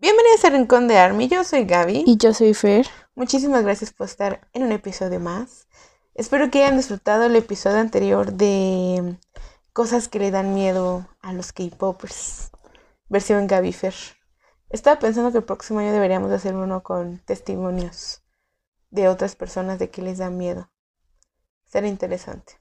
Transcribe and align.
Bienvenidos 0.00 0.42
a 0.46 0.48
Rincón 0.48 0.88
de 0.88 0.96
Army, 0.96 1.28
yo 1.28 1.44
soy 1.44 1.66
Gaby. 1.66 2.04
Y 2.06 2.16
yo 2.16 2.32
soy 2.32 2.54
Fer. 2.54 2.86
Muchísimas 3.14 3.64
gracias 3.64 3.92
por 3.92 4.06
estar 4.06 4.48
en 4.54 4.62
un 4.62 4.72
episodio 4.72 5.20
más. 5.20 5.68
Espero 6.14 6.50
que 6.50 6.64
hayan 6.64 6.78
disfrutado 6.78 7.24
el 7.24 7.36
episodio 7.36 7.76
anterior 7.76 8.32
de 8.32 9.18
cosas 9.74 10.08
que 10.08 10.18
le 10.18 10.30
dan 10.30 10.54
miedo 10.54 11.06
a 11.20 11.34
los 11.34 11.52
K-Popers. 11.52 12.50
Versión 13.10 13.46
Gaby 13.46 13.74
Fer. 13.74 13.94
Estaba 14.70 14.98
pensando 14.98 15.32
que 15.32 15.38
el 15.38 15.44
próximo 15.44 15.80
año 15.80 15.92
deberíamos 15.92 16.32
hacer 16.32 16.54
uno 16.54 16.82
con 16.82 17.18
testimonios 17.26 18.22
de 18.88 19.06
otras 19.06 19.36
personas 19.36 19.78
de 19.78 19.90
que 19.90 20.00
les 20.00 20.16
da 20.16 20.30
miedo. 20.30 20.70
Será 21.66 21.88
interesante. 21.88 22.54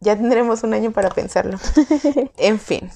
Ya 0.00 0.16
tendremos 0.16 0.62
un 0.62 0.72
año 0.72 0.90
para 0.90 1.10
pensarlo. 1.10 1.58
en 2.38 2.58
fin. 2.58 2.90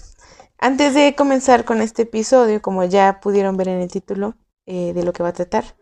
Antes 0.59 0.95
de 0.95 1.15
comenzar 1.15 1.65
con 1.65 1.83
este 1.83 2.03
episodio, 2.03 2.63
como 2.63 2.85
ya 2.85 3.21
pudieron 3.21 3.57
ver 3.57 3.69
en 3.69 3.81
el 3.81 3.91
título 3.91 4.35
eh, 4.65 4.93
de 4.95 5.03
lo 5.05 5.13
que 5.13 5.23
va 5.23 5.31
a 5.31 5.33
tratar, 5.35 5.77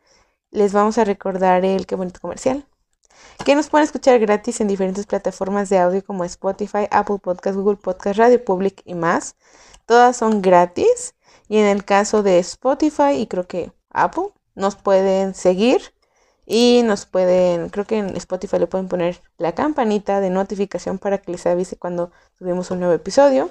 les 0.50 0.72
vamos 0.72 0.98
a 0.98 1.04
recordar 1.04 1.64
el 1.64 1.86
Qué 1.86 1.94
bonito 1.94 2.20
comercial. 2.20 2.66
Que 3.44 3.54
nos 3.54 3.68
pueden 3.68 3.84
escuchar 3.84 4.18
gratis 4.18 4.60
en 4.60 4.68
diferentes 4.68 5.06
plataformas 5.06 5.68
de 5.68 5.78
audio 5.78 6.04
como 6.04 6.24
Spotify, 6.24 6.88
Apple 6.90 7.18
Podcast, 7.22 7.56
Google 7.56 7.76
Podcast, 7.76 8.18
Radio 8.18 8.44
Public 8.44 8.82
y 8.84 8.94
más. 8.94 9.36
Todas 9.86 10.16
son 10.16 10.42
gratis. 10.42 11.14
Y 11.48 11.58
en 11.58 11.66
el 11.66 11.84
caso 11.84 12.22
de 12.22 12.38
Spotify 12.38 13.12
y 13.16 13.26
creo 13.26 13.46
que 13.46 13.72
Apple, 13.90 14.32
nos 14.54 14.76
pueden 14.76 15.34
seguir 15.34 15.94
y 16.46 16.82
nos 16.84 17.06
pueden, 17.06 17.68
creo 17.70 17.86
que 17.86 17.98
en 17.98 18.16
Spotify 18.16 18.58
le 18.58 18.66
pueden 18.66 18.88
poner 18.88 19.22
la 19.38 19.54
campanita 19.54 20.20
de 20.20 20.30
notificación 20.30 20.98
para 20.98 21.18
que 21.18 21.32
les 21.32 21.46
avise 21.46 21.76
cuando 21.76 22.10
subimos 22.38 22.70
un 22.70 22.80
nuevo 22.80 22.94
episodio. 22.94 23.50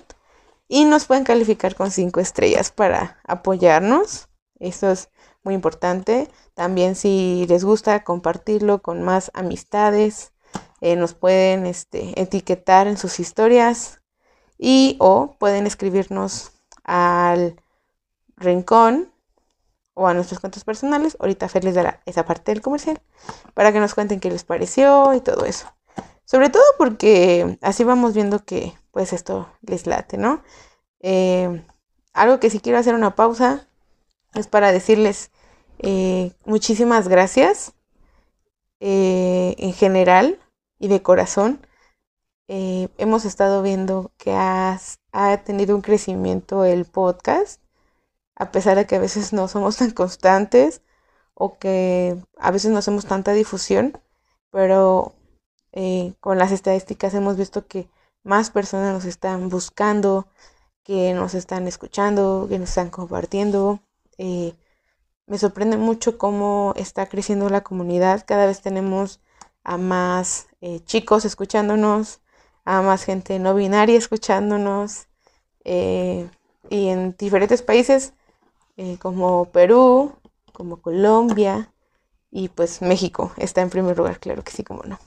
Y 0.68 0.86
nos 0.86 1.06
pueden 1.06 1.24
calificar 1.24 1.76
con 1.76 1.92
5 1.92 2.20
estrellas 2.20 2.72
para 2.72 3.20
apoyarnos. 3.26 4.30
Eso 4.60 4.92
es 4.92 5.10
muy 5.44 5.54
importante. 5.54 6.30
También 6.54 6.96
si 6.96 7.46
les 7.48 7.64
gusta 7.64 8.04
compartirlo 8.04 8.82
con 8.82 9.04
más 9.04 9.32
amistades, 9.34 10.32
eh, 10.82 10.96
nos 10.96 11.14
pueden 11.14 11.66
este, 11.66 12.20
etiquetar 12.22 12.88
en 12.88 12.98
sus 12.98 13.20
historias 13.20 14.02
y 14.58 14.98
o 15.00 15.36
pueden 15.40 15.68
escribirnos 15.68 16.52
al 16.84 17.62
rincón 18.38 19.12
o 19.94 20.08
a 20.08 20.14
nuestros 20.14 20.40
cuentos 20.40 20.64
personales. 20.64 21.18
Ahorita 21.20 21.50
Fer 21.50 21.64
les 21.64 21.76
dará 21.76 22.02
esa 22.06 22.26
parte 22.26 22.52
del 22.52 22.62
comercial 22.62 23.02
para 23.54 23.72
que 23.72 23.80
nos 23.80 23.94
cuenten 23.94 24.20
qué 24.20 24.30
les 24.30 24.44
pareció 24.44 25.14
y 25.14 25.22
todo 25.22 25.46
eso. 25.46 25.68
Sobre 26.34 26.50
todo 26.50 26.64
porque 26.80 27.60
así 27.62 27.84
vamos 27.84 28.16
viendo 28.16 28.44
que 28.44 28.74
pues 28.90 29.14
esto 29.14 29.48
les 29.62 29.86
late, 29.86 30.18
¿no? 30.18 30.42
Eh, 31.00 31.64
algo 32.12 32.40
que 32.40 32.50
si 32.50 32.60
quiero 32.60 32.80
hacer 32.80 32.96
una 32.96 33.14
pausa 33.14 33.68
es 34.34 34.48
para 34.48 34.72
decirles 34.72 35.30
eh, 35.78 36.32
muchísimas 36.44 37.08
gracias 37.08 37.74
eh, 38.80 39.54
en 39.60 39.74
general 39.74 40.40
y 40.80 40.88
de 40.88 41.04
corazón. 41.04 41.68
hemos 42.48 43.26
estado 43.26 43.62
viendo 43.62 44.12
que 44.18 44.34
has, 44.34 45.02
ha 45.12 45.38
tenido 45.44 45.76
un 45.76 45.84
crecimiento 45.84 46.66
el 46.66 46.86
podcast 46.86 47.62
a 48.36 48.52
pesar 48.52 48.78
de 48.78 48.88
que 48.88 48.96
a 48.96 49.00
veces 49.00 49.34
no 49.34 49.48
somos 49.48 49.78
tan 49.78 49.92
constantes 49.92 50.82
o 51.36 51.60
que 51.60 52.18
a 52.40 52.50
veces 52.50 52.72
no 52.72 52.80
hacemos 52.80 53.06
tanta 53.06 53.34
difusión, 53.34 54.02
pero 54.50 55.14
eh, 55.74 56.14
con 56.20 56.38
las 56.38 56.52
estadísticas 56.52 57.14
hemos 57.14 57.38
visto 57.38 57.68
que 57.68 57.90
más 58.24 58.52
personas 58.52 58.94
nos 58.94 59.06
están 59.06 59.50
buscando, 59.50 60.28
que 60.84 61.14
nos 61.14 61.34
están 61.34 61.68
escuchando, 61.68 62.48
que 62.50 62.60
nos 62.60 62.70
están 62.70 62.90
compartiendo. 62.90 63.82
Eh, 64.18 64.54
me 65.28 65.38
sorprende 65.38 65.78
mucho 65.78 66.18
cómo 66.18 66.74
está 66.78 67.08
creciendo 67.08 67.50
la 67.50 67.62
comunidad. 67.62 68.24
Cada 68.26 68.46
vez 68.46 68.62
tenemos 68.62 69.20
a 69.64 69.78
más 69.78 70.48
eh, 70.62 70.80
chicos 70.86 71.26
escuchándonos, 71.26 72.22
a 72.66 72.82
más 72.82 73.04
gente 73.04 73.40
no 73.40 73.56
binaria 73.56 73.98
escuchándonos. 73.98 75.08
y 76.70 76.88
en 76.90 77.16
diferentes 77.18 77.62
países 77.62 78.14
eh, 78.78 78.98
como 79.00 79.46
Perú, 79.46 80.14
como 80.52 80.82
Colombia 80.82 81.72
y 82.32 82.50
pues 82.50 82.82
México 82.82 83.32
está 83.38 83.62
en 83.62 83.70
primer 83.70 83.98
lugar, 83.98 84.20
claro 84.20 84.44
que 84.44 84.52
sí, 84.52 84.64
como 84.64 84.84
no. 84.84 84.98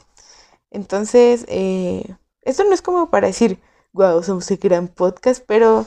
Entonces, 0.76 1.46
eh, 1.48 2.04
esto 2.42 2.62
no 2.64 2.74
es 2.74 2.82
como 2.82 3.08
para 3.08 3.28
decir, 3.28 3.58
wow, 3.94 4.22
somos 4.22 4.50
un 4.50 4.58
gran 4.60 4.88
podcast, 4.88 5.42
pero 5.46 5.86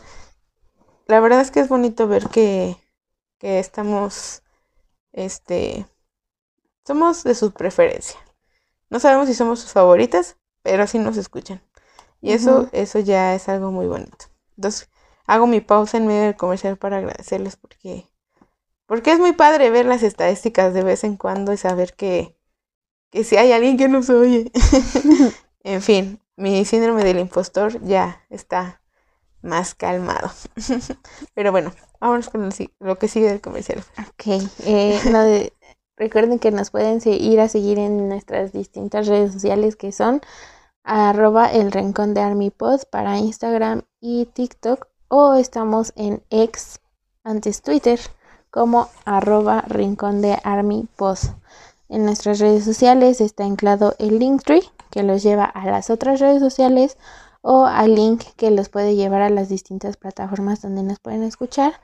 la 1.05 1.19
verdad 1.19 1.41
es 1.41 1.51
que 1.51 1.59
es 1.59 1.69
bonito 1.69 2.07
ver 2.07 2.27
que, 2.29 2.75
que 3.37 3.59
estamos, 3.59 4.41
este, 5.11 5.85
somos 6.87 7.23
de 7.23 7.35
su 7.35 7.51
preferencia. 7.51 8.19
No 8.89 8.99
sabemos 8.99 9.27
si 9.27 9.35
somos 9.35 9.59
sus 9.59 9.73
favoritas, 9.73 10.37
pero 10.63 10.87
sí 10.87 10.97
nos 10.97 11.17
escuchan. 11.17 11.61
Y 12.19 12.31
eso, 12.31 12.67
eso 12.71 12.97
ya 12.97 13.35
es 13.35 13.47
algo 13.47 13.69
muy 13.69 13.85
bonito. 13.85 14.25
Entonces, 14.57 14.89
hago 15.27 15.45
mi 15.45 15.61
pausa 15.61 15.97
en 15.97 16.07
medio 16.07 16.23
del 16.23 16.35
comercial 16.35 16.77
para 16.77 16.97
agradecerles 16.97 17.57
porque, 17.57 18.09
porque 18.87 19.11
es 19.11 19.19
muy 19.19 19.33
padre 19.33 19.69
ver 19.69 19.85
las 19.85 20.01
estadísticas 20.01 20.73
de 20.73 20.81
vez 20.81 21.03
en 21.03 21.15
cuando 21.15 21.53
y 21.53 21.57
saber 21.57 21.93
que, 21.93 22.38
que 23.11 23.23
si 23.23 23.37
hay 23.37 23.51
alguien 23.51 23.77
que 23.77 23.87
nos 23.87 24.09
oye. 24.09 24.51
en 25.63 25.81
fin, 25.81 26.19
mi 26.35 26.65
síndrome 26.65 27.03
del 27.03 27.19
impostor 27.19 27.81
ya 27.83 28.23
está 28.29 28.81
más 29.41 29.75
calmado. 29.75 30.31
Pero 31.33 31.51
bueno, 31.51 31.71
vámonos 31.99 32.29
con 32.29 32.49
lo 32.79 32.97
que 32.97 33.07
sigue 33.07 33.29
del 33.29 33.41
comercial. 33.41 33.83
Ok, 33.99 34.41
eh, 34.65 35.51
recuerden 35.95 36.39
que 36.39 36.51
nos 36.51 36.71
pueden 36.71 37.01
ir 37.05 37.39
a 37.39 37.47
seguir 37.47 37.79
en 37.79 38.09
nuestras 38.09 38.51
distintas 38.51 39.07
redes 39.07 39.33
sociales 39.33 39.75
que 39.75 39.91
son 39.91 40.21
arroba 40.83 41.47
el 41.51 41.71
rincón 41.71 42.13
de 42.13 42.21
Army 42.21 42.51
para 42.89 43.17
Instagram 43.17 43.83
y 43.99 44.25
TikTok 44.25 44.87
o 45.07 45.35
estamos 45.35 45.93
en 45.95 46.23
ex, 46.29 46.79
antes 47.23 47.61
Twitter, 47.61 47.99
como 48.49 48.89
arroba 49.05 49.61
rincón 49.67 50.21
de 50.21 50.37
Army 50.43 50.87
Post. 50.95 51.33
En 51.89 52.05
nuestras 52.05 52.39
redes 52.39 52.63
sociales 52.63 53.19
está 53.19 53.43
anclado 53.43 53.95
el 53.97 54.19
Linktree 54.19 54.61
que 54.91 55.03
los 55.03 55.23
lleva 55.23 55.45
a 55.45 55.65
las 55.65 55.89
otras 55.89 56.19
redes 56.19 56.39
sociales 56.39 56.97
o 57.41 57.65
al 57.65 57.95
link 57.95 58.23
que 58.35 58.51
los 58.51 58.69
puede 58.69 58.95
llevar 58.95 59.21
a 59.21 59.29
las 59.29 59.49
distintas 59.49 59.97
plataformas 59.97 60.61
donde 60.61 60.83
nos 60.83 60.99
pueden 60.99 61.23
escuchar. 61.23 61.79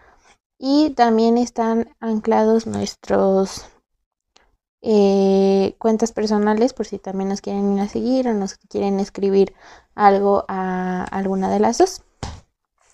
Y 0.58 0.92
también 0.92 1.38
están 1.38 1.90
anclados 2.00 2.66
nuestros 2.66 3.66
eh, 4.82 5.76
cuentas 5.80 6.12
personales 6.12 6.74
por 6.74 6.86
si 6.86 7.00
también 7.00 7.30
nos 7.30 7.42
quieren 7.42 7.74
ir 7.74 7.82
a 7.82 7.90
seguir 7.90 8.28
o 8.28 8.34
nos 8.34 8.56
quieren 8.70 9.00
escribir 9.00 9.54
algo 9.96 10.46
a 10.48 11.04
alguna 11.04 11.50
de 11.50 11.60
las 11.60 11.78
dos. 11.78 12.04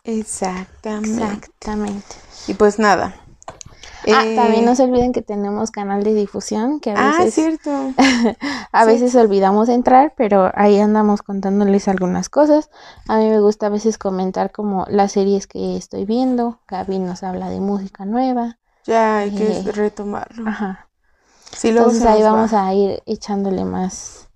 Exactamente. 0.04 1.24
Exactamente. 1.24 2.16
Y 2.48 2.56
pues 2.56 2.80
nada. 2.80 3.16
Ah, 4.08 4.24
también 4.36 4.66
no 4.66 4.76
se 4.76 4.84
olviden 4.84 5.12
que 5.12 5.22
tenemos 5.22 5.70
canal 5.72 6.04
de 6.04 6.14
difusión 6.14 6.80
que 6.80 6.92
a 6.92 6.96
ah, 6.98 7.18
veces 7.20 7.34
cierto. 7.34 7.94
a 8.72 8.86
veces 8.86 9.16
olvidamos 9.16 9.70
entrar, 9.70 10.14
pero 10.18 10.52
ahí 10.56 10.80
andamos 10.80 11.22
contándoles 11.22 11.88
algunas 11.88 12.30
cosas. 12.30 12.70
A 13.08 13.18
mí 13.18 13.30
me 13.30 13.40
gusta 13.40 13.68
a 13.68 13.70
veces 13.70 13.98
comentar 13.98 14.52
como 14.52 14.86
las 14.90 15.12
series 15.12 15.48
que 15.48 15.78
estoy 15.78 16.06
viendo. 16.06 16.60
Gaby 16.68 17.00
nos 17.00 17.24
habla 17.24 17.50
de 17.50 17.60
música 17.60 18.06
nueva. 18.06 18.58
Ya 18.86 19.20
hay 19.20 19.32
que 19.32 19.60
eh, 19.60 19.72
retomarlo. 19.72 20.50
Ajá. 20.50 20.88
Sí, 21.56 21.70
Entonces 21.70 22.04
ahí 22.06 22.24
vamos 22.24 22.54
a 22.54 22.74
ir 22.74 23.04
echándole 23.06 23.66
más 23.66 24.30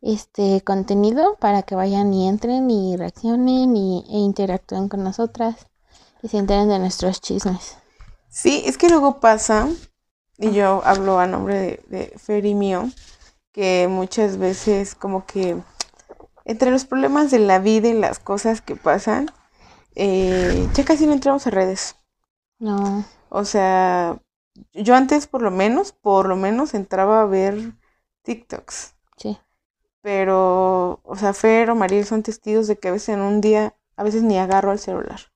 este 0.00 0.62
contenido 0.62 1.36
para 1.38 1.62
que 1.62 1.74
vayan 1.74 2.12
y 2.12 2.28
entren 2.28 2.70
y 2.70 2.96
reaccionen 2.96 3.76
y, 3.76 4.04
e 4.08 4.18
interactúen 4.18 4.88
con 4.88 5.04
nosotras 5.04 5.66
y 6.22 6.28
se 6.28 6.38
enteren 6.38 6.68
de 6.68 6.78
nuestros 6.78 7.20
chismes. 7.20 7.81
Sí, 8.32 8.62
es 8.64 8.78
que 8.78 8.88
luego 8.88 9.20
pasa, 9.20 9.68
y 10.38 10.52
yo 10.52 10.80
hablo 10.86 11.18
a 11.18 11.26
nombre 11.26 11.54
de, 11.54 11.84
de 11.88 12.18
Fer 12.18 12.46
y 12.46 12.54
mío, 12.54 12.88
que 13.52 13.88
muchas 13.90 14.38
veces 14.38 14.94
como 14.94 15.26
que 15.26 15.58
entre 16.46 16.70
los 16.70 16.86
problemas 16.86 17.30
de 17.30 17.40
la 17.40 17.58
vida 17.58 17.88
y 17.88 17.92
las 17.92 18.18
cosas 18.18 18.62
que 18.62 18.74
pasan, 18.74 19.30
eh, 19.94 20.66
ya 20.72 20.84
casi 20.86 21.06
no 21.06 21.12
entramos 21.12 21.46
a 21.46 21.50
redes. 21.50 21.96
No. 22.58 23.04
O 23.28 23.44
sea, 23.44 24.18
yo 24.72 24.94
antes 24.94 25.26
por 25.26 25.42
lo 25.42 25.50
menos, 25.50 25.92
por 25.92 26.26
lo 26.26 26.36
menos 26.36 26.72
entraba 26.72 27.20
a 27.20 27.26
ver 27.26 27.74
TikToks. 28.22 28.94
Sí. 29.18 29.38
Pero, 30.00 31.00
o 31.04 31.16
sea, 31.16 31.34
Fer 31.34 31.70
o 31.70 31.74
Mariel 31.74 32.06
son 32.06 32.22
testigos 32.22 32.66
de 32.66 32.78
que 32.78 32.88
a 32.88 32.92
veces 32.92 33.10
en 33.10 33.20
un 33.20 33.42
día, 33.42 33.76
a 33.96 34.02
veces 34.02 34.22
ni 34.22 34.38
agarro 34.38 34.72
el 34.72 34.78
celular. 34.78 35.31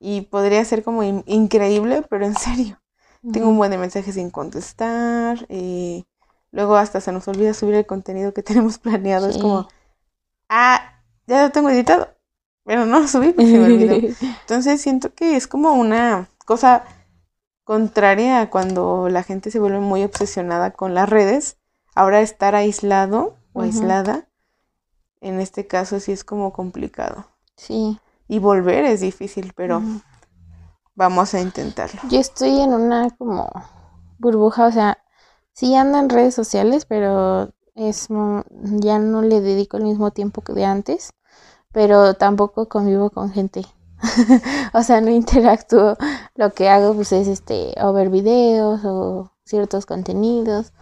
Y 0.00 0.22
podría 0.22 0.64
ser 0.64 0.82
como 0.82 1.02
increíble, 1.02 2.02
pero 2.08 2.26
en 2.26 2.34
serio. 2.36 2.80
Tengo 3.32 3.50
un 3.50 3.58
buen 3.58 3.70
de 3.70 3.76
mensajes 3.76 4.14
sin 4.14 4.30
contestar. 4.30 5.46
Y 5.48 6.06
luego 6.50 6.76
hasta 6.76 7.00
se 7.00 7.12
nos 7.12 7.28
olvida 7.28 7.54
subir 7.54 7.74
el 7.74 7.86
contenido 7.86 8.32
que 8.32 8.42
tenemos 8.42 8.78
planeado. 8.78 9.28
Es 9.28 9.38
como, 9.38 9.68
ah, 10.48 10.94
ya 11.26 11.44
lo 11.44 11.52
tengo 11.52 11.70
editado. 11.70 12.08
Pero 12.64 12.86
no 12.86 13.00
lo 13.00 13.08
subí 13.08 13.32
porque 13.32 13.50
se 13.50 13.58
me 13.58 13.66
olvidó. 13.66 13.94
Entonces 14.40 14.80
siento 14.80 15.14
que 15.14 15.36
es 15.36 15.46
como 15.46 15.74
una 15.74 16.28
cosa 16.46 16.84
contraria 17.64 18.40
a 18.40 18.50
cuando 18.50 19.08
la 19.08 19.22
gente 19.22 19.50
se 19.50 19.60
vuelve 19.60 19.80
muy 19.80 20.02
obsesionada 20.02 20.72
con 20.72 20.94
las 20.94 21.08
redes. 21.08 21.58
Ahora 21.94 22.20
estar 22.20 22.54
aislado 22.54 23.36
o 23.52 23.62
aislada, 23.62 24.28
en 25.20 25.40
este 25.40 25.66
caso 25.66 26.00
sí 26.00 26.12
es 26.12 26.24
como 26.24 26.52
complicado. 26.52 27.26
Sí. 27.56 27.98
Y 28.30 28.38
volver 28.38 28.84
es 28.84 29.00
difícil, 29.00 29.52
pero 29.56 29.82
vamos 30.94 31.34
a 31.34 31.40
intentarlo. 31.40 32.00
Yo 32.08 32.20
estoy 32.20 32.60
en 32.60 32.72
una 32.72 33.10
como 33.10 33.50
burbuja, 34.20 34.68
o 34.68 34.70
sea, 34.70 34.98
sí 35.52 35.74
ando 35.74 35.98
en 35.98 36.08
redes 36.08 36.32
sociales, 36.32 36.86
pero 36.86 37.52
es 37.74 38.06
ya 38.52 39.00
no 39.00 39.22
le 39.22 39.40
dedico 39.40 39.78
el 39.78 39.82
mismo 39.82 40.12
tiempo 40.12 40.42
que 40.42 40.52
de 40.52 40.64
antes, 40.64 41.10
pero 41.72 42.14
tampoco 42.14 42.68
convivo 42.68 43.10
con 43.10 43.32
gente. 43.32 43.66
O 44.74 44.84
sea, 44.84 45.00
no 45.00 45.10
interactúo. 45.10 45.96
Lo 46.36 46.52
que 46.52 46.68
hago 46.68 46.94
pues 46.94 47.10
es 47.10 47.26
este 47.26 47.74
o 47.82 47.92
ver 47.92 48.10
videos 48.10 48.84
o 48.84 49.32
ciertos 49.42 49.86
contenidos, 49.86 50.72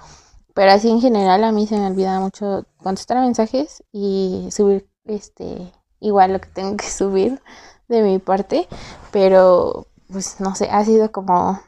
pero 0.52 0.72
así 0.72 0.90
en 0.90 1.00
general 1.00 1.44
a 1.44 1.52
mí 1.52 1.66
se 1.66 1.78
me 1.78 1.86
olvida 1.86 2.20
mucho 2.20 2.66
contestar 2.76 3.20
mensajes 3.20 3.82
y 3.90 4.48
subir 4.50 4.86
este 5.06 5.72
igual 6.00 6.32
lo 6.32 6.40
que 6.40 6.48
tengo 6.48 6.76
que 6.76 6.86
subir 6.90 7.40
de 7.88 8.02
mi 8.02 8.18
parte, 8.18 8.68
pero 9.12 9.86
pues 10.12 10.40
no 10.40 10.54
sé, 10.54 10.68
ha 10.70 10.84
sido 10.84 11.12
como 11.12 11.60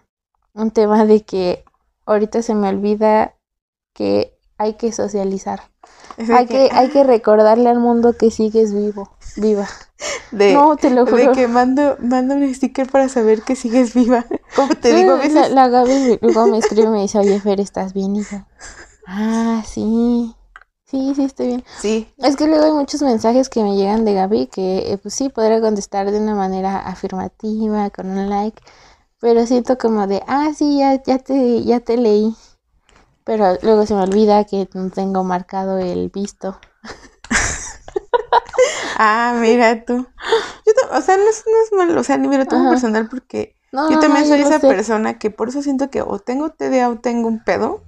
un 0.55 0.71
tema 0.71 1.05
de 1.07 1.23
que 1.25 1.65
ahorita 2.07 2.43
se 2.43 2.55
me 2.55 2.69
olvida 2.69 3.35
que 3.95 4.39
hay 4.59 4.75
que 4.75 4.93
socializar. 4.93 5.63
De 6.17 6.25
Hay 6.29 6.47
que, 6.49 6.71
hay 6.75 6.89
ah, 6.89 6.91
que 6.91 7.05
recordarle 7.05 7.69
al 7.71 7.81
mundo 7.81 8.17
que 8.17 8.31
sigues 8.31 8.75
vivo, 8.75 9.11
viva. 9.37 9.69
de, 10.33 10.49
No, 10.53 10.77
te 10.77 10.91
lo 10.91 11.07
de 11.07 11.07
juro. 11.07 11.33
que 11.33 11.49
mando, 11.49 11.97
mando 12.01 12.35
un 12.35 12.55
sticker 12.55 12.91
para 12.91 13.09
saber 13.09 13.43
que 13.43 13.57
sigues 13.57 13.95
viva. 14.01 14.27
¿Cómo 14.55 14.75
te 14.77 14.93
digo 14.95 15.13
a 15.13 15.17
La, 15.29 15.49
veces? 15.49 15.49
la 15.49 15.69
Gaby 15.69 16.19
luego 16.21 16.47
me 16.47 16.59
escribe 16.59 16.89
y 16.89 16.91
me 16.91 17.01
dice, 17.03 17.19
oye 17.19 17.41
Fer, 17.41 17.61
¿estás 17.61 17.93
bien? 17.93 18.15
Yo, 18.17 18.39
ah, 19.07 19.63
sí, 19.67 20.35
sí, 20.91 21.15
sí, 21.15 21.25
estoy 21.25 21.47
bien. 21.47 21.65
Sí, 21.79 22.13
Es 22.19 22.37
que 22.37 22.47
luego 22.47 22.65
hay 22.65 22.73
muchos 22.73 23.03
mensajes 23.03 23.49
que 23.49 23.63
me 23.63 23.77
llegan 23.77 24.05
de 24.05 24.15
Gaby 24.15 24.47
que 24.49 24.93
eh, 24.93 24.99
pues 24.99 25.15
sí, 25.15 25.29
podría 25.29 25.61
contestar 25.61 26.11
de 26.11 26.19
una 26.19 26.35
manera 26.35 26.79
afirmativa, 26.79 27.91
con 27.91 28.11
un 28.11 28.29
like, 28.29 28.61
pero 29.21 29.47
siento 29.47 29.79
como 29.79 30.07
de, 30.07 30.23
ah, 30.27 30.51
sí, 30.57 30.79
ya, 30.79 31.03
ya 31.03 31.19
te, 31.19 31.63
ya 31.65 31.81
te 31.81 31.97
leí. 31.97 32.35
Pero 33.25 33.57
luego 33.63 33.87
se 33.87 33.95
me 33.95 34.03
olvida 34.03 34.45
que 34.45 34.69
no 34.75 34.91
tengo 34.91 35.25
marcado 35.25 35.79
el 35.79 36.09
visto. 36.09 36.59
Ah, 39.03 39.35
mira 39.41 39.83
tú. 39.87 40.07
Yo 40.67 40.73
o 40.93 41.01
sea, 41.01 41.17
no 41.17 41.23
es, 41.23 41.45
no 41.47 41.63
es 41.65 41.73
malo, 41.73 42.01
o 42.01 42.05
sea, 42.05 42.19
ni 42.19 42.37
lo 42.37 42.45
tomo 42.45 42.69
personal 42.69 43.09
porque 43.09 43.57
No, 43.73 43.89
yo 43.91 43.99
también 44.01 44.27
soy 44.27 44.41
esa 44.41 44.59
sé. 44.59 44.67
persona 44.69 45.19
que 45.19 45.31
por 45.31 45.49
eso 45.49 45.63
siento 45.63 45.91
que 45.91 46.03
o 46.03 46.19
tengo 46.19 46.51
TDA 46.51 46.89
o 46.89 46.99
tengo 46.99 47.29
un 47.29 47.43
pedo 47.45 47.83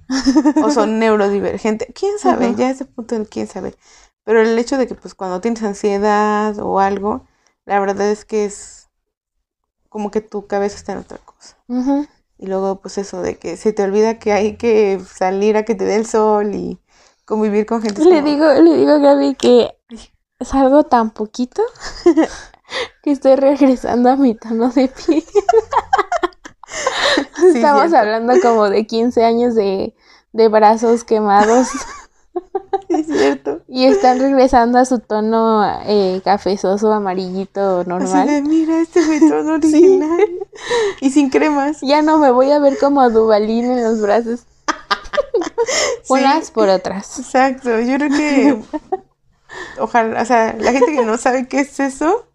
o 0.63 0.71
son 0.71 0.97
neurodivergente. 0.99 1.87
¿Quién 1.93 2.17
sabe? 2.19 2.45
Ajá. 2.47 2.55
Ya 2.57 2.69
ese 2.69 2.85
punto 2.85 3.15
del 3.15 3.27
quién 3.27 3.47
sabe. 3.47 3.75
Pero 4.23 4.41
el 4.41 4.57
hecho 4.57 4.77
de 4.77 4.87
que 4.87 4.95
pues 4.95 5.13
cuando 5.15 5.41
tienes 5.41 5.61
ansiedad 5.63 6.57
o 6.59 6.79
algo, 6.79 7.25
la 7.65 7.79
verdad 7.79 8.09
es 8.09 8.23
que 8.23 8.45
es 8.45 8.87
como 9.89 10.09
que 10.11 10.21
tu 10.21 10.47
cabeza 10.47 10.77
está 10.77 10.93
en 10.93 10.99
otra 10.99 11.17
cosa. 11.19 11.57
Y 12.37 12.47
luego 12.47 12.79
pues 12.81 12.97
eso 12.97 13.21
de 13.21 13.37
que 13.37 13.57
se 13.57 13.73
te 13.73 13.83
olvida 13.83 14.19
que 14.19 14.31
hay 14.31 14.55
que 14.57 14.99
salir 15.13 15.55
a 15.57 15.63
que 15.65 15.75
te 15.75 15.85
dé 15.85 15.95
el 15.97 16.05
sol 16.05 16.55
y 16.55 16.79
convivir 17.25 17.65
con 17.65 17.81
gente. 17.81 18.01
es 18.01 18.07
Le 18.07 18.15
como- 18.21 18.27
digo, 18.29 18.53
le 18.53 18.77
digo 18.77 18.91
a 18.93 18.97
Gaby 18.99 19.35
que 19.35 19.77
salgo 20.41 20.83
tan 20.83 21.11
poquito 21.11 21.61
que 23.01 23.11
estoy 23.11 23.35
regresando 23.35 24.09
a 24.09 24.15
mi 24.15 24.35
tono 24.35 24.69
de 24.69 24.87
piel. 24.89 25.23
Sí, 27.35 27.57
Estamos 27.57 27.81
cierto. 27.89 27.97
hablando 27.97 28.33
como 28.41 28.69
de 28.69 28.87
15 28.87 29.23
años 29.23 29.53
de, 29.53 29.93
de 30.31 30.47
brazos 30.47 31.03
quemados 31.03 31.67
Es 32.89 33.05
cierto. 33.05 33.61
y 33.67 33.85
están 33.85 34.17
regresando 34.19 34.79
a 34.79 34.85
su 34.85 34.97
tono 34.99 35.63
eh, 35.85 36.21
cafezoso, 36.23 36.91
amarillito, 36.91 37.81
Así 37.81 37.89
normal. 37.89 38.27
de, 38.27 38.41
mira, 38.41 38.79
este 38.81 39.01
es 39.01 39.07
mi 39.07 39.19
tono 39.29 39.53
original. 39.55 40.25
Y 40.99 41.11
sin 41.11 41.29
cremas. 41.29 41.77
Ya 41.81 42.01
no 42.01 42.17
me 42.17 42.31
voy 42.31 42.49
a 42.51 42.57
ver 42.59 42.77
como 42.79 43.07
Dubalín 43.11 43.65
en 43.65 43.83
los 43.83 44.01
brazos. 44.01 44.45
Unas 46.09 46.49
por 46.49 46.69
otras. 46.69 47.19
Exacto, 47.19 47.79
yo 47.81 47.97
creo 47.97 48.09
que 48.09 48.59
ojalá, 49.79 50.21
o 50.21 50.25
sea, 50.25 50.55
la 50.59 50.71
gente 50.71 50.91
que 50.93 51.05
no 51.05 51.17
sabe 51.17 51.47
qué 51.47 51.59
es 51.59 51.79
eso, 51.79 52.25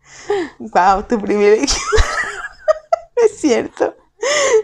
wow, 0.58 1.02
tu 1.04 1.20
privilegio. 1.20 1.66
es 3.16 3.40
cierto. 3.40 3.94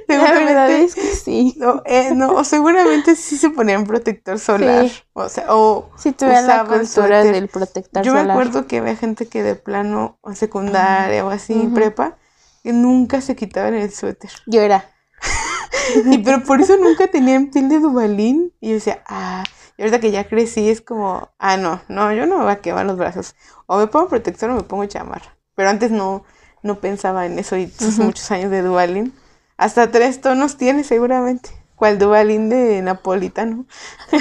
La 0.08 0.32
verdad 0.32 0.70
es 0.70 0.94
que 0.96 1.14
sí. 1.14 1.54
no, 1.58 1.80
eh, 1.86 2.10
no, 2.14 2.34
o 2.34 2.42
seguramente 2.44 3.14
sí 3.14 3.36
se 3.36 3.50
ponían 3.50 3.84
protector 3.86 4.38
solar. 4.38 4.88
Sí. 4.88 5.02
O 5.12 5.28
sea, 5.28 5.46
o 5.54 5.90
Si 5.96 6.10
tuvieran 6.12 6.46
la 6.48 6.64
cultura 6.64 6.86
suéter. 6.86 7.32
del 7.32 7.48
protector 7.48 8.02
yo 8.02 8.12
me 8.12 8.20
solar. 8.20 8.36
acuerdo 8.36 8.66
que 8.66 8.78
había 8.78 8.96
gente 8.96 9.26
que 9.28 9.42
de 9.44 9.54
plano, 9.54 10.18
o 10.22 10.34
secundaria 10.34 11.24
o 11.24 11.30
así, 11.30 11.54
Ujú. 11.54 11.74
prepa, 11.74 12.16
que 12.64 12.72
nunca 12.72 13.20
se 13.20 13.36
quitaban 13.36 13.74
el 13.74 13.92
suéter. 13.92 14.30
Yo 14.46 14.60
era. 14.60 14.84
Y 16.06 16.18
pero 16.18 16.42
por 16.42 16.60
eso 16.62 16.76
nunca 16.78 17.08
tenían 17.08 17.50
piel 17.50 17.68
de 17.68 17.78
Dubalín. 17.78 18.52
Y 18.60 18.68
yo 18.70 18.74
decía, 18.74 19.02
ah, 19.06 19.44
y 19.76 19.82
ahorita 19.82 20.00
que 20.00 20.10
ya 20.10 20.26
crecí 20.26 20.68
es 20.70 20.80
como, 20.80 21.30
ah, 21.38 21.56
no, 21.58 21.80
no, 21.88 22.10
yo 22.12 22.26
no 22.26 22.38
me 22.38 22.44
voy 22.44 22.52
a 22.52 22.60
quemar 22.60 22.86
los 22.86 22.96
brazos. 22.96 23.34
O 23.66 23.76
me 23.78 23.86
pongo 23.86 24.08
protector 24.08 24.48
o 24.50 24.54
me 24.54 24.62
pongo 24.62 24.86
chamarra. 24.86 25.33
Pero 25.54 25.68
antes 25.68 25.90
no, 25.90 26.24
no 26.62 26.80
pensaba 26.80 27.26
en 27.26 27.38
eso 27.38 27.56
y 27.56 27.72
Ujú. 27.80 28.04
muchos 28.04 28.30
años 28.30 28.50
de 28.50 28.62
Dubalín. 28.62 29.14
Hasta 29.56 29.90
tres 29.90 30.20
tonos 30.20 30.56
tiene 30.56 30.84
seguramente. 30.84 31.50
¿Cuál 31.76 31.98
Dubalín 31.98 32.48
de 32.48 32.82
napolitano? 32.82 33.66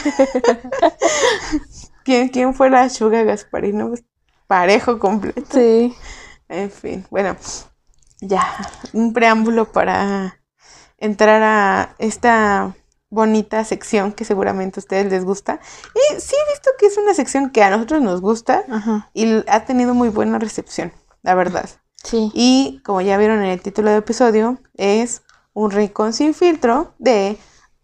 ¿Quién, 2.04 2.30
quién 2.30 2.54
fue 2.54 2.70
la 2.70 2.90
Suga 2.90 3.24
Gasparino? 3.24 3.90
Pues, 3.90 4.04
parejo 4.48 5.00
completo. 5.00 5.46
Sí. 5.52 5.96
En 6.50 6.70
fin, 6.70 7.06
bueno, 7.10 7.36
ya, 8.20 8.46
un 8.92 9.14
preámbulo 9.14 9.72
para 9.72 10.40
entrar 10.98 11.42
a 11.42 11.96
esta 11.98 12.76
bonita 13.10 13.64
sección 13.64 14.12
que 14.12 14.26
seguramente 14.26 14.80
a 14.80 14.82
ustedes 14.82 15.12
les 15.12 15.24
gusta. 15.24 15.60
Y 15.96 16.20
sí 16.20 16.36
he 16.36 16.52
visto 16.52 16.72
que 16.78 16.88
es 16.88 16.98
una 16.98 17.14
sección 17.14 17.52
que 17.52 17.64
a 17.64 17.70
nosotros 17.70 18.02
nos 18.02 18.22
gusta 18.22 18.64
Ajá. 18.70 19.10
y 19.14 19.44
ha 19.50 19.66
tenido 19.66 19.94
muy 19.94 20.10
buena 20.10 20.38
recepción, 20.40 20.92
la 21.24 21.36
verdad. 21.36 21.70
Sí. 22.04 22.32
Y 22.34 22.82
como 22.84 23.02
ya 23.02 23.18
vieron 23.18 23.40
en 23.40 23.50
el 23.50 23.62
título 23.62 23.90
del 23.90 24.00
episodio, 24.00 24.60
es 24.76 25.22
un 25.54 25.72
rincón 25.72 26.14
sin 26.14 26.34
filtro 26.34 26.94
de 27.00 27.38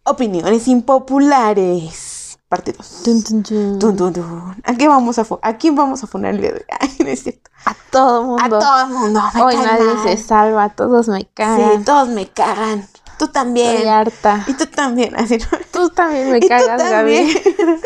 opiniones 0.04 0.68
impopulares. 0.68 2.38
Parte 2.50 2.74
2. 2.74 3.02
Tun, 3.04 3.24
tun, 3.24 3.44
tun. 3.44 3.80
Tun, 3.80 3.96
tun, 3.96 4.14
tun. 4.14 4.62
¿A, 4.66 4.74
qué 4.76 4.88
vamos 4.88 5.20
a 5.20 5.26
¿A 5.44 5.58
quién 5.58 5.76
vamos 5.76 6.04
a 6.04 6.08
funar 6.08 6.34
el 6.34 6.42
día 6.42 6.52
de 6.52 6.58
hoy? 6.58 7.40
A 7.66 7.76
todo 7.92 8.38
A 8.40 8.42
mundo. 8.42 8.60
todo 8.60 8.82
el 8.86 8.90
mundo. 8.90 9.22
me 9.36 9.42
Hoy 9.44 9.56
nadie 9.58 9.84
mal. 9.94 10.04
se 10.04 10.18
salva, 10.18 10.70
todos 10.70 11.08
me 11.10 11.26
cagan. 11.28 11.80
Sí, 11.80 11.86
todos 11.86 12.08
me 12.10 12.28
cagan. 12.28 12.88
Tú 13.20 13.28
también. 13.28 13.76
Estoy 13.76 13.88
harta. 13.90 14.44
Y 14.48 14.54
tú 14.54 14.66
también. 14.66 15.16
Así, 15.16 15.38
¿no? 15.38 15.58
Tú 15.72 15.90
también 15.90 16.32
me 16.32 16.40
cagas, 16.40 16.78
también. 16.82 17.28
Gaby. 17.28 17.42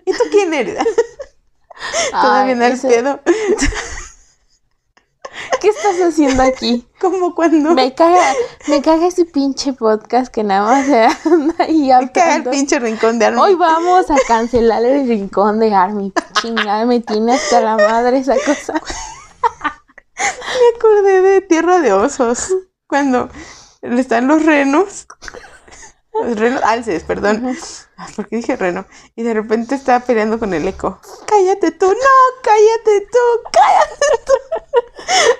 ¿Y 0.06 0.12
tú 0.12 0.22
quién 0.30 0.54
eres? 0.54 0.78
Ay, 0.78 2.22
Todavía 2.22 2.54
al 2.54 2.72
ese- 2.72 2.88
pedo. 2.88 3.20
¿Qué 5.60 5.68
estás 5.68 5.96
haciendo 6.00 6.42
aquí? 6.42 6.86
Como 7.00 7.34
cuando 7.34 7.70
me, 7.70 7.86
Me 7.86 7.94
caga, 7.94 8.34
me 8.68 8.82
caga 8.82 9.06
ese 9.06 9.24
pinche 9.24 9.72
podcast 9.72 10.32
que 10.32 10.42
nada 10.42 10.62
más 10.62 10.86
se 10.86 11.04
anda 11.28 11.54
ahí 11.58 11.90
caga 12.12 12.36
el 12.36 12.44
pinche 12.44 12.78
rincón 12.78 13.18
de 13.18 13.26
arma. 13.26 13.42
Hoy 13.42 13.54
vamos 13.54 14.10
a 14.10 14.16
cancelar 14.26 14.84
el 14.84 15.08
rincón 15.08 15.58
de 15.58 15.74
Army. 15.74 16.12
Chingada, 16.40 16.86
me 16.86 17.00
tiene 17.00 17.34
hasta 17.34 17.60
la 17.60 17.76
madre 17.76 18.18
esa 18.18 18.34
cosa. 18.44 18.74
Me 20.18 20.76
acordé 20.76 21.20
de 21.20 21.40
Tierra 21.42 21.80
de 21.80 21.92
Osos. 21.92 22.54
Cuando 22.86 23.28
están 23.82 24.28
los 24.28 24.44
renos. 24.44 25.06
Renos, 26.36 26.62
alces, 26.62 27.02
perdón. 27.04 27.56
¿Por 28.14 28.28
qué 28.28 28.36
dije 28.36 28.56
reno? 28.56 28.84
Y 29.14 29.22
de 29.22 29.34
repente 29.34 29.74
estaba 29.74 30.04
peleando 30.04 30.38
con 30.38 30.52
el 30.54 30.66
eco. 30.68 31.00
Cállate 31.26 31.70
tú, 31.72 31.86
no, 31.86 32.42
cállate 32.42 33.06
tú, 33.10 33.18
cállate 33.52 34.24
tú. 34.26 34.32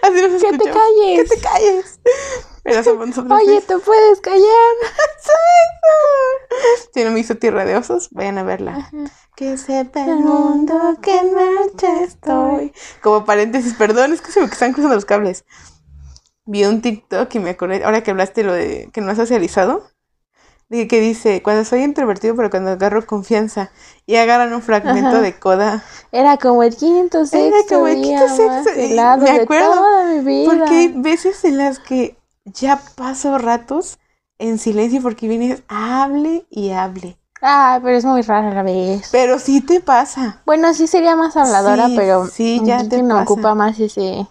Así 0.06 0.22
nos 0.22 0.42
Que 0.42 0.58
te 0.58 0.70
calles. 0.70 1.30
Que 1.30 1.36
te 1.36 1.40
calles. 1.40 2.00
Pero. 2.62 3.34
Oye, 3.34 3.60
te 3.60 3.78
puedes 3.78 4.20
callar. 4.20 4.42
Si 6.94 7.04
no 7.04 7.10
me 7.10 7.20
hizo 7.20 7.36
Tierra 7.36 7.64
de 7.64 7.76
Osos, 7.76 8.08
vayan 8.10 8.38
a 8.38 8.42
verla. 8.42 8.90
Que 9.36 9.58
sepa 9.58 10.04
el 10.04 10.16
mundo 10.16 10.96
que 11.02 11.18
en 11.18 11.34
marcha 11.34 12.02
estoy. 12.02 12.72
Como 13.02 13.24
paréntesis, 13.24 13.74
perdón, 13.74 14.14
es 14.14 14.22
que 14.22 14.32
se 14.32 14.40
me 14.40 14.46
están 14.46 14.72
cruzando 14.72 14.94
los 14.94 15.04
cables. 15.04 15.44
Vi 16.46 16.64
un 16.64 16.80
TikTok 16.80 17.34
y 17.34 17.38
me 17.40 17.50
acordé, 17.50 17.84
ahora 17.84 18.02
que 18.02 18.12
hablaste 18.12 18.44
lo 18.44 18.54
de 18.54 18.88
que 18.92 19.00
no 19.00 19.10
has 19.10 19.18
socializado, 19.18 19.84
de 20.68 20.88
que 20.88 21.00
dice, 21.00 21.42
cuando 21.42 21.64
soy 21.64 21.82
introvertido, 21.82 22.34
pero 22.34 22.50
cuando 22.50 22.70
agarro 22.70 23.06
confianza, 23.06 23.70
y 24.04 24.16
agarran 24.16 24.52
un 24.52 24.62
fragmento 24.62 25.08
Ajá. 25.08 25.20
de 25.20 25.38
coda, 25.38 25.84
Era 26.12 26.36
como 26.36 26.62
el 26.62 26.76
quinto 26.76 27.24
sexto 27.26 27.74
como 27.76 27.86
el 27.86 28.02
quinto 28.02 28.28
sexto, 28.28 28.70
y 28.80 28.94
me 28.94 29.24
de 29.24 29.30
acuerdo, 29.42 29.74
toda 29.74 30.04
mi 30.06 30.20
vida. 30.20 30.50
porque 30.50 30.74
hay 30.74 30.88
veces 30.88 31.44
en 31.44 31.58
las 31.58 31.78
que 31.78 32.16
ya 32.44 32.80
paso 32.96 33.38
ratos 33.38 33.98
en 34.38 34.58
silencio 34.58 35.00
porque 35.02 35.28
vienes, 35.28 35.62
hable 35.68 36.46
y 36.50 36.70
hable. 36.70 37.16
Ah, 37.42 37.78
pero 37.82 37.96
es 37.96 38.04
muy 38.04 38.22
rara 38.22 38.52
la 38.52 38.62
vez. 38.62 39.08
Pero 39.12 39.38
sí 39.38 39.60
te 39.60 39.80
pasa. 39.80 40.42
Bueno, 40.46 40.72
sí 40.74 40.86
sería 40.86 41.16
más 41.16 41.36
habladora, 41.36 41.86
Sí, 41.86 41.94
pero 41.96 42.26
sí, 42.26 42.60
ya 42.64 42.88
te 42.88 43.02
me 43.02 43.14
pasa. 43.14 43.22
ocupa 43.24 43.54
más 43.54 43.78
ese. 43.78 44.26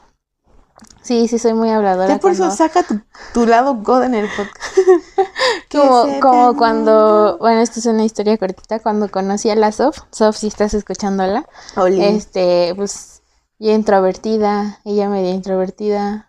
Sí, 1.05 1.27
sí 1.27 1.37
soy 1.37 1.53
muy 1.53 1.69
habladora. 1.69 2.07
Ya 2.15 2.19
por 2.19 2.31
eso 2.31 2.41
cuando- 2.43 2.55
saca 2.55 2.81
tu, 2.83 2.99
tu 3.33 3.45
lado 3.45 3.75
God 3.75 4.03
en 4.05 4.15
el 4.15 4.27
podcast. 4.35 4.75
Como, 5.71 6.19
como 6.21 6.55
cuando, 6.57 7.37
bueno, 7.39 7.59
esto 7.61 7.79
es 7.79 7.85
una 7.85 8.05
historia 8.05 8.37
cortita, 8.37 8.79
cuando 8.79 9.09
conocí 9.11 9.49
a 9.49 9.55
la 9.55 9.71
Sof, 9.73 9.99
Sof, 10.09 10.37
si 10.37 10.47
estás 10.47 10.73
escuchándola, 10.73 11.45
Oli. 11.75 12.01
este, 12.03 12.73
pues, 12.75 13.21
yo 13.59 13.71
introvertida, 13.71 14.79
ella 14.85 15.09
media 15.09 15.31
introvertida, 15.31 16.24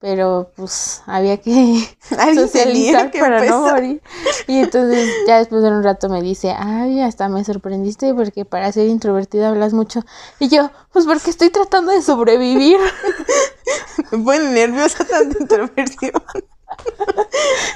pero 0.00 0.52
pues 0.54 1.02
había 1.06 1.38
que 1.38 1.88
socializar 2.34 3.10
que 3.10 3.18
para 3.18 3.44
no 3.44 3.62
morir. 3.62 4.00
Y 4.46 4.58
entonces 4.60 5.08
ya 5.26 5.38
después 5.38 5.62
de 5.62 5.70
un 5.70 5.82
rato 5.82 6.08
me 6.08 6.22
dice, 6.22 6.54
ay, 6.56 7.00
hasta 7.00 7.28
me 7.28 7.44
sorprendiste 7.44 8.14
porque 8.14 8.44
para 8.44 8.70
ser 8.70 8.86
introvertida 8.86 9.48
hablas 9.48 9.72
mucho. 9.72 10.04
Y 10.38 10.48
yo, 10.48 10.70
pues 10.92 11.04
porque 11.04 11.30
estoy 11.30 11.50
tratando 11.50 11.92
de 11.92 12.02
sobrevivir. 12.02 12.78
Me 14.12 14.18
pone 14.18 14.44
nerviosa 14.50 15.04
tanta 15.04 15.36
introversión. 15.38 16.12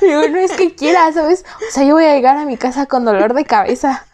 Y 0.01 0.07
digo, 0.07 0.29
no 0.29 0.39
es 0.39 0.53
que 0.53 0.75
quiera, 0.75 1.13
¿sabes? 1.13 1.45
O 1.69 1.73
sea, 1.73 1.85
yo 1.85 1.95
voy 1.95 2.05
a 2.05 2.15
llegar 2.15 2.37
a 2.37 2.45
mi 2.45 2.57
casa 2.57 2.87
con 2.87 3.05
dolor 3.05 3.35
de 3.35 3.45
cabeza. 3.45 4.07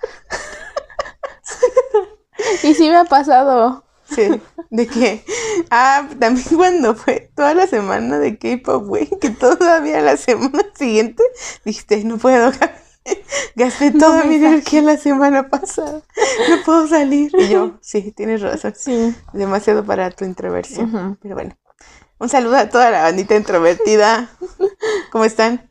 Y 2.63 2.75
sí 2.75 2.89
me 2.89 2.97
ha 2.97 3.05
pasado. 3.05 3.85
Sí, 4.15 4.41
de 4.71 4.87
que, 4.87 5.25
ah, 5.71 6.09
también 6.19 6.47
cuando 6.57 6.95
fue 6.95 7.31
toda 7.37 7.55
la 7.55 7.67
semana 7.67 8.19
de 8.19 8.39
K-pop, 8.39 8.87
güey, 8.87 9.09
que 9.21 9.31
todavía 9.31 10.01
la 10.01 10.17
semana 10.17 10.65
siguiente 10.79 11.23
dijiste, 11.65 12.03
no 12.05 12.17
puedo, 12.19 12.51
gasté 13.57 13.91
No 13.91 13.99
toda 13.99 14.25
me 14.25 14.31
mi 14.31 14.35
energía 14.37 14.83
la 14.83 14.97
semana 14.97 15.49
pasada, 15.51 16.03
no 16.51 16.57
puedo 16.65 16.87
salir. 16.89 17.31
Y 17.39 17.49
yo, 17.51 17.79
sí, 17.81 18.13
tienes 18.13 18.41
razón, 18.41 18.75
Sí. 18.77 19.15
demasiado 19.33 19.85
para 19.85 20.11
tu 20.11 20.25
introversión. 20.25 21.19
Pero 21.21 21.35
bueno, 21.35 21.57
un 22.19 22.29
saludo 22.29 22.57
a 22.57 22.69
toda 22.69 22.91
la 22.91 23.03
bandita 23.03 23.37
introvertida. 23.37 24.31
¿Cómo 25.13 25.25
están? 25.25 25.71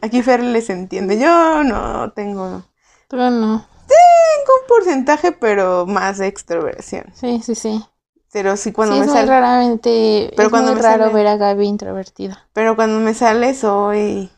Aquí 0.00 0.22
Fer 0.22 0.42
les 0.42 0.70
entiende. 0.70 1.18
Yo 1.18 1.62
no 1.64 2.12
tengo, 2.12 2.64
Pero 3.08 3.30
no. 3.30 3.71
Tengo 3.86 4.52
un 4.62 4.66
porcentaje, 4.68 5.32
pero 5.32 5.86
más 5.86 6.18
de 6.18 6.26
extroversión. 6.26 7.04
Sí, 7.14 7.40
sí, 7.42 7.54
sí. 7.54 7.84
Pero 8.32 8.56
sí 8.56 8.72
cuando 8.72 8.94
sí, 8.94 9.00
me 9.00 9.04
es 9.04 9.10
muy 9.10 9.16
sale, 9.18 9.28
raramente. 9.30 10.32
Pero 10.34 10.44
es 10.44 10.50
cuando 10.50 10.72
muy 10.72 10.76
me 10.80 10.82
raro 10.82 11.04
sale- 11.04 11.14
ver 11.14 11.26
a 11.26 11.36
Gaby 11.36 11.66
introvertida. 11.66 12.48
pero 12.52 12.76
cuando 12.76 12.98
me 13.00 13.14
sale 13.14 13.54
soy 13.54 14.30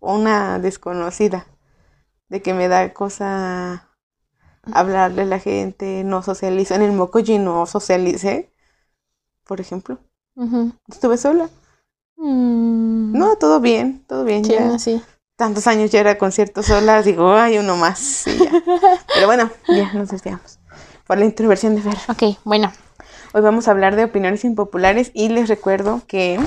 una 0.00 0.58
desconocida. 0.58 1.46
De 2.28 2.40
que 2.42 2.54
me 2.54 2.68
da 2.68 2.92
cosa 2.94 3.90
hablarle 4.72 5.22
a 5.22 5.26
la 5.26 5.38
gente, 5.38 6.02
no 6.04 6.22
socializo. 6.22 6.74
En 6.74 6.82
el 6.82 6.92
Mokoji 6.92 7.38
no 7.38 7.66
socialicé, 7.66 8.50
por 9.44 9.60
ejemplo. 9.60 9.98
Ujú. 10.34 10.72
Estuve 10.88 11.18
sola. 11.18 11.50
Mm. 12.16 13.12
No, 13.16 13.36
todo 13.36 13.60
bien, 13.60 14.04
todo 14.08 14.24
bien. 14.24 14.44
Sí, 14.44 14.52
ya. 14.54 14.78
sí. 14.78 15.02
Tantos 15.36 15.66
años 15.66 15.90
ya 15.90 16.00
era 16.00 16.18
concierto 16.18 16.62
sola, 16.62 17.02
digo, 17.02 17.32
ay, 17.32 17.58
uno 17.58 17.76
más. 17.76 18.26
y 18.26 18.38
ya. 18.38 18.50
Pero 19.14 19.26
bueno, 19.26 19.50
ya 19.68 19.92
nos 19.92 20.08
desviamos. 20.08 20.58
Por 21.06 21.18
la 21.18 21.24
introversión 21.24 21.74
de 21.74 21.82
Fer. 21.82 21.96
Ok, 22.08 22.38
bueno. 22.44 22.72
Hoy 23.32 23.42
vamos 23.42 23.66
a 23.66 23.72
hablar 23.72 23.96
de 23.96 24.04
opiniones 24.04 24.44
impopulares 24.44 25.10
y 25.12 25.28
les 25.28 25.48
recuerdo 25.48 26.02
que 26.06 26.38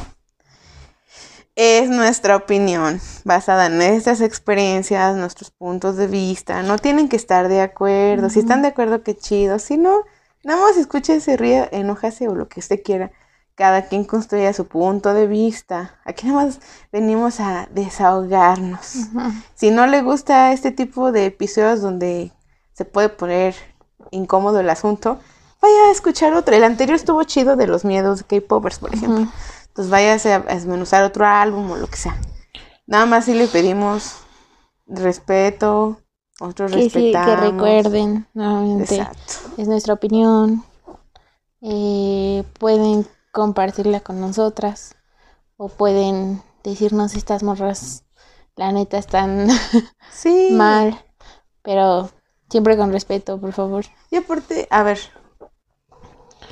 es 1.56 1.90
nuestra 1.90 2.36
opinión 2.38 3.02
basada 3.26 3.66
en 3.66 3.78
nuestras 3.78 4.22
experiencias, 4.22 5.16
nuestros 5.16 5.52
puntos 5.52 5.98
de 5.98 6.08
vista. 6.08 6.64
No 6.64 6.78
tienen 6.78 7.10
que 7.10 7.18
estar 7.18 7.50
de 7.50 7.62
acuerdo. 7.62 8.30
Si 8.30 8.40
están 8.40 8.62
de 8.62 8.70
acuerdo, 8.70 9.04
qué 9.04 9.18
chido. 9.18 9.60
Si 9.60 9.78
no, 9.78 10.04
nada 10.44 10.62
más 10.62 10.78
escuche, 10.78 11.20
se 11.20 11.36
ríe, 11.36 11.68
enójase 11.72 12.30
o 12.30 12.36
lo 12.36 12.48
que 12.48 12.62
usted 12.62 12.82
quiera. 12.82 13.12
Cada 13.58 13.88
quien 13.88 14.04
construya 14.04 14.54
su 14.54 14.68
punto 14.68 15.16
de 15.16 15.26
vista. 15.26 15.96
Aquí 16.06 16.28
nada 16.28 16.46
más 16.46 16.60
venimos 16.92 17.40
a 17.40 17.68
desahogarnos. 17.72 19.08
Si 19.56 19.72
no 19.72 19.88
le 19.88 20.04
gusta 20.04 20.54
este 20.54 20.70
tipo 20.72 21.12
de 21.12 21.26
episodios 21.26 21.82
donde 21.82 22.32
se 22.74 22.86
puede 22.86 23.10
poner 23.10 23.56
incómodo 24.12 24.60
el 24.60 24.70
asunto, 24.70 25.18
vaya 25.60 25.88
a 25.88 25.92
escuchar 25.92 26.34
otro. 26.36 26.56
El 26.56 26.64
anterior 26.64 26.96
estuvo 26.96 27.24
chido 27.24 27.56
de 27.56 27.66
los 27.66 27.84
miedos 27.84 28.20
de 28.20 28.40
K-Popers, 28.40 28.78
por 28.78 28.94
ejemplo. 28.94 29.28
Entonces 29.70 29.90
váyase 29.90 30.34
a 30.34 30.40
desmenuzar 30.42 31.04
otro 31.04 31.26
álbum 31.26 31.72
o 31.72 31.78
lo 31.78 31.88
que 31.88 31.98
sea. 31.98 32.16
Nada 32.86 33.08
más 33.08 33.26
si 33.26 33.34
le 33.34 33.48
pedimos 33.48 34.18
respeto, 34.86 36.00
nosotros 36.40 36.72
Que 36.74 36.84
sí, 36.84 36.90
que 36.92 37.00
respetamos. 37.12 37.40
recuerden, 37.54 38.28
nuevamente, 38.36 38.98
Exacto. 38.98 39.34
es 39.58 39.68
nuestra 39.68 39.96
opinión. 39.96 40.64
Eh, 41.62 42.44
pueden 42.60 43.08
compartirla 43.38 44.00
con 44.00 44.20
nosotras 44.20 44.96
o 45.58 45.70
pueden 45.70 46.42
decirnos 46.64 47.14
estas 47.14 47.44
morras, 47.44 48.04
la 48.56 48.72
neta, 48.72 48.98
están 48.98 49.48
Sí. 50.12 50.50
mal, 50.54 51.00
pero 51.62 52.10
siempre 52.50 52.76
con 52.78 52.92
respeto, 52.92 53.40
por 53.40 53.54
favor. 53.54 53.86
Y 54.10 54.16
aparte, 54.16 54.68
a 54.72 54.82
ver. 54.82 54.98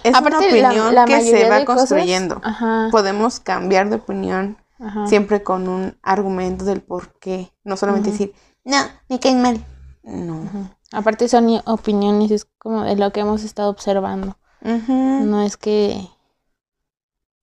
Es 0.04 0.14
Aparte, 0.14 0.48
una 0.50 0.58
la- 0.62 0.68
opinión 0.70 0.96
la 0.96 1.06
que 1.06 1.22
se 1.22 1.50
va 1.50 1.66
cosas- 1.66 1.90
construyendo. 1.90 2.40
Ajá, 2.44 2.90
Podemos 2.92 3.40
cambiar 3.40 3.90
de 3.90 3.96
opinión 3.96 4.58
ajá. 4.80 5.08
siempre 5.08 5.42
con 5.42 5.68
un 5.68 5.98
argumento 6.04 6.66
del 6.66 6.82
por 6.84 7.18
qué. 7.18 7.52
No 7.64 7.76
solamente 7.78 8.12
decir, 8.12 8.36
no, 8.64 8.78
me 9.10 9.20
caen 9.20 9.42
mal. 9.42 9.66
No. 10.04 10.48
Aparte 10.92 11.28
son 11.28 11.50
opiniones, 11.66 12.30
es 12.30 12.46
como 12.60 12.84
de 12.84 12.96
lo 12.96 13.12
que 13.12 13.22
hemos 13.22 13.44
estado 13.44 13.72
observando. 13.72 14.38
No 14.62 15.42
es 15.42 15.58
que, 15.58 16.08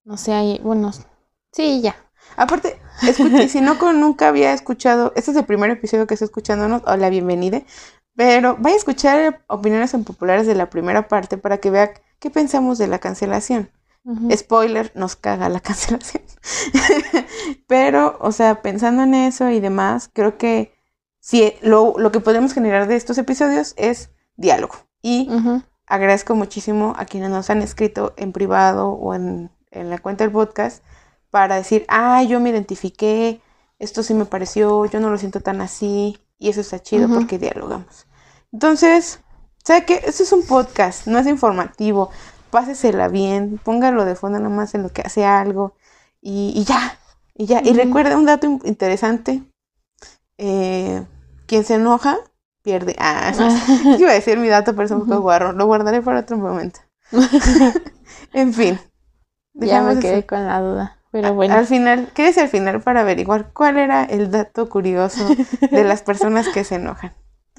no 0.04 0.16
sé, 0.16 0.32
hay, 0.32 0.60
bueno, 0.62 0.90
sí, 1.52 1.80
ya. 1.80 1.96
Aparte, 2.36 2.78
escuché, 3.02 3.48
si 3.48 3.60
no 3.60 3.78
con 3.78 4.00
nunca 4.00 4.28
había 4.28 4.52
escuchado, 4.52 5.12
este 5.16 5.30
es 5.30 5.36
el 5.36 5.44
primer 5.44 5.70
episodio 5.70 6.06
que 6.06 6.14
está 6.14 6.24
escuchándonos, 6.24 6.82
hola, 6.86 7.08
bienvenida. 7.10 7.62
Pero 8.14 8.56
vaya 8.58 8.74
a 8.74 8.78
escuchar 8.78 9.42
opiniones 9.46 9.94
impopulares 9.94 10.46
de 10.46 10.54
la 10.54 10.70
primera 10.70 11.08
parte 11.08 11.38
para 11.38 11.58
que 11.58 11.70
vea 11.70 11.94
qué 12.18 12.30
pensamos 12.30 12.78
de 12.78 12.88
la 12.88 12.98
cancelación. 12.98 13.70
Spoiler, 14.34 14.90
nos 14.94 15.14
caga 15.14 15.48
la 15.48 15.60
cancelación. 15.60 16.24
Pero, 17.66 18.18
o 18.20 18.32
sea, 18.32 18.60
pensando 18.60 19.04
en 19.04 19.14
eso 19.14 19.48
y 19.50 19.60
demás, 19.60 20.10
creo 20.12 20.36
que 20.36 20.74
sí, 21.20 21.54
lo, 21.62 21.94
lo 21.96 22.10
que 22.12 22.20
podemos 22.20 22.52
generar 22.52 22.88
de 22.88 22.96
estos 22.96 23.16
episodios 23.18 23.74
es 23.76 24.10
diálogo. 24.36 24.74
Y 25.00 25.30
agradezco 25.86 26.34
muchísimo 26.34 26.94
a 26.96 27.04
quienes 27.04 27.30
nos 27.30 27.48
han 27.50 27.62
escrito 27.62 28.12
en 28.16 28.32
privado 28.32 28.90
o 28.90 29.14
en, 29.14 29.50
en 29.72 29.90
la 29.90 29.98
cuenta 29.98 30.24
del 30.24 30.32
podcast 30.32 30.82
para 31.30 31.56
decir, 31.56 31.84
ah, 31.88 32.22
yo 32.22 32.40
me 32.40 32.50
identifiqué, 32.50 33.40
esto 33.78 34.02
sí 34.02 34.14
me 34.14 34.26
pareció, 34.26 34.84
yo 34.86 35.00
no 35.00 35.10
lo 35.10 35.18
siento 35.18 35.40
tan 35.40 35.60
así, 35.60 36.18
y 36.38 36.48
eso 36.50 36.60
está 36.60 36.80
chido 36.80 37.08
porque 37.08 37.38
dialogamos. 37.38 38.06
Entonces, 38.52 39.20
¿sabe 39.64 39.84
qué? 39.84 40.02
Esto 40.06 40.22
es 40.22 40.32
un 40.32 40.44
podcast, 40.46 41.06
no 41.06 41.18
es 41.18 41.26
informativo. 41.26 42.10
Pásesela 42.50 43.08
bien, 43.08 43.58
póngalo 43.64 44.04
de 44.04 44.14
fondo 44.14 44.38
nomás 44.38 44.74
en 44.74 44.82
lo 44.82 44.90
que 44.90 45.02
hace 45.02 45.24
algo 45.24 45.74
y, 46.20 46.52
y 46.54 46.64
ya, 46.64 46.98
y 47.34 47.46
ya. 47.46 47.62
Y 47.64 47.72
recuerda 47.72 48.16
un 48.18 48.26
dato 48.26 48.46
in- 48.46 48.60
interesante, 48.64 49.42
eh, 50.36 51.06
quien 51.46 51.64
se 51.64 51.74
enoja, 51.76 52.18
pierde. 52.62 52.94
Ah, 52.98 53.32
iba 53.98 54.10
a 54.10 54.14
decir 54.14 54.38
mi 54.38 54.48
dato, 54.48 54.72
pero 54.74 54.84
es 54.84 54.90
un 54.90 55.00
poco 55.06 55.20
guarro. 55.22 55.52
Lo 55.52 55.64
guardaré 55.66 56.02
para 56.02 56.20
otro 56.20 56.36
momento. 56.36 56.80
en 58.32 58.52
fin. 58.52 58.78
Ya 59.54 59.82
me 59.82 59.98
quedé 59.98 60.18
eso. 60.18 60.26
con 60.26 60.46
la 60.46 60.60
duda, 60.60 60.98
pero 61.10 61.34
bueno. 61.34 61.54
Al 61.54 61.66
final, 61.66 62.10
quédese 62.14 62.40
al 62.40 62.48
final 62.48 62.80
para 62.82 63.00
averiguar 63.02 63.52
cuál 63.52 63.78
era 63.78 64.04
el 64.04 64.30
dato 64.30 64.68
curioso 64.68 65.36
de 65.70 65.84
las 65.84 66.02
personas 66.02 66.48
que 66.48 66.64
se 66.64 66.76
enojan. 66.76 67.14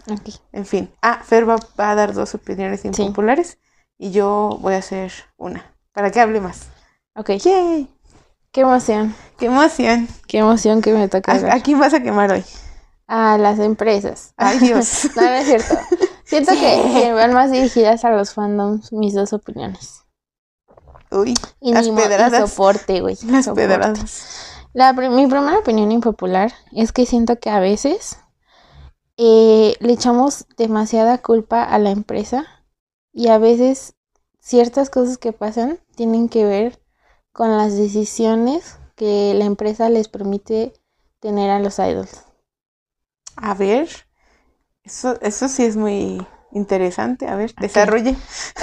Ok. 0.09 0.29
En 0.51 0.65
fin. 0.65 0.89
Ah, 1.01 1.21
Fer 1.23 1.47
va, 1.49 1.57
va 1.79 1.91
a 1.91 1.95
dar 1.95 2.13
dos 2.13 2.35
opiniones 2.35 2.85
impopulares 2.85 3.59
y 3.97 4.11
yo 4.11 4.57
voy 4.61 4.73
a 4.75 4.77
hacer 4.79 5.11
una. 5.37 5.75
Para 5.93 6.11
que 6.11 6.19
hable 6.21 6.41
más. 6.41 6.69
Ok, 7.15 7.29
¡Yay! 7.43 7.87
qué 8.51 8.61
emoción, 8.61 9.15
¡Qué 9.37 9.45
emoción! 9.47 10.07
qué 10.27 10.39
emoción 10.39 10.81
que 10.81 10.93
me 10.93 11.07
toca 11.07 11.33
¿A, 11.33 11.55
a 11.55 11.61
quién 11.61 11.79
vas 11.79 11.93
a 11.93 12.01
quemar 12.03 12.31
hoy? 12.31 12.43
A 13.07 13.37
las 13.37 13.59
empresas. 13.59 14.33
¡Ay, 14.37 14.59
Dios! 14.61 15.09
No, 15.15 15.21
no 15.21 15.29
es 15.33 15.45
cierto. 15.45 15.75
Siento 16.25 16.53
que, 16.53 16.81
que 16.93 17.13
van 17.13 17.33
más 17.33 17.51
dirigidas 17.51 18.03
a 18.05 18.11
los 18.11 18.33
fandoms 18.33 18.91
mis 18.93 19.13
dos 19.13 19.33
opiniones. 19.33 20.02
Uy, 21.13 21.33
Y, 21.61 21.73
Las 21.73 21.85
ni 21.85 21.91
mo- 21.91 21.99
y 22.01 22.03
pedradas. 22.03 22.49
soporte, 22.49 23.01
güey. 23.01 23.17
las 23.27 23.45
soporte. 23.45 23.67
pedradas. 23.67 24.25
La, 24.73 24.93
mi 24.93 25.27
primera 25.27 25.59
opinión 25.59 25.91
impopular 25.91 26.51
es 26.71 26.91
que 26.91 27.05
siento 27.05 27.39
que 27.39 27.49
a 27.49 27.59
veces 27.59 28.17
eh, 29.17 29.75
le 29.79 29.93
echamos 29.93 30.45
demasiada 30.57 31.19
culpa 31.19 31.63
a 31.63 31.77
la 31.79 31.91
empresa 31.91 32.45
y 33.13 33.27
a 33.27 33.37
veces 33.37 33.95
ciertas 34.39 34.89
cosas 34.89 35.17
que 35.17 35.33
pasan 35.33 35.79
tienen 35.95 36.29
que 36.29 36.45
ver 36.45 36.79
con 37.31 37.55
las 37.57 37.75
decisiones 37.77 38.75
que 38.75 38.83
que 38.95 39.33
la 39.33 39.45
empresa 39.45 39.89
les 39.89 40.07
permite 40.07 40.71
tener 41.19 41.49
a 41.49 41.59
los 41.59 41.79
idols. 41.79 42.23
A 43.37 43.53
ver, 43.55 43.89
eso, 44.83 45.19
eso 45.21 45.47
sí 45.49 45.65
es 45.65 45.75
muy 45.75 46.25
interesante. 46.53 47.27
A 47.27 47.35
ver, 47.35 47.53
desarrolle. 47.55 48.15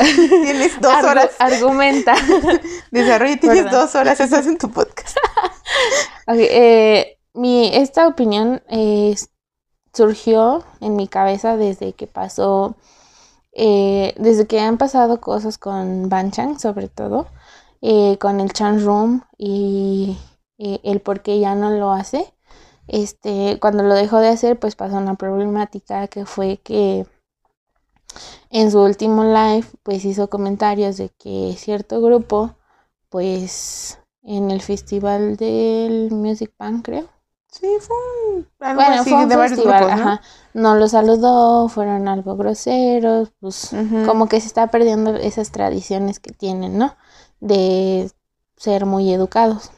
tienes 0.43 0.81
dos 0.81 0.93
Argu- 0.93 1.11
horas. 1.11 1.31
Argumenta. 1.39 2.15
Desarrolle, 2.91 3.37
tienes 3.37 3.65
Perdón. 3.65 3.81
dos 3.81 3.95
horas. 3.95 4.21
Eso 4.21 4.37
es 4.37 4.47
en 4.47 4.59
tu 4.59 4.71
podcast. 4.71 5.17
Ok, 6.27 6.37
eh, 6.39 7.19
mi, 7.35 7.71
esta 7.75 8.07
opinión 8.07 8.63
eh, 8.69 9.15
surgió 9.93 10.65
en 10.81 10.95
mi 10.97 11.09
cabeza 11.09 11.57
desde 11.57 11.93
que 11.93 12.07
pasó, 12.07 12.77
eh, 13.53 14.15
desde 14.19 14.47
que 14.47 14.61
han 14.61 14.79
pasado 14.79 15.21
cosas 15.21 15.59
con 15.59 16.09
Banchan, 16.09 16.59
sobre 16.59 16.89
todo, 16.89 17.27
eh, 17.83 18.17
con 18.19 18.41
el 18.41 18.53
Chan 18.53 18.85
Room 18.85 19.23
y 19.39 20.19
el 20.59 21.01
por 21.01 21.23
qué 21.23 21.41
ya 21.41 21.55
no 21.55 21.71
lo 21.71 21.91
hace. 21.93 22.33
Este, 22.87 23.59
cuando 23.61 23.83
lo 23.83 23.95
dejó 23.95 24.19
de 24.19 24.29
hacer, 24.29 24.59
pues 24.59 24.77
pasó 24.77 24.97
una 24.97 25.15
problemática 25.15 26.07
que 26.09 26.27
fue 26.27 26.59
que 26.59 27.07
en 28.51 28.71
su 28.71 28.81
último 28.81 29.25
live, 29.25 29.67
pues 29.83 30.05
hizo 30.05 30.29
comentarios 30.29 30.97
de 30.97 31.11
que 31.11 31.55
cierto 31.57 32.01
grupo, 32.01 32.55
pues 33.09 33.99
en 34.23 34.51
el 34.51 34.61
festival 34.61 35.37
del 35.37 36.11
Music 36.11 36.53
Bank, 36.59 36.85
creo. 36.85 37.09
Sí, 37.51 37.67
fue 37.81 37.97
un, 38.29 38.47
algo 38.61 38.83
Bueno, 38.83 39.01
así 39.01 39.11
fue 39.11 39.23
un 39.25 39.29
de 39.29 39.37
festival, 39.37 39.85
grupos, 39.85 39.97
¿no? 39.97 40.03
ajá. 40.03 40.21
No 40.55 40.75
lo 40.77 40.89
saludó, 40.89 41.69
fueron 41.69 42.07
algo 42.07 42.37
groseros, 42.37 43.33
pues 43.41 43.71
como 44.07 44.29
que 44.29 44.41
se 44.41 44.47
está 44.47 44.69
perdiendo 44.69 45.15
esas 45.17 45.51
tradiciones 45.51 46.21
que 46.21 46.33
tienen, 46.33 46.79
¿no? 46.79 46.97
De 47.41 48.11
ser 48.57 48.87
muy 48.87 49.13
educados. 49.13 49.73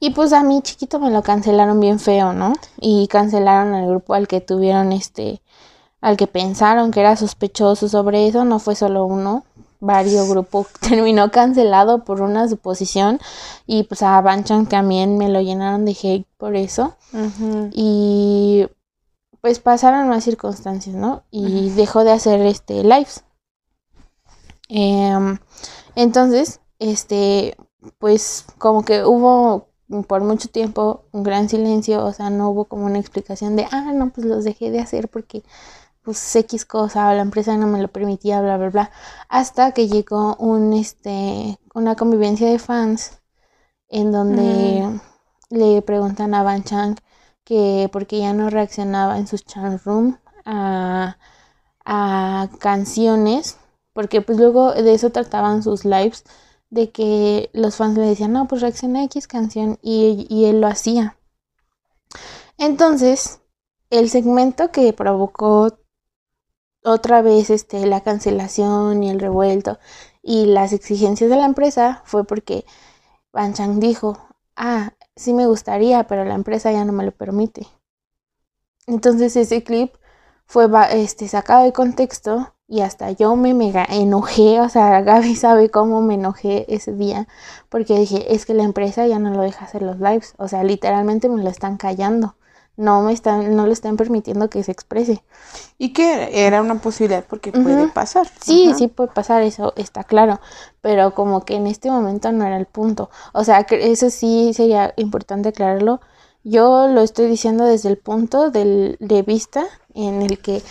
Y 0.00 0.10
pues 0.10 0.32
a 0.32 0.42
mí 0.42 0.62
chiquito 0.62 0.98
me 0.98 1.10
lo 1.10 1.22
cancelaron 1.22 1.78
bien 1.78 2.00
feo, 2.00 2.32
¿no? 2.32 2.54
Y 2.80 3.08
cancelaron 3.08 3.74
al 3.74 3.86
grupo 3.86 4.14
al 4.14 4.26
que 4.26 4.40
tuvieron 4.40 4.90
este, 4.92 5.42
al 6.04 6.18
que 6.18 6.26
pensaron 6.26 6.90
que 6.90 7.00
era 7.00 7.16
sospechoso 7.16 7.88
sobre 7.88 8.28
eso, 8.28 8.44
no 8.44 8.58
fue 8.58 8.74
solo 8.74 9.06
uno, 9.06 9.42
varios 9.80 10.28
grupos 10.28 10.66
terminó 10.78 11.30
cancelado 11.30 12.04
por 12.04 12.20
una 12.20 12.46
suposición 12.46 13.18
y 13.66 13.84
pues 13.84 14.02
a 14.02 14.20
Banchan 14.20 14.66
también 14.66 15.16
me 15.16 15.30
lo 15.30 15.40
llenaron 15.40 15.86
de 15.86 15.92
hate 15.92 16.26
por 16.36 16.56
eso 16.56 16.94
y 17.72 18.66
pues 19.40 19.60
pasaron 19.60 20.10
más 20.10 20.24
circunstancias, 20.24 20.94
¿no? 20.94 21.22
Y 21.30 21.70
dejó 21.70 22.04
de 22.04 22.12
hacer 22.12 22.40
este 22.42 22.82
lives. 22.82 23.24
Em, 24.68 25.38
entonces, 25.94 26.60
este, 26.78 27.56
pues 27.98 28.44
como 28.58 28.84
que 28.84 29.04
hubo 29.04 29.68
por 30.06 30.22
mucho 30.22 30.48
tiempo 30.48 31.04
un 31.12 31.22
gran 31.22 31.48
silencio, 31.48 32.04
o 32.04 32.12
sea, 32.12 32.28
no 32.28 32.50
hubo 32.50 32.66
como 32.66 32.84
una 32.84 32.98
explicación 32.98 33.56
de, 33.56 33.66
ah, 33.70 33.92
no, 33.94 34.10
pues 34.10 34.26
los 34.26 34.44
dejé 34.44 34.70
de 34.70 34.80
hacer 34.80 35.08
porque 35.08 35.42
pues 36.04 36.36
X 36.36 36.64
cosa, 36.64 37.10
o 37.10 37.14
la 37.14 37.22
empresa 37.22 37.56
no 37.56 37.66
me 37.66 37.80
lo 37.80 37.88
permitía, 37.88 38.40
bla, 38.40 38.56
bla, 38.58 38.70
bla, 38.70 38.90
hasta 39.28 39.72
que 39.72 39.88
llegó 39.88 40.36
un, 40.36 40.72
este, 40.74 41.58
una 41.74 41.96
convivencia 41.96 42.48
de 42.48 42.58
fans 42.58 43.20
en 43.88 44.12
donde 44.12 45.00
le 45.50 45.82
preguntan 45.82 46.34
a 46.34 46.42
Van 46.42 46.64
Chang 46.64 46.96
que 47.44 47.88
porque 47.92 48.18
ya 48.18 48.32
no 48.32 48.50
reaccionaba 48.50 49.18
en 49.18 49.26
sus 49.26 49.44
chat 49.44 49.82
room 49.84 50.18
a, 50.44 51.18
a 51.84 52.48
canciones, 52.58 53.58
porque 53.92 54.20
pues 54.22 54.38
luego 54.38 54.72
de 54.72 54.94
eso 54.94 55.10
trataban 55.10 55.62
sus 55.62 55.84
lives, 55.84 56.24
de 56.70 56.90
que 56.90 57.50
los 57.52 57.76
fans 57.76 57.96
le 57.96 58.06
decían, 58.06 58.32
no, 58.32 58.48
pues 58.48 58.60
reacciona 58.62 59.00
a 59.00 59.04
X 59.04 59.28
canción 59.28 59.78
y, 59.82 60.26
y 60.28 60.46
él 60.46 60.60
lo 60.60 60.66
hacía. 60.66 61.16
Entonces, 62.58 63.40
el 63.90 64.10
segmento 64.10 64.72
que 64.72 64.92
provocó 64.92 65.78
otra 66.84 67.22
vez 67.22 67.50
este, 67.50 67.86
la 67.86 68.02
cancelación 68.02 69.02
y 69.02 69.10
el 69.10 69.18
revuelto 69.20 69.78
y 70.22 70.46
las 70.46 70.72
exigencias 70.72 71.30
de 71.30 71.36
la 71.36 71.46
empresa 71.46 72.02
fue 72.04 72.24
porque 72.24 72.64
Van 73.32 73.54
Chang 73.54 73.80
dijo, 73.80 74.18
ah, 74.56 74.92
sí 75.16 75.32
me 75.32 75.46
gustaría, 75.46 76.04
pero 76.06 76.24
la 76.24 76.34
empresa 76.34 76.72
ya 76.72 76.84
no 76.84 76.92
me 76.92 77.04
lo 77.04 77.12
permite. 77.12 77.66
Entonces 78.86 79.34
ese 79.36 79.64
clip 79.64 79.94
fue 80.46 80.68
este, 80.92 81.28
sacado 81.28 81.64
de 81.64 81.72
contexto 81.72 82.54
y 82.66 82.80
hasta 82.80 83.10
yo 83.10 83.36
me 83.36 83.54
mega 83.54 83.86
enojé, 83.88 84.60
o 84.60 84.68
sea, 84.68 85.00
Gaby 85.02 85.36
sabe 85.36 85.70
cómo 85.70 86.02
me 86.02 86.14
enojé 86.14 86.66
ese 86.74 86.92
día, 86.92 87.28
porque 87.68 87.98
dije, 87.98 88.34
es 88.34 88.46
que 88.46 88.54
la 88.54 88.64
empresa 88.64 89.06
ya 89.06 89.18
no 89.18 89.30
lo 89.30 89.42
deja 89.42 89.64
hacer 89.64 89.82
los 89.82 90.00
lives, 90.00 90.34
o 90.38 90.48
sea, 90.48 90.64
literalmente 90.64 91.28
me 91.28 91.42
lo 91.42 91.50
están 91.50 91.76
callando, 91.76 92.36
no 92.76 93.02
me 93.02 93.12
están, 93.12 93.54
no 93.54 93.66
le 93.66 93.72
están 93.72 93.96
permitiendo 93.96 94.50
que 94.50 94.62
se 94.62 94.72
exprese. 94.72 95.22
Y 95.78 95.92
que 95.92 96.46
era 96.46 96.60
una 96.60 96.80
posibilidad 96.80 97.24
porque 97.24 97.52
puede 97.52 97.88
pasar. 97.88 98.26
Sí, 98.40 98.72
sí 98.76 98.88
puede 98.88 99.10
pasar, 99.10 99.42
eso 99.42 99.72
está 99.76 100.04
claro, 100.04 100.40
pero 100.80 101.14
como 101.14 101.44
que 101.44 101.54
en 101.56 101.66
este 101.66 101.90
momento 101.90 102.32
no 102.32 102.44
era 102.44 102.56
el 102.56 102.66
punto. 102.66 103.10
O 103.32 103.44
sea, 103.44 103.64
que 103.64 103.92
eso 103.92 104.10
sí 104.10 104.52
sería 104.54 104.92
importante 104.96 105.50
aclararlo. 105.50 106.00
Yo 106.42 106.88
lo 106.88 107.00
estoy 107.00 107.26
diciendo 107.26 107.64
desde 107.64 107.88
el 107.88 107.96
punto 107.96 108.50
del, 108.50 108.96
de 109.00 109.22
vista 109.22 109.64
en 109.94 110.22
el 110.22 110.38
que 110.40 110.62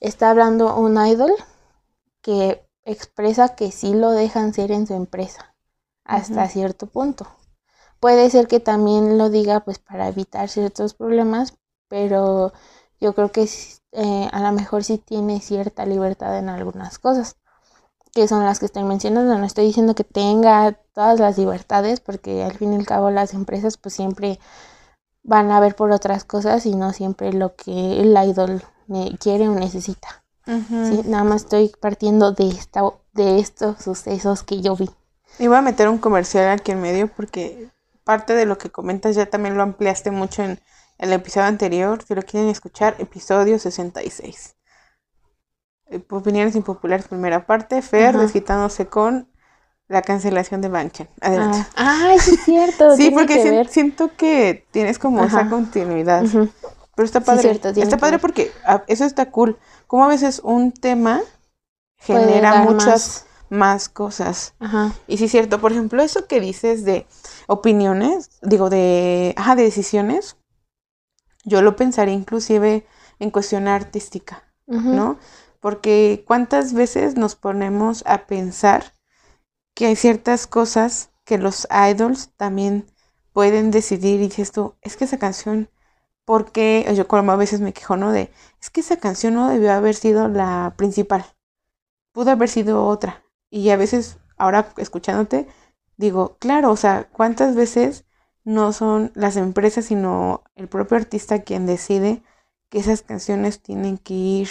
está 0.00 0.30
hablando 0.30 0.76
un 0.76 1.04
idol 1.06 1.32
que 2.20 2.62
expresa 2.84 3.54
que 3.54 3.70
sí 3.70 3.94
lo 3.94 4.10
dejan 4.10 4.52
ser 4.52 4.72
en 4.72 4.86
su 4.86 4.94
empresa 4.94 5.54
hasta 6.04 6.48
cierto 6.48 6.86
punto. 6.86 7.26
Puede 8.02 8.30
ser 8.30 8.48
que 8.48 8.58
también 8.58 9.16
lo 9.16 9.30
diga 9.30 9.60
pues 9.60 9.78
para 9.78 10.08
evitar 10.08 10.48
ciertos 10.48 10.92
problemas, 10.92 11.54
pero 11.86 12.52
yo 13.00 13.14
creo 13.14 13.30
que 13.30 13.48
eh, 13.92 14.28
a 14.32 14.40
lo 14.40 14.50
mejor 14.50 14.82
sí 14.82 14.98
tiene 14.98 15.38
cierta 15.38 15.86
libertad 15.86 16.36
en 16.36 16.48
algunas 16.48 16.98
cosas, 16.98 17.36
que 18.12 18.26
son 18.26 18.44
las 18.44 18.58
que 18.58 18.66
estoy 18.66 18.82
mencionando. 18.82 19.38
No 19.38 19.44
estoy 19.44 19.66
diciendo 19.66 19.94
que 19.94 20.02
tenga 20.02 20.72
todas 20.92 21.20
las 21.20 21.38
libertades, 21.38 22.00
porque 22.00 22.42
al 22.42 22.54
fin 22.54 22.72
y 22.72 22.76
al 22.76 22.86
cabo 22.86 23.12
las 23.12 23.34
empresas 23.34 23.76
pues 23.76 23.94
siempre 23.94 24.40
van 25.22 25.52
a 25.52 25.60
ver 25.60 25.76
por 25.76 25.92
otras 25.92 26.24
cosas 26.24 26.66
y 26.66 26.74
no 26.74 26.92
siempre 26.92 27.32
lo 27.32 27.54
que 27.54 28.00
el 28.00 28.16
idol 28.16 28.64
quiere 29.20 29.48
o 29.48 29.54
necesita. 29.54 30.24
Nada 30.44 31.22
más 31.22 31.42
estoy 31.42 31.72
partiendo 31.80 32.32
de, 32.32 32.48
esta, 32.48 32.82
de 33.12 33.38
estos 33.38 33.80
sucesos 33.80 34.42
que 34.42 34.60
yo 34.60 34.74
vi. 34.74 34.90
Y 35.38 35.46
voy 35.46 35.58
a 35.58 35.62
meter 35.62 35.88
un 35.88 35.98
comercial 35.98 36.48
aquí 36.48 36.72
en 36.72 36.82
medio 36.82 37.06
porque 37.06 37.70
parte 38.04 38.34
de 38.34 38.46
lo 38.46 38.58
que 38.58 38.70
comentas 38.70 39.14
ya 39.16 39.26
también 39.26 39.56
lo 39.56 39.62
ampliaste 39.62 40.10
mucho 40.10 40.42
en 40.42 40.60
el 40.98 41.12
episodio 41.12 41.46
anterior. 41.46 42.02
Si 42.06 42.14
lo 42.14 42.22
quieren 42.22 42.48
escuchar, 42.48 42.96
episodio 42.98 43.58
66. 43.58 44.56
Eh, 45.90 46.04
Opiniones 46.10 46.54
impopulares, 46.56 47.08
primera 47.08 47.46
parte. 47.46 47.82
Fer 47.82 48.10
Ajá. 48.10 48.18
desquitándose 48.20 48.86
con 48.86 49.28
la 49.88 50.02
cancelación 50.02 50.60
de 50.62 50.68
Banchan. 50.68 51.08
Adelante. 51.20 51.66
Ah, 51.76 52.08
ay, 52.10 52.18
sí 52.18 52.34
es 52.34 52.44
cierto. 52.44 52.96
sí, 52.96 53.10
porque 53.10 53.34
que 53.36 53.42
si- 53.42 53.50
ver. 53.50 53.68
siento 53.68 54.10
que 54.16 54.66
tienes 54.70 54.98
como 54.98 55.24
esa 55.24 55.48
continuidad. 55.48 56.24
Pero 56.94 57.06
está 57.06 57.20
Sí, 57.20 57.26
padre. 57.26 57.42
cierto, 57.42 57.68
está 57.80 57.96
padre 57.96 58.16
ver. 58.16 58.20
porque 58.20 58.52
ah, 58.64 58.84
eso 58.86 59.04
está 59.04 59.30
cool. 59.30 59.58
Como 59.86 60.04
a 60.04 60.08
veces 60.08 60.40
un 60.44 60.72
tema 60.72 61.20
genera 61.98 62.62
muchas 62.62 63.26
más 63.50 63.88
cosas. 63.88 64.54
Ajá. 64.60 64.92
Y 65.06 65.18
sí 65.18 65.24
es 65.26 65.30
cierto, 65.30 65.60
por 65.60 65.72
ejemplo, 65.72 66.02
eso 66.02 66.26
que 66.26 66.40
dices 66.40 66.84
de 66.84 67.06
opiniones, 67.46 68.30
digo, 68.42 68.70
de, 68.70 69.34
ajá, 69.36 69.56
de 69.56 69.64
decisiones, 69.64 70.36
yo 71.44 71.62
lo 71.62 71.76
pensaría 71.76 72.14
inclusive 72.14 72.86
en 73.18 73.30
cuestión 73.30 73.68
artística. 73.68 74.44
¿no? 74.66 75.18
Porque 75.60 76.24
cuántas 76.26 76.72
veces 76.72 77.16
nos 77.16 77.36
ponemos 77.36 78.04
a 78.06 78.26
pensar 78.26 78.94
que 79.74 79.86
hay 79.86 79.96
ciertas 79.96 80.46
cosas 80.46 81.10
que 81.24 81.38
los 81.38 81.68
idols 81.70 82.30
también 82.36 82.86
pueden 83.32 83.70
decidir 83.70 84.20
y 84.20 84.28
dices 84.28 84.52
tú, 84.52 84.74
es 84.82 84.96
que 84.96 85.04
esa 85.04 85.18
canción, 85.18 85.70
¿por 86.24 86.52
qué? 86.52 86.90
Yo 86.94 87.06
como 87.06 87.32
a 87.32 87.36
veces 87.36 87.60
me 87.60 87.72
quejo, 87.72 87.96
¿no? 87.96 88.12
De, 88.12 88.32
es 88.60 88.70
que 88.70 88.80
esa 88.80 88.96
canción 88.96 89.34
no 89.34 89.48
debió 89.48 89.72
haber 89.72 89.94
sido 89.94 90.28
la 90.28 90.74
principal, 90.76 91.24
pudo 92.12 92.30
haber 92.30 92.48
sido 92.48 92.84
otra. 92.86 93.24
Y 93.50 93.70
a 93.70 93.76
veces, 93.76 94.18
ahora 94.36 94.72
escuchándote, 94.76 95.46
digo, 96.02 96.36
claro, 96.40 96.72
o 96.72 96.76
sea, 96.76 97.08
¿cuántas 97.12 97.56
veces 97.56 98.04
no 98.44 98.72
son 98.74 99.12
las 99.14 99.36
empresas, 99.38 99.86
sino 99.86 100.44
el 100.56 100.68
propio 100.68 100.98
artista 100.98 101.42
quien 101.44 101.66
decide 101.66 102.22
que 102.70 102.80
esas 102.80 103.02
canciones 103.02 103.62
tienen 103.62 103.98
que 103.98 104.14
ir 104.14 104.48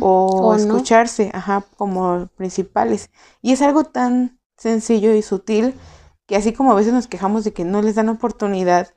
o, 0.00 0.52
O 0.52 0.56
no. 0.56 0.76
escucharse, 0.76 1.30
ajá, 1.34 1.64
como 1.76 2.28
principales. 2.36 3.10
Y 3.42 3.52
es 3.52 3.62
algo 3.62 3.84
tan 3.84 4.38
sencillo 4.56 5.14
y 5.14 5.22
sutil 5.22 5.74
que 6.26 6.36
así 6.36 6.52
como 6.52 6.72
a 6.72 6.74
veces 6.76 6.92
nos 6.92 7.08
quejamos 7.08 7.44
de 7.44 7.52
que 7.52 7.64
no 7.64 7.82
les 7.82 7.94
dan 7.96 8.08
oportunidad 8.08 8.94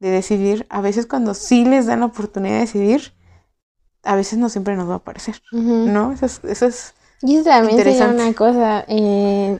de 0.00 0.10
decidir, 0.10 0.66
a 0.70 0.80
veces 0.82 1.06
cuando 1.06 1.34
sí 1.34 1.64
les 1.64 1.86
dan 1.86 2.02
oportunidad 2.02 2.54
de 2.56 2.60
decidir, 2.60 3.14
a 4.04 4.16
veces 4.16 4.38
no 4.38 4.48
siempre 4.50 4.76
nos 4.76 4.90
va 4.90 4.96
a 4.96 5.04
parecer, 5.04 5.42
Ujú. 5.52 5.88
¿no? 5.92 6.12
Eso 6.12 6.26
es, 6.26 6.40
eso 6.44 6.66
es 6.66 6.94
Y 7.22 7.42
también 7.42 7.78
sería 7.82 8.08
una 8.08 8.32
cosa, 8.34 8.84
eh, 8.88 9.58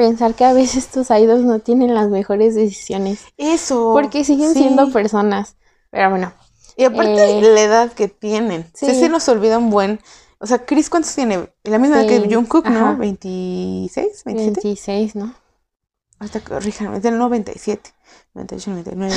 pensar 0.00 0.34
que 0.34 0.46
a 0.46 0.54
veces 0.54 0.88
tus 0.88 1.10
idols 1.10 1.44
no 1.44 1.58
tienen 1.58 1.94
las 1.94 2.08
mejores 2.08 2.54
decisiones. 2.54 3.26
Eso. 3.36 3.90
Porque 3.92 4.24
siguen 4.24 4.54
sí. 4.54 4.60
siendo 4.60 4.90
personas. 4.92 5.56
Pero 5.90 6.08
bueno, 6.08 6.32
Y 6.74 6.84
aparte 6.84 7.38
eh, 7.38 7.42
la 7.42 7.60
edad 7.60 7.92
que 7.92 8.08
tienen. 8.08 8.64
Sí. 8.72 8.86
sí. 8.86 8.94
se 8.94 9.10
nos 9.10 9.28
olvida 9.28 9.58
un 9.58 9.68
buen. 9.68 10.00
O 10.38 10.46
sea, 10.46 10.64
Chris, 10.64 10.88
¿cuántos 10.88 11.14
tiene? 11.14 11.52
La 11.64 11.78
misma 11.78 12.00
edad 12.00 12.08
que 12.08 12.34
Jungkook, 12.34 12.64
ajá. 12.64 12.94
¿no? 12.94 12.96
¿26? 12.96 13.90
¿27? 14.24 14.24
26, 14.24 15.16
¿no? 15.16 15.34
Hasta 16.18 16.40
corríjanme, 16.40 16.96
es 16.96 17.02
del 17.02 17.18
97. 17.18 17.92
98, 18.32 18.70
99. 18.70 19.14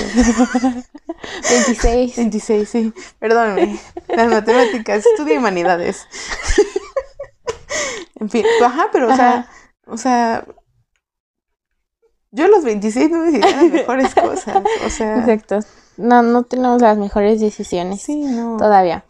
26. 1.49 2.17
26, 2.17 2.69
sí. 2.69 2.93
Perdónme. 3.19 3.79
Las 4.09 4.29
matemáticas, 4.29 5.05
estudio 5.05 5.39
humanidades. 5.39 6.05
en 8.19 8.29
fin, 8.29 8.45
ajá, 8.61 8.89
pero 8.91 9.13
o 9.13 9.15
sea, 9.15 9.49
o 9.85 9.97
sea, 9.97 10.45
yo 12.33 12.45
a 12.45 12.47
los 12.49 12.63
26 12.63 13.09
no 13.09 13.23
decidí 13.23 13.41
las 13.41 13.63
mejores 13.71 14.13
cosas. 14.15 14.57
O 14.85 14.89
sea, 14.89 15.19
Exacto. 15.19 15.59
No, 15.95 16.21
no 16.23 16.43
tenemos 16.43 16.81
las 16.81 16.97
mejores 16.97 17.39
decisiones 17.39 18.01
sí, 18.01 18.15
no. 18.15 18.57
todavía. 18.57 19.05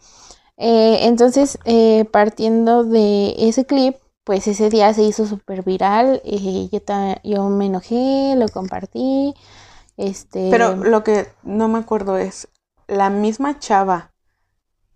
Eh, 0.56 1.06
entonces, 1.06 1.58
eh, 1.64 2.04
partiendo 2.12 2.84
de 2.84 3.34
ese 3.38 3.64
clip, 3.64 3.96
pues 4.24 4.46
ese 4.46 4.70
día 4.70 4.92
se 4.94 5.02
hizo 5.02 5.26
súper 5.26 5.62
viral. 5.64 6.20
eh, 6.24 6.68
yo, 6.70 6.80
yo 7.24 7.48
me 7.48 7.66
enojé, 7.66 8.34
lo 8.36 8.48
compartí. 8.48 9.34
Este, 9.96 10.50
Pero 10.50 10.76
lo 10.76 11.02
que 11.02 11.28
no 11.42 11.68
me 11.68 11.78
acuerdo 11.78 12.18
es, 12.18 12.48
la 12.86 13.10
misma 13.10 13.58
chava 13.58 14.10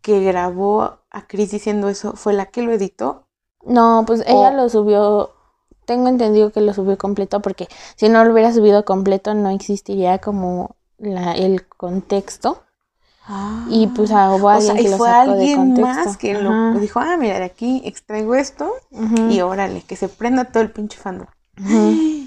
que 0.02 0.22
grabó 0.22 0.98
a 1.10 1.26
Chris 1.26 1.50
diciendo 1.50 1.88
eso, 1.88 2.12
¿fue 2.14 2.32
la 2.32 2.46
que 2.46 2.62
lo 2.62 2.72
editó? 2.72 3.24
no, 3.64 4.04
pues 4.06 4.20
ella 4.26 4.50
o- 4.50 4.54
lo 4.54 4.68
subió. 4.68 5.30
Tengo 5.88 6.08
entendido 6.08 6.52
que 6.52 6.60
lo 6.60 6.74
subió 6.74 6.98
completo 6.98 7.40
porque 7.40 7.66
si 7.96 8.10
no 8.10 8.22
lo 8.22 8.32
hubiera 8.34 8.52
subido 8.52 8.84
completo 8.84 9.32
no 9.32 9.48
existiría 9.48 10.18
como 10.18 10.76
la, 10.98 11.32
el 11.32 11.66
contexto. 11.66 12.62
Y 13.70 13.86
pues 13.88 14.10
ah, 14.10 14.34
hubo 14.34 14.46
o 14.46 14.48
alguien 14.50 14.76
sea, 14.76 14.80
y 14.80 14.84
que 14.84 14.90
lo 14.90 14.96
fue 14.98 15.08
sacó 15.08 15.32
alguien 15.32 15.80
más 15.80 16.16
que 16.18 16.34
lo 16.34 16.50
Ajá, 16.50 16.72
lo 16.74 16.80
dijo, 16.80 17.00
ah, 17.00 17.16
mira, 17.18 17.38
de 17.38 17.44
aquí 17.46 17.80
extraigo 17.86 18.34
esto 18.34 18.70
y 19.30 19.40
órale, 19.40 19.80
que 19.82 19.96
se 19.96 20.08
prenda 20.08 20.44
todo 20.44 20.62
el 20.62 20.70
pinche 20.70 20.98
fandom. 20.98 21.26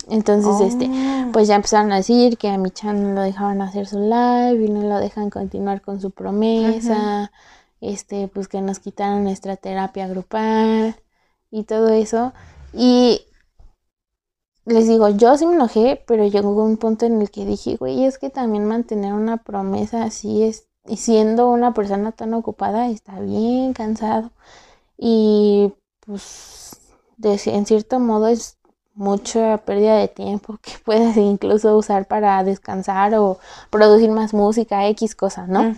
Entonces, 0.09 0.59
este, 0.61 0.89
Oh. 0.89 1.31
pues 1.31 1.47
ya 1.47 1.55
empezaron 1.55 1.91
a 1.91 1.97
decir 1.97 2.37
que 2.37 2.49
a 2.49 2.57
mi 2.57 2.71
chan 2.71 3.01
no 3.03 3.13
lo 3.15 3.21
dejaban 3.21 3.61
hacer 3.61 3.87
su 3.87 3.99
live 3.99 4.63
y 4.65 4.69
no 4.69 4.81
lo 4.81 4.97
dejan 4.97 5.29
continuar 5.29 5.81
con 5.81 6.01
su 6.01 6.11
promesa, 6.11 7.31
este, 7.79 8.27
pues 8.27 8.47
que 8.47 8.61
nos 8.61 8.79
quitaron 8.79 9.23
nuestra 9.23 9.55
terapia 9.55 10.07
grupal 10.07 10.95
y 11.51 11.63
todo 11.63 11.89
eso. 11.89 12.33
Y 12.73 13.21
les 14.65 14.87
digo, 14.87 15.09
yo 15.09 15.37
sí 15.37 15.45
me 15.45 15.55
enojé, 15.55 16.03
pero 16.07 16.25
llegó 16.25 16.63
un 16.63 16.77
punto 16.77 17.05
en 17.05 17.21
el 17.21 17.31
que 17.31 17.45
dije, 17.45 17.77
güey, 17.77 18.05
es 18.05 18.17
que 18.17 18.29
también 18.29 18.65
mantener 18.65 19.13
una 19.13 19.37
promesa 19.37 20.03
así 20.03 20.43
es, 20.43 20.67
y 20.85 20.97
siendo 20.97 21.49
una 21.49 21.73
persona 21.73 22.11
tan 22.11 22.33
ocupada 22.33 22.87
está 22.89 23.19
bien 23.19 23.73
cansado. 23.73 24.31
Y 24.97 25.73
pues 26.05 26.77
de, 27.17 27.39
en 27.45 27.65
cierto 27.65 27.99
modo 27.99 28.27
es 28.27 28.57
mucha 28.93 29.57
pérdida 29.59 29.95
de 29.97 30.07
tiempo 30.07 30.57
que 30.61 30.73
puedes 30.83 31.17
incluso 31.17 31.75
usar 31.77 32.07
para 32.07 32.43
descansar 32.43 33.15
o 33.15 33.39
producir 33.69 34.11
más 34.11 34.33
música, 34.33 34.87
X 34.87 35.15
cosas, 35.15 35.47
¿no? 35.47 35.75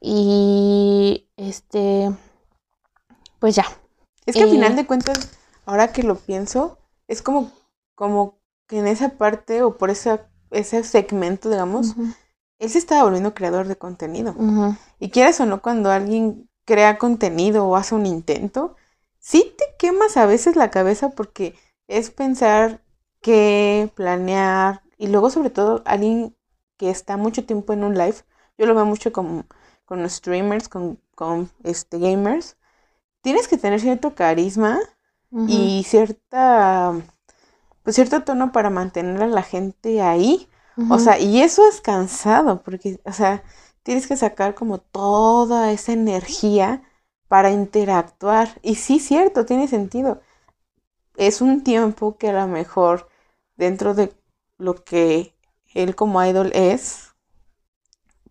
Y 0.00 1.26
este, 1.36 2.12
pues 3.38 3.54
ya. 3.54 3.64
Es 4.26 4.34
que 4.34 4.42
al 4.42 4.50
final 4.50 4.76
de 4.76 4.86
cuentas, 4.86 5.30
ahora 5.66 5.92
que 5.92 6.02
lo 6.02 6.16
pienso, 6.16 6.78
es 7.08 7.20
como, 7.22 7.50
como 7.94 8.40
que 8.66 8.78
en 8.78 8.86
esa 8.86 9.18
parte 9.18 9.62
o 9.62 9.76
por 9.78 9.90
esa, 9.90 10.30
ese 10.50 10.84
segmento, 10.84 11.50
digamos, 11.50 11.96
él 12.58 12.70
se 12.70 12.78
estaba 12.78 13.04
volviendo 13.04 13.34
creador 13.34 13.68
de 13.68 13.76
contenido. 13.76 14.40
Y 14.98 15.10
quieras 15.10 15.40
o 15.40 15.46
no, 15.46 15.62
cuando 15.62 15.90
alguien 15.90 16.48
crea 16.64 16.98
contenido 16.98 17.66
o 17.66 17.76
hace 17.76 17.94
un 17.94 18.06
intento, 18.06 18.76
sí 19.18 19.54
te 19.58 19.64
quemas 19.78 20.16
a 20.16 20.26
veces 20.26 20.56
la 20.56 20.70
cabeza 20.70 21.10
porque 21.10 21.56
es 21.88 22.10
pensar 22.10 22.82
qué 23.20 23.90
planear 23.94 24.82
y 24.98 25.08
luego 25.08 25.30
sobre 25.30 25.50
todo 25.50 25.82
alguien 25.86 26.36
que 26.76 26.90
está 26.90 27.16
mucho 27.16 27.44
tiempo 27.46 27.72
en 27.72 27.84
un 27.84 27.94
live, 27.94 28.16
yo 28.58 28.66
lo 28.66 28.74
veo 28.74 28.84
mucho 28.86 29.12
con, 29.12 29.46
con 29.84 30.02
los 30.02 30.12
streamers, 30.14 30.68
con, 30.68 31.00
con 31.14 31.50
este, 31.64 31.98
gamers, 31.98 32.56
tienes 33.22 33.48
que 33.48 33.58
tener 33.58 33.80
cierto 33.80 34.14
carisma 34.14 34.78
y 35.44 35.84
cierta, 35.86 36.94
pues 37.84 37.96
cierto 37.96 38.24
tono 38.24 38.52
para 38.52 38.70
mantener 38.70 39.22
a 39.22 39.28
la 39.28 39.44
gente 39.44 40.02
ahí. 40.02 40.48
O 40.90 40.98
sea, 41.00 41.20
y 41.20 41.42
eso 41.42 41.68
es 41.68 41.80
cansado, 41.82 42.62
porque, 42.64 43.00
o 43.06 43.12
sea, 43.12 43.44
tienes 43.84 44.08
que 44.08 44.16
sacar 44.16 44.54
como 44.56 44.78
toda 44.80 45.72
esa 45.72 45.92
energía 45.94 46.82
para 47.28 47.52
interactuar. 47.52 48.50
Y 48.62 48.76
sí, 48.76 49.00
cierto, 49.00 49.46
tiene 49.46 49.68
sentido. 49.68 50.22
Es 51.16 51.40
un 51.42 51.64
tiempo 51.64 52.18
que 52.18 52.30
a 52.30 52.32
lo 52.32 52.48
mejor 52.48 53.08
dentro 53.56 53.94
de 53.94 54.12
lo 54.58 54.84
que 54.84 55.34
él 55.74 55.96
como 55.96 56.24
idol 56.24 56.52
es, 56.54 57.14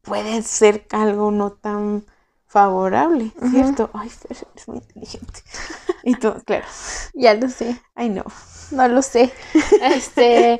puede 0.03 0.41
ser 0.43 0.85
algo 0.91 1.31
no 1.31 1.51
tan 1.53 2.05
favorable. 2.45 3.31
¿cierto? 3.49 3.89
Ay, 3.93 4.09
Fer, 4.19 4.37
eres 4.53 4.67
muy 4.67 4.77
inteligente. 4.77 5.41
Y 6.05 6.15
tú, 6.15 6.33
claro, 6.45 6.65
Ya 7.13 7.33
lo 7.33 7.47
sé, 7.49 7.81
ay 7.95 8.09
no. 8.09 8.25
No 8.73 8.87
lo 8.87 9.01
sé. 9.01 9.31
Este, 9.81 10.59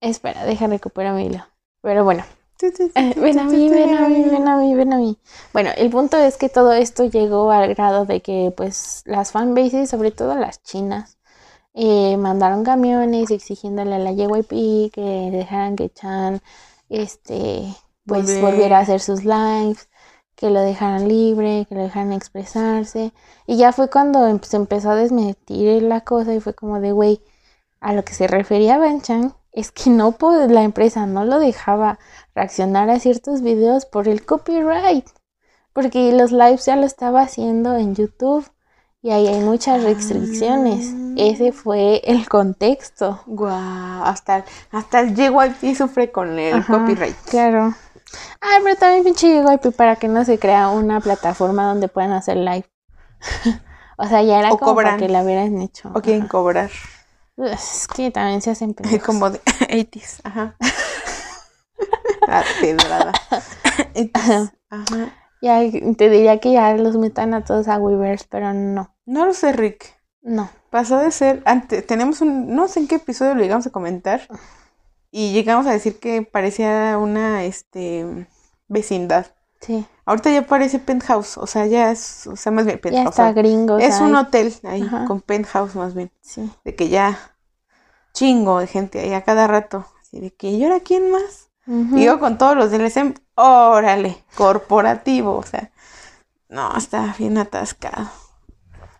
espera, 0.00 0.44
deja 0.44 0.66
recuperar 0.66 1.14
mi 1.14 1.26
hilo. 1.26 1.44
Pero 1.82 2.04
bueno, 2.04 2.24
eh, 2.62 3.14
ven 3.16 3.38
a 3.38 3.44
mí, 3.44 3.68
ven 3.68 3.94
a 3.94 4.08
mí, 4.08 4.24
ven 4.24 4.48
a 4.48 4.56
mí, 4.56 4.74
ven 4.74 4.92
a 4.92 4.96
mí. 4.98 5.18
Bueno, 5.52 5.70
el 5.76 5.90
punto 5.90 6.16
es 6.16 6.36
que 6.36 6.48
todo 6.48 6.72
esto 6.72 7.04
llegó 7.04 7.50
al 7.50 7.74
grado 7.74 8.06
de 8.06 8.22
que, 8.22 8.52
pues, 8.56 9.02
las 9.06 9.32
fanbases, 9.32 9.90
sobre 9.90 10.10
todo 10.10 10.34
las 10.36 10.62
chinas, 10.62 11.18
eh, 11.74 12.16
mandaron 12.16 12.64
camiones 12.64 13.30
exigiéndole 13.30 13.96
a 13.96 13.98
la 13.98 14.12
JYP 14.12 14.90
que 14.92 15.30
dejaran 15.32 15.76
que 15.76 15.90
Chan, 15.90 16.40
este, 16.88 17.64
pues, 18.06 18.26
Volver. 18.26 18.42
volviera 18.42 18.78
a 18.78 18.82
hacer 18.82 19.00
sus 19.00 19.24
lives, 19.24 19.88
que 20.36 20.50
lo 20.50 20.60
dejaran 20.60 21.08
libre, 21.08 21.66
que 21.68 21.74
lo 21.74 21.82
dejaran 21.82 22.12
expresarse. 22.12 23.12
Y 23.46 23.56
ya 23.56 23.72
fue 23.72 23.88
cuando 23.88 24.26
em- 24.26 24.40
se 24.42 24.56
empezó 24.56 24.90
a 24.90 24.96
desmentir 24.96 25.82
la 25.82 26.00
cosa 26.02 26.34
y 26.34 26.40
fue 26.40 26.54
como 26.54 26.80
de, 26.80 26.92
güey, 26.92 27.20
a 27.80 27.92
lo 27.92 28.04
que 28.04 28.14
se 28.14 28.26
refería 28.26 28.78
Banchan 28.78 29.34
es 29.52 29.70
que 29.70 29.90
no 29.90 30.12
po- 30.12 30.32
la 30.32 30.62
empresa 30.62 31.06
no 31.06 31.24
lo 31.24 31.38
dejaba 31.38 31.98
reaccionar 32.34 32.90
a 32.90 32.98
ciertos 32.98 33.40
videos 33.42 33.86
por 33.86 34.08
el 34.08 34.24
copyright, 34.26 35.06
porque 35.72 36.12
los 36.12 36.32
lives 36.32 36.66
ya 36.66 36.74
lo 36.76 36.86
estaba 36.86 37.22
haciendo 37.22 37.76
en 37.76 37.94
YouTube 37.94 38.44
y 39.02 39.10
ahí 39.10 39.26
hay 39.28 39.40
muchas 39.40 39.82
restricciones. 39.84 40.92
Ah. 40.92 41.14
Ese 41.18 41.52
fue 41.52 42.00
el 42.04 42.28
contexto. 42.28 43.20
Guau, 43.26 44.02
hasta, 44.04 44.44
hasta 44.72 45.00
el 45.00 45.14
JYP 45.14 45.76
sufre 45.76 46.10
con 46.10 46.38
el 46.38 46.54
Ajá, 46.54 46.78
copyright. 46.80 47.14
Claro. 47.28 47.74
Ah, 48.40 48.58
pero 48.62 48.76
también 48.76 49.04
pinche 49.04 49.42
JYP 49.42 49.74
para 49.76 49.96
que 49.96 50.08
no 50.08 50.24
se 50.24 50.38
crea 50.38 50.68
una 50.68 51.00
plataforma 51.00 51.64
donde 51.66 51.88
puedan 51.88 52.12
hacer 52.12 52.36
live. 52.36 52.66
o 53.96 54.06
sea, 54.06 54.22
ya 54.22 54.38
era 54.40 54.52
O 54.52 54.58
como 54.58 54.74
para 54.76 54.96
que 54.96 55.08
la 55.08 55.22
hubieran 55.22 55.60
hecho. 55.60 55.90
O 55.94 56.00
quieren 56.00 56.22
Ajá. 56.22 56.30
cobrar. 56.30 56.70
Es 57.36 57.88
que 57.94 58.10
también 58.10 58.40
se 58.42 58.50
hacen 58.50 58.74
pendejos. 58.74 59.06
Como 59.06 59.30
de 59.30 59.40
80s. 59.44 60.20
Ajá. 60.24 60.56
Pedrada. 62.60 63.12
80s, 63.94 64.52
Ajá. 64.70 65.08
Ya 65.42 65.58
te 65.96 66.08
diría 66.08 66.40
que 66.40 66.52
ya 66.52 66.74
los 66.74 66.96
metan 66.96 67.34
a 67.34 67.44
todos 67.44 67.68
a 67.68 67.76
Weavers, 67.76 68.24
pero 68.24 68.54
no, 68.54 68.94
No 69.04 69.26
lo 69.26 69.34
sé, 69.34 69.52
Rick. 69.52 69.94
no. 70.22 70.48
Pasó 70.70 70.98
de 70.98 71.12
ser. 71.12 71.40
Antes, 71.44 71.86
tenemos 71.86 72.20
un. 72.20 72.52
No 72.54 72.66
sé 72.66 72.80
en 72.80 72.88
qué 72.88 72.96
episodio 72.96 73.34
lo 73.36 73.42
llegamos 73.42 73.66
a 73.66 73.70
comentar. 73.70 74.22
Y 75.16 75.32
llegamos 75.32 75.64
a 75.68 75.70
decir 75.70 76.00
que 76.00 76.22
parecía 76.22 76.98
una 76.98 77.44
este 77.44 78.26
vecindad. 78.66 79.26
Sí, 79.60 79.86
Ahorita 80.06 80.28
ya 80.32 80.42
parece 80.44 80.80
penthouse. 80.80 81.38
O 81.38 81.46
sea, 81.46 81.66
ya 81.66 81.92
es. 81.92 82.26
O 82.26 82.34
sea, 82.34 82.50
más 82.50 82.64
bien 82.64 82.78
ya 82.78 82.82
penthouse. 82.82 83.10
está 83.10 83.32
gringo. 83.32 83.74
o 83.74 83.78
es 83.78 83.94
sea, 83.94 84.06
un 84.06 84.16
hotel 84.16 84.52
ahí, 84.64 84.82
Ajá. 84.82 85.04
con 85.06 85.20
penthouse 85.20 85.76
más 85.76 85.94
bien. 85.94 86.10
Sí, 86.20 86.50
De 86.64 86.74
que 86.74 86.88
ya. 86.88 87.16
Chingo 88.12 88.58
de 88.58 88.66
gente 88.66 88.98
ahí 88.98 89.12
a 89.12 89.22
cada 89.22 89.46
rato. 89.46 89.86
Así 90.00 90.18
de 90.18 90.32
que, 90.32 90.48
¿y 90.48 90.64
ahora 90.64 90.80
quién 90.80 91.12
más? 91.12 91.48
Ujú. 91.68 91.96
Y 91.96 92.04
yo 92.06 92.18
con 92.18 92.36
todos 92.36 92.56
los 92.56 92.72
del 92.72 92.82
SM, 92.82 93.14
órale, 93.36 94.24
corporativo, 94.34 95.36
o 95.36 95.42
sea, 95.44 95.70
no, 96.48 96.76
está 96.76 97.14
bien 97.20 97.38
atascado. 97.38 98.10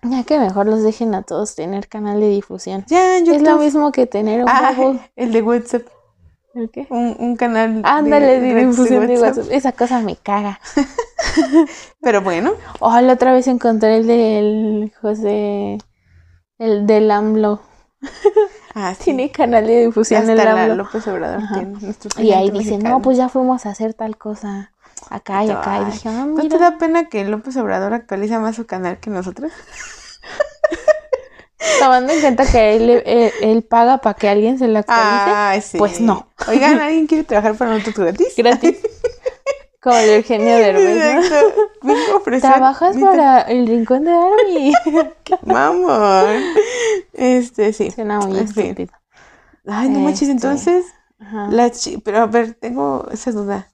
Ya 0.03 0.23
que 0.23 0.39
mejor 0.39 0.67
los 0.67 0.85
dejen 0.85 1.13
a 1.17 1.23
todos 1.23 1.57
tener 1.57 1.89
canal 1.89 2.21
de 2.21 2.29
difusión. 2.29 2.85
Ya 2.87 3.19
en 3.19 3.27
Es 3.29 3.43
lo 3.43 3.59
mismo 3.59 3.91
que 3.91 4.07
tener 4.07 4.43
un 4.45 4.49
Ah, 4.49 4.73
el 5.17 5.33
de 5.33 5.43
WhatsApp, 5.43 5.83
¿El 5.83 6.04
qué? 6.73 6.87
un, 6.91 7.17
un 7.19 7.37
canal 7.37 7.83
de- 7.83 7.89
Ándale, 7.89 8.41
de, 8.41 8.55
de 8.55 8.67
difusión 8.67 9.07
de 9.07 9.21
WhatsApp. 9.21 9.47
Esa 9.51 9.73
cosa 9.73 10.01
me 10.01 10.17
caga. 10.17 10.61
Pero 12.01 12.23
bueno, 12.23 12.53
Oh, 12.81 13.01
la 13.01 13.15
otra 13.15 13.33
vez 13.33 13.47
encontré 13.49 13.97
el 13.99 14.07
del 14.07 14.93
José, 15.01 15.79
el 16.59 16.87
del 16.87 17.11
AMLO. 17.11 17.61
Ah, 18.75 18.95
sí. 18.95 19.05
Tiene 19.05 19.31
canal 19.31 19.67
de 19.67 19.87
difusión 19.87 20.21
Hasta 20.21 20.33
el 20.33 20.39
la 20.39 20.63
AMLO. 20.65 20.75
López 20.77 21.07
Obrador 21.09 21.43
tiene 21.53 22.29
Y 22.29 22.33
ahí 22.33 22.51
dice, 22.51 22.71
mexicano. 22.73 22.97
no, 22.97 23.03
pues 23.03 23.17
ya 23.17 23.29
fuimos 23.29 23.67
a 23.67 23.71
hacer 23.71 23.95
tal 23.95 24.17
cosa. 24.19 24.73
Acá 25.11 25.45
y 25.45 25.51
acá. 25.51 25.81
Y 25.83 25.85
dije, 25.87 26.09
ah, 26.09 26.25
¿No 26.27 26.37
te 26.37 26.43
mira. 26.45 26.59
da 26.59 26.79
pena 26.79 27.09
que 27.09 27.25
López 27.25 27.57
Obrador 27.57 27.95
actualiza 27.95 28.41
más 28.41 28.57
su 28.57 28.67
canal 28.67 28.99
que 28.99 29.11
nosotros? 29.11 29.53
Tomando 31.79 32.13
en 32.13 32.21
cuenta 32.21 32.47
que 32.47 32.77
él, 32.77 32.91
él, 33.05 33.33
él 33.41 33.63
paga 33.63 33.99
para 33.99 34.15
que 34.15 34.29
alguien 34.29 34.59
se 34.59 34.69
lo 34.69 34.79
actualice. 34.79 35.05
Ay, 35.35 35.61
sí. 35.61 35.79
Pues 35.79 36.01
no. 36.01 36.29
Oigan, 36.49 36.79
¿alguien 36.81 37.07
quiere 37.07 37.25
trabajar 37.25 37.55
para 37.57 37.73
nosotros 37.73 37.97
gratis? 38.07 38.33
Gratis. 38.37 38.79
Como 39.81 39.97
el 39.97 40.11
Eugenio 40.11 40.57
Derbez, 40.59 41.31
¿no? 41.83 42.21
Trabajas 42.41 42.97
para 42.97 43.43
el 43.43 43.67
rincón 43.67 44.05
de 44.05 44.13
Army. 44.13 44.73
Mamón. 45.43 46.43
Este, 47.13 47.73
sí. 47.73 47.91
Suena 47.91 48.19
muy 48.21 48.39
En 48.39 48.45
estúpido. 48.45 48.93
Ay, 49.67 49.89
no 49.89 50.01
manches, 50.01 50.23
Este, 50.23 50.33
entonces, 50.33 50.87
Ajá. 51.21 51.49
la 51.51 51.71
chi- 51.71 51.99
pero 51.99 52.21
a 52.21 52.27
ver, 52.27 52.55
tengo 52.55 53.07
esa 53.13 53.31
duda. 53.33 53.69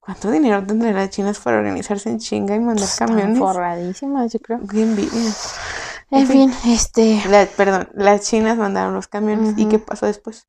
¿Cuánto 0.00 0.30
dinero 0.30 0.64
tendrán 0.64 0.94
las 0.94 1.10
chinas 1.10 1.38
para 1.38 1.58
organizarse 1.58 2.08
en 2.08 2.18
chinga 2.18 2.54
y 2.56 2.60
mandar 2.60 2.84
Están 2.84 3.08
camiones? 3.08 3.38
forradísimas, 3.38 4.32
yo 4.32 4.38
creo. 4.40 4.60
Qué 4.70 4.82
envidia. 4.82 5.30
En 6.10 6.26
fin, 6.26 6.50
este, 6.66 7.20
La- 7.28 7.46
perdón, 7.46 7.88
las 7.94 8.22
chinas 8.28 8.56
mandaron 8.58 8.94
los 8.94 9.08
camiones. 9.08 9.54
¿Y 9.56 9.66
qué 9.66 9.78
pasó 9.78 10.06
después? 10.06 10.46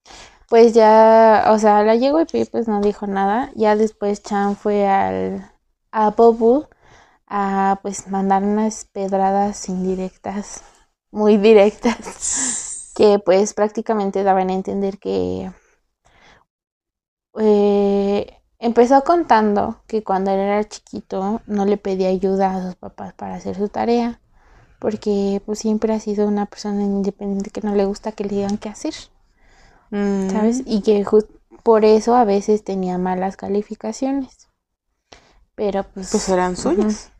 pues 0.47 0.73
ya, 0.73 1.45
o 1.49 1.59
sea, 1.59 1.83
la 1.83 1.95
llegó 1.95 2.21
y 2.21 2.45
pues 2.45 2.67
no 2.67 2.81
dijo 2.81 3.07
nada. 3.07 3.51
Ya 3.55 3.75
después 3.75 4.23
Chan 4.23 4.55
fue 4.55 4.87
al 4.87 5.51
a 5.91 6.11
Bubble 6.11 6.67
a 7.27 7.79
pues 7.83 8.07
mandar 8.09 8.43
unas 8.43 8.85
pedradas 8.85 9.69
indirectas, 9.69 10.63
muy 11.11 11.37
directas, 11.37 12.91
que 12.95 13.19
pues 13.19 13.53
prácticamente 13.53 14.23
daban 14.23 14.49
a 14.49 14.53
entender 14.53 14.99
que 14.99 15.51
eh, 17.39 18.27
empezó 18.59 19.03
contando 19.03 19.81
que 19.87 20.03
cuando 20.03 20.31
él 20.31 20.39
era 20.39 20.63
chiquito 20.67 21.41
no 21.47 21.65
le 21.65 21.77
pedía 21.77 22.09
ayuda 22.09 22.55
a 22.55 22.61
sus 22.63 22.75
papás 22.75 23.13
para 23.13 23.35
hacer 23.35 23.55
su 23.55 23.69
tarea, 23.69 24.19
porque 24.79 25.41
pues 25.45 25.59
siempre 25.59 25.93
ha 25.93 25.99
sido 25.99 26.27
una 26.27 26.45
persona 26.45 26.83
independiente 26.83 27.51
que 27.51 27.61
no 27.61 27.75
le 27.75 27.85
gusta 27.85 28.13
que 28.13 28.23
le 28.23 28.35
digan 28.35 28.57
qué 28.57 28.69
hacer. 28.69 28.93
Mm, 29.91 30.29
¿sabes? 30.29 30.63
Y 30.65 30.81
que 30.81 31.05
por 31.63 31.85
eso 31.85 32.15
a 32.15 32.23
veces 32.23 32.63
tenía 32.63 32.97
malas 32.97 33.37
calificaciones. 33.37 34.47
Pero 35.55 35.83
pues... 35.83 36.09
Pues 36.11 36.29
eran 36.29 36.55
suyas. 36.55 37.11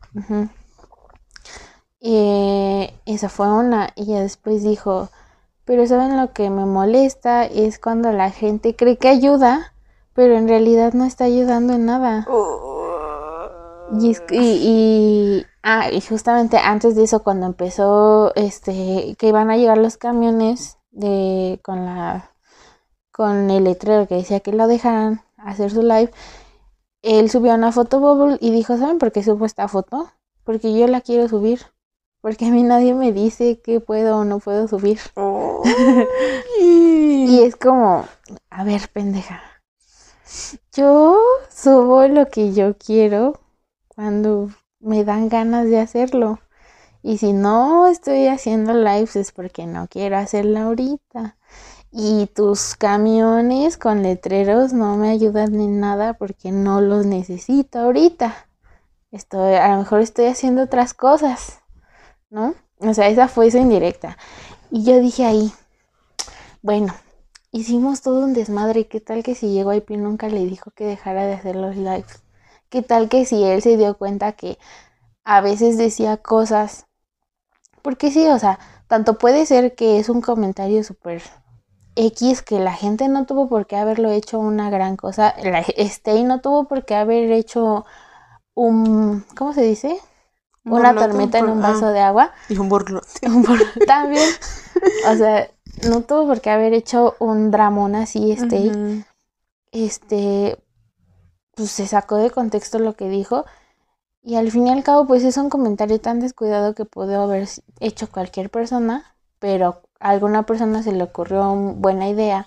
Eh, 2.00 2.94
esa 3.04 3.28
fue 3.28 3.52
una. 3.52 3.90
Y 3.94 4.06
ya 4.06 4.20
después 4.20 4.62
dijo, 4.62 5.10
pero 5.64 5.86
¿saben 5.86 6.16
lo 6.16 6.32
que 6.32 6.48
me 6.48 6.64
molesta? 6.64 7.44
Es 7.44 7.78
cuando 7.78 8.10
la 8.12 8.30
gente 8.30 8.74
cree 8.74 8.96
que 8.96 9.08
ayuda, 9.08 9.74
pero 10.14 10.36
en 10.36 10.48
realidad 10.48 10.94
no 10.94 11.04
está 11.04 11.24
ayudando 11.24 11.74
en 11.74 11.86
nada. 11.86 12.26
Y, 13.90 14.10
es- 14.12 14.22
y, 14.30 14.38
y- 15.40 15.46
ah, 15.62 15.90
y 15.90 16.00
justamente 16.00 16.58
antes 16.58 16.94
de 16.94 17.04
eso, 17.04 17.22
cuando 17.22 17.46
empezó, 17.46 18.32
este, 18.36 19.16
que 19.18 19.28
iban 19.28 19.50
a 19.50 19.56
llegar 19.56 19.78
los 19.78 19.96
camiones 19.96 20.78
de, 20.92 21.60
con 21.64 21.84
la, 21.84 22.30
con 23.12 23.50
el 23.50 23.64
letrero 23.64 24.08
que 24.08 24.16
decía 24.16 24.40
que 24.40 24.52
lo 24.52 24.66
dejaran 24.68 25.22
hacer 25.38 25.70
su 25.72 25.82
live, 25.82 26.12
él 27.02 27.30
subió 27.30 27.54
una 27.54 27.72
foto 27.72 28.00
bubble 28.00 28.38
y 28.40 28.50
dijo, 28.52 28.76
¿saben 28.78 28.98
por 28.98 29.12
qué 29.12 29.22
subo 29.22 29.46
esta 29.46 29.68
foto? 29.68 30.10
Porque 30.44 30.78
yo 30.78 30.86
la 30.88 31.00
quiero 31.02 31.28
subir. 31.28 31.60
Porque 32.22 32.46
a 32.46 32.50
mí 32.50 32.62
nadie 32.64 32.94
me 32.94 33.12
dice 33.12 33.60
que 33.62 33.80
puedo 33.80 34.18
o 34.18 34.24
no 34.24 34.40
puedo 34.40 34.68
subir. 34.68 35.00
Y 36.60 37.26
Y 37.28 37.42
es 37.44 37.56
como, 37.56 38.06
a 38.50 38.64
ver, 38.64 38.88
pendeja. 38.92 39.40
Yo 40.74 41.18
subo 41.54 42.06
lo 42.08 42.26
que 42.28 42.52
yo 42.52 42.76
quiero 42.78 43.34
cuando 44.00 44.48
me 44.78 45.04
dan 45.04 45.28
ganas 45.28 45.66
de 45.66 45.78
hacerlo. 45.78 46.38
Y 47.02 47.18
si 47.18 47.34
no 47.34 47.86
estoy 47.86 48.28
haciendo 48.28 48.72
lives 48.72 49.14
es 49.14 49.30
porque 49.30 49.66
no 49.66 49.88
quiero 49.88 50.16
hacerla 50.16 50.62
ahorita. 50.62 51.36
Y 51.92 52.24
tus 52.34 52.76
camiones 52.76 53.76
con 53.76 54.02
letreros 54.02 54.72
no 54.72 54.96
me 54.96 55.10
ayudan 55.10 55.54
en 55.60 55.80
nada 55.80 56.14
porque 56.14 56.50
no 56.50 56.80
los 56.80 57.04
necesito 57.04 57.78
ahorita. 57.78 58.48
Estoy, 59.10 59.56
a 59.56 59.68
lo 59.68 59.76
mejor 59.80 60.00
estoy 60.00 60.28
haciendo 60.28 60.62
otras 60.62 60.94
cosas, 60.94 61.60
¿no? 62.30 62.54
O 62.78 62.94
sea, 62.94 63.08
esa 63.08 63.28
fue 63.28 63.50
su 63.50 63.58
indirecta. 63.58 64.16
Y 64.70 64.82
yo 64.82 64.98
dije 64.98 65.26
ahí, 65.26 65.52
bueno, 66.62 66.94
hicimos 67.52 68.00
todo 68.00 68.24
un 68.24 68.32
desmadre. 68.32 68.86
¿Qué 68.86 69.00
tal 69.00 69.22
que 69.22 69.34
si 69.34 69.52
llegó 69.52 69.74
IP 69.74 69.90
nunca 69.90 70.30
le 70.30 70.46
dijo 70.46 70.70
que 70.70 70.84
dejara 70.84 71.26
de 71.26 71.34
hacer 71.34 71.54
los 71.54 71.76
lives? 71.76 72.19
¿Qué 72.70 72.82
tal 72.82 73.08
que 73.08 73.24
si 73.26 73.42
él 73.44 73.62
se 73.62 73.76
dio 73.76 73.98
cuenta 73.98 74.32
que 74.32 74.56
a 75.24 75.40
veces 75.40 75.76
decía 75.76 76.16
cosas? 76.18 76.86
Porque 77.82 78.12
sí, 78.12 78.26
o 78.28 78.38
sea, 78.38 78.60
tanto 78.86 79.18
puede 79.18 79.44
ser 79.44 79.74
que 79.74 79.98
es 79.98 80.08
un 80.08 80.20
comentario 80.20 80.84
súper 80.84 81.20
X 81.96 82.42
que 82.42 82.60
la 82.60 82.72
gente 82.72 83.08
no 83.08 83.26
tuvo 83.26 83.48
por 83.48 83.66
qué 83.66 83.76
haberlo 83.76 84.10
hecho 84.10 84.38
una 84.38 84.70
gran 84.70 84.96
cosa. 84.96 85.34
La 85.42 85.60
Stay 85.76 86.22
no 86.22 86.40
tuvo 86.40 86.68
por 86.68 86.84
qué 86.84 86.94
haber 86.94 87.32
hecho 87.32 87.84
un, 88.54 89.24
¿cómo 89.36 89.52
se 89.52 89.62
dice? 89.62 89.98
un 90.64 90.74
Una 90.74 90.94
tormenta 90.94 91.38
en 91.38 91.48
un 91.48 91.60
vaso 91.60 91.86
ah, 91.86 91.92
de 91.92 92.00
agua. 92.00 92.32
Y 93.20 93.26
un 93.26 93.42
borlote. 93.42 93.84
También, 93.86 94.28
o 95.08 95.16
sea, 95.16 95.50
no 95.88 96.02
tuvo 96.02 96.28
por 96.28 96.40
qué 96.40 96.50
haber 96.50 96.72
hecho 96.72 97.16
un 97.18 97.50
dramón 97.50 97.96
así, 97.96 98.30
este, 98.30 99.04
este, 99.72 100.58
pues 101.60 101.70
se 101.72 101.86
sacó 101.86 102.16
de 102.16 102.30
contexto 102.30 102.78
lo 102.78 102.94
que 102.96 103.08
dijo 103.08 103.44
y 104.22 104.36
al 104.36 104.50
fin 104.50 104.66
y 104.68 104.70
al 104.70 104.84
cabo, 104.84 105.06
pues 105.06 105.24
es 105.24 105.36
un 105.38 105.50
comentario 105.50 106.00
tan 106.00 106.20
descuidado 106.20 106.74
que 106.74 106.84
pudo 106.86 107.22
haber 107.22 107.48
hecho 107.80 108.10
cualquier 108.10 108.50
persona, 108.50 109.16
pero 109.38 109.82
a 110.00 110.10
alguna 110.10 110.44
persona 110.46 110.82
se 110.82 110.92
le 110.92 111.04
ocurrió 111.04 111.50
un- 111.52 111.80
buena 111.82 112.08
idea 112.08 112.46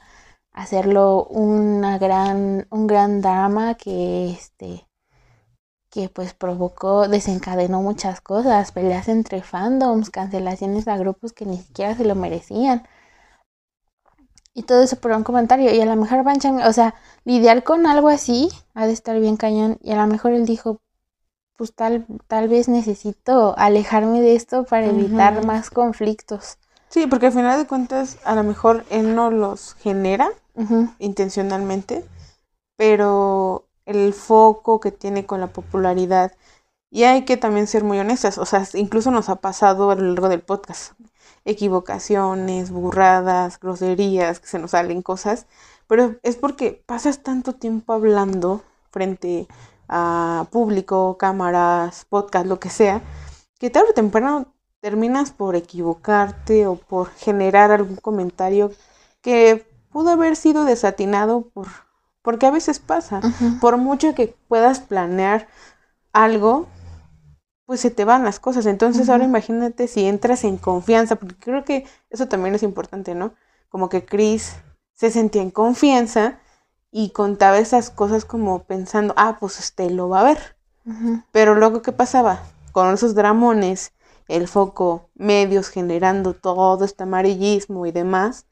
hacerlo 0.53 1.25
una 1.25 1.97
gran, 1.99 2.67
un 2.71 2.87
gran 2.87 3.21
drama 3.21 3.75
que, 3.75 4.31
este, 4.31 4.87
que 5.89 6.09
pues 6.09 6.33
provocó, 6.33 7.07
desencadenó 7.07 7.81
muchas 7.81 8.19
cosas, 8.21 8.71
peleas 8.73 9.07
entre 9.07 9.41
fandoms, 9.41 10.09
cancelaciones 10.09 10.87
a 10.87 10.97
grupos 10.97 11.33
que 11.33 11.45
ni 11.45 11.57
siquiera 11.57 11.95
se 11.95 12.03
lo 12.05 12.15
merecían. 12.15 12.83
Y 14.53 14.63
todo 14.63 14.83
eso 14.83 14.97
por 14.97 15.11
un 15.11 15.23
comentario. 15.23 15.73
Y 15.73 15.81
a 15.81 15.85
lo 15.85 15.95
mejor 15.95 16.23
Banchan, 16.23 16.61
o 16.61 16.73
sea, 16.73 16.95
lidiar 17.25 17.63
con 17.63 17.87
algo 17.87 18.09
así 18.09 18.49
ha 18.73 18.85
de 18.85 18.93
estar 18.93 19.19
bien 19.19 19.37
cañón. 19.37 19.77
Y 19.81 19.91
a 19.91 19.95
lo 19.95 20.07
mejor 20.07 20.33
él 20.33 20.45
dijo, 20.45 20.79
pues 21.57 21.73
tal, 21.73 22.05
tal 22.27 22.49
vez 22.49 22.67
necesito 22.67 23.55
alejarme 23.57 24.21
de 24.21 24.35
esto 24.35 24.63
para 24.65 24.85
evitar 24.87 25.45
más 25.45 25.69
conflictos. 25.69 26.57
Sí, 26.89 27.07
porque 27.07 27.27
al 27.27 27.33
final 27.33 27.59
de 27.59 27.67
cuentas, 27.67 28.17
a 28.23 28.35
lo 28.35 28.43
mejor 28.43 28.85
él 28.91 29.15
no 29.15 29.31
los 29.31 29.73
genera 29.75 30.29
intencionalmente, 30.99 32.05
pero 32.77 33.65
el 33.85 34.13
foco 34.13 34.79
que 34.79 34.91
tiene 34.91 35.25
con 35.25 35.39
la 35.39 35.47
popularidad, 35.47 36.33
y 36.91 37.05
hay 37.05 37.25
que 37.25 37.37
también 37.37 37.65
ser 37.65 37.83
muy 37.83 37.97
honestas, 37.97 38.37
o 38.37 38.45
sea, 38.45 38.67
incluso 38.75 39.09
nos 39.09 39.29
ha 39.29 39.37
pasado 39.37 39.89
a 39.89 39.95
lo 39.95 40.03
largo 40.03 40.29
del 40.29 40.41
podcast, 40.41 40.93
equivocaciones, 41.45 42.71
burradas, 42.71 43.59
groserías, 43.59 44.39
que 44.39 44.47
se 44.47 44.59
nos 44.59 44.71
salen 44.71 45.01
cosas, 45.01 45.45
pero 45.87 46.15
es 46.23 46.35
porque 46.35 46.83
pasas 46.85 47.23
tanto 47.23 47.53
tiempo 47.53 47.93
hablando 47.93 48.63
frente 48.91 49.47
a 49.87 50.47
público, 50.51 51.17
cámaras, 51.17 52.05
podcast, 52.05 52.45
lo 52.45 52.59
que 52.59 52.69
sea, 52.69 53.01
que 53.59 53.69
tarde 53.69 53.89
o 53.91 53.93
temprano 53.93 54.53
terminas 54.79 55.31
por 55.31 55.55
equivocarte 55.55 56.67
o 56.67 56.75
por 56.75 57.09
generar 57.11 57.71
algún 57.71 57.97
comentario 57.97 58.71
que 59.21 59.65
pudo 59.91 60.09
haber 60.09 60.35
sido 60.35 60.65
desatinado 60.65 61.41
por 61.53 61.67
porque 62.23 62.45
a 62.45 62.51
veces 62.51 62.79
pasa. 62.79 63.21
Por 63.61 63.77
mucho 63.77 64.15
que 64.15 64.35
puedas 64.47 64.79
planear 64.79 65.47
algo, 66.13 66.67
pues 67.65 67.79
se 67.79 67.91
te 67.91 68.05
van 68.05 68.23
las 68.23 68.39
cosas. 68.39 68.65
Entonces 68.65 69.09
ahora 69.09 69.23
imagínate 69.23 69.87
si 69.87 70.05
entras 70.05 70.43
en 70.43 70.57
confianza, 70.57 71.15
porque 71.15 71.35
creo 71.35 71.63
que 71.63 71.85
eso 72.09 72.27
también 72.27 72.55
es 72.55 72.63
importante, 72.63 73.15
¿no? 73.15 73.33
Como 73.69 73.89
que 73.89 74.05
Chris 74.05 74.55
se 74.93 75.11
sentía 75.11 75.41
en 75.41 75.51
confianza 75.51 76.39
y 76.91 77.09
contaba 77.09 77.57
esas 77.57 77.89
cosas 77.89 78.25
como 78.25 78.63
pensando, 78.63 79.13
ah, 79.17 79.37
pues 79.39 79.59
este 79.59 79.89
lo 79.89 80.09
va 80.09 80.21
a 80.21 80.25
ver. 80.25 80.57
Pero 81.31 81.55
luego, 81.55 81.81
¿qué 81.81 81.91
pasaba? 81.91 82.43
Con 82.71 82.93
esos 82.93 83.15
dramones, 83.15 83.93
el 84.27 84.47
foco, 84.47 85.09
medios 85.15 85.69
generando 85.69 86.33
todo 86.33 86.83
este 86.83 87.03
amarillismo 87.03 87.85
y 87.85 87.91
demás, 87.91 88.45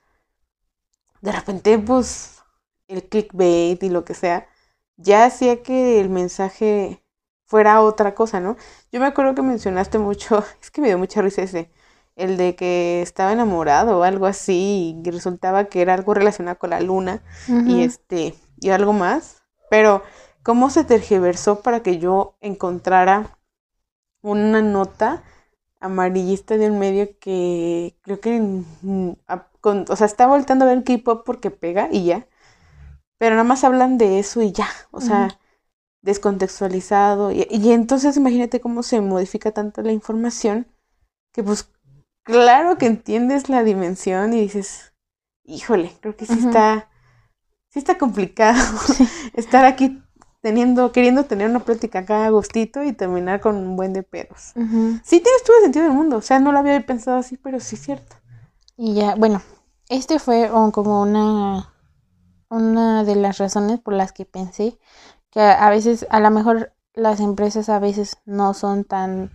de 1.21 1.31
repente, 1.31 1.77
pues, 1.77 2.41
el 2.87 3.03
clickbait 3.07 3.81
y 3.83 3.89
lo 3.89 4.05
que 4.05 4.13
sea, 4.13 4.47
ya 4.97 5.25
hacía 5.25 5.61
que 5.61 5.99
el 5.99 6.09
mensaje 6.09 7.00
fuera 7.51 7.81
otra 7.81 8.15
cosa, 8.15 8.39
¿no? 8.39 8.55
Yo 8.93 9.01
me 9.01 9.07
acuerdo 9.07 9.35
que 9.35 9.41
mencionaste 9.41 9.99
mucho, 9.99 10.41
es 10.61 10.71
que 10.71 10.79
me 10.79 10.87
dio 10.87 10.97
mucha 10.97 11.21
risa 11.21 11.41
ese, 11.41 11.69
el 12.15 12.37
de 12.37 12.55
que 12.55 13.01
estaba 13.01 13.33
enamorado 13.33 13.99
o 13.99 14.03
algo 14.03 14.25
así 14.25 14.97
y 15.03 15.11
resultaba 15.11 15.65
que 15.65 15.81
era 15.81 15.93
algo 15.93 16.13
relacionado 16.13 16.57
con 16.57 16.69
la 16.69 16.79
luna 16.79 17.21
y 17.67 17.83
este 17.83 18.35
y 18.61 18.69
algo 18.69 18.93
más, 18.93 19.41
pero 19.69 20.01
cómo 20.43 20.69
se 20.69 20.85
tergiversó 20.85 21.61
para 21.61 21.81
que 21.83 21.97
yo 21.99 22.37
encontrara 22.39 23.37
una 24.21 24.61
nota 24.61 25.21
amarillista 25.81 26.55
de 26.55 26.71
un 26.71 26.79
medio 26.79 27.19
que 27.19 27.97
creo 28.01 28.21
que 28.21 28.63
o 29.63 29.95
sea, 29.97 30.07
está 30.07 30.25
voltando 30.25 30.63
a 30.63 30.69
ver 30.69 30.85
K-pop 30.85 31.23
porque 31.25 31.51
pega 31.51 31.89
y 31.91 32.05
ya. 32.05 32.27
Pero 33.17 33.35
nada 33.35 33.43
más 33.43 33.65
hablan 33.65 33.97
de 33.97 34.19
eso 34.19 34.41
y 34.41 34.53
ya, 34.53 34.69
o 34.91 35.01
sea, 35.01 35.40
descontextualizado 36.01 37.31
y, 37.31 37.47
y 37.49 37.71
entonces 37.71 38.17
imagínate 38.17 38.59
cómo 38.59 38.83
se 38.83 39.01
modifica 39.01 39.51
tanto 39.51 39.81
la 39.81 39.91
información 39.91 40.67
que 41.31 41.43
pues 41.43 41.69
claro 42.23 42.77
que 42.77 42.85
entiendes 42.87 43.49
la 43.49 43.63
dimensión 43.63 44.33
y 44.33 44.41
dices, 44.41 44.93
híjole, 45.43 45.91
creo 46.01 46.15
que 46.15 46.25
sí 46.25 46.39
está, 46.39 46.89
sí 47.69 47.79
está 47.79 47.97
complicado 47.97 48.61
estar 49.33 49.65
aquí 49.65 50.01
teniendo, 50.41 50.91
queriendo 50.91 51.25
tener 51.25 51.49
una 51.49 51.59
plática 51.59 51.99
acá 51.99 52.25
a 52.25 52.29
gustito 52.29 52.83
y 52.83 52.93
terminar 52.93 53.41
con 53.41 53.55
un 53.55 53.75
buen 53.75 53.93
de 53.93 54.03
pedos. 54.03 54.53
Sí 55.03 55.19
tienes 55.19 55.43
todo 55.45 55.57
el 55.57 55.63
sentido 55.63 55.85
del 55.85 55.93
mundo, 55.93 56.17
o 56.17 56.21
sea, 56.21 56.39
no 56.39 56.51
lo 56.51 56.59
había 56.59 56.83
pensado 56.85 57.17
así, 57.17 57.37
pero 57.37 57.59
sí 57.59 57.75
es 57.75 57.83
cierto. 57.83 58.15
Y 58.75 58.95
ya, 58.95 59.15
bueno, 59.15 59.41
este 59.89 60.19
fue 60.19 60.49
como 60.73 61.01
una, 61.01 61.73
una 62.49 63.03
de 63.03 63.15
las 63.15 63.37
razones 63.37 63.79
por 63.79 63.93
las 63.93 64.11
que 64.11 64.25
pensé 64.25 64.79
que 65.31 65.41
a 65.41 65.69
veces, 65.69 66.05
a 66.09 66.19
lo 66.19 66.29
mejor 66.31 66.73
las 66.93 67.19
empresas 67.19 67.69
a 67.69 67.79
veces 67.79 68.17
no 68.25 68.53
son 68.53 68.83
tan 68.83 69.31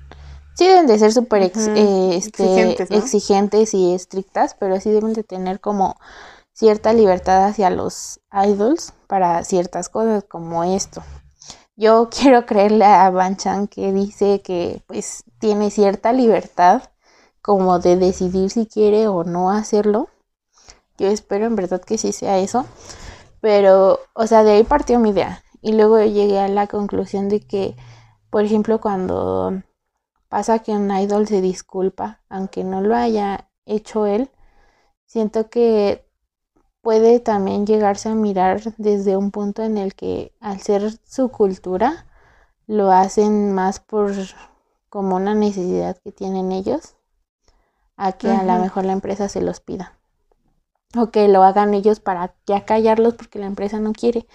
sí 0.56 0.66
deben 0.66 0.86
de 0.86 0.98
ser 0.98 1.12
súper 1.12 1.42
eh, 1.42 2.16
este, 2.16 2.72
exigentes, 2.90 3.74
y 3.74 3.94
estrictas, 3.94 4.56
pero 4.58 4.80
sí 4.80 4.90
deben 4.90 5.12
de 5.12 5.22
tener 5.22 5.60
como 5.60 5.96
cierta 6.52 6.92
libertad 6.92 7.44
hacia 7.44 7.70
los 7.70 8.20
idols 8.32 8.94
para 9.06 9.44
ciertas 9.44 9.88
cosas 9.88 10.24
como 10.24 10.64
esto. 10.64 11.02
Yo 11.76 12.08
quiero 12.20 12.46
creerle 12.46 12.86
a 12.86 13.10
Banchan 13.10 13.68
que 13.68 13.92
dice 13.92 14.40
que 14.42 14.82
pues 14.86 15.24
tiene 15.38 15.70
cierta 15.70 16.12
libertad 16.12 16.82
como 17.42 17.78
de 17.78 17.96
decidir 17.96 18.50
si 18.50 18.66
quiere 18.66 19.06
o 19.08 19.22
no 19.24 19.50
hacerlo. 19.50 20.08
Yo 20.98 21.08
espero 21.08 21.44
en 21.44 21.54
verdad 21.54 21.82
que 21.82 21.98
sí 21.98 22.12
sea 22.12 22.38
eso. 22.38 22.64
Pero, 23.40 24.00
o 24.14 24.26
sea, 24.26 24.42
de 24.42 24.52
ahí 24.52 24.64
partió 24.64 24.98
mi 24.98 25.10
idea. 25.10 25.44
Y 25.66 25.72
luego 25.72 25.98
llegué 26.00 26.38
a 26.38 26.48
la 26.48 26.66
conclusión 26.66 27.28
de 27.28 27.40
que, 27.40 27.76
por 28.30 28.44
ejemplo, 28.44 28.80
cuando 28.80 29.62
Pasa 30.28 30.58
que 30.58 30.72
un 30.72 30.90
idol 30.90 31.26
se 31.28 31.40
disculpa, 31.40 32.20
aunque 32.28 32.64
no 32.64 32.80
lo 32.80 32.96
haya 32.96 33.48
hecho 33.64 34.06
él. 34.06 34.30
Siento 35.06 35.48
que 35.50 36.04
puede 36.82 37.20
también 37.20 37.66
llegarse 37.66 38.08
a 38.08 38.14
mirar 38.14 38.60
desde 38.76 39.16
un 39.16 39.30
punto 39.30 39.62
en 39.62 39.78
el 39.78 39.94
que 39.94 40.32
al 40.40 40.60
ser 40.60 40.92
su 41.04 41.30
cultura 41.30 42.06
lo 42.66 42.90
hacen 42.90 43.52
más 43.52 43.78
por 43.80 44.12
como 44.88 45.16
una 45.16 45.34
necesidad 45.34 45.96
que 45.98 46.12
tienen 46.12 46.52
ellos 46.52 46.96
a 47.96 48.12
que 48.12 48.30
a 48.30 48.42
lo 48.42 48.58
mejor 48.60 48.84
la 48.84 48.92
empresa 48.92 49.28
se 49.28 49.40
los 49.40 49.60
pida 49.60 49.96
o 50.96 51.10
que 51.10 51.28
lo 51.28 51.42
hagan 51.44 51.74
ellos 51.74 52.00
para 52.00 52.34
ya 52.46 52.64
callarlos 52.64 53.14
porque 53.14 53.38
la 53.38 53.46
empresa 53.46 53.80
no 53.80 53.92
quiere 53.92 54.26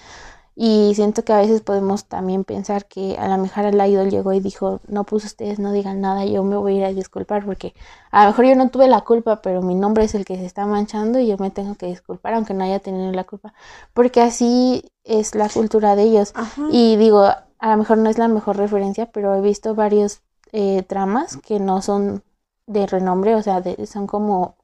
y 0.55 0.91
siento 0.95 1.23
que 1.23 1.31
a 1.33 1.37
veces 1.37 1.61
podemos 1.61 2.05
también 2.05 2.43
pensar 2.43 2.85
que 2.85 3.17
a 3.17 3.27
lo 3.29 3.37
mejor 3.37 3.65
el 3.65 3.75
idol 3.75 4.09
llegó 4.09 4.33
y 4.33 4.41
dijo, 4.41 4.81
no, 4.87 5.05
pues 5.05 5.23
ustedes 5.23 5.59
no 5.59 5.71
digan 5.71 6.01
nada, 6.01 6.25
yo 6.25 6.43
me 6.43 6.57
voy 6.57 6.75
a 6.75 6.77
ir 6.77 6.83
a 6.85 6.93
disculpar 6.93 7.45
porque 7.45 7.73
a 8.11 8.23
lo 8.23 8.31
mejor 8.31 8.45
yo 8.45 8.55
no 8.55 8.69
tuve 8.69 8.87
la 8.87 9.01
culpa, 9.01 9.41
pero 9.41 9.61
mi 9.61 9.75
nombre 9.75 10.03
es 10.03 10.13
el 10.13 10.25
que 10.25 10.35
se 10.35 10.45
está 10.45 10.65
manchando 10.65 11.19
y 11.19 11.27
yo 11.27 11.37
me 11.37 11.51
tengo 11.51 11.75
que 11.75 11.85
disculpar 11.85 12.33
aunque 12.33 12.53
no 12.53 12.65
haya 12.65 12.79
tenido 12.79 13.11
la 13.13 13.23
culpa. 13.23 13.53
Porque 13.93 14.21
así 14.21 14.83
es 15.05 15.35
la 15.35 15.47
cultura 15.49 15.95
de 15.95 16.03
ellos. 16.03 16.33
Y 16.69 16.97
digo, 16.97 17.23
a 17.23 17.71
lo 17.71 17.77
mejor 17.77 17.97
no 17.99 18.09
es 18.09 18.17
la 18.17 18.27
mejor 18.27 18.57
referencia, 18.57 19.05
pero 19.11 19.33
he 19.35 19.41
visto 19.41 19.73
varios 19.73 20.21
eh, 20.51 20.83
dramas 20.87 21.37
que 21.37 21.59
no 21.59 21.81
son 21.81 22.23
de 22.67 22.87
renombre, 22.87 23.35
o 23.35 23.41
sea, 23.41 23.63
son 23.85 24.05
como 24.07 24.57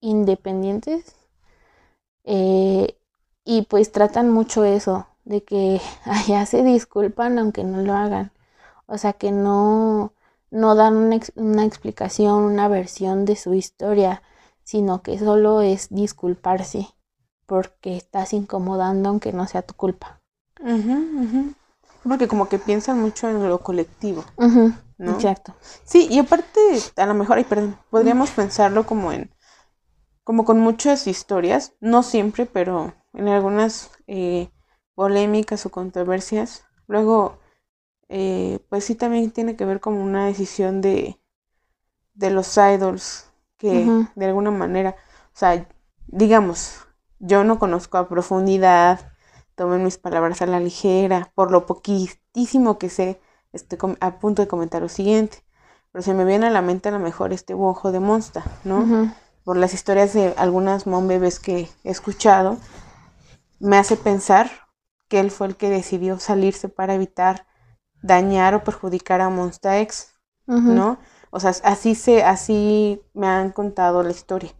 independientes. 0.00 1.14
Eh, 2.24 2.99
y 3.50 3.62
pues 3.62 3.90
tratan 3.90 4.30
mucho 4.30 4.62
eso, 4.62 5.08
de 5.24 5.42
que 5.42 5.80
allá 6.04 6.46
se 6.46 6.62
disculpan 6.62 7.36
aunque 7.36 7.64
no 7.64 7.82
lo 7.82 7.94
hagan. 7.94 8.30
O 8.86 8.96
sea, 8.96 9.12
que 9.12 9.32
no, 9.32 10.12
no 10.52 10.76
dan 10.76 10.96
una, 10.96 11.18
una 11.34 11.64
explicación, 11.64 12.44
una 12.44 12.68
versión 12.68 13.24
de 13.24 13.34
su 13.34 13.54
historia, 13.54 14.22
sino 14.62 15.02
que 15.02 15.18
solo 15.18 15.62
es 15.62 15.88
disculparse 15.90 16.86
porque 17.46 17.96
estás 17.96 18.34
incomodando 18.34 19.08
aunque 19.08 19.32
no 19.32 19.48
sea 19.48 19.62
tu 19.62 19.74
culpa. 19.74 20.20
Porque 22.04 22.28
como 22.28 22.48
que 22.48 22.60
piensan 22.60 23.00
mucho 23.00 23.28
en 23.28 23.48
lo 23.48 23.58
colectivo. 23.58 24.24
¿no? 24.96 25.10
Exacto. 25.10 25.56
Sí, 25.84 26.06
y 26.08 26.20
aparte, 26.20 26.60
a 26.96 27.06
lo 27.06 27.14
mejor, 27.14 27.44
perdón, 27.46 27.76
podríamos 27.90 28.30
pensarlo 28.30 28.86
como 28.86 29.10
en, 29.10 29.34
como 30.22 30.44
con 30.44 30.60
muchas 30.60 31.08
historias, 31.08 31.72
no 31.80 32.04
siempre, 32.04 32.46
pero 32.46 32.94
en 33.14 33.28
algunas 33.28 33.90
eh, 34.06 34.50
polémicas 34.94 35.66
o 35.66 35.70
controversias. 35.70 36.64
Luego, 36.86 37.38
eh, 38.08 38.60
pues 38.68 38.84
sí 38.84 38.94
también 38.94 39.30
tiene 39.32 39.56
que 39.56 39.64
ver 39.64 39.80
como 39.80 40.02
una 40.02 40.26
decisión 40.26 40.80
de, 40.80 41.20
de 42.14 42.30
los 42.30 42.56
idols 42.56 43.30
que 43.58 43.94
de 44.14 44.26
alguna 44.26 44.50
manera, 44.50 44.96
o 45.34 45.38
sea, 45.38 45.66
digamos, 46.06 46.86
yo 47.18 47.44
no 47.44 47.58
conozco 47.58 47.98
a 47.98 48.08
profundidad, 48.08 49.12
tomen 49.54 49.84
mis 49.84 49.98
palabras 49.98 50.42
a 50.42 50.46
la 50.46 50.60
ligera, 50.60 51.32
por 51.34 51.50
lo 51.50 51.66
poquitísimo 51.66 52.78
que 52.78 52.88
sé, 52.88 53.20
estoy 53.52 53.78
a 54.00 54.18
punto 54.18 54.42
de 54.42 54.48
comentar 54.48 54.82
lo 54.82 54.88
siguiente, 54.88 55.44
pero 55.92 56.02
se 56.02 56.14
me 56.14 56.24
viene 56.24 56.46
a 56.46 56.50
la 56.50 56.62
mente 56.62 56.88
a 56.88 56.92
lo 56.92 56.98
mejor 56.98 57.32
este 57.32 57.54
ojo 57.54 57.92
de 57.92 58.00
Monster, 58.00 58.42
¿no? 58.64 58.88
Por 59.44 59.56
las 59.56 59.74
historias 59.74 60.12
de 60.12 60.34
algunas 60.36 60.86
mom 60.86 61.08
bebés 61.08 61.40
que 61.40 61.68
he 61.84 61.90
escuchado, 61.90 62.58
me 63.60 63.76
hace 63.76 63.96
pensar 63.96 64.50
que 65.08 65.20
él 65.20 65.30
fue 65.30 65.46
el 65.48 65.56
que 65.56 65.70
decidió 65.70 66.18
salirse 66.18 66.68
para 66.68 66.94
evitar 66.94 67.46
dañar 68.02 68.54
o 68.54 68.64
perjudicar 68.64 69.20
a 69.20 69.28
Monsta 69.28 69.78
X, 69.80 70.14
¿no? 70.46 70.98
O 71.30 71.38
sea, 71.38 71.52
así 71.64 71.94
se, 71.94 72.24
así 72.24 73.02
me 73.14 73.26
han 73.26 73.52
contado 73.52 74.02
la 74.02 74.10
historia. 74.10 74.52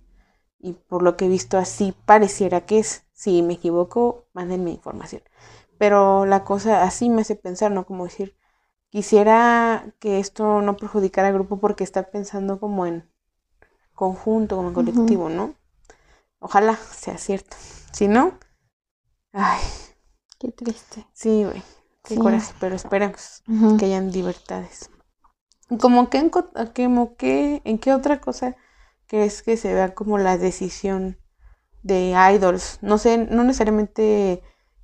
Y 0.59 0.75
por 0.75 1.03
lo 1.03 1.17
que 1.17 1.25
he 1.25 1.29
visto, 1.29 1.59
así 1.59 1.95
pareciera 2.05 2.67
que 2.67 2.79
es. 2.79 3.07
Si 3.13 3.43
me 3.43 3.55
equivoco, 3.55 4.27
mándenme 4.33 4.71
información. 4.71 5.23
Pero 5.79 6.27
la 6.27 6.45
cosa 6.45 6.83
así 6.83 7.09
me 7.11 7.23
hace 7.23 7.37
pensar, 7.37 7.71
¿no? 7.71 7.87
Como 7.87 8.05
decir, 8.05 8.37
quisiera 8.91 9.95
que 9.99 10.21
esto 10.21 10.61
no 10.63 10.77
perjudicara 10.77 11.29
al 11.29 11.35
grupo 11.35 11.59
porque 11.59 11.85
está 11.85 12.11
pensando 12.11 12.61
como 12.61 12.87
en 12.87 13.11
conjunto, 13.95 14.57
como 14.57 14.69
en 14.69 14.75
colectivo, 14.75 15.29
¿no? 15.29 15.55
Ojalá 16.39 16.77
sea 16.77 17.19
cierto. 17.19 17.57
Si 17.93 18.09
no, 18.09 18.39
Ay. 19.33 19.61
Qué 20.39 20.51
triste. 20.53 21.07
Sí, 21.13 21.45
güey. 21.45 21.63
Qué 22.03 22.17
coraje, 22.17 22.55
pero 22.59 22.75
esperemos 22.75 23.43
que 23.79 23.85
hayan 23.85 24.11
libertades. 24.11 24.91
Como 25.79 26.09
que 26.09 26.19
en, 26.19 26.31
como 26.31 27.17
que, 27.17 27.61
¿En 27.65 27.79
qué 27.79 27.93
otra 27.93 28.21
cosa 28.21 28.57
crees 29.07 29.43
que 29.43 29.57
se 29.57 29.75
vea 29.75 29.95
como 29.95 30.17
la 30.17 30.39
decisión 30.39 31.19
de 31.83 32.15
idols? 32.35 32.79
No 32.81 32.97
sé, 32.97 33.19
no 33.19 33.45
necesariamente 33.45 34.43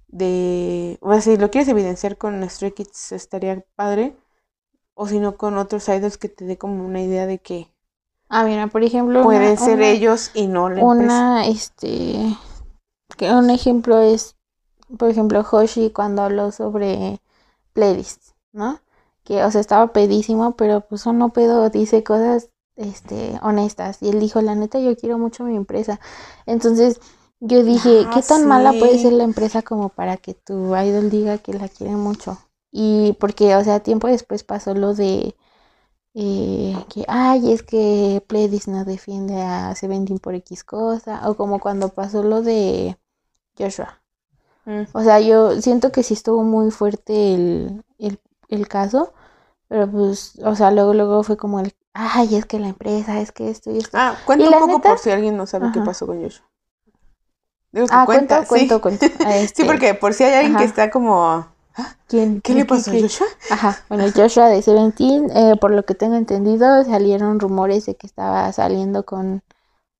de... 0.08 0.98
O 1.00 1.10
sea, 1.12 1.22
si 1.22 1.36
lo 1.38 1.50
quieres 1.50 1.68
evidenciar 1.68 2.18
con 2.18 2.48
Stray 2.48 2.72
Kids 2.72 3.12
estaría 3.12 3.64
padre. 3.74 4.16
O 4.94 5.08
si 5.08 5.18
no 5.18 5.36
con 5.36 5.58
otros 5.58 5.88
idols 5.88 6.18
que 6.18 6.28
te 6.28 6.44
dé 6.44 6.58
como 6.58 6.84
una 6.84 7.00
idea 7.00 7.26
de 7.26 7.38
que... 7.38 7.74
Ah, 8.28 8.44
mira, 8.44 8.66
por 8.66 8.82
ejemplo... 8.84 9.22
Pueden 9.22 9.56
ser 9.58 9.80
ellos 9.80 10.30
y 10.34 10.46
no 10.46 10.68
la 10.68 10.84
Una, 10.84 11.46
este... 11.46 12.36
Que 13.16 13.30
un 13.32 13.50
ejemplo 13.50 14.00
es 14.00 14.35
por 14.98 15.10
ejemplo, 15.10 15.44
Hoshi 15.48 15.90
cuando 15.90 16.22
habló 16.22 16.52
sobre 16.52 17.20
playlists, 17.72 18.34
¿no? 18.52 18.80
Que, 19.24 19.42
o 19.44 19.50
sea, 19.50 19.60
estaba 19.60 19.92
pedísimo, 19.92 20.56
pero 20.56 20.82
pues 20.82 21.06
no 21.06 21.30
pedo 21.30 21.68
dice 21.70 22.04
cosas, 22.04 22.50
este, 22.76 23.38
honestas. 23.42 24.02
Y 24.02 24.08
él 24.10 24.20
dijo, 24.20 24.40
la 24.40 24.54
neta, 24.54 24.78
yo 24.80 24.96
quiero 24.96 25.18
mucho 25.18 25.44
mi 25.44 25.56
empresa. 25.56 26.00
Entonces, 26.46 27.00
yo 27.40 27.62
dije, 27.64 28.04
ah, 28.06 28.10
¿qué 28.14 28.22
tan 28.22 28.46
mala 28.46 28.72
puede 28.72 28.98
ser 28.98 29.12
la 29.12 29.24
empresa 29.24 29.62
como 29.62 29.88
para 29.88 30.16
que 30.16 30.34
tu 30.34 30.76
idol 30.76 31.10
diga 31.10 31.38
que 31.38 31.52
la 31.54 31.68
quiere 31.68 31.96
mucho? 31.96 32.38
Y 32.70 33.14
porque, 33.20 33.56
o 33.56 33.64
sea, 33.64 33.80
tiempo 33.80 34.06
después 34.06 34.44
pasó 34.44 34.74
lo 34.74 34.94
de 34.94 35.34
eh, 36.14 36.74
que, 36.88 37.04
ay, 37.08 37.52
es 37.52 37.62
que 37.62 38.24
Pledis 38.26 38.68
no 38.68 38.84
defiende 38.86 39.42
a 39.42 39.74
Seventeen 39.74 40.18
por 40.18 40.34
X 40.34 40.64
cosa, 40.64 41.28
o 41.28 41.36
como 41.36 41.60
cuando 41.60 41.90
pasó 41.90 42.22
lo 42.22 42.40
de 42.40 42.96
Joshua, 43.58 44.02
o 44.92 45.02
sea, 45.02 45.20
yo 45.20 45.60
siento 45.60 45.92
que 45.92 46.02
sí 46.02 46.14
estuvo 46.14 46.42
muy 46.42 46.70
fuerte 46.70 47.34
el, 47.34 47.82
el, 48.48 48.68
caso, 48.68 49.12
pero 49.68 49.90
pues, 49.90 50.38
o 50.44 50.54
sea, 50.56 50.70
luego, 50.70 50.94
luego 50.94 51.22
fue 51.22 51.36
como 51.36 51.60
el, 51.60 51.72
ay, 51.94 52.34
es 52.34 52.46
que 52.46 52.58
la 52.58 52.68
empresa, 52.68 53.20
es 53.20 53.32
que 53.32 53.48
esto 53.50 53.70
y 53.70 53.78
esto. 53.78 53.96
Ah, 53.98 54.16
cuenta 54.26 54.48
un 54.50 54.52
poco 54.54 54.66
neta- 54.68 54.88
por 54.90 54.98
si 54.98 55.10
alguien 55.10 55.36
no 55.36 55.46
sabe 55.46 55.70
qué 55.72 55.80
pasó 55.80 56.06
con 56.06 56.22
Joshua. 56.22 56.46
Digo 57.72 57.86
ah, 57.90 58.06
cuenta, 58.06 58.44
cuento, 58.44 58.58
sí. 58.58 58.68
cuento, 58.68 58.80
cuento. 58.80 59.06
Ah, 59.24 59.32
Sí, 59.32 59.44
este, 59.44 59.64
porque 59.64 59.94
por 59.94 60.14
si 60.14 60.24
hay 60.24 60.34
alguien 60.34 60.56
que 60.56 60.64
está 60.64 60.90
como, 60.90 61.46
¿quién- 62.08 62.40
¿qué 62.40 62.54
le 62.54 62.64
pasó 62.64 62.90
a 62.90 62.94
Joshua? 62.94 63.26
Ajá, 63.50 63.78
bueno, 63.88 64.04
Joshua 64.14 64.48
de 64.48 64.62
Seventeen, 64.62 65.30
eh, 65.30 65.56
por 65.60 65.70
lo 65.72 65.84
que 65.84 65.94
tengo 65.94 66.14
entendido, 66.16 66.84
salieron 66.84 67.38
rumores 67.38 67.86
de 67.86 67.94
que 67.94 68.06
estaba 68.06 68.50
saliendo 68.52 69.04
con 69.04 69.42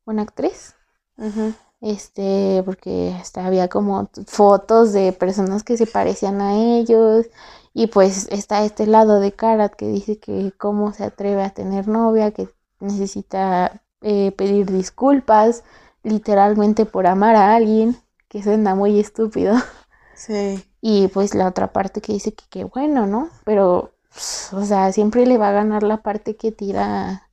una 0.07 0.23
actriz. 0.23 0.75
Ujú. 1.19 1.55
Este, 1.87 2.65
porque 2.65 3.15
hasta 3.17 3.47
había 3.47 3.69
como 3.69 4.11
fotos 4.27 4.93
de 4.93 5.13
personas 5.13 5.63
que 5.63 5.77
se 5.77 5.87
parecían 5.87 6.41
a 6.41 6.57
ellos. 6.57 7.27
Y 7.75 7.87
pues 7.87 8.27
está 8.33 8.65
este 8.65 8.89
lado 8.89 9.21
de 9.21 9.31
Karat 9.33 9.75
que 9.77 9.87
dice 9.87 10.19
que 10.19 10.53
cómo 10.59 10.93
se 10.93 11.05
atreve 11.05 11.45
a 11.45 11.51
tener 11.51 11.87
novia, 11.87 12.33
que 12.33 12.49
necesita 12.81 13.83
eh, 14.01 14.33
pedir 14.33 14.67
disculpas, 14.73 15.63
literalmente 16.03 16.87
por 16.87 17.07
amar 17.07 17.37
a 17.37 17.55
alguien, 17.55 17.97
que 18.29 18.43
suena 18.43 18.75
muy 18.75 18.99
estúpido. 18.99 19.55
Sí. 20.19 20.65
Y 20.81 21.09
pues 21.09 21.35
la 21.35 21.47
otra 21.47 21.75
parte 21.75 22.01
que 22.01 22.15
dice 22.15 22.33
que 22.33 22.45
qué 22.49 22.65
bueno, 22.65 23.07
¿no? 23.07 23.29
Pero, 23.45 23.93
pues, 24.09 24.51
o 24.55 24.65
sea, 24.65 24.91
siempre 24.91 25.27
le 25.27 25.37
va 25.37 25.51
a 25.51 25.53
ganar 25.53 25.83
la 25.83 25.99
parte 25.99 26.37
que 26.37 26.53
tira 26.53 27.29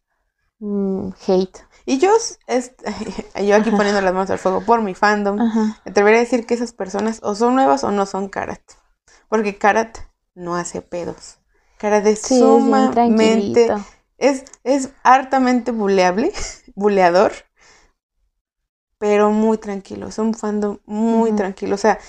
mm, 0.59 1.11
hate. 1.25 1.59
Y 1.85 1.97
yo, 1.99 2.11
es, 2.47 2.73
yo 3.43 3.55
aquí 3.55 3.71
poniendo 3.71 4.01
las 4.01 4.13
manos 4.13 4.29
al 4.29 4.39
fuego 4.39 4.61
por 4.65 4.81
mi 4.81 4.93
fandom, 4.95 5.39
Ajá. 5.39 5.77
me 5.85 5.91
atrevería 5.91 6.19
a 6.19 6.23
decir 6.23 6.45
que 6.45 6.53
esas 6.53 6.73
personas 6.73 7.19
o 7.23 7.35
son 7.35 7.55
nuevas 7.55 7.83
o 7.83 7.91
no 7.91 8.05
son 8.05 8.29
Karat. 8.29 8.61
Porque 9.29 9.57
Karat 9.57 9.97
no 10.35 10.55
hace 10.55 10.81
pedos. 10.81 11.39
Karat 11.77 12.05
es 12.05 12.19
Sí, 12.19 12.37
sumamente, 12.37 13.71
es, 14.17 14.45
es 14.63 14.89
hartamente 15.03 15.71
buleable, 15.71 16.31
buleador, 16.75 17.33
pero 18.97 19.31
muy 19.31 19.57
tranquilo. 19.57 20.07
Es 20.07 20.17
un 20.19 20.33
fandom 20.33 20.79
muy 20.85 21.31
tranquilo. 21.33 21.75
O 21.75 21.77
sea, 21.77 21.99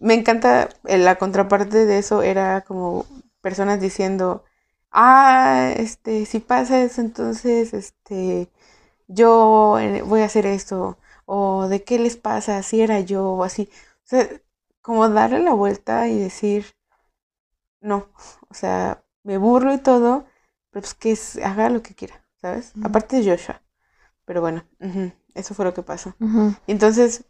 me 0.00 0.14
encanta, 0.14 0.68
eh, 0.86 0.98
la 0.98 1.16
contraparte 1.16 1.86
de 1.86 1.98
eso 1.98 2.22
era 2.22 2.62
como 2.62 3.06
personas 3.40 3.80
diciendo, 3.80 4.44
ah, 4.90 5.72
este, 5.76 6.26
si 6.26 6.40
pasa 6.40 6.82
eso, 6.82 7.00
entonces, 7.00 7.74
este, 7.74 8.50
yo 9.08 9.78
eh, 9.80 10.02
voy 10.02 10.22
a 10.22 10.26
hacer 10.26 10.46
esto, 10.46 10.98
o 11.26 11.68
de 11.68 11.84
qué 11.84 11.98
les 11.98 12.16
pasa, 12.16 12.62
si 12.62 12.82
era 12.82 13.00
yo, 13.00 13.26
o 13.32 13.44
así. 13.44 13.70
O 14.04 14.08
sea, 14.08 14.28
como 14.82 15.08
darle 15.10 15.40
la 15.40 15.54
vuelta 15.54 16.08
y 16.08 16.18
decir, 16.18 16.66
no, 17.80 18.08
o 18.48 18.54
sea, 18.54 19.04
me 19.22 19.38
burlo 19.38 19.72
y 19.74 19.78
todo, 19.78 20.26
pero 20.70 20.82
pues 20.82 20.94
que 20.94 21.12
es- 21.12 21.38
haga 21.38 21.70
lo 21.70 21.82
que 21.82 21.94
quiera, 21.94 22.24
¿sabes? 22.40 22.74
Aparte 22.82 23.16
de 23.20 23.30
Joshua. 23.30 23.62
Pero 24.26 24.40
bueno, 24.42 24.64
eso 25.34 25.54
fue 25.54 25.64
lo 25.66 25.74
que 25.74 25.82
pasó. 25.82 26.14
Entonces 26.66 27.26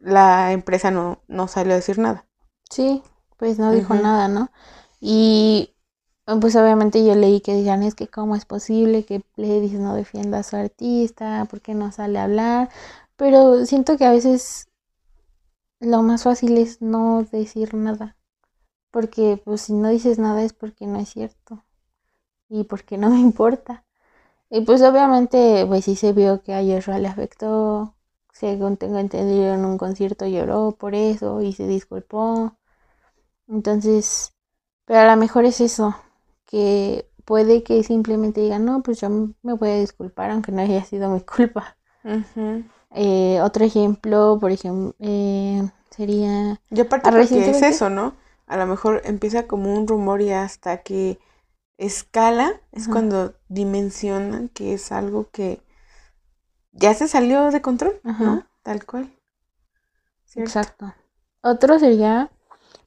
la 0.00 0.52
empresa 0.52 0.90
no, 0.90 1.22
no 1.28 1.48
salió 1.48 1.74
a 1.74 1.76
decir 1.76 1.98
nada. 1.98 2.26
Sí, 2.70 3.02
pues 3.36 3.58
no 3.58 3.72
dijo 3.72 3.94
nada, 3.94 4.28
¿no? 4.28 4.50
Y 5.00 5.75
pues 6.40 6.56
obviamente 6.56 7.04
yo 7.04 7.14
leí 7.14 7.40
que 7.40 7.54
digan, 7.54 7.82
es 7.82 7.94
que 7.94 8.08
cómo 8.08 8.36
es 8.36 8.44
posible 8.44 9.04
que 9.04 9.20
Pledis 9.20 9.72
no 9.74 9.94
defienda 9.94 10.38
a 10.40 10.42
su 10.42 10.56
artista, 10.56 11.46
por 11.50 11.60
qué 11.60 11.74
no 11.74 11.92
sale 11.92 12.18
a 12.18 12.24
hablar, 12.24 12.68
pero 13.16 13.64
siento 13.66 13.96
que 13.96 14.04
a 14.06 14.10
veces 14.12 14.68
lo 15.80 16.02
más 16.02 16.24
fácil 16.24 16.58
es 16.58 16.82
no 16.82 17.22
decir 17.32 17.72
nada, 17.74 18.16
porque 18.92 19.40
pues 19.44 19.62
si 19.62 19.74
no 19.74 19.88
dices 19.90 20.18
nada 20.18 20.42
es 20.44 20.52
porque 20.54 20.86
no 20.86 20.98
es 21.00 21.10
cierto 21.10 21.64
y 22.48 22.64
porque 22.64 22.98
no 22.98 23.10
me 23.12 23.20
importa. 23.20 23.84
Y 24.50 24.62
pues 24.62 24.82
obviamente 24.82 25.64
pues 25.66 25.84
sí 25.86 25.96
se 25.96 26.12
vio 26.12 26.42
que 26.42 26.54
a 26.54 26.62
Joshua 26.64 26.98
le 27.00 27.08
afectó, 27.08 27.94
según 28.32 28.76
tengo 28.78 28.98
entendido 28.98 29.54
en 29.54 29.64
un 29.66 29.78
concierto 29.78 30.26
lloró 30.26 30.72
por 30.72 30.94
eso 30.94 31.42
y 31.42 31.52
se 31.54 31.66
disculpó. 31.68 32.54
Entonces, 33.48 34.34
pero 34.86 35.00
a 35.00 35.06
lo 35.14 35.16
mejor 35.20 35.44
es 35.46 35.60
eso, 35.60 35.96
que 36.46 37.10
puede 37.24 37.62
que 37.62 37.82
simplemente 37.82 38.40
digan, 38.40 38.64
no, 38.64 38.82
pues 38.82 39.00
yo 39.00 39.10
me 39.10 39.52
voy 39.54 39.68
a 39.68 39.80
disculpar 39.80 40.30
aunque 40.30 40.52
no 40.52 40.62
haya 40.62 40.84
sido 40.84 41.10
mi 41.10 41.20
culpa. 41.20 41.76
Eh, 42.94 43.40
otro 43.42 43.64
ejemplo, 43.64 44.38
por 44.40 44.52
ejemplo, 44.52 44.94
sería... 45.90 46.60
Y 46.70 46.80
aparte 46.80 47.10
porque 47.10 47.50
es 47.50 47.62
eso, 47.62 47.90
¿no? 47.90 48.14
A 48.46 48.56
lo 48.56 48.66
mejor 48.66 49.02
empieza 49.04 49.46
como 49.46 49.74
un 49.74 49.88
rumor 49.88 50.22
y 50.22 50.30
hasta 50.30 50.82
que 50.82 51.18
escala 51.78 52.60
es 52.72 52.84
Ajá. 52.84 52.92
cuando 52.92 53.34
dimensionan 53.48 54.48
que 54.48 54.72
es 54.72 54.92
algo 54.92 55.28
que 55.30 55.60
ya 56.72 56.94
se 56.94 57.08
salió 57.08 57.50
de 57.50 57.60
control, 57.60 58.00
¿no? 58.04 58.46
Tal 58.62 58.84
cual. 58.86 59.10
¿Cierto? 60.24 60.48
Exacto. 60.48 60.94
Otro 61.42 61.78
sería, 61.78 62.30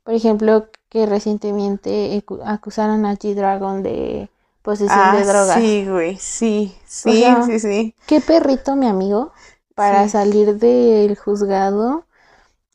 por 0.10 0.16
ejemplo, 0.16 0.70
que 0.90 1.06
recientemente 1.06 2.18
acu- 2.26 2.42
acusaron 2.44 3.06
a 3.06 3.14
G-Dragon 3.14 3.84
de 3.84 4.28
posesión 4.64 4.98
Ah, 5.00 5.16
de 5.16 5.24
drogas. 5.24 5.62
sí, 5.62 5.86
güey, 5.88 6.18
sí, 6.18 6.76
sí, 6.88 7.22
sea, 7.22 7.44
sí, 7.44 7.60
sí. 7.60 7.96
Qué 8.08 8.20
perrito, 8.20 8.76
mi 8.76 8.88
amigo, 8.88 9.32
para 9.76 10.06
Sí. 10.06 10.14
salir 10.14 10.58
del 10.58 11.16
juzgado, 11.16 12.06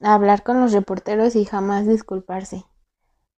a 0.00 0.14
hablar 0.14 0.44
con 0.44 0.60
los 0.60 0.70
reporteros 0.72 1.34
y 1.34 1.44
jamás 1.44 1.88
disculparse. 1.88 2.66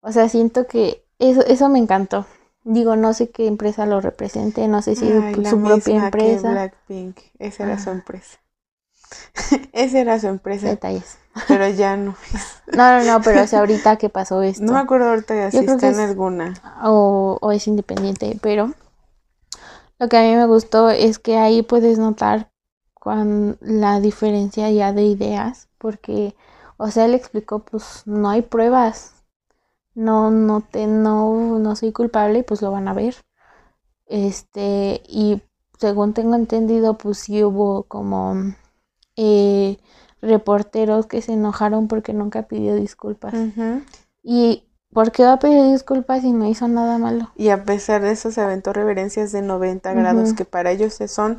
O 0.03 0.13
sea, 0.13 0.29
siento 0.29 0.67
que 0.67 1.03
eso, 1.19 1.41
eso 1.47 1.71
me 1.71 1.79
encantó. 1.79 2.27
Digo, 2.65 2.97
no 2.97 3.15
sé 3.15 3.31
qué 3.31 3.47
empresa 3.47 3.87
lo 3.87 4.03
represente, 4.03 4.69
no 4.69 4.83
sé 4.83 4.95
si 4.95 5.07
Ay, 5.11 5.35
su 5.37 5.41
la 5.41 5.51
propia 5.53 5.95
misma 5.95 6.11
que 6.11 6.35
empresa. 6.35 6.51
Blackpink. 6.51 7.19
Esa 7.39 7.65
era 7.65 7.79
su 7.79 7.89
Ah. 7.89 7.93
empresa. 7.95 8.39
Esa 9.73 9.99
era 10.01 10.19
su 10.19 10.27
empresa, 10.29 10.69
Detalles. 10.69 11.19
pero 11.49 11.69
ya 11.69 11.97
no. 11.97 12.15
No, 12.67 12.99
no, 12.99 13.05
no, 13.05 13.23
pero 13.23 13.43
o 13.43 13.47
sea, 13.47 13.61
ahorita 13.61 13.97
que 13.97 14.09
pasó 14.09 14.43
esto. 14.43 14.65
No 14.65 14.73
me 14.73 14.81
acuerdo 14.81 15.09
ahorita 15.11 15.51
si 15.53 15.59
Yo 15.59 15.63
creo 15.63 15.77
está 15.77 15.89
en 15.89 16.01
es- 16.01 16.11
alguna. 16.11 16.55
o, 16.83 17.39
o 17.41 17.53
es 17.53 17.67
independiente, 17.69 18.37
pero 18.43 18.73
lo 19.99 20.09
que 20.09 20.17
a 20.17 20.23
mí 20.23 20.35
me 20.35 20.47
gustó 20.47 20.91
es 20.91 21.19
que 21.19 21.39
ahí 21.39 21.63
puedes 21.63 21.99
notar 21.99 22.51
la 23.61 24.01
diferencia 24.01 24.69
ya 24.71 24.93
de 24.93 25.05
ideas, 25.05 25.69
porque, 25.79 26.35
o 26.77 26.91
sea, 26.91 27.05
él 27.05 27.15
explicó, 27.15 27.61
pues 27.61 28.03
no 28.05 28.29
hay 28.29 28.43
pruebas, 28.43 29.13
no, 29.95 30.31
no 30.33 30.61
te, 30.61 30.87
no, 30.89 31.59
no 31.61 31.77
soy 31.77 31.93
culpable, 31.93 32.43
pues 32.43 32.63
lo 32.63 32.73
van 32.73 32.89
a 32.89 32.95
ver. 32.95 33.15
Este, 34.07 35.03
y 35.09 35.43
según 35.79 36.15
tengo 36.15 36.35
entendido, 36.35 36.99
pues 36.99 37.19
sí 37.19 37.45
hubo 37.45 37.85
como 37.85 38.55
eh, 39.17 39.79
reporteros 40.23 41.07
que 41.07 41.23
se 41.23 41.33
enojaron 41.33 41.89
porque 41.89 42.13
nunca 42.13 42.43
pidió 42.43 42.75
disculpas. 42.75 43.35
¿Y 44.23 44.65
por 44.93 45.13
qué 45.13 45.25
va 45.25 45.35
a 45.35 45.39
pedir 45.39 45.73
disculpas 45.73 46.23
si 46.23 46.33
no 46.33 46.47
hizo 46.49 46.69
nada 46.69 46.99
malo? 46.99 47.31
Y 47.37 47.51
a 47.51 47.65
pesar 47.65 48.03
de 48.03 48.13
eso 48.13 48.31
se 48.31 48.41
aventó 48.41 48.73
reverencias 48.73 49.33
de 49.33 49.43
90 49.43 49.93
grados, 49.93 50.33
que 50.33 50.45
para 50.45 50.71
ellos 50.71 50.99
son 51.09 51.39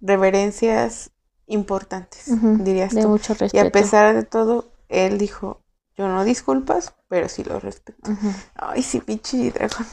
reverencias 0.00 1.10
importantes, 1.46 2.28
Ujú, 2.28 2.64
dirías 2.64 2.94
De 2.94 3.02
tú. 3.02 3.08
mucho 3.08 3.34
Y 3.34 3.38
respeto. 3.38 3.68
a 3.68 3.70
pesar 3.72 4.14
de 4.14 4.22
todo, 4.24 4.72
él 4.88 5.18
dijo, 5.18 5.60
yo 5.96 6.08
no 6.08 6.24
disculpas, 6.24 6.94
pero 7.08 7.28
sí 7.28 7.44
lo 7.44 7.60
respeto. 7.60 8.10
Ay, 8.54 8.82
sí, 8.82 9.00
pinche 9.00 9.50
dragón. 9.50 9.86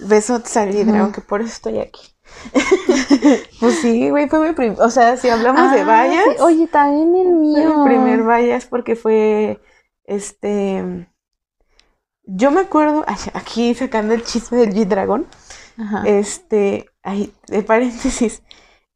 Al 0.00 0.70
Ujú. 0.74 0.86
dragón, 0.86 1.12
que 1.12 1.20
por 1.20 1.40
eso 1.40 1.50
estoy 1.50 1.78
aquí. 1.78 2.11
pues 3.60 3.78
sí, 3.80 4.10
güey, 4.10 4.28
fue 4.28 4.48
mi 4.48 4.54
primer... 4.54 4.80
O 4.80 4.90
sea, 4.90 5.16
si 5.16 5.28
hablamos 5.28 5.70
de 5.70 5.82
Ah, 5.82 5.84
vallas, 5.84 6.24
sí. 6.24 6.30
Oye, 6.38 6.66
también 6.68 7.14
el 7.16 7.34
fue 7.52 7.62
mío. 7.62 7.68
mi 7.68 7.76
primer 7.84 8.22
vallas 8.22 8.66
porque 8.66 8.96
fue, 8.96 9.60
este... 10.04 11.08
Yo 12.24 12.50
me 12.50 12.60
acuerdo, 12.60 13.04
ay, 13.06 13.16
aquí 13.34 13.74
sacando 13.74 14.14
el 14.14 14.22
chisme 14.24 14.58
del 14.58 14.74
G-Dragón, 14.74 15.26
Ajá. 15.78 16.02
este, 16.04 16.86
ay, 17.02 17.34
de 17.48 17.62
paréntesis, 17.62 18.42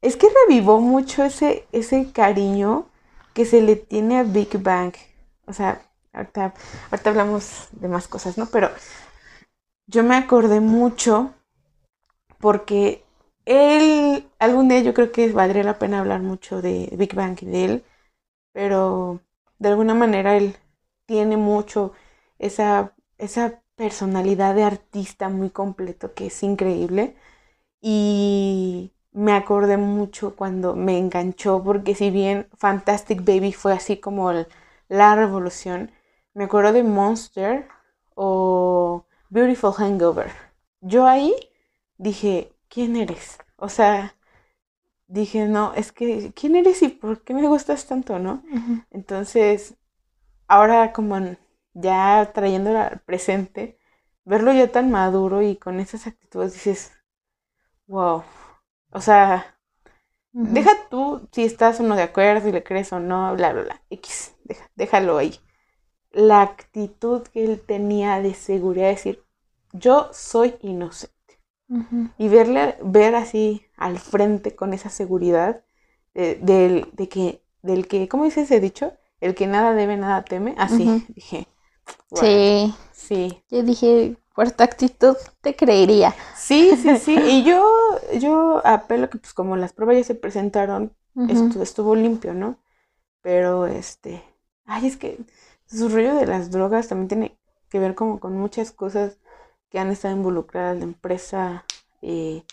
es 0.00 0.16
que 0.16 0.28
revivó 0.46 0.80
mucho 0.80 1.24
ese, 1.24 1.66
ese 1.72 2.12
cariño 2.12 2.88
que 3.34 3.44
se 3.44 3.60
le 3.62 3.76
tiene 3.76 4.18
a 4.18 4.22
Big 4.22 4.58
Bang. 4.62 4.94
O 5.46 5.52
sea, 5.52 5.82
ahorita, 6.12 6.54
ahorita 6.90 7.10
hablamos 7.10 7.68
de 7.72 7.88
más 7.88 8.08
cosas, 8.08 8.38
¿no? 8.38 8.46
Pero 8.46 8.70
yo 9.88 10.04
me 10.04 10.16
acordé 10.16 10.60
mucho 10.60 11.34
porque 12.38 13.05
él, 13.46 14.28
algún 14.38 14.68
día 14.68 14.80
yo 14.82 14.94
creo 14.94 15.12
que 15.12 15.32
valdría 15.32 15.64
la 15.64 15.78
pena 15.78 16.00
hablar 16.00 16.20
mucho 16.22 16.62
de 16.62 16.90
Big 16.98 17.14
Bang 17.14 17.38
y 17.42 17.46
de 17.46 17.64
él, 17.64 17.84
pero 18.52 19.20
de 19.58 19.70
alguna 19.70 19.94
manera 19.94 20.36
él 20.36 20.56
tiene 21.06 21.36
mucho 21.36 21.92
esa, 22.38 22.94
esa 23.18 23.62
personalidad 23.76 24.54
de 24.54 24.64
artista 24.64 25.28
muy 25.28 25.50
completo 25.50 26.14
que 26.14 26.26
es 26.28 26.42
increíble. 26.42 27.16
Y 27.80 28.92
me 29.12 29.32
acordé 29.32 29.76
mucho 29.76 30.36
cuando 30.36 30.74
me 30.76 30.98
enganchó, 30.98 31.62
porque 31.62 31.94
si 31.94 32.10
bien 32.10 32.48
Fantastic 32.58 33.24
Baby 33.24 33.52
fue 33.52 33.72
así 33.72 33.98
como 33.98 34.32
la 34.88 35.14
revolución, 35.16 35.92
me 36.34 36.44
acuerdo 36.44 36.72
de 36.72 36.82
Monster 36.84 37.68
o 38.14 39.06
Beautiful 39.30 39.72
Hangover. 39.74 40.30
Yo 40.80 41.06
ahí 41.06 41.34
dije, 41.98 42.52
¿quién 42.68 42.96
eres? 42.96 43.38
O 43.56 43.68
sea, 43.68 44.16
dije, 45.08 45.46
no, 45.46 45.74
es 45.74 45.92
que, 45.92 46.32
¿quién 46.34 46.56
eres 46.56 46.82
y 46.82 46.88
por 46.88 47.22
qué 47.24 47.34
me 47.34 47.48
gustas 47.48 47.86
tanto, 47.86 48.18
no? 48.18 48.44
Entonces, 48.90 49.76
ahora 50.48 50.92
como 50.92 51.18
ya 51.74 52.32
trayéndolo 52.34 52.80
al 52.80 53.00
presente, 53.02 53.78
verlo 54.24 54.52
ya 54.52 54.68
tan 54.72 54.90
maduro 54.90 55.42
y 55.42 55.56
con 55.56 55.80
esas 55.80 56.06
actitudes 56.06 56.54
dices, 56.54 56.92
wow, 57.86 58.24
o 58.92 59.00
sea, 59.00 59.58
deja 60.42 60.72
tú 60.90 61.28
si 61.32 61.44
estás 61.44 61.80
uno 61.80 61.96
de 61.96 62.02
acuerdo, 62.04 62.42
si 62.46 62.52
le 62.52 62.64
crees 62.64 62.92
o 62.92 63.00
no, 63.00 63.34
bla, 63.36 63.52
bla, 63.52 63.62
bla, 63.64 63.82
X, 63.90 64.36
déjalo 64.76 65.18
ahí. 65.18 65.40
La 66.12 66.42
actitud 66.42 67.22
que 67.28 67.44
él 67.44 67.62
tenía 67.66 68.20
de 68.22 68.34
seguridad, 68.34 68.86
de 68.86 68.92
decir, 68.92 69.24
yo 69.72 70.10
soy 70.12 70.56
inocente. 70.62 71.15
Y 72.18 72.28
verle, 72.28 72.76
ver 72.82 73.14
así 73.14 73.62
al 73.76 73.98
frente 73.98 74.54
con 74.54 74.72
esa 74.72 74.88
seguridad 74.88 75.62
de, 76.14 76.36
del, 76.40 77.08
que, 77.08 77.42
del 77.62 77.88
que, 77.88 78.08
¿cómo 78.08 78.24
dice 78.24 78.42
ese 78.42 78.60
dicho? 78.60 78.92
El 79.20 79.34
que 79.34 79.46
nada 79.46 79.72
debe, 79.72 79.96
nada 79.96 80.24
teme. 80.24 80.54
Así, 80.58 81.06
dije. 81.08 81.46
sí. 82.14 82.74
Sí. 82.92 83.42
Yo 83.50 83.62
dije, 83.62 84.16
por 84.34 84.50
tu 84.50 84.64
actitud 84.64 85.16
te 85.40 85.54
creería. 85.54 86.14
Sí, 86.36 86.76
sí, 86.76 86.96
sí. 86.98 87.16
Y 87.30 87.44
yo, 87.44 87.64
yo 88.18 88.66
apelo 88.66 89.08
que 89.10 89.18
pues 89.18 89.32
como 89.32 89.56
las 89.56 89.72
pruebas 89.72 89.96
ya 89.96 90.04
se 90.04 90.14
presentaron, 90.14 90.92
esto 91.28 91.62
estuvo 91.62 91.94
limpio, 91.94 92.34
¿no? 92.34 92.58
Pero 93.22 93.66
este, 93.66 94.22
ay, 94.66 94.86
es 94.86 94.96
que 94.96 95.18
su 95.66 95.88
rollo 95.88 96.14
de 96.16 96.26
las 96.26 96.50
drogas 96.50 96.88
también 96.88 97.08
tiene 97.08 97.38
que 97.68 97.78
ver 97.78 97.94
como 97.94 98.20
con 98.20 98.36
muchas 98.36 98.72
cosas 98.72 99.18
que 99.70 99.78
han 99.78 99.90
estado 99.90 100.16
involucradas 100.16 100.78
la 100.78 100.84
empresa, 100.84 101.64
eh, 102.02 102.44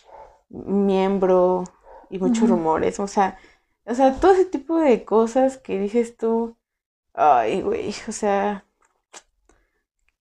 miembro 0.50 1.64
y 2.10 2.20
muchos 2.20 2.50
rumores. 2.50 3.00
O 3.00 3.08
sea, 3.08 3.38
o 3.86 3.96
sea, 3.96 4.14
todo 4.20 4.34
ese 4.34 4.46
tipo 4.46 4.78
de 4.80 5.04
cosas 5.06 5.58
que 5.58 5.80
dices 5.80 6.16
tú, 6.18 6.56
ay, 7.14 7.62
güey, 7.62 7.94
o 8.08 8.12
sea, 8.12 8.66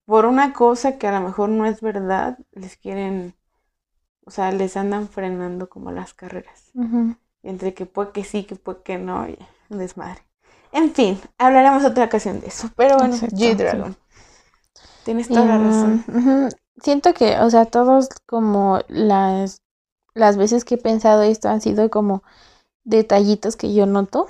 por 0.05 0.25
una 0.25 0.53
cosa 0.53 0.97
que 0.97 1.07
a 1.07 1.17
lo 1.17 1.25
mejor 1.25 1.49
no 1.49 1.65
es 1.65 1.81
verdad, 1.81 2.37
les 2.51 2.77
quieren, 2.77 3.35
o 4.25 4.31
sea, 4.31 4.51
les 4.51 4.75
andan 4.77 5.07
frenando 5.07 5.69
como 5.69 5.91
las 5.91 6.13
carreras. 6.13 6.71
Entre 7.43 7.73
que 7.73 7.85
puede 7.85 8.11
que 8.11 8.23
sí, 8.23 8.43
que 8.43 8.55
puede 8.55 8.83
que 8.83 8.97
no, 8.97 9.27
y 9.27 9.37
desmadre. 9.69 10.21
En 10.71 10.93
fin, 10.93 11.19
hablaremos 11.37 11.85
otra 11.85 12.05
ocasión 12.05 12.41
de 12.41 12.47
eso. 12.47 12.69
Pero 12.75 12.97
bueno, 12.97 13.15
G-Dragon. 13.15 13.95
Tienes 15.05 15.27
toda 15.27 15.45
la 15.45 15.57
razón. 15.57 16.03
Siento 16.81 17.13
que, 17.13 17.39
o 17.39 17.49
sea, 17.49 17.65
todos 17.65 18.09
como 18.25 18.79
las, 18.87 19.61
las 20.13 20.37
veces 20.37 20.65
que 20.65 20.75
he 20.75 20.77
pensado 20.77 21.21
esto 21.23 21.49
han 21.49 21.61
sido 21.61 21.89
como 21.89 22.23
detallitos 22.83 23.55
que 23.55 23.73
yo 23.73 23.85
noto. 23.85 24.27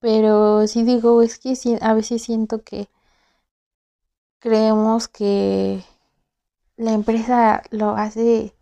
Pero 0.00 0.66
sí 0.66 0.82
digo, 0.82 1.22
es 1.22 1.38
que 1.38 1.54
a 1.80 1.94
veces 1.94 2.22
siento 2.22 2.62
que 2.62 2.88
creemos 4.38 5.08
que 5.08 5.82
la 6.76 6.92
empresa 6.92 7.62
lo 7.70 7.90
hace 7.96 8.54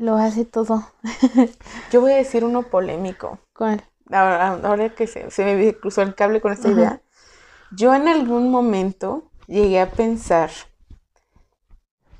lo 0.00 0.16
hace 0.16 0.44
todo. 0.44 0.82
Yo 1.92 2.00
voy 2.00 2.12
a 2.12 2.16
decir 2.16 2.44
uno 2.44 2.62
polémico. 2.62 3.38
¿Cuál? 3.54 3.84
Ahora, 4.10 4.88
que 4.94 5.06
se, 5.06 5.28
me 5.44 5.74
cruzó 5.74 6.02
el 6.02 6.14
cable 6.14 6.40
con 6.40 6.52
esta 6.52 6.68
idea. 6.68 7.00
Yo 7.70 7.94
en 7.94 8.08
algún 8.08 8.50
momento 8.50 9.30
llegué 9.46 9.78
a 9.80 9.90
pensar 9.90 10.50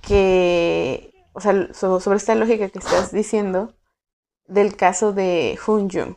que, 0.01 1.15
o 1.33 1.41
sea, 1.41 1.73
sobre 1.73 2.17
esta 2.17 2.35
lógica 2.35 2.69
que 2.69 2.79
estás 2.79 3.13
diciendo 3.13 3.75
del 4.47 4.77
caso 4.77 5.13
de 5.13 5.59
Jung. 5.65 6.17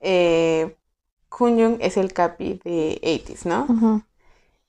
Eh, 0.00 0.76
Jung 1.28 1.78
es 1.80 1.96
el 1.96 2.12
capi 2.12 2.60
de 2.64 3.00
80s, 3.02 3.44
¿no? 3.44 4.04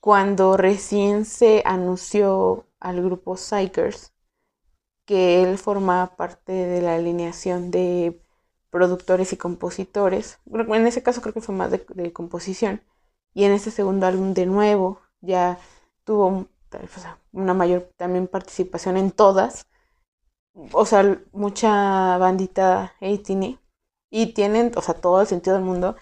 cuando 0.00 0.56
recién 0.56 1.24
se 1.26 1.62
anunció 1.66 2.66
al 2.80 3.02
grupo 3.02 3.36
Psychers 3.36 4.12
que 5.04 5.42
él 5.42 5.58
formaba 5.58 6.16
parte 6.16 6.52
de 6.52 6.80
la 6.82 6.94
alineación 6.94 7.70
de 7.70 8.22
productores 8.70 9.32
y 9.32 9.36
compositores. 9.36 10.38
En 10.46 10.86
ese 10.86 11.02
caso 11.02 11.20
creo 11.20 11.34
que 11.34 11.40
fue 11.40 11.54
más 11.54 11.70
de, 11.70 12.12
composición. 12.12 12.82
Y 13.34 13.44
en 13.44 13.52
este 13.52 13.70
segundo 13.70 14.06
álbum 14.06 14.34
de 14.34 14.46
nuevo 14.46 15.00
ya 15.20 15.58
tuvo 16.04 16.46
una 17.32 17.54
mayor 17.54 17.90
también 17.96 18.26
participación 18.28 18.96
en 18.96 19.10
todas. 19.12 19.66
O 20.72 20.84
sea, 20.86 21.20
mucha 21.32 22.18
bandita 22.18 22.94
18 23.00 23.58
y 24.10 24.34
tienen, 24.34 24.72
o 24.76 24.82
sea, 24.82 24.94
todo 24.94 25.20
el 25.20 25.26
sentido 25.26 25.56
del 25.56 25.64
mundo. 25.64 25.96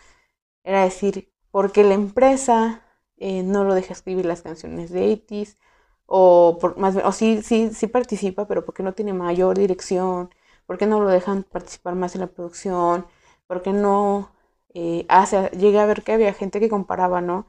Era 0.65 0.85
decir, 0.85 1.33
porque 1.53 1.85
la 1.85 1.95
empresa 1.95 2.83
eh, 3.19 3.43
no 3.43 3.65
lo 3.65 3.75
deja 3.75 3.93
escribir 3.95 4.27
las 4.27 4.43
canciones 4.43 4.91
de 4.91 5.13
80 5.15 5.59
o 6.07 6.59
por, 6.61 6.79
más 6.79 6.97
o 6.97 7.13
sí, 7.13 7.43
sí, 7.43 7.71
sí 7.75 7.87
participa, 7.89 8.47
pero 8.49 8.65
porque 8.65 8.83
no 8.83 8.95
tiene 8.95 9.13
mayor 9.15 9.59
dirección, 9.59 10.31
porque 10.67 10.87
no 10.87 11.01
lo 11.01 11.09
dejan 11.11 11.45
participar 11.45 11.95
más 11.97 12.15
en 12.15 12.23
la 12.23 12.29
producción, 12.29 13.07
porque 13.47 13.73
no 13.73 14.33
eh, 14.75 15.07
hace, 15.09 15.51
llegué 15.59 15.81
a 15.81 15.87
ver 15.87 16.03
que 16.05 16.13
había 16.13 16.33
gente 16.35 16.61
que 16.61 16.69
comparaba, 16.71 17.21
¿no? 17.21 17.47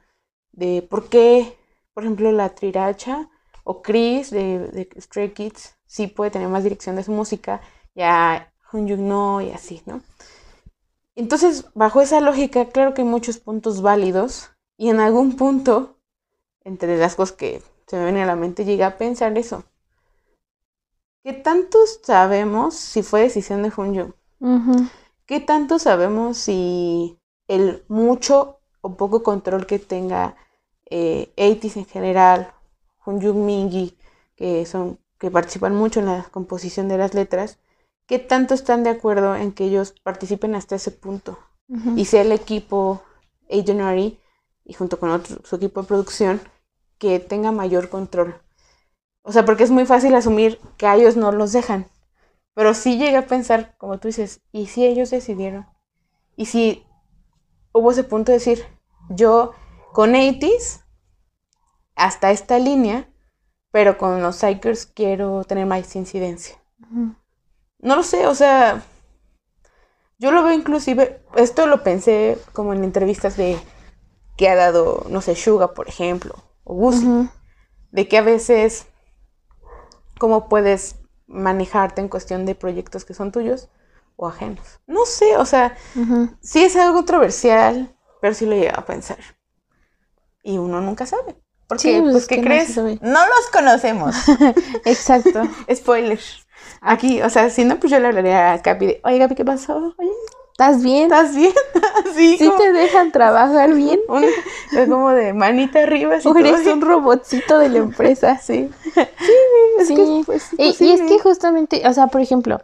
De 0.52 0.82
por 0.82 1.08
qué, 1.08 1.56
por 1.94 2.04
ejemplo, 2.04 2.32
la 2.32 2.54
Triracha 2.54 3.28
o 3.64 3.82
Chris 3.82 4.30
de, 4.30 4.58
de 4.58 5.00
Stray 5.00 5.32
Kids 5.32 5.76
sí 5.86 6.06
puede 6.06 6.30
tener 6.30 6.48
más 6.48 6.64
dirección 6.64 6.96
de 6.96 7.02
su 7.02 7.12
música, 7.12 7.60
ya 7.94 8.52
Hyunjung 8.72 9.00
no 9.00 9.40
y 9.40 9.50
así, 9.50 9.82
¿no? 9.86 10.02
Entonces, 11.16 11.66
bajo 11.74 12.00
esa 12.00 12.20
lógica, 12.20 12.68
claro 12.68 12.94
que 12.94 13.02
hay 13.02 13.08
muchos 13.08 13.38
puntos 13.38 13.82
válidos 13.82 14.50
y 14.76 14.88
en 14.88 15.00
algún 15.00 15.36
punto, 15.36 15.98
entre 16.64 16.96
las 16.96 17.16
cosas 17.16 17.36
que 17.36 17.62
se 17.86 17.96
me 17.96 18.04
vienen 18.04 18.22
a 18.22 18.26
la 18.26 18.36
mente, 18.36 18.64
llegué 18.64 18.84
a 18.84 18.96
pensar 18.96 19.36
eso. 19.36 19.64
¿Qué 21.22 21.32
tanto 21.34 21.78
sabemos 22.02 22.76
si 22.76 23.02
fue 23.02 23.20
decisión 23.20 23.62
de 23.62 23.70
Junju? 23.70 24.14
¿Qué 25.26 25.40
tanto 25.40 25.78
sabemos 25.78 26.38
si 26.38 27.18
el 27.46 27.84
mucho 27.88 28.60
o 28.80 28.96
poco 28.96 29.22
control 29.22 29.66
que 29.66 29.78
tenga 29.78 30.36
eh, 30.90 31.32
en 31.36 31.86
general, 31.86 32.52
Junju 32.98 33.32
Mingi, 33.32 33.96
que 34.36 34.66
son 34.66 34.98
que 35.20 35.30
participan 35.30 35.76
mucho 35.76 36.00
en 36.00 36.06
la 36.06 36.24
composición 36.30 36.88
de 36.88 36.96
las 36.96 37.12
letras, 37.12 37.58
qué 38.06 38.18
tanto 38.18 38.54
están 38.54 38.82
de 38.82 38.90
acuerdo 38.90 39.36
en 39.36 39.52
que 39.52 39.64
ellos 39.64 39.94
participen 40.02 40.54
hasta 40.54 40.76
ese 40.76 40.90
punto? 40.90 41.38
Y 41.94 42.06
sea 42.06 42.22
el 42.22 42.32
equipo 42.32 43.00
Agenary 43.48 44.18
y 44.64 44.72
junto 44.72 44.98
con 44.98 45.10
otro, 45.10 45.36
su 45.44 45.54
equipo 45.54 45.82
de 45.82 45.86
producción 45.86 46.40
que 46.98 47.20
tenga 47.20 47.52
mayor 47.52 47.90
control. 47.90 48.34
O 49.22 49.30
sea, 49.30 49.44
porque 49.44 49.62
es 49.62 49.70
muy 49.70 49.86
fácil 49.86 50.14
asumir 50.16 50.58
que 50.76 50.86
a 50.86 50.96
ellos 50.96 51.16
no 51.16 51.30
los 51.30 51.52
dejan. 51.52 51.86
Pero 52.54 52.74
sí 52.74 52.98
llegué 52.98 53.16
a 53.16 53.26
pensar, 53.26 53.76
como 53.78 53.98
tú 53.98 54.08
dices, 54.08 54.40
¿y 54.50 54.66
si 54.66 54.84
ellos 54.84 55.10
decidieron? 55.10 55.66
¿Y 56.34 56.46
si 56.46 56.84
hubo 57.72 57.92
ese 57.92 58.02
punto 58.02 58.32
de 58.32 58.38
decir, 58.38 58.64
yo 59.10 59.52
con 59.92 60.14
80 60.14 60.46
hasta 61.96 62.30
esta 62.30 62.58
línea, 62.58 63.08
pero 63.70 63.98
con 63.98 64.22
los 64.22 64.36
Psychers 64.36 64.86
quiero 64.86 65.44
tener 65.44 65.66
más 65.66 65.94
incidencia? 65.96 66.56
No 67.78 67.96
lo 67.96 68.02
sé, 68.02 68.26
o 68.26 68.34
sea, 68.34 68.82
yo 70.18 70.32
lo 70.32 70.42
veo 70.42 70.52
inclusive, 70.52 71.22
esto 71.36 71.66
lo 71.66 71.82
pensé 71.82 72.38
como 72.52 72.74
en 72.74 72.84
entrevistas 72.84 73.36
de 73.36 73.58
que 74.36 74.48
ha 74.48 74.54
dado, 74.54 75.06
no 75.08 75.20
sé, 75.20 75.34
Suga, 75.34 75.74
por 75.74 75.88
ejemplo, 75.88 76.34
o 76.64 76.74
Gucci, 76.74 77.28
de 77.90 78.08
que 78.08 78.18
a 78.18 78.22
veces, 78.22 78.86
¿cómo 80.18 80.48
puedes 80.48 80.96
manejarte 81.26 82.00
en 82.00 82.08
cuestión 82.08 82.46
de 82.46 82.54
proyectos 82.54 83.04
que 83.04 83.14
son 83.14 83.32
tuyos 83.32 83.68
o 84.16 84.26
ajenos? 84.28 84.80
No 84.86 85.04
sé, 85.06 85.36
o 85.36 85.44
sea, 85.44 85.76
sí 86.40 86.62
es 86.62 86.76
algo 86.76 86.96
controversial, 86.96 87.94
pero 88.20 88.34
sí 88.34 88.46
lo 88.46 88.54
llega 88.54 88.74
a 88.74 88.84
pensar. 88.84 89.18
Y 90.42 90.58
uno 90.58 90.80
nunca 90.80 91.06
sabe. 91.06 91.36
Porque, 91.66 92.00
pues, 92.00 92.12
pues 92.12 92.26
¿qué 92.26 92.40
crees? 92.40 92.76
No, 92.76 92.86
los 93.26 93.50
conocemos. 93.52 94.16
Exacto. 94.84 95.42
Spoiler. 95.72 96.20
Aquí, 96.80 97.22
o 97.22 97.30
sea, 97.30 97.50
si 97.50 97.64
no, 97.64 97.78
pues 97.78 97.92
yo 97.92 98.00
le 98.00 98.08
hablaría 98.08 98.52
a 98.52 98.62
Capi 98.62 98.86
de, 98.86 99.00
oye, 99.04 99.18
Capi, 99.18 99.34
¿qué 99.34 99.44
pasó? 99.44 99.94
Oye, 99.96 100.10
¿Estás 100.60 100.82
bien? 100.82 101.04
¿Estás 101.04 101.34
bien? 101.34 101.54
sí. 102.16 102.36
¿Sí 102.36 102.52
te 102.58 102.72
dejan 102.72 103.12
trabajar 103.12 103.72
bien? 103.72 103.98
es 104.72 104.88
como 104.90 105.10
de 105.10 105.32
manita 105.32 105.82
arriba. 105.82 106.16
O 106.22 106.36
eres 106.36 106.66
un 106.66 106.82
robotcito 106.82 107.58
de 107.58 107.70
la 107.70 107.78
empresa. 107.78 108.36
sí. 108.36 108.68
Sí, 108.94 109.02
es 109.78 109.88
Que, 109.88 110.22
pues, 110.26 110.50
y, 110.58 110.64
y, 110.84 110.92
es 110.92 111.00
que 111.00 111.18
justamente, 111.18 111.82
o 111.86 111.92
sea, 111.94 112.08
por 112.08 112.20
ejemplo, 112.20 112.60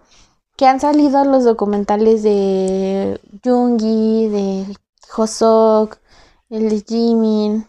que 0.57 0.67
han 0.67 0.79
salido 0.79 1.25
los 1.25 1.45
documentales 1.45 2.23
de 2.23 3.19
Jungi, 3.43 4.29
de 4.29 4.77
Hosok, 5.17 5.97
el 6.51 6.85
Jimin, 6.85 7.67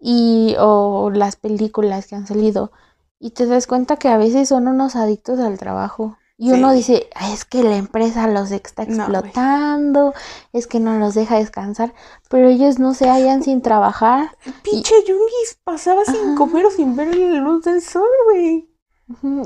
y, 0.00 0.54
o 0.58 1.10
las 1.12 1.36
películas 1.36 2.06
que 2.06 2.14
han 2.16 2.26
salido, 2.26 2.72
y 3.18 3.30
te 3.30 3.46
das 3.46 3.66
cuenta 3.66 3.96
que 3.96 4.08
a 4.08 4.16
veces 4.16 4.48
son 4.48 4.68
unos 4.68 4.96
adictos 4.96 5.40
al 5.40 5.58
trabajo. 5.58 6.16
Y 6.40 6.52
uno 6.52 6.70
dice, 6.70 7.10
"Ay, 7.16 7.32
es 7.32 7.44
que 7.44 7.64
la 7.64 7.76
empresa 7.76 8.28
los 8.28 8.52
está 8.52 8.84
No, 8.84 8.90
explotando, 8.92 10.14
es 10.52 10.68
que 10.68 10.78
no 10.78 10.96
los 10.96 11.14
deja 11.14 11.36
descansar, 11.36 11.92
pero 12.30 12.46
ellos 12.46 12.78
no 12.78 12.94
se 12.94 13.08
hallan 13.10 13.42
sin 13.42 13.60
trabajar. 13.60 14.36
El 14.46 14.52
pinche 14.52 14.94
Yungis 15.04 15.58
pasaba 15.64 16.04
sin 16.04 16.36
comer 16.36 16.66
o 16.66 16.70
sin 16.70 16.94
ver 16.94 17.12
la 17.16 17.40
luz 17.40 17.64
del 17.64 17.82
sol, 17.82 18.06
güey. 18.26 18.68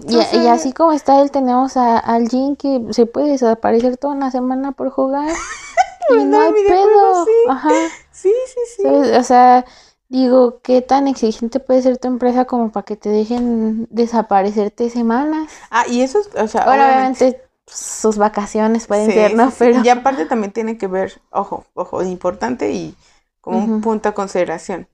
Y, 0.07 0.37
y 0.37 0.47
así 0.49 0.75
como 0.75 0.93
está 0.93 1.23
él, 1.23 1.31
tenemos 1.31 1.79
a, 1.79 1.97
al 1.97 2.29
Jin 2.29 2.57
que 2.57 2.85
se 2.91 3.07
puede 3.07 3.31
desaparecer 3.31 3.97
toda 3.97 4.15
una 4.15 4.31
semana 4.31 4.73
por 4.73 4.91
jugar. 4.91 5.33
y 6.09 6.25
no 6.25 6.41
hay 6.41 6.53
pedo. 6.67 7.25
sí. 7.25 7.31
Ajá. 7.45 7.71
Sí, 8.13 8.33
sí, 8.47 8.61
sí. 8.77 8.83
¿sabes? 8.83 9.19
O 9.19 9.23
sea, 9.25 9.65
digo, 10.09 10.61
¿qué 10.63 10.83
tan 10.83 11.09
exigente 11.09 11.61
puede 11.61 11.83
ser 11.83 11.99
tu 11.99 12.09
empresa 12.09 12.45
como 12.45 12.71
para 12.73 12.85
que 12.85 12.97
te 12.97 13.09
dejen 13.09 13.87
desaparecerte 13.91 14.91
semanas? 14.91 15.51
Ah, 15.71 15.85
y 15.89 16.03
eso 16.03 16.21
es, 16.21 16.29
o 16.37 16.47
sea, 16.49 16.63
Ahora, 16.63 16.85
obviamente. 16.87 17.25
obviamente, 17.25 17.43
sus 17.67 18.19
vacaciones 18.19 18.87
pueden 18.87 19.07
Sí, 19.07 19.13
ser, 19.13 19.35
¿no? 19.35 19.51
sí. 19.51 19.57
Pero. 19.59 19.81
Y 19.83 19.89
aparte 19.89 20.27
también 20.27 20.53
tiene 20.53 20.77
que 20.79 20.87
ver, 20.87 21.21
ojo, 21.31 21.67
ojo, 21.75 22.03
importante 22.03 22.73
y 22.73 22.97
como 23.41 23.59
un 23.59 23.81
punto 23.81 24.09
a 24.09 24.15
consideración. 24.15 24.89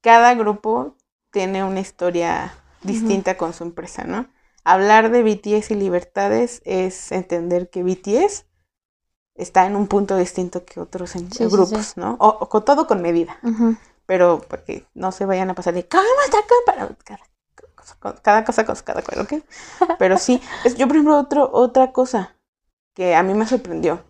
Cada 0.00 0.34
grupo 0.34 0.96
tiene 1.30 1.64
una 1.64 1.80
historia 1.80 2.54
distinta 2.82 3.36
con 3.36 3.52
su 3.52 3.64
empresa, 3.64 4.04
¿no? 4.04 4.28
Hablar 4.64 5.10
de 5.10 5.22
BTS 5.22 5.70
y 5.72 5.74
libertades 5.76 6.62
es 6.64 7.12
entender 7.12 7.70
que 7.70 7.82
BTS 7.82 8.46
está 9.38 9.66
en 9.66 9.76
un 9.76 9.86
punto 9.88 10.16
distinto 10.16 10.64
que 10.64 10.80
otros 10.80 11.16
en- 11.16 11.32
Sí, 11.32 11.38
sí, 11.38 11.46
grupos, 11.48 11.86
sí. 11.86 11.92
¿no? 12.00 12.16
O, 12.20 12.28
o 12.28 12.48
con 12.48 12.64
todo 12.64 12.86
con 12.86 13.02
medida, 13.02 13.38
Ujú, 13.42 13.76
pero 14.06 14.40
porque 14.48 14.86
no 14.94 15.12
se 15.12 15.26
vayan 15.26 15.50
a 15.50 15.54
pasar 15.54 15.74
de 15.74 15.86
¿cómo 15.88 16.02
está 16.24 16.38
acá 16.40 16.54
para 16.66 16.88
cada 17.04 17.20
cosa 18.00 18.14
cada 18.22 18.44
cosa 18.44 18.66
con 18.66 18.76
cada 18.76 19.02
cual, 19.02 19.20
¿ok? 19.22 19.32
Pero 19.98 20.18
sí, 20.18 20.40
es, 20.64 20.76
yo 20.76 20.86
por 20.86 20.96
ejemplo 20.96 21.18
otro, 21.18 21.50
otra 21.52 21.92
cosa 21.92 22.34
que 22.94 23.14
a 23.14 23.22
mí 23.22 23.34
me 23.34 23.46
sorprendió. 23.46 24.02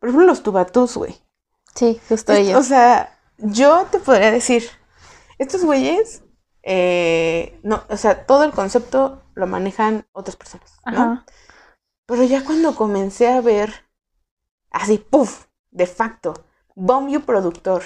Por 0.00 0.08
ejemplo 0.10 0.26
los 0.26 0.42
tubatús, 0.42 0.96
güey. 0.96 1.16
Sí, 1.74 2.00
justo 2.08 2.32
Es- 2.32 2.40
ellos. 2.40 2.58
O 2.58 2.62
sea, 2.62 3.18
yo 3.38 3.86
te 3.90 3.98
podría 3.98 4.30
decir, 4.30 4.64
estos 5.38 5.64
güeyes, 5.64 6.22
eh, 6.62 7.58
no, 7.62 7.82
o 7.88 7.96
sea, 7.96 8.26
todo 8.26 8.44
el 8.44 8.52
concepto 8.52 9.22
lo 9.34 9.46
manejan 9.46 10.06
otras 10.12 10.36
personas, 10.36 10.80
¿no? 10.86 10.92
Ajá. 10.92 11.24
Pero 12.06 12.24
ya 12.24 12.44
cuando 12.44 12.74
comencé 12.74 13.28
a 13.28 13.40
ver, 13.40 13.84
así, 14.70 14.98
puff, 14.98 15.46
de 15.70 15.86
facto, 15.86 16.34
Bombio 16.74 17.22
productor, 17.24 17.82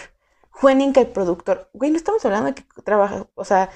Jueninka 0.50 1.00
el 1.00 1.08
productor, 1.08 1.70
güey, 1.72 1.90
no 1.90 1.96
estamos 1.96 2.24
hablando 2.24 2.48
de 2.48 2.54
que 2.54 2.64
trabaja, 2.82 3.26
o 3.34 3.44
sea, 3.44 3.70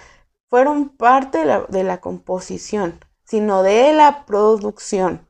fueron 0.48 0.90
parte 0.90 1.38
de 1.38 1.44
la, 1.46 1.62
de 1.68 1.84
la 1.84 2.00
composición, 2.00 3.00
sino 3.24 3.62
de 3.62 3.92
la 3.92 4.26
producción. 4.26 5.26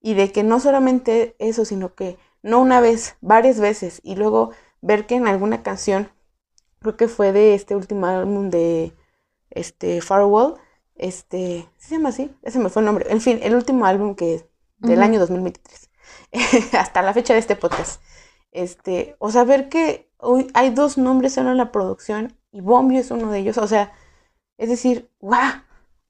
Y 0.00 0.14
de 0.14 0.32
que 0.32 0.42
no 0.42 0.60
solamente 0.60 1.34
eso, 1.38 1.64
sino 1.64 1.94
que 1.94 2.18
no 2.42 2.60
una 2.60 2.80
vez, 2.80 3.16
varias 3.20 3.60
veces, 3.60 4.00
y 4.04 4.16
luego 4.16 4.50
ver 4.80 5.06
que 5.06 5.16
en 5.16 5.26
alguna 5.26 5.62
canción, 5.62 6.08
creo 6.80 6.96
que 6.96 7.08
fue 7.08 7.32
de 7.32 7.54
este 7.54 7.76
último 7.76 8.06
álbum 8.06 8.50
de 8.50 8.94
este 9.50 10.00
Firewall, 10.00 10.56
este, 10.96 11.68
¿sí 11.78 11.88
se 11.90 11.94
llama 11.96 12.10
así? 12.10 12.34
Ese 12.42 12.58
me 12.58 12.70
fue 12.70 12.82
el 12.82 12.86
nombre. 12.86 13.06
En 13.10 13.20
fin, 13.20 13.40
el 13.42 13.54
último 13.54 13.86
álbum 13.86 14.14
que 14.14 14.48
del 14.78 15.00
Ujú. 15.00 15.02
año 15.02 15.20
2023, 15.20 15.87
hasta 16.72 17.02
la 17.02 17.14
fecha 17.14 17.34
de 17.34 17.40
este 17.40 17.56
podcast. 17.56 18.02
Este, 18.50 19.16
o 19.18 19.30
sea, 19.30 19.44
ver 19.44 19.68
que 19.68 20.10
hay 20.54 20.70
dos 20.70 20.98
nombres 20.98 21.34
solo 21.34 21.50
en 21.50 21.58
la 21.58 21.72
producción 21.72 22.36
y 22.50 22.60
Bombio 22.60 23.00
es 23.00 23.10
uno 23.10 23.30
de 23.30 23.38
ellos, 23.38 23.58
o 23.58 23.66
sea, 23.66 23.92
es 24.56 24.68
decir, 24.68 25.10
¡guau! 25.20 25.62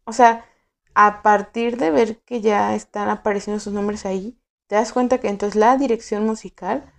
O 0.05 0.13
sea, 0.13 0.47
a 0.95 1.23
partir 1.23 1.77
de 1.77 1.91
ver 1.91 2.19
que 2.21 2.41
ya 2.41 2.75
están 2.75 3.09
apareciendo 3.09 3.61
sus 3.61 3.73
nombres 3.73 4.07
ahí, 4.07 4.39
te 4.67 4.77
das 4.77 4.93
cuenta 4.93 5.19
que 5.19 5.29
entonces 5.29 5.57
la 5.57 5.77
dirección 5.77 6.25
musical 6.25 6.93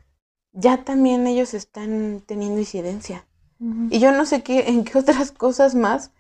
ya 0.52 0.84
también 0.84 1.28
ellos 1.28 1.54
están 1.54 2.22
teniendo 2.26 2.60
incidencia. 2.60 3.26
Y 3.90 4.00
yo 4.00 4.14
no 4.14 4.26
sé 4.26 4.42
qué, 4.42 4.60
en 4.70 4.86
qué 4.86 4.98
otras 4.98 5.32
cosas 5.32 5.76
más, 5.76 6.12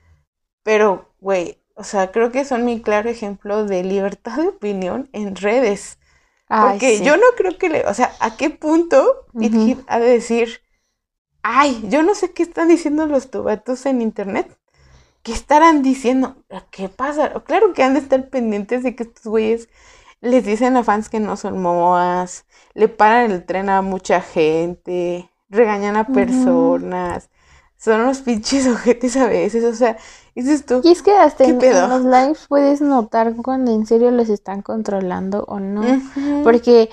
pero, 0.64 1.10
güey, 1.20 1.58
o 1.76 1.84
sea, 1.84 2.12
creo 2.12 2.32
que 2.32 2.44
son 2.44 2.66
mi 2.66 2.82
claro 2.82 3.10
ejemplo 3.10 3.66
de 3.66 3.84
libertad 3.84 4.38
de 4.38 4.50
opinión 4.50 5.10
en 5.14 5.36
redes. 5.36 5.99
Ay, 6.50 6.80
Porque 6.80 7.02
sí. 7.02 7.04
yo 7.04 7.18
no 7.18 7.24
creo 7.38 7.58
que 7.58 7.70
le, 7.70 7.86
o 7.88 7.94
sea, 7.94 8.14
¿a 8.20 8.38
qué 8.38 8.50
punto 8.50 9.28
It 9.40 9.56
Ujú. 9.56 9.64
Hit 9.64 9.82
ha 9.88 10.00
de 10.00 10.10
decir, 10.10 10.62
ay, 11.44 11.82
yo 11.90 12.04
no 12.04 12.16
sé 12.16 12.34
qué 12.34 12.44
están 12.44 12.70
diciendo 12.70 13.08
los 13.08 13.32
tubatos 13.32 13.86
en 13.86 14.02
internet? 14.02 14.58
¿Qué 15.24 15.34
estarán 15.34 15.84
diciendo? 15.84 16.38
¿Qué 16.72 16.90
pasa? 16.90 17.34
Claro 17.46 17.74
que 17.74 17.84
han 17.84 17.94
de 17.96 18.00
estar 18.02 18.30
pendientes 18.30 18.84
de 18.84 18.96
que 18.96 19.04
estos 19.04 19.26
güeyes 19.26 19.70
les 20.22 20.46
dicen 20.46 20.78
a 20.78 20.84
fans 20.84 21.10
que 21.10 21.20
no 21.20 21.38
son 21.38 21.62
moas, 21.62 22.46
le 22.74 22.88
paran 22.90 23.32
el 23.32 23.46
tren 23.46 23.70
a 23.70 23.82
mucha 23.82 24.22
gente, 24.22 25.30
regañan 25.50 25.98
a 25.98 26.12
personas, 26.12 27.30
son 27.80 28.02
unos 28.02 28.20
pinches 28.20 28.68
ojetes 28.74 29.16
a 29.18 29.28
veces, 29.28 29.64
o 29.64 29.74
sea, 29.74 29.98
dices 30.36 30.66
tú, 30.66 30.82
Y 30.84 30.90
es 30.92 31.02
que 31.02 31.14
hasta 31.16 31.46
¿Qué 31.46 31.52
en, 31.52 31.90
los 31.90 32.04
lives 32.04 32.46
puedes 32.48 32.82
notar 32.82 33.36
cuando 33.38 33.72
en 33.72 33.86
serio 33.86 34.12
los 34.12 34.30
están 34.30 34.62
controlando 34.62 35.46
o 35.48 35.60
no. 35.60 35.82
Porque, 36.44 36.90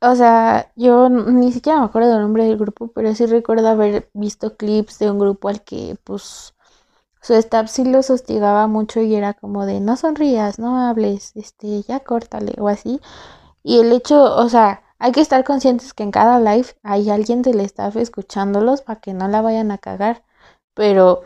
o 0.00 0.14
sea, 0.14 0.72
yo 0.76 1.08
ni 1.08 1.52
siquiera 1.52 1.80
me 1.80 1.86
acuerdo 1.86 2.12
del 2.12 2.22
nombre 2.22 2.44
del 2.44 2.56
grupo, 2.56 2.88
pero 2.88 3.14
sí 3.14 3.26
recuerdo 3.26 3.68
haber 3.68 4.08
visto 4.14 4.56
clips 4.56 5.00
de 5.00 5.10
un 5.10 5.18
grupo 5.18 5.48
al 5.48 5.62
que, 5.62 5.96
pues, 6.04 6.54
su 7.20 7.34
staff 7.34 7.68
sí 7.70 7.84
los 7.84 8.10
hostigaba 8.10 8.66
mucho 8.68 9.00
y 9.00 9.14
era 9.16 9.34
como 9.34 9.66
de 9.66 9.80
no 9.80 9.96
sonrías, 9.96 10.58
no 10.58 10.78
hables, 10.78 11.32
este, 11.34 11.82
ya 11.82 12.00
córtale 12.00 12.54
o 12.58 12.68
así. 12.68 13.00
Y 13.64 13.80
el 13.80 13.92
hecho, 13.92 14.36
o 14.36 14.48
sea, 14.48 14.83
hay 15.04 15.12
que 15.12 15.20
estar 15.20 15.44
conscientes 15.44 15.92
que 15.92 16.02
en 16.02 16.10
cada 16.10 16.40
live 16.40 16.68
hay 16.82 17.10
alguien 17.10 17.42
del 17.42 17.60
staff 17.60 17.94
escuchándolos 17.96 18.80
para 18.80 19.00
que 19.00 19.12
no 19.12 19.28
la 19.28 19.42
vayan 19.42 19.70
a 19.70 19.76
cagar. 19.76 20.24
Pero, 20.72 21.24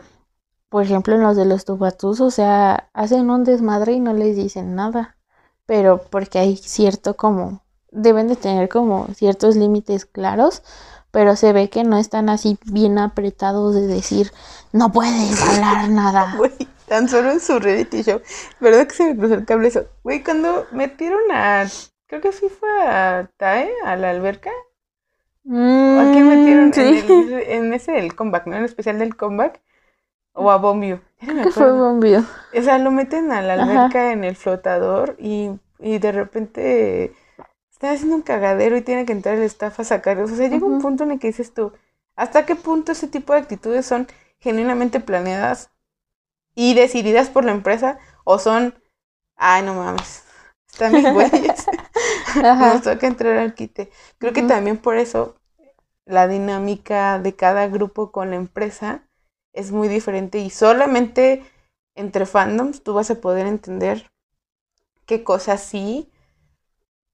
por 0.67 0.83
ejemplo, 0.83 1.15
en 1.15 1.21
los 1.21 1.37
de 1.37 1.45
los 1.45 1.63
tubatús, 1.63 2.19
o 2.19 2.29
sea, 2.29 2.89
hacen 2.91 3.29
un 3.29 3.45
desmadre 3.45 3.93
y 3.93 4.01
no 4.01 4.11
les 4.11 4.35
dicen 4.35 4.75
nada. 4.75 5.15
Pero 5.65 6.01
porque 6.09 6.39
hay 6.39 6.57
cierto 6.57 7.15
como, 7.15 7.63
deben 7.89 8.27
de 8.27 8.35
tener 8.35 8.67
como 8.67 9.07
ciertos 9.15 9.55
límites 9.55 10.05
claros, 10.05 10.61
pero 11.11 11.37
se 11.37 11.53
ve 11.53 11.69
que 11.69 11.85
no 11.85 11.97
están 11.97 12.27
así 12.27 12.57
bien 12.65 12.97
apretados 12.97 13.73
de 13.75 13.87
decir, 13.87 14.33
no 14.73 14.91
puedes 14.91 15.41
hablar 15.41 15.87
nada. 15.87 16.33
Güey, 16.37 16.67
tan 16.85 17.07
solo 17.07 17.31
en 17.31 17.39
su 17.39 17.57
reality 17.59 18.03
show. 18.03 18.19
¿Verdad 18.59 18.87
que 18.87 18.93
se 18.95 19.05
me 19.05 19.17
cruzó 19.17 19.35
el 19.35 19.45
cable 19.45 19.69
eso? 19.69 19.85
Güey, 20.03 20.21
cuando 20.21 20.65
metieron 20.73 21.31
a. 21.31 21.65
Creo 22.09 22.19
que 22.21 22.33
sí 22.33 22.49
fue 22.49 22.69
a 22.85 23.31
Tae, 23.37 23.71
a 23.85 23.95
la 23.95 24.09
alberca. 24.09 24.51
¿O 25.95 25.99
a 25.99 26.09
quién 26.11 26.27
metieron 26.29 26.67
Mm, 26.67 26.73
sí. 26.73 26.81
en, 26.81 26.93
el- 26.93 27.33
en 27.33 27.73
ese 27.73 27.91
del 27.93 28.15
comeback, 28.15 28.45
¿no? 28.47 28.53
En 28.53 28.59
el 28.59 28.65
especial 28.65 28.99
del 28.99 29.15
comeback. 29.15 29.61
O 30.33 30.51
a 30.51 30.57
Bombio. 30.57 31.01
Me 31.21 31.41
que 31.43 31.51
fue 31.51 31.71
bombio. 31.71 32.25
O 32.57 32.61
sea, 32.61 32.77
lo 32.79 32.91
meten 32.91 33.31
a 33.31 33.41
la 33.41 33.53
Ajá. 33.55 33.83
alberca 33.83 34.11
en 34.11 34.23
el 34.23 34.35
flotador 34.35 35.15
y, 35.19 35.51
y 35.79 35.99
de 35.99 36.11
repente 36.11 37.13
están 37.71 37.95
haciendo 37.95 38.15
un 38.17 38.23
cagadero 38.23 38.77
y 38.77 38.81
tiene 38.81 39.05
que 39.05 39.13
entrar 39.13 39.35
el 39.37 39.43
staff 39.43 39.79
a 39.79 39.83
sacarlos. 39.85 40.31
O 40.31 40.35
sea, 40.35 40.49
llega 40.49 40.65
un 40.67 40.77
punto 40.77 41.03
en 41.03 41.11
el 41.11 41.19
que 41.19 41.27
dices 41.27 41.53
tú, 41.53 41.73
¿hasta 42.15 42.45
qué 42.45 42.55
punto 42.55 42.91
ese 42.93 43.07
tipo 43.07 43.33
de 43.33 43.39
actitudes 43.39 43.85
son 43.85 44.07
genuinamente 44.39 44.99
planeadas 45.01 45.71
y 46.55 46.73
decididas 46.75 47.29
por 47.29 47.45
la 47.45 47.51
empresa 47.51 47.99
o 48.23 48.39
son, 48.39 48.75
ay, 49.37 49.63
no 49.63 49.75
mames, 49.75 50.23
están 50.71 50.95
mis 50.95 51.09
güeyes, 51.09 51.69
Ajá. 52.43 52.73
nos 52.73 52.83
toca 52.83 53.07
entrar 53.07 53.37
al 53.37 53.53
quite. 53.53 53.89
Creo 54.17 54.33
que 54.33 54.43
también 54.43 54.77
por 54.77 54.97
eso 54.97 55.35
la 56.05 56.27
dinámica 56.27 57.19
de 57.19 57.35
cada 57.35 57.67
grupo 57.67 58.11
con 58.11 58.31
la 58.31 58.35
empresa 58.35 59.03
es 59.53 59.71
muy 59.71 59.87
diferente 59.87 60.39
y 60.39 60.49
solamente 60.49 61.43
entre 61.95 62.25
fandoms 62.25 62.83
tú 62.83 62.93
vas 62.93 63.11
a 63.11 63.21
poder 63.21 63.45
entender 63.45 64.09
qué 65.05 65.23
cosa 65.23 65.57
sí 65.57 66.09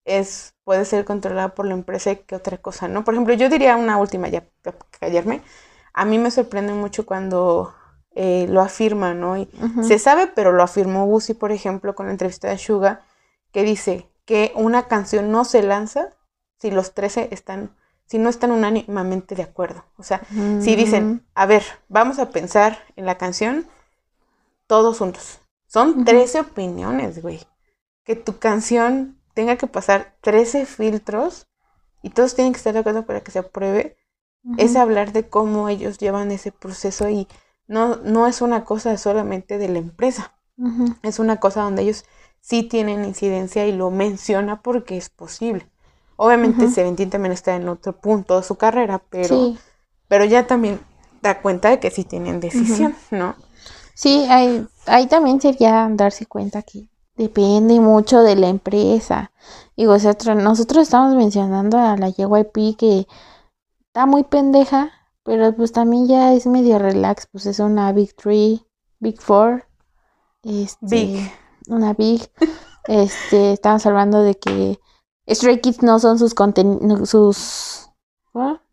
es 0.05 0.53
puede 0.63 0.86
ser 0.86 1.05
controlada 1.05 1.55
por 1.55 1.66
la 1.66 1.74
empresa 1.74 2.11
y 2.11 2.18
qué 2.18 2.36
otra 2.36 2.57
cosa 2.57 2.88
no. 2.88 3.03
Por 3.03 3.13
ejemplo, 3.13 3.34
yo 3.34 3.49
diría 3.49 3.76
una 3.76 3.97
última 3.97 4.28
ya 4.30 4.43
para 4.61 4.78
callarme. 4.99 5.41
A 5.93 6.05
mí 6.05 6.18
me 6.20 6.32
sorprende 6.32 6.74
mucho 6.74 7.05
cuando 7.05 7.74
eh, 8.16 8.47
lo 8.49 8.61
afirma, 8.61 9.13
¿no? 9.13 9.38
Y 9.38 9.49
se 9.82 9.99
sabe, 9.99 10.28
pero 10.28 10.51
lo 10.51 10.63
afirmó 10.63 11.05
Uzi, 11.05 11.34
por 11.34 11.51
ejemplo, 11.51 11.95
con 11.95 12.07
la 12.07 12.11
entrevista 12.11 12.49
de 12.49 12.57
Suga, 12.57 13.01
que 13.51 13.63
dice 13.63 14.07
que 14.26 14.51
una 14.55 14.88
canción 14.88 15.32
no 15.32 15.45
se 15.45 15.63
lanza 15.63 16.09
si 16.59 16.71
los 16.71 16.93
13 16.93 17.30
están, 17.32 17.76
si 18.05 18.17
no 18.17 18.30
están 18.30 18.51
unánimamente 18.51 19.36
de 19.36 19.43
acuerdo. 19.43 19.86
O 19.97 20.03
sea, 20.03 20.21
si 20.57 20.76
Mm. 20.76 20.76
dicen, 20.76 21.26
a 21.36 21.45
ver, 21.45 21.63
vamos 21.89 22.19
a 22.19 22.30
pensar 22.30 22.80
en 22.95 23.05
la 23.05 23.17
canción 23.17 23.67
todos 24.67 24.97
juntos. 24.99 25.39
Son 25.67 25.89
Ujú. 25.89 26.05
13 26.05 26.39
opiniones, 26.39 27.21
güey. 27.21 27.41
Que 28.03 28.15
tu 28.15 28.38
canción 28.39 29.19
tenga 29.34 29.57
que 29.57 29.67
pasar 29.67 30.15
13 30.21 30.65
filtros 30.65 31.47
y 32.01 32.11
todos 32.11 32.36
tienen 32.36 32.53
que 32.53 32.57
estar 32.57 32.73
de 32.73 32.80
acuerdo 32.80 33.05
para 33.05 33.21
que 33.21 33.32
se 33.32 33.39
apruebe. 33.39 33.97
Es 34.57 34.76
hablar 34.76 35.11
de 35.11 35.28
cómo 35.28 35.69
ellos 35.69 35.97
llevan 35.97 36.32
ese 36.32 36.51
proceso 36.51 37.09
y 37.09 37.28
no, 37.67 37.95
no 37.97 38.28
es 38.28 38.41
una 38.41 38.63
cosa 38.63 38.95
solamente 38.97 39.57
de 39.57 39.69
la 39.69 39.80
empresa, 39.80 40.38
es 41.01 41.17
una 41.17 41.39
cosa 41.39 41.63
donde 41.63 41.82
ellos 41.82 42.05
sí 42.46 42.62
tienen 42.62 43.04
incidencia 43.06 43.66
y 43.66 43.72
lo 43.72 43.89
menciona 43.89 44.62
porque 44.62 44.98
es 44.98 45.10
posible. 45.10 45.68
Obviamente 46.16 46.70
Seventeen 46.70 47.10
también 47.10 47.32
está 47.32 47.56
en 47.56 47.68
otro 47.68 48.00
punto 48.00 48.38
de 48.38 48.43
su 48.43 48.56
carrera, 48.56 49.02
pero, 49.10 49.56
pero 50.08 50.26
ya 50.26 50.46
también 50.46 50.80
da 51.24 51.41
cuenta 51.41 51.72
de 51.72 51.80
que 51.80 51.89
sí 51.89 52.04
tienen 52.04 52.39
decisión, 52.39 52.96
¿no? 53.10 53.36
Sí, 53.96 54.28
ahí, 54.30 54.68
ahí 54.86 55.08
también 55.08 55.41
sería 55.41 55.88
darse 55.89 56.28
cuenta 56.28 56.62
que 56.62 56.88
depende 57.16 57.80
mucho 57.80 58.22
de 58.22 58.36
la 58.36 58.50
empresa. 58.50 59.32
Y 59.76 59.86
nosotros, 59.86 60.38
nosotros 60.38 60.84
estamos 60.84 61.16
mencionando 61.16 61.80
a 61.80 61.98
la 61.98 62.10
JYP 62.10 62.78
que 62.78 63.08
está 63.88 64.06
muy 64.06 64.24
pendeja, 64.24 64.91
pero 65.24 65.56
pues 65.56 65.72
también 65.72 66.08
ya 66.08 66.32
es 66.34 66.46
medio 66.46 66.78
relax, 66.78 67.28
pues 67.32 67.48
es 67.48 67.60
una 67.60 67.91
Big 67.91 68.16
Three, 68.16 68.64
Big 69.00 69.20
Four. 69.20 69.66
Este, 70.43 70.86
Big. 70.86 71.32
Una 71.68 71.93
Big. 71.93 72.30
este, 72.88 73.53
estamos 73.53 73.86
hablando 73.86 74.22
de 74.22 74.36
que 74.36 74.80
Stray 75.28 75.59
Kids 75.61 75.82
no 75.82 75.99
son 75.99 76.20
sus 76.20 76.34
contenidos, 76.34 77.09
sus, 77.09 77.89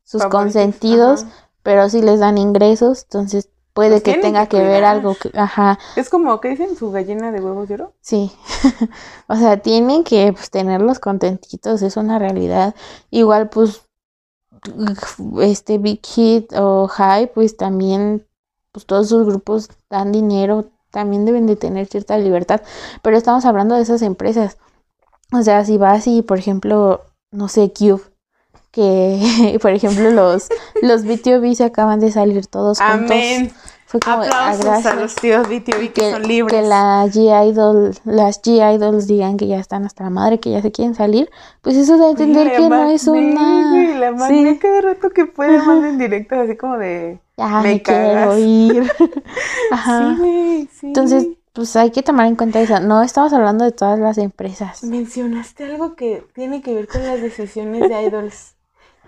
sus 0.04 0.24
consentidos, 0.26 1.24
pero 1.62 1.88
sí 1.88 2.02
les 2.02 2.20
dan 2.20 2.38
ingresos, 2.38 3.04
entonces 3.04 3.48
puede 3.72 4.00
Pues 4.00 4.02
que 4.02 4.14
tenga 4.20 4.46
que 4.46 4.58
que, 4.58 4.62
ver 4.62 4.84
algo 4.84 5.14
que, 5.14 5.30
ajá, 5.34 5.78
Es 5.96 6.10
como, 6.10 6.40
¿qué 6.40 6.50
dicen? 6.50 6.76
¿Su 6.76 6.90
gallina 6.90 7.32
de 7.32 7.40
huevos 7.40 7.68
de 7.68 7.74
oro? 7.74 7.92
sí. 8.00 8.30
o 9.28 9.36
sea, 9.36 9.56
tienen 9.58 10.04
que 10.04 10.32
pues, 10.32 10.50
tenerlos 10.50 10.98
contentitos, 10.98 11.82
es 11.82 11.96
una 11.96 12.18
realidad. 12.18 12.74
Igual, 13.10 13.48
pues, 13.48 13.82
este 15.40 15.78
Big 15.78 16.04
Hit 16.04 16.52
o 16.54 16.86
High, 16.86 17.32
pues 17.32 17.56
también, 17.56 18.26
pues 18.72 18.84
todos 18.84 19.08
sus 19.08 19.26
grupos 19.26 19.70
dan 19.88 20.12
dinero, 20.12 20.70
también 20.92 21.24
deben 21.24 21.46
de 21.46 21.56
tener 21.56 21.88
cierta 21.88 22.16
libertad, 22.18 22.60
pero 23.02 23.16
estamos 23.16 23.44
hablando 23.44 23.74
de 23.74 23.82
esas 23.82 24.02
empresas. 24.02 24.58
O 25.32 25.42
sea, 25.42 25.64
si 25.64 25.78
vas 25.78 26.06
y, 26.06 26.22
por 26.22 26.38
ejemplo, 26.38 27.00
no 27.32 27.48
sé, 27.48 27.72
Cube, 27.72 28.02
que, 28.70 29.58
por 29.62 29.72
ejemplo, 29.72 30.10
los, 30.10 30.48
los 30.82 31.04
BTOB 31.04 31.54
se 31.54 31.64
acaban 31.64 31.98
de 31.98 32.12
salir 32.12 32.46
todos 32.46 32.78
juntos. 32.78 33.10
Amén. 33.10 33.52
Fue 33.92 34.00
como, 34.00 34.22
Aplausos 34.22 34.86
a 34.86 34.94
los 34.94 35.14
tíos 35.16 35.46
que, 35.48 35.92
Que, 35.92 36.12
son 36.12 36.22
libres. 36.22 36.62
que 36.62 36.66
la 36.66 37.04
G-Idol, 37.04 37.94
las 38.06 38.40
G-Idols 38.40 39.06
digan 39.06 39.36
que 39.36 39.46
ya 39.46 39.58
están 39.58 39.84
hasta 39.84 40.04
la 40.04 40.08
madre, 40.08 40.40
que 40.40 40.50
ya 40.50 40.62
se 40.62 40.72
quieren 40.72 40.94
salir, 40.94 41.28
pues 41.60 41.76
eso 41.76 41.98
da 41.98 42.06
a 42.06 42.10
entender 42.12 42.52
que 42.56 42.70
no 42.70 42.88
es 42.88 43.06
una... 43.06 43.98
La 43.98 44.12
Magné 44.12 44.52
Sí. 44.54 44.58
cada 44.60 44.80
rato 44.80 45.10
que 45.10 45.26
puede 45.26 45.56
Ajá. 45.58 45.66
manda 45.66 45.90
en 45.90 45.98
directo 45.98 46.40
así 46.40 46.56
como 46.56 46.78
de... 46.78 47.20
Ya 47.36 47.48
Me 47.60 47.74
me, 47.74 47.82
quiero 47.82 48.38
ir. 48.38 48.90
Ajá. 49.70 50.16
Sí, 50.22 50.68
sí. 50.72 50.86
Entonces, 50.86 51.26
pues 51.52 51.76
hay 51.76 51.90
que 51.90 52.02
tomar 52.02 52.28
en 52.28 52.36
cuenta 52.36 52.62
eso. 52.62 52.80
No 52.80 53.02
estamos 53.02 53.34
hablando 53.34 53.66
de 53.66 53.72
todas 53.72 53.98
las 53.98 54.16
empresas. 54.16 54.82
Mencionaste 54.84 55.64
algo 55.66 55.96
que 55.96 56.26
tiene 56.34 56.62
que 56.62 56.74
ver 56.74 56.88
con 56.88 57.04
las 57.04 57.20
decisiones 57.20 57.90
de 57.90 58.02
idols. 58.04 58.54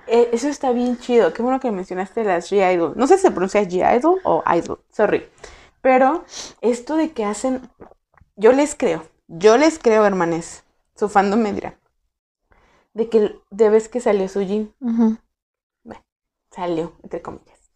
Eh, 0.07 0.31
eso 0.33 0.49
está 0.49 0.73
bien 0.73 0.99
chido. 0.99 1.33
Qué 1.33 1.43
bueno 1.43 1.61
que 1.61 1.71
mencionaste 1.71 2.25
las 2.25 2.51
G-Idol. 2.51 2.95
No 2.97 3.07
sé 3.07 3.17
si 3.17 3.23
se 3.23 3.31
pronuncia 3.31 3.63
G-Idol 3.63 4.21
o 4.25 4.43
Idol. 4.55 4.81
Sorry. 4.91 5.29
Pero 5.81 6.25
esto 6.61 6.97
de 6.97 7.13
que 7.13 7.25
hacen... 7.25 7.69
Yo 8.37 8.53
les 8.53 8.75
creo. 8.75 9.05
Yo 9.29 9.57
les 9.57 9.79
creo, 9.79 10.05
hermanes. 10.05 10.65
Su 10.95 11.09
fandom 11.09 11.41
me 11.41 11.53
dirá. 11.53 11.79
De 12.93 13.09
que 13.09 13.39
de 13.51 13.71
vez 13.71 13.89
que 13.89 14.01
salió 14.01 14.29
su 14.29 14.41
Jin. 14.41 14.75
Ujú. 14.81 15.19
Salió, 16.51 16.93
entre 17.03 17.21
comillas. 17.21 17.73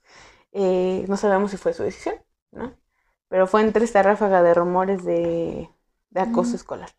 Eh, 0.52 1.04
no 1.08 1.16
sabemos 1.16 1.50
si 1.50 1.56
fue 1.56 1.72
su 1.72 1.82
decisión, 1.82 2.14
¿no? 2.52 2.74
Pero 3.28 3.48
fue 3.48 3.60
entre 3.62 3.84
esta 3.84 4.04
ráfaga 4.04 4.40
de 4.40 4.54
rumores 4.54 5.04
de, 5.04 5.68
de 6.10 6.20
acoso 6.20 6.54
escolar. 6.54 6.90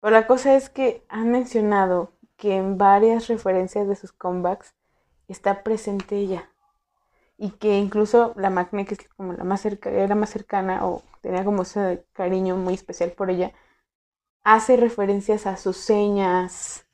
Pero 0.00 0.12
la 0.12 0.28
cosa 0.28 0.54
es 0.54 0.70
que 0.70 1.04
han 1.08 1.30
mencionado 1.32 2.12
que 2.40 2.56
en 2.56 2.78
varias 2.78 3.28
referencias 3.28 3.86
de 3.86 3.94
sus 3.94 4.12
comebacks 4.12 4.74
está 5.28 5.62
presente 5.62 6.16
ella. 6.16 6.50
Y 7.36 7.50
que 7.52 7.78
incluso 7.78 8.32
la 8.36 8.50
Magné, 8.50 8.86
que 8.86 8.94
es 8.94 9.08
como 9.16 9.34
la 9.34 9.44
más 9.44 9.60
cerca, 9.60 9.90
era 9.90 10.14
más 10.14 10.30
cercana 10.30 10.86
o 10.86 11.02
tenía 11.20 11.44
como 11.44 11.62
ese 11.62 12.06
cariño 12.14 12.56
muy 12.56 12.74
especial 12.74 13.12
por 13.12 13.30
ella, 13.30 13.52
hace 14.42 14.76
referencias 14.76 15.46
a 15.46 15.56
sus 15.58 15.76
señas 15.76 16.86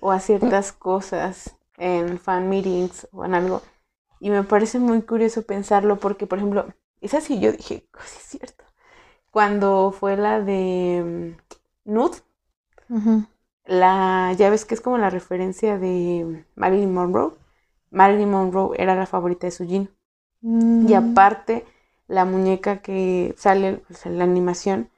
o 0.00 0.10
a 0.12 0.20
ciertas 0.20 0.72
cosas 0.72 1.56
en 1.78 2.18
fan 2.18 2.48
meetings 2.48 3.08
o 3.12 3.24
en 3.24 3.34
algo. 3.34 3.62
Y 4.20 4.30
me 4.30 4.42
parece 4.42 4.80
muy 4.80 5.02
curioso 5.02 5.42
pensarlo 5.42 5.98
porque, 5.98 6.26
por 6.26 6.38
ejemplo, 6.38 6.66
esa 7.00 7.20
sí 7.20 7.40
yo 7.40 7.52
dije, 7.52 7.88
"Oh, 7.94 8.00
sí 8.04 8.18
es 8.18 8.24
cierto. 8.24 8.64
Cuando 9.30 9.92
fue 9.92 10.16
la 10.16 10.40
de 10.40 11.36
mm, 11.86 11.92
Nude, 11.92 12.18
Ujú. 12.88 13.26
La, 13.68 14.34
ya 14.38 14.50
ves 14.50 14.66
que 14.66 14.74
es 14.74 14.82
como 14.82 14.98
la 14.98 15.10
referencia 15.10 15.78
de 15.78 16.46
Marilyn 16.56 16.94
Monroe. 16.94 17.34
Marilyn 17.92 18.30
Monroe 18.32 18.76
era 18.82 18.96
la 18.96 19.06
favorita 19.06 19.48
de 19.48 19.52
Sujin. 19.52 19.90
Y 20.80 20.94
Mm. 20.94 20.94
aparte, 20.94 21.66
la 22.08 22.24
muñeca 22.26 22.82
que 22.82 23.34
sale 23.38 23.78
pues, 23.88 24.06
en 24.06 24.18
la 24.18 24.24
animación, 24.24 24.90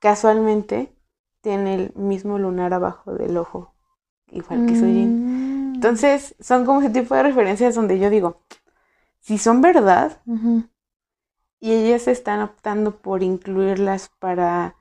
casualmente 0.00 0.92
tiene 1.40 1.74
el 1.74 1.92
mismo 1.94 2.38
lunar 2.38 2.74
abajo 2.74 3.14
del 3.14 3.36
ojo, 3.36 3.74
igual 4.28 4.64
que 4.64 4.76
Sujin. 4.76 5.18
Mm. 5.20 5.74
Entonces, 5.74 6.36
son 6.40 6.66
como 6.66 6.80
ese 6.82 6.90
tipo 6.90 7.14
de 7.14 7.22
referencias 7.24 7.74
donde 7.76 7.98
yo 7.98 8.10
digo, 8.10 8.42
si 9.20 9.38
son 9.38 9.62
verdad 9.62 10.22
y 11.60 11.72
ellas 11.72 12.08
están 12.08 12.40
optando 12.40 13.00
por 13.00 13.22
incluirlas 13.22 14.10
para 14.18 14.74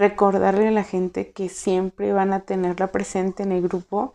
recordarle 0.00 0.68
a 0.68 0.72
la 0.72 0.84
gente 0.84 1.32
que 1.32 1.48
siempre 1.48 2.12
van 2.12 2.32
a 2.32 2.40
tenerla 2.40 2.88
presente 2.90 3.44
en 3.44 3.52
el 3.52 3.62
grupo, 3.62 4.14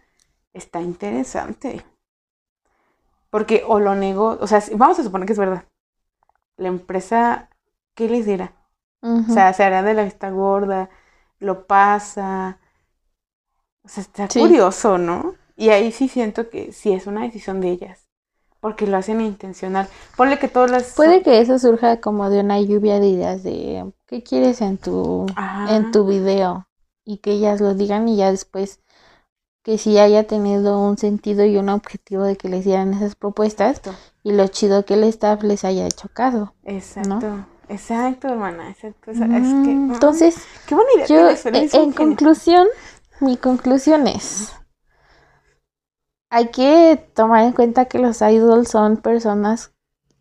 está 0.54 0.82
interesante. 0.82 1.86
Porque 3.30 3.64
o 3.68 3.80
lo 3.80 3.96
negó, 3.96 4.38
o 4.40 4.48
sea, 4.48 4.64
vamos 4.76 5.00
a 5.00 5.04
suponer 5.04 5.28
que 5.28 5.34
es 5.34 5.40
verdad. 5.40 5.66
La 6.58 6.70
empresa, 6.70 7.50
¿qué 7.96 8.10
les 8.10 8.26
dirá? 8.26 8.54
O 9.30 9.34
sea, 9.34 9.54
se 9.54 9.64
hará 9.64 9.84
de 9.84 9.94
la 9.94 10.04
vista 10.04 10.30
gorda, 10.30 10.90
lo 11.40 11.68
pasa. 11.68 12.60
O 13.84 13.88
sea, 13.88 14.02
está 14.04 14.30
Sí. 14.30 14.40
curioso, 14.40 14.98
¿no? 14.98 15.36
Y 15.56 15.70
ahí 15.70 15.92
sí 15.92 16.08
siento 16.08 16.50
que 16.50 16.72
sí 16.74 16.94
es 16.94 17.08
una 17.08 17.22
decisión 17.24 17.62
de 17.62 17.70
ellas. 17.70 18.05
Porque 18.66 18.88
lo 18.88 18.98
hacen 18.98 19.22
intencional. 19.22 19.88
Ponle 20.18 20.40
que 20.40 20.48
todas 20.48 20.72
las. 20.72 20.94
Puede 20.96 21.22
que 21.22 21.40
eso 21.40 21.60
surja 21.60 22.02
como 22.02 22.32
de 22.32 22.40
una 22.40 22.60
lluvia 22.60 23.00
de 23.00 23.10
ideas 23.10 23.44
de 23.44 23.94
qué 24.08 24.24
quieres 24.24 24.60
en 24.60 24.80
tu 24.80 25.28
en 25.70 25.92
tu 25.92 26.08
video 26.08 26.68
y 27.04 27.20
que 27.20 27.34
ellas 27.34 27.62
lo 27.62 27.76
digan 27.76 28.10
y 28.10 28.18
ya 28.18 28.32
después 28.32 28.80
que 29.62 29.78
sí 29.78 30.00
haya 30.00 30.26
tenido 30.26 30.80
un 30.80 30.98
sentido 30.98 31.46
y 31.46 31.58
un 31.58 31.70
objetivo 31.70 32.24
de 32.24 32.38
que 32.38 32.50
les 32.50 32.66
dieran 32.66 32.96
esas 32.96 33.14
propuestas 33.14 33.78
Exacto. 33.78 34.02
y 34.24 34.32
lo 34.32 34.48
chido 34.48 34.84
que 34.84 34.96
el 34.96 35.04
staff 35.04 35.44
les 35.44 35.64
haya 35.64 35.86
hecho 35.86 36.10
caso. 36.12 36.56
Exacto. 36.64 37.46
Exacto, 37.70 38.30
hermana. 38.30 38.72
Exacto. 38.72 39.12
Es, 39.12 39.18
es 39.18 39.28
que. 39.28 39.30
Mm, 39.30 39.92
ah, 39.92 39.94
Entonces, 39.94 40.38
Qué 40.66 40.76
yo 41.08 41.30
eh, 41.30 41.70
en 41.72 41.92
conclusión, 41.92 42.68
mi 43.20 43.38
conclusión 43.38 44.08
es 44.08 44.56
hay 46.30 46.50
que 46.50 46.98
tomar 47.14 47.44
en 47.44 47.54
cuenta 47.54 47.86
que 47.86 48.00
los 48.00 48.22
idols 48.22 48.70
son 48.70 48.98
personas 48.98 49.72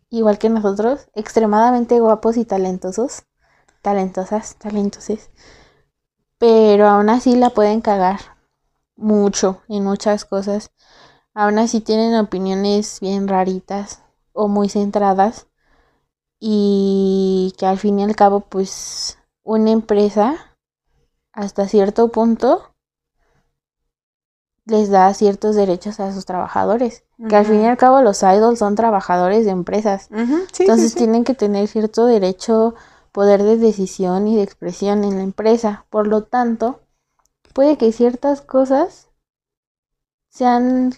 igual 0.09 0.37
que 0.37 0.49
nosotros, 0.49 1.09
extremadamente 1.13 1.99
guapos 1.99 2.37
y 2.37 2.45
talentosos, 2.45 3.23
talentosas, 3.81 4.55
talentoses, 4.55 5.29
pero 6.37 6.87
aún 6.87 7.09
así 7.09 7.35
la 7.35 7.49
pueden 7.49 7.81
cagar 7.81 8.19
mucho 8.95 9.61
en 9.67 9.83
muchas 9.83 10.25
cosas. 10.25 10.71
Aún 11.33 11.59
así 11.59 11.81
tienen 11.81 12.15
opiniones 12.15 12.99
bien 13.01 13.27
raritas 13.27 14.01
o 14.31 14.47
muy 14.47 14.69
centradas 14.69 15.47
y 16.39 17.53
que 17.57 17.65
al 17.65 17.77
fin 17.77 17.99
y 17.99 18.03
al 18.03 18.15
cabo 18.15 18.41
pues 18.41 19.17
una 19.43 19.71
empresa 19.71 20.57
hasta 21.33 21.67
cierto 21.67 22.09
punto 22.09 22.74
les 24.65 24.89
da 24.89 25.13
ciertos 25.13 25.55
derechos 25.55 25.99
a 25.99 26.11
sus 26.11 26.25
trabajadores. 26.25 27.03
Que 27.29 27.35
al 27.35 27.45
fin 27.45 27.61
y 27.61 27.65
al 27.65 27.77
cabo 27.77 28.01
los 28.01 28.21
idols 28.23 28.59
son 28.59 28.75
trabajadores 28.75 29.45
de 29.45 29.51
empresas. 29.51 30.09
Sí, 30.51 30.63
Entonces 30.63 30.91
sí. 30.91 30.97
tienen 30.97 31.23
que 31.23 31.33
tener 31.33 31.67
cierto 31.67 32.05
derecho, 32.05 32.75
poder 33.11 33.43
de 33.43 33.57
decisión 33.57 34.27
y 34.27 34.35
de 34.35 34.43
expresión 34.43 35.03
en 35.03 35.17
la 35.17 35.23
empresa. 35.23 35.85
Por 35.89 36.07
lo 36.07 36.23
tanto, 36.23 36.81
puede 37.53 37.77
que 37.77 37.91
ciertas 37.91 38.41
cosas 38.41 39.09
sean 40.29 40.91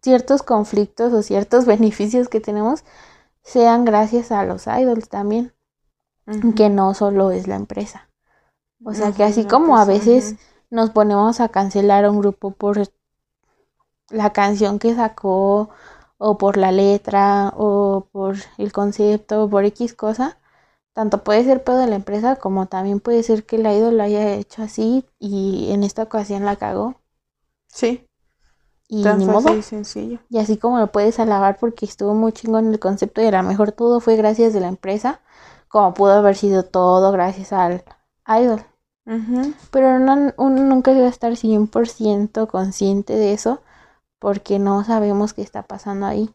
ciertos 0.00 0.42
conflictos 0.42 1.12
o 1.12 1.22
ciertos 1.22 1.66
beneficios 1.66 2.28
que 2.28 2.40
tenemos 2.40 2.84
sean 3.42 3.84
gracias 3.84 4.30
a 4.30 4.44
los 4.44 4.66
idols 4.66 5.08
también, 5.08 5.52
que 6.54 6.68
no 6.68 6.94
solo 6.94 7.30
es 7.30 7.48
la 7.48 7.56
empresa. 7.56 8.08
O 8.84 8.94
sea 8.94 9.12
que 9.12 9.24
así 9.24 9.44
como 9.44 9.76
a 9.76 9.84
veces. 9.84 10.36
Nos 10.70 10.90
ponemos 10.90 11.40
a 11.40 11.48
cancelar 11.50 12.04
a 12.04 12.10
un 12.10 12.20
grupo 12.20 12.50
por 12.52 12.78
la 14.10 14.32
canción 14.32 14.78
que 14.78 14.94
sacó 14.94 15.70
o 16.18 16.38
por 16.38 16.56
la 16.56 16.72
letra 16.72 17.52
o 17.56 18.08
por 18.12 18.36
el 18.58 18.72
concepto 18.72 19.44
o 19.44 19.50
por 19.50 19.64
X 19.64 19.94
cosa, 19.94 20.38
tanto 20.94 21.24
puede 21.24 21.44
ser 21.44 21.64
pedo 21.64 21.78
de 21.78 21.88
la 21.88 21.96
empresa 21.96 22.36
como 22.36 22.66
también 22.66 23.00
puede 23.00 23.22
ser 23.22 23.46
que 23.46 23.56
el 23.56 23.66
idol 23.66 23.96
lo 23.98 24.02
haya 24.04 24.34
hecho 24.34 24.62
así 24.62 25.06
y 25.18 25.70
en 25.72 25.84
esta 25.84 26.04
ocasión 26.04 26.44
la 26.44 26.56
cagó. 26.56 26.96
Sí. 27.68 28.06
Y 28.88 29.02
Tan 29.02 29.18
ni 29.18 29.26
fácil 29.26 29.28
modo. 29.28 29.56
y 29.56 29.62
sencillo. 29.62 30.20
Y 30.30 30.38
así 30.38 30.56
como 30.58 30.78
lo 30.78 30.92
puedes 30.92 31.18
alabar 31.20 31.58
porque 31.58 31.86
estuvo 31.86 32.14
muy 32.14 32.32
chingón 32.32 32.72
el 32.72 32.80
concepto 32.80 33.22
y 33.22 33.26
a 33.26 33.30
lo 33.32 33.42
mejor 33.42 33.72
todo 33.72 34.00
fue 34.00 34.16
gracias 34.16 34.52
de 34.52 34.60
la 34.60 34.68
empresa, 34.68 35.20
como 35.68 35.94
pudo 35.94 36.12
haber 36.14 36.36
sido 36.36 36.64
todo 36.64 37.12
gracias 37.12 37.52
al 37.52 37.84
idol. 38.26 38.64
Pero 39.70 39.98
no, 39.98 40.34
uno 40.36 40.62
nunca 40.64 40.92
va 40.92 41.06
a 41.06 41.08
estar 41.08 41.34
100% 41.36 42.46
consciente 42.48 43.14
de 43.14 43.32
eso 43.32 43.62
porque 44.20 44.58
no 44.58 44.84
sabemos 44.84 45.34
qué 45.34 45.42
está 45.42 45.62
pasando 45.64 46.06
ahí. 46.06 46.34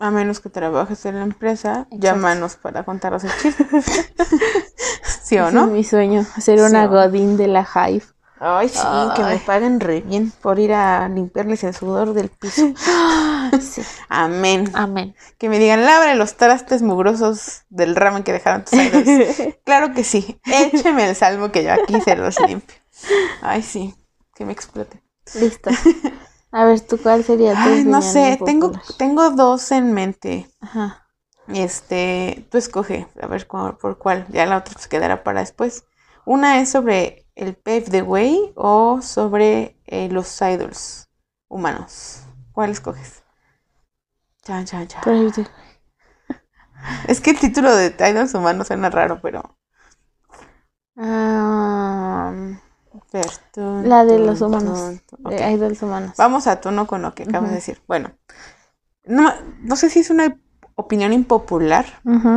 A 0.00 0.10
menos 0.10 0.40
que 0.40 0.48
trabajes 0.50 1.06
en 1.06 1.16
la 1.18 1.22
empresa, 1.22 1.86
Exacto. 1.90 2.28
llámanos 2.30 2.56
para 2.56 2.84
contaros 2.84 3.22
el 3.22 3.30
chisme. 3.40 3.66
¿Sí 5.22 5.38
o 5.38 5.50
Ese 5.50 5.56
no? 5.56 5.62
es 5.62 5.66
mi 5.68 5.84
sueño, 5.84 6.26
ser 6.36 6.60
Sí, 6.60 6.60
una 6.60 6.86
o- 6.86 6.88
godín 6.88 7.38
de 7.38 7.48
la 7.48 7.66
Hive. 7.66 8.04
Ay, 8.40 8.68
sí, 8.68 8.78
que 9.16 9.22
me 9.24 9.38
paguen 9.38 9.80
re 9.80 10.00
bien 10.00 10.30
por 10.42 10.58
ir 10.58 10.72
a 10.72 11.08
limpiarles 11.08 11.64
el 11.64 11.74
sudor 11.74 12.14
del 12.14 12.28
piso. 12.28 12.72
Sí, 13.62 13.80
Amén. 14.10 14.70
amén. 14.74 15.14
Que 15.38 15.48
me 15.48 15.58
digan, 15.58 15.86
lábrale 15.86 16.16
los 16.16 16.36
trastes 16.36 16.82
mugrosos 16.82 17.62
del 17.70 17.96
ramen 17.96 18.22
que 18.22 18.32
dejaron 18.34 18.64
tus 18.64 18.74
idols. 18.74 19.56
Claro 19.64 19.94
que 19.94 20.04
sí. 20.04 20.38
Écheme 20.44 21.08
el 21.08 21.16
salmo 21.16 21.50
que 21.50 21.64
yo 21.64 21.72
aquí 21.72 21.98
se 22.02 22.14
los 22.14 22.38
limpio. 22.40 22.76
Ay, 23.40 23.62
sí. 23.62 23.94
Que 24.34 24.44
me 24.44 24.52
explote. 24.52 25.02
Listo. 25.34 25.70
A 26.52 26.64
ver, 26.64 26.80
¿tú 26.80 26.98
cuál 26.98 27.24
sería 27.24 27.54
tu 27.54 27.70
Ay, 27.70 27.84
no 27.84 28.02
sé. 28.02 28.38
Tengo, 28.44 28.72
tengo 28.98 29.30
dos 29.30 29.72
en 29.72 29.94
mente. 29.94 30.46
Ajá. 30.60 31.06
Este, 31.48 32.46
tú 32.50 32.58
escoge, 32.58 33.06
a 33.20 33.26
ver 33.26 33.46
por 33.46 33.96
cuál. 33.96 34.26
Ya 34.28 34.44
la 34.44 34.58
otra 34.58 34.78
se 34.78 34.90
quedará 34.90 35.24
para 35.24 35.40
después. 35.40 35.84
Una 36.26 36.60
es 36.60 36.70
sobre 36.70 37.26
el 37.38 37.54
Pave 37.54 37.82
the 37.82 38.02
Way 38.02 38.52
o 38.56 39.00
sobre 39.00 39.76
eh, 39.86 40.08
los 40.10 40.40
idols 40.42 41.08
humanos. 41.48 42.24
¿Cuál 42.52 42.70
escoges? 42.70 43.22
Chan. 44.42 44.66
Pero 45.04 45.28
yo- 45.30 45.44
Es 47.06 47.20
que 47.20 47.30
el 47.30 47.38
título 47.38 47.74
de 47.74 47.94
idols 48.10 48.34
humanos 48.34 48.66
suena 48.66 48.90
raro, 48.90 49.20
pero. 49.20 49.56
Ah, 50.96 52.32
ver, 53.12 53.26
tun, 53.52 53.88
La 53.88 54.04
de 54.04 54.16
tun, 54.16 54.26
los 54.26 54.40
humanos. 54.40 55.00
tun, 55.06 55.24
de 55.24 55.52
idols 55.52 55.82
humanos. 55.82 56.14
Vamos 56.16 56.46
a 56.48 56.60
tono 56.60 56.86
con 56.86 57.02
lo 57.02 57.14
que 57.14 57.22
acabas 57.22 57.50
de 57.50 57.56
decir. 57.56 57.80
Bueno, 57.86 58.10
no, 59.04 59.32
no 59.60 59.76
sé 59.76 59.90
si 59.90 60.00
es 60.00 60.10
una 60.10 60.36
opinión 60.74 61.12
impopular, 61.12 61.86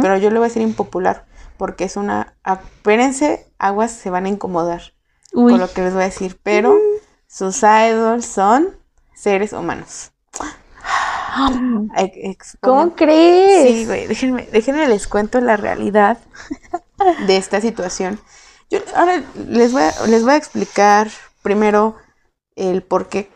pero 0.02 0.18
yo 0.18 0.30
le 0.30 0.38
voy 0.38 0.46
a 0.46 0.50
decir 0.50 0.62
impopular 0.62 1.26
porque 1.62 1.84
es 1.84 1.96
una. 1.96 2.34
Espérense, 2.44 3.46
aguas 3.60 3.92
se 3.92 4.10
van 4.10 4.26
a 4.26 4.30
incomodar 4.30 4.96
Uy. 5.32 5.52
con 5.52 5.62
lo 5.62 5.72
que 5.72 5.84
les 5.84 5.94
voy 5.94 6.02
a 6.02 6.06
decir, 6.06 6.40
pero 6.42 6.76
sus 7.28 7.62
idols 7.62 8.26
son 8.26 8.76
seres 9.14 9.54
humanos. 9.54 10.12
¿Cómo 12.62 12.96
crees? 12.96 13.76
Sí, 13.76 13.86
güey, 13.86 14.08
déjenme, 14.08 14.50
déjenme 14.52 14.88
les 14.88 15.08
cuento 15.08 15.40
la 15.40 15.56
realidad 15.56 16.18
de 17.28 17.38
esta 17.38 17.62
situación. 17.62 18.20
Yo 18.72 18.80
ahora 18.96 19.24
les 19.48 19.72
voy 19.72 19.84
a, 19.84 20.08
les 20.08 20.24
voy 20.24 20.32
a 20.32 20.38
explicar 20.38 21.12
primero 21.44 21.96
el 22.56 22.82
por 22.82 23.08
qué, 23.08 23.30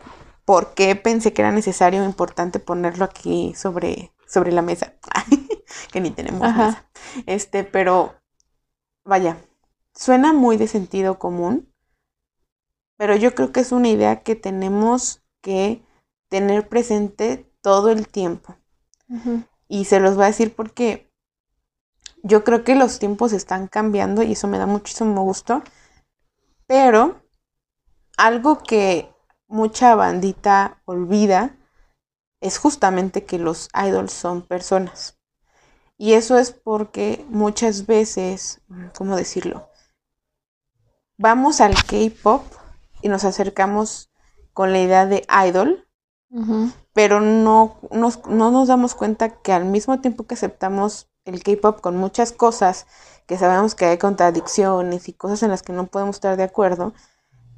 por 0.44 0.74
qué 0.74 0.96
pensé 0.96 1.32
que 1.32 1.42
era 1.42 1.52
necesario 1.52 2.02
o 2.02 2.04
importante 2.04 2.58
ponerlo 2.58 3.04
aquí 3.04 3.54
sobre, 3.54 4.10
sobre 4.26 4.50
la 4.50 4.62
mesa. 4.62 4.94
que 5.92 6.00
ni 6.00 6.10
tenemos 6.10 6.42
Ajá. 6.42 6.66
mesa. 6.66 6.88
Este, 7.26 7.64
pero 7.64 8.14
vaya, 9.04 9.38
suena 9.94 10.32
muy 10.32 10.56
de 10.56 10.68
sentido 10.68 11.18
común, 11.18 11.72
pero 12.96 13.16
yo 13.16 13.34
creo 13.34 13.52
que 13.52 13.60
es 13.60 13.72
una 13.72 13.88
idea 13.88 14.22
que 14.22 14.36
tenemos 14.36 15.22
que 15.42 15.82
tener 16.28 16.68
presente 16.68 17.50
todo 17.60 17.90
el 17.90 18.08
tiempo. 18.08 18.56
Y 19.68 19.84
se 19.84 20.00
los 20.00 20.16
voy 20.16 20.24
a 20.24 20.28
decir 20.28 20.54
porque 20.54 21.12
yo 22.22 22.42
creo 22.42 22.64
que 22.64 22.74
los 22.74 22.98
tiempos 22.98 23.32
están 23.32 23.68
cambiando 23.68 24.22
y 24.22 24.32
eso 24.32 24.48
me 24.48 24.58
da 24.58 24.66
muchísimo 24.66 25.22
gusto. 25.22 25.62
Pero 26.66 27.22
algo 28.16 28.62
que 28.62 29.14
mucha 29.46 29.94
bandita 29.94 30.82
olvida 30.84 31.56
es 32.40 32.58
justamente 32.58 33.24
que 33.24 33.38
los 33.38 33.68
idols 33.74 34.12
son 34.12 34.42
personas. 34.42 35.15
Y 35.98 36.12
eso 36.12 36.38
es 36.38 36.50
porque 36.50 37.24
muchas 37.28 37.86
veces, 37.86 38.60
¿cómo 38.96 39.16
decirlo? 39.16 39.68
Vamos 41.16 41.60
al 41.60 41.74
K-pop 41.74 42.44
y 43.00 43.08
nos 43.08 43.24
acercamos 43.24 44.10
con 44.52 44.72
la 44.72 44.80
idea 44.80 45.06
de 45.06 45.26
idol, 45.48 45.86
pero 46.92 47.20
no 47.20 47.78
nos, 47.90 48.26
no 48.26 48.50
nos 48.50 48.68
damos 48.68 48.94
cuenta 48.94 49.40
que 49.40 49.52
al 49.52 49.64
mismo 49.64 50.00
tiempo 50.00 50.26
que 50.26 50.34
aceptamos 50.34 51.08
el 51.24 51.42
K-pop 51.42 51.80
con 51.80 51.96
muchas 51.96 52.32
cosas, 52.32 52.86
que 53.26 53.38
sabemos 53.38 53.74
que 53.74 53.86
hay 53.86 53.98
contradicciones 53.98 55.08
y 55.08 55.12
cosas 55.14 55.42
en 55.42 55.50
las 55.50 55.62
que 55.62 55.72
no 55.72 55.86
podemos 55.86 56.16
estar 56.16 56.36
de 56.36 56.42
acuerdo, 56.42 56.92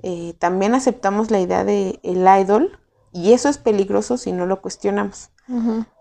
eh, 0.03 0.35
también 0.39 0.75
aceptamos 0.75 1.31
la 1.31 1.41
idea 1.41 1.65
de 1.65 1.99
el 2.05 2.27
idol 2.41 2.79
y 3.13 3.33
eso 3.33 3.49
es 3.49 3.59
peligroso 3.59 4.17
si 4.17 4.33
no 4.33 4.47
lo 4.47 4.61
cuestionamos. 4.61 5.31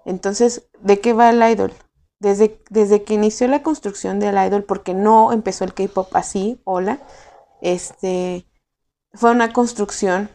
Entonces, 0.06 0.68
¿de 0.82 1.00
qué 1.00 1.14
va 1.14 1.30
el 1.30 1.42
idol? 1.42 1.72
Desde, 2.20 2.62
desde 2.70 3.04
que 3.04 3.14
inició 3.14 3.48
la 3.48 3.62
construcción 3.62 4.20
del 4.20 4.38
idol, 4.38 4.64
porque 4.64 4.94
no 4.94 5.32
empezó 5.32 5.64
el 5.64 5.74
K-pop 5.74 6.16
así, 6.16 6.60
hola, 6.64 7.00
este, 7.62 8.48
fue 9.14 9.32
una 9.32 9.54
construcción 9.54 10.30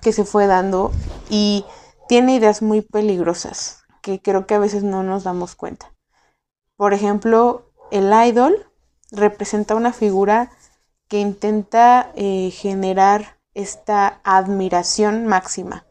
que 0.00 0.12
se 0.12 0.24
fue 0.24 0.46
dando 0.46 0.92
y 1.28 1.64
tiene 2.08 2.36
ideas 2.36 2.62
muy 2.62 2.80
peligrosas 2.80 3.82
que 4.02 4.22
creo 4.22 4.46
que 4.46 4.54
a 4.54 4.60
veces 4.60 4.84
no 4.84 5.02
nos 5.02 5.24
damos 5.24 5.56
cuenta. 5.56 5.92
Por 6.76 6.94
ejemplo, 6.94 7.72
el 7.90 8.12
idol 8.12 8.70
representa 9.10 9.74
una 9.74 9.92
figura 9.92 10.52
que 11.08 11.18
intenta 11.18 12.12
eh, 12.14 12.50
generar 12.52 13.38
esta 13.54 14.20
admiración 14.22 15.26
máxima 15.26 15.86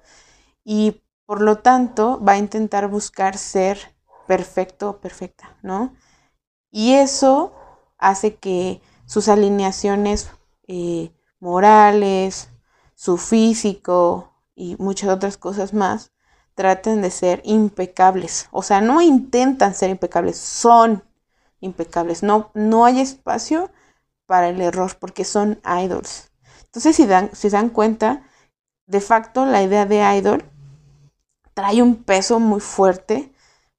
y 0.64 1.02
por 1.26 1.42
lo 1.42 1.58
tanto 1.58 2.24
va 2.24 2.34
a 2.34 2.38
intentar 2.38 2.88
buscar 2.88 3.38
ser 3.38 3.95
perfecto 4.28 5.00
perfecta, 5.00 5.58
¿no? 5.62 5.96
Y 6.72 6.94
eso 6.94 7.54
hace 7.98 8.36
que 8.36 8.82
sus 9.06 9.28
alineaciones 9.30 10.30
eh, 10.68 11.12
morales, 11.40 12.50
su 12.96 13.18
físico 13.18 14.34
y 14.56 14.76
muchas 14.80 15.10
otras 15.10 15.38
cosas 15.38 15.74
más 15.74 16.12
traten 16.56 17.02
de 17.02 17.12
ser 17.12 17.42
impecables. 17.44 18.48
O 18.52 18.64
sea, 18.64 18.82
no 18.82 19.02
intentan 19.02 19.76
ser 19.76 19.90
impecables, 19.90 20.38
son 20.38 21.04
impecables. 21.60 22.24
No, 22.24 22.52
no 22.54 22.86
hay 22.86 23.02
espacio 23.02 23.70
para 24.26 24.50
el 24.50 24.62
error 24.62 24.98
porque 25.00 25.26
son 25.26 25.60
idols. 25.66 26.32
Entonces, 26.64 26.96
si, 26.96 27.06
dan, 27.06 27.30
si 27.34 27.50
se 27.50 27.58
dan 27.58 27.70
cuenta, 27.70 28.24
de 28.88 29.02
facto 29.02 29.46
la 29.46 29.62
idea 29.64 29.86
de 29.86 30.18
idol 30.18 30.46
trae 31.54 31.82
un 31.82 32.04
peso 32.04 32.40
muy 32.40 32.60
fuerte 32.60 33.34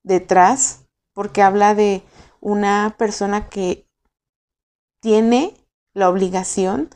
detrás 0.06 0.86
porque 1.12 1.42
habla 1.42 1.74
de 1.74 2.02
una 2.40 2.94
persona 2.96 3.48
que 3.48 3.86
tiene 5.02 5.54
la 5.92 6.08
obligación 6.08 6.90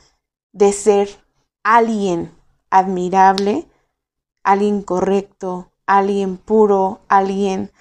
de 0.52 0.72
ser 0.72 1.08
alguien 1.64 2.32
admirable, 2.70 3.68
alguien 4.44 4.82
correcto, 4.82 5.72
alguien 5.86 6.36
puro, 6.36 7.00
alguien 7.08 7.72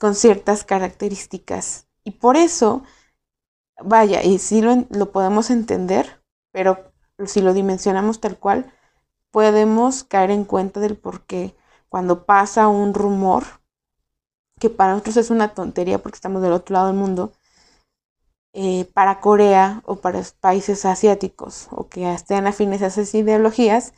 con 0.00 0.14
ciertas 0.14 0.64
características. 0.64 1.86
Y 2.02 2.12
por 2.12 2.36
eso, 2.36 2.82
vaya, 3.82 4.22
y 4.22 4.38
sí 4.38 4.62
lo, 4.62 4.86
lo 4.90 5.12
podemos 5.12 5.50
entender, 5.50 6.22
pero 6.52 6.92
si 7.26 7.42
lo 7.42 7.52
dimensionamos 7.52 8.20
tal 8.20 8.38
cual, 8.38 8.72
podemos 9.30 10.04
caer 10.04 10.30
en 10.30 10.44
cuenta 10.44 10.80
del 10.80 10.96
por 10.96 11.26
qué 11.26 11.54
cuando 11.88 12.24
pasa 12.24 12.68
un 12.68 12.94
rumor, 12.94 13.44
que 14.64 14.70
para 14.70 14.92
nosotros 14.92 15.18
es 15.18 15.28
una 15.28 15.48
tontería 15.48 15.98
porque 15.98 16.16
estamos 16.16 16.40
del 16.40 16.52
otro 16.52 16.72
lado 16.72 16.86
del 16.86 16.96
mundo, 16.96 17.34
eh, 18.54 18.86
para 18.94 19.20
Corea 19.20 19.82
o 19.84 19.96
para 19.96 20.22
países 20.40 20.86
asiáticos 20.86 21.68
o 21.70 21.88
que 21.90 22.10
estén 22.10 22.46
afines 22.46 22.80
a 22.80 22.86
esas 22.86 23.14
ideologías, 23.14 23.92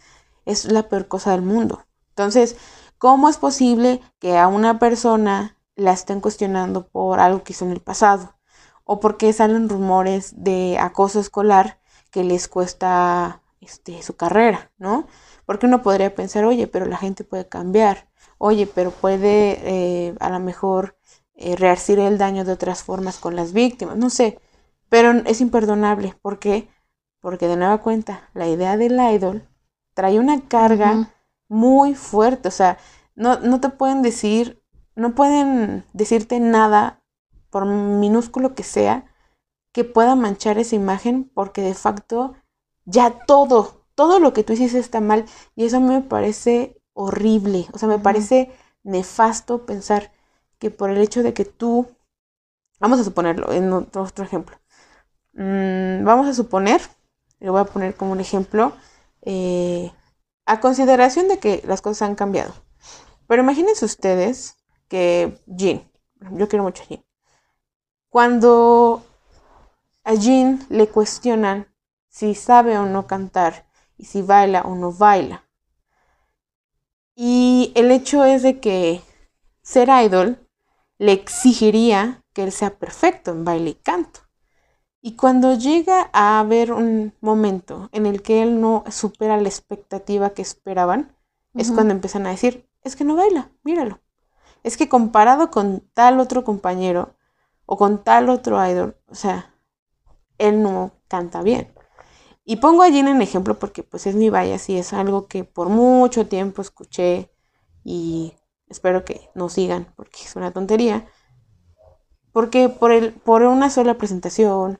es 0.45 0.65
la 0.65 0.89
peor 0.89 1.07
cosa 1.07 1.31
del 1.31 1.43
mundo. 1.43 1.85
Entonces, 2.09 2.57
¿cómo 2.99 3.29
es 3.29 3.37
posible 3.37 4.01
que 4.19 4.39
a 4.39 4.49
una 4.49 4.81
persona 4.81 5.57
la 5.77 5.93
estén 5.93 6.21
cuestionando 6.21 6.89
por 6.89 7.21
algo 7.21 7.45
que 7.45 7.53
hizo 7.53 7.65
en 7.65 7.71
el 7.71 7.81
pasado? 7.81 8.35
O 8.83 8.99
porque 8.99 9.33
salen 9.33 9.69
rumores 9.69 10.33
de 10.37 10.79
acoso 10.81 11.21
escolar 11.21 11.79
que 12.11 12.25
les 12.25 12.49
cuesta 12.49 13.41
este, 13.61 14.03
su 14.03 14.17
carrera, 14.17 14.73
¿no? 14.79 15.07
Porque 15.45 15.67
uno 15.67 15.83
podría 15.83 16.13
pensar, 16.17 16.45
oye, 16.45 16.67
pero 16.67 16.87
la 16.87 16.97
gente 16.97 17.23
puede 17.23 17.49
cambiar. 17.49 18.09
Oye, 18.39 18.67
pero 18.67 18.91
puede 18.91 19.61
eh, 19.63 20.15
a 20.21 20.31
lo 20.31 20.41
mejor 20.41 20.97
eh, 21.35 21.57
rearcir 21.57 21.99
el 21.99 22.19
daño 22.19 22.45
de 22.45 22.53
otras 22.53 22.83
formas 22.83 23.19
con 23.19 23.37
las 23.37 23.53
víctimas, 23.53 23.97
no 23.97 24.11
sé, 24.11 24.39
pero 24.89 25.11
es 25.27 25.41
imperdonable. 25.41 26.15
¿Por 26.23 26.39
qué? 26.39 26.69
Porque 27.21 27.49
de 27.49 27.57
nueva 27.57 27.79
cuenta, 27.79 28.31
la 28.35 28.49
idea 28.49 28.77
del 28.77 28.99
idol 29.13 29.49
trae 29.95 30.19
una 30.19 30.41
carga 30.49 31.13
muy 31.49 31.95
fuerte, 31.95 32.49
o 32.49 32.51
sea, 32.51 32.79
no, 33.15 33.41
no 33.41 33.61
te 33.61 33.71
pueden 33.71 34.03
decir, 34.03 34.63
no 34.95 35.15
pueden 35.15 35.85
decirte 35.93 36.39
nada, 36.41 37.03
por 37.51 37.65
minúsculo 37.65 38.55
que 38.55 38.63
sea, 38.63 39.07
que 39.73 39.85
pueda 39.85 40.15
manchar 40.17 40.59
esa 40.59 40.77
imagen, 40.77 41.31
porque 41.35 41.63
de 41.63 41.75
facto 41.75 42.35
ya 42.85 43.25
todo, 43.27 43.87
todo 43.95 44.21
lo 44.21 44.33
que 44.33 44.43
tú 44.43 44.53
hiciste 44.53 44.79
está 44.79 45.01
mal, 45.01 45.25
y 45.55 45.65
eso 45.65 45.81
me 45.81 46.03
parece 46.03 46.76
horrible, 46.97 47.67
o 47.73 47.79
sea, 47.79 47.89
me 47.89 47.99
parece 47.99 48.51
nefasto 48.83 49.67
pensar 49.67 50.11
que 50.59 50.71
por 50.71 50.91
el 50.91 50.99
hecho 50.99 51.23
de 51.23 51.35
que 51.35 51.45
tú, 51.45 51.87
vamos 52.81 52.99
a 52.99 53.05
suponerlo 53.05 53.53
en 53.53 53.71
otro, 53.73 54.25
ejemplo, 54.25 54.57
mm, 55.35 56.05
vamos 56.05 56.27
a 56.27 56.35
suponer, 56.35 56.81
lo 57.39 57.53
voy 57.53 57.61
a 57.61 57.65
poner 57.65 57.95
como 57.97 58.13
un 58.13 58.21
ejemplo, 58.21 58.73
eh, 59.23 59.93
a 60.47 60.61
consideración 60.61 61.29
de 61.29 61.39
que 61.39 61.63
las 61.67 61.83
cosas 61.83 62.09
han 62.09 62.15
cambiado. 62.15 62.55
Pero 63.27 63.43
imagínense 63.43 63.85
ustedes 63.85 64.57
que 64.89 65.39
Jean, 65.47 65.91
yo 66.33 66.49
quiero 66.49 66.65
mucho 66.65 66.83
a 66.83 66.87
Jean, 66.87 67.05
cuando 68.09 69.05
a 70.03 70.15
Jean 70.15 70.65
le 70.71 70.89
cuestionan 70.89 71.69
si 72.09 72.35
sabe 72.35 72.79
o 72.79 72.87
no 72.87 73.07
cantar 73.07 73.67
y 73.99 74.07
si 74.07 74.23
baila 74.23 74.63
o 74.63 74.75
no 74.75 74.93
baila. 74.93 75.46
Y 77.19 77.73
el 77.75 77.91
hecho 77.91 78.25
es 78.25 78.43
de 78.43 78.61
que 78.61 79.01
ser 79.63 79.89
idol 79.89 80.47
le 80.99 81.13
exigiría 81.13 82.23
que 82.35 82.45
él 82.45 82.53
sea 82.53 82.79
perfecto 82.79 83.31
en 83.31 83.45
baile 83.45 83.71
y 83.71 83.75
canto. 83.75 84.21
Y 85.01 85.17
cuando 85.17 85.55
llega 85.55 86.11
a 86.13 86.41
haber 86.41 86.73
un 86.73 87.15
momento 87.21 87.89
en 87.93 88.05
el 88.05 88.21
que 88.21 88.43
él 88.43 88.61
no 88.61 88.85
supera 88.91 89.41
la 89.41 89.49
expectativa 89.49 90.31
que 90.31 90.43
esperaban, 90.43 91.17
es 91.55 91.73
cuando 91.73 91.95
empiezan 91.95 92.27
a 92.27 92.31
decir, 92.31 92.69
es 92.83 92.97
que 92.97 93.05
no 93.05 93.17
baila, 93.17 93.51
míralo. 93.65 94.01
Es 94.63 94.77
que 94.77 94.91
comparado 94.91 95.51
con 95.51 95.89
tal 95.95 96.21
otro 96.21 96.45
compañero 96.45 97.17
o 97.65 97.79
con 97.79 98.05
tal 98.05 98.29
otro 98.29 98.65
idol, 98.69 98.97
o 99.09 99.15
sea, 99.15 99.55
él 100.37 100.63
no 100.63 100.93
canta 101.09 101.43
bien. 101.43 101.73
Y 102.49 102.57
pongo 102.57 102.83
allí 102.83 103.01
en 103.01 103.21
ejemplo 103.21 103.59
porque 103.59 103.83
pues 103.83 104.07
es 104.07 104.15
mi 104.15 104.31
vaya, 104.31 104.57
y 104.69 104.77
es 104.77 104.93
algo 104.93 105.27
que 105.27 105.43
por 105.43 105.69
mucho 105.69 106.29
tiempo 106.29 106.63
escuché 106.63 107.33
y 107.83 108.35
espero 108.69 109.05
que 109.05 109.29
no 109.35 109.49
sigan 109.49 109.93
porque 109.97 110.21
es 110.23 110.37
una 110.37 110.53
tontería. 110.53 111.07
Porque 112.33 112.69
por, 112.69 112.93
el, 112.93 113.13
por 113.13 113.43
una 113.43 113.69
sola 113.69 113.99
presentación 113.99 114.79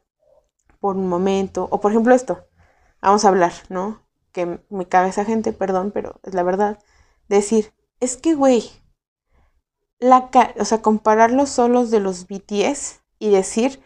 por 0.79 0.97
un 0.97 1.09
momento, 1.09 1.67
o 1.73 1.81
por 1.81 1.91
ejemplo 1.91 2.15
esto, 2.15 2.47
vamos 3.03 3.25
a 3.25 3.29
hablar, 3.29 3.53
¿no? 3.69 4.01
Que 4.31 4.61
me 4.71 4.87
cabe 4.87 5.09
esa 5.09 5.25
gente, 5.25 5.53
perdón, 5.53 5.91
pero 5.93 6.21
es 6.23 6.35
la 6.35 6.45
verdad. 6.45 6.79
Decir, 7.29 7.73
es 7.99 8.17
que, 8.17 8.37
güey, 8.37 8.71
la 9.99 10.31
o 10.61 10.65
sea, 10.65 10.83
comparar 10.83 11.33
los 11.33 11.49
solos 11.49 11.91
de 11.91 11.99
los 11.99 12.29
BTS 12.29 13.01
y 13.19 13.31
decir 13.31 13.83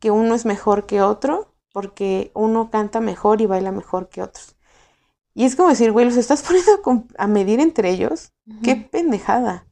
que 0.00 0.10
uno 0.10 0.34
es 0.34 0.46
mejor 0.46 0.86
que 0.86 1.00
otro, 1.00 1.49
porque 1.72 2.30
uno 2.34 2.70
canta 2.70 3.00
mejor 3.00 3.40
y 3.40 3.46
baila 3.46 3.72
mejor 3.72 4.08
que 4.08 4.22
otros. 4.22 4.56
Y 5.34 5.44
es 5.44 5.56
como 5.56 5.68
decir, 5.68 5.92
güey, 5.92 6.06
los 6.06 6.16
estás 6.16 6.42
poniendo 6.82 7.06
a, 7.16 7.26
medir 7.26 7.60
entre 7.60 7.90
ellos. 7.90 8.32
Qué 8.62 8.76
pendejada. 8.76 9.66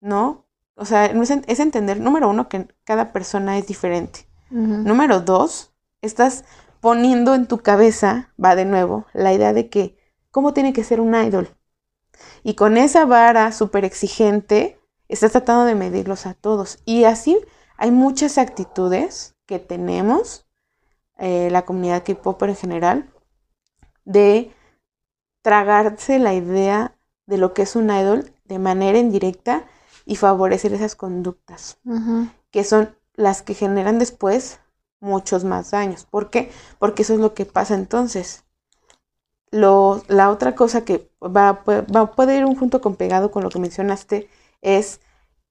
¿No? 0.00 0.46
O 0.74 0.84
sea, 0.84 1.06
es 1.06 1.60
entender, 1.60 2.00
número 2.00 2.30
uno, 2.30 2.48
que 2.48 2.66
cada 2.84 3.12
persona 3.12 3.58
es 3.58 3.66
diferente. 3.66 4.26
Número 4.50 5.20
dos, 5.20 5.72
estás 6.02 6.44
poniendo 6.80 7.34
en 7.34 7.46
tu 7.46 7.58
cabeza, 7.58 8.34
va 8.42 8.54
de 8.54 8.66
nuevo, 8.66 9.06
la 9.14 9.32
idea 9.32 9.54
de 9.54 9.70
que, 9.70 9.96
¿cómo 10.30 10.52
tiene 10.52 10.74
que 10.74 10.84
ser 10.84 11.00
un 11.00 11.14
idol? 11.14 11.48
Y 12.42 12.54
con 12.54 12.76
esa 12.76 13.06
vara 13.06 13.52
súper 13.52 13.86
exigente, 13.86 14.78
estás 15.08 15.32
tratando 15.32 15.64
de 15.64 15.74
medirlos 15.74 16.26
a 16.26 16.34
todos. 16.34 16.80
Y 16.84 17.04
así 17.04 17.38
hay 17.78 17.92
muchas 17.92 18.36
actitudes 18.36 19.36
que 19.46 19.58
tenemos, 19.58 20.46
eh, 21.22 21.50
la 21.52 21.62
comunidad 21.62 22.02
K-Popper 22.02 22.48
en 22.48 22.56
general, 22.56 23.08
de 24.04 24.52
tragarse 25.40 26.18
la 26.18 26.34
idea 26.34 26.96
de 27.26 27.38
lo 27.38 27.54
que 27.54 27.62
es 27.62 27.76
un 27.76 27.90
idol 27.90 28.32
de 28.44 28.58
manera 28.58 28.98
indirecta 28.98 29.64
y 30.04 30.16
favorecer 30.16 30.74
esas 30.74 30.96
conductas, 30.96 31.78
que 32.50 32.64
son 32.64 32.96
las 33.14 33.42
que 33.42 33.54
generan 33.54 34.00
después 34.00 34.58
muchos 34.98 35.44
más 35.44 35.70
daños. 35.70 36.06
¿Por 36.06 36.28
qué? 36.28 36.50
Porque 36.80 37.02
eso 37.02 37.14
es 37.14 37.20
lo 37.20 37.34
que 37.34 37.46
pasa 37.46 37.76
entonces. 37.76 38.42
Lo, 39.52 40.02
la 40.08 40.28
otra 40.28 40.56
cosa 40.56 40.84
que 40.84 41.08
va, 41.22 41.62
va, 41.64 42.16
poder 42.16 42.38
ir 42.40 42.46
un 42.46 42.56
junto 42.56 42.80
con 42.80 42.96
pegado 42.96 43.30
con 43.30 43.44
lo 43.44 43.48
que 43.48 43.60
mencionaste 43.60 44.28
es 44.60 45.00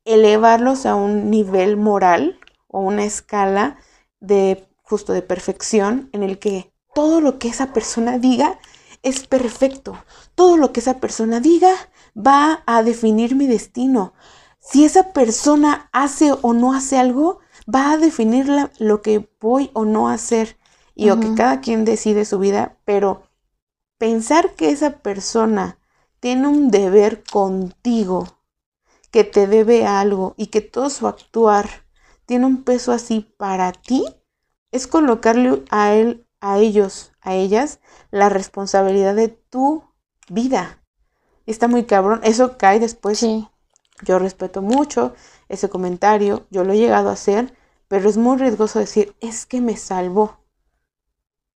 elevarlos 0.03 0.85
a 0.85 0.95
un 0.95 1.29
nivel 1.29 1.77
moral 1.77 2.41
o 2.67 2.81
una 2.81 3.05
escala 3.05 3.77
de 4.19 4.67
justo 4.91 5.13
de 5.13 5.21
perfección 5.21 6.09
en 6.11 6.21
el 6.21 6.37
que 6.37 6.73
todo 6.93 7.21
lo 7.21 7.39
que 7.39 7.47
esa 7.47 7.71
persona 7.71 8.19
diga 8.19 8.59
es 9.03 9.25
perfecto. 9.25 9.97
Todo 10.35 10.57
lo 10.57 10.73
que 10.73 10.81
esa 10.81 10.99
persona 10.99 11.39
diga 11.39 11.73
va 12.13 12.61
a 12.65 12.83
definir 12.83 13.33
mi 13.33 13.47
destino. 13.47 14.13
Si 14.59 14.83
esa 14.83 15.13
persona 15.13 15.89
hace 15.93 16.33
o 16.41 16.51
no 16.51 16.73
hace 16.73 16.97
algo, 16.97 17.39
va 17.73 17.93
a 17.93 17.97
definir 17.97 18.49
lo 18.79 19.01
que 19.01 19.29
voy 19.39 19.71
o 19.71 19.85
no 19.85 20.09
a 20.09 20.15
hacer 20.15 20.57
y 20.93 21.09
o 21.09 21.21
que 21.21 21.33
cada 21.35 21.61
quien 21.61 21.85
decide 21.85 22.25
su 22.25 22.37
vida, 22.37 22.77
pero 22.83 23.23
pensar 23.97 24.55
que 24.55 24.71
esa 24.71 24.97
persona 24.97 25.79
tiene 26.19 26.49
un 26.49 26.69
deber 26.69 27.23
contigo, 27.23 28.27
que 29.09 29.23
te 29.23 29.47
debe 29.47 29.85
algo 29.85 30.33
y 30.35 30.47
que 30.47 30.59
todo 30.59 30.89
su 30.89 31.07
actuar 31.07 31.85
tiene 32.25 32.45
un 32.45 32.63
peso 32.63 32.91
así 32.91 33.33
para 33.37 33.71
ti, 33.71 34.03
es 34.71 34.87
colocarle 34.87 35.63
a 35.69 35.93
él, 35.93 36.25
a 36.39 36.57
ellos, 36.57 37.11
a 37.21 37.35
ellas, 37.35 37.79
la 38.09 38.29
responsabilidad 38.29 39.15
de 39.15 39.27
tu 39.29 39.83
vida. 40.29 40.81
Está 41.45 41.67
muy 41.67 41.83
cabrón. 41.83 42.21
Eso 42.23 42.57
cae 42.57 42.79
después. 42.79 43.19
Sí. 43.19 43.47
Yo 44.03 44.17
respeto 44.17 44.61
mucho 44.61 45.13
ese 45.47 45.69
comentario, 45.69 46.47
yo 46.49 46.63
lo 46.63 46.73
he 46.73 46.77
llegado 46.77 47.09
a 47.09 47.13
hacer, 47.13 47.55
pero 47.87 48.09
es 48.09 48.17
muy 48.17 48.37
riesgoso 48.37 48.79
decir, 48.79 49.15
es 49.19 49.45
que 49.45 49.61
me 49.61 49.77
salvó. 49.77 50.39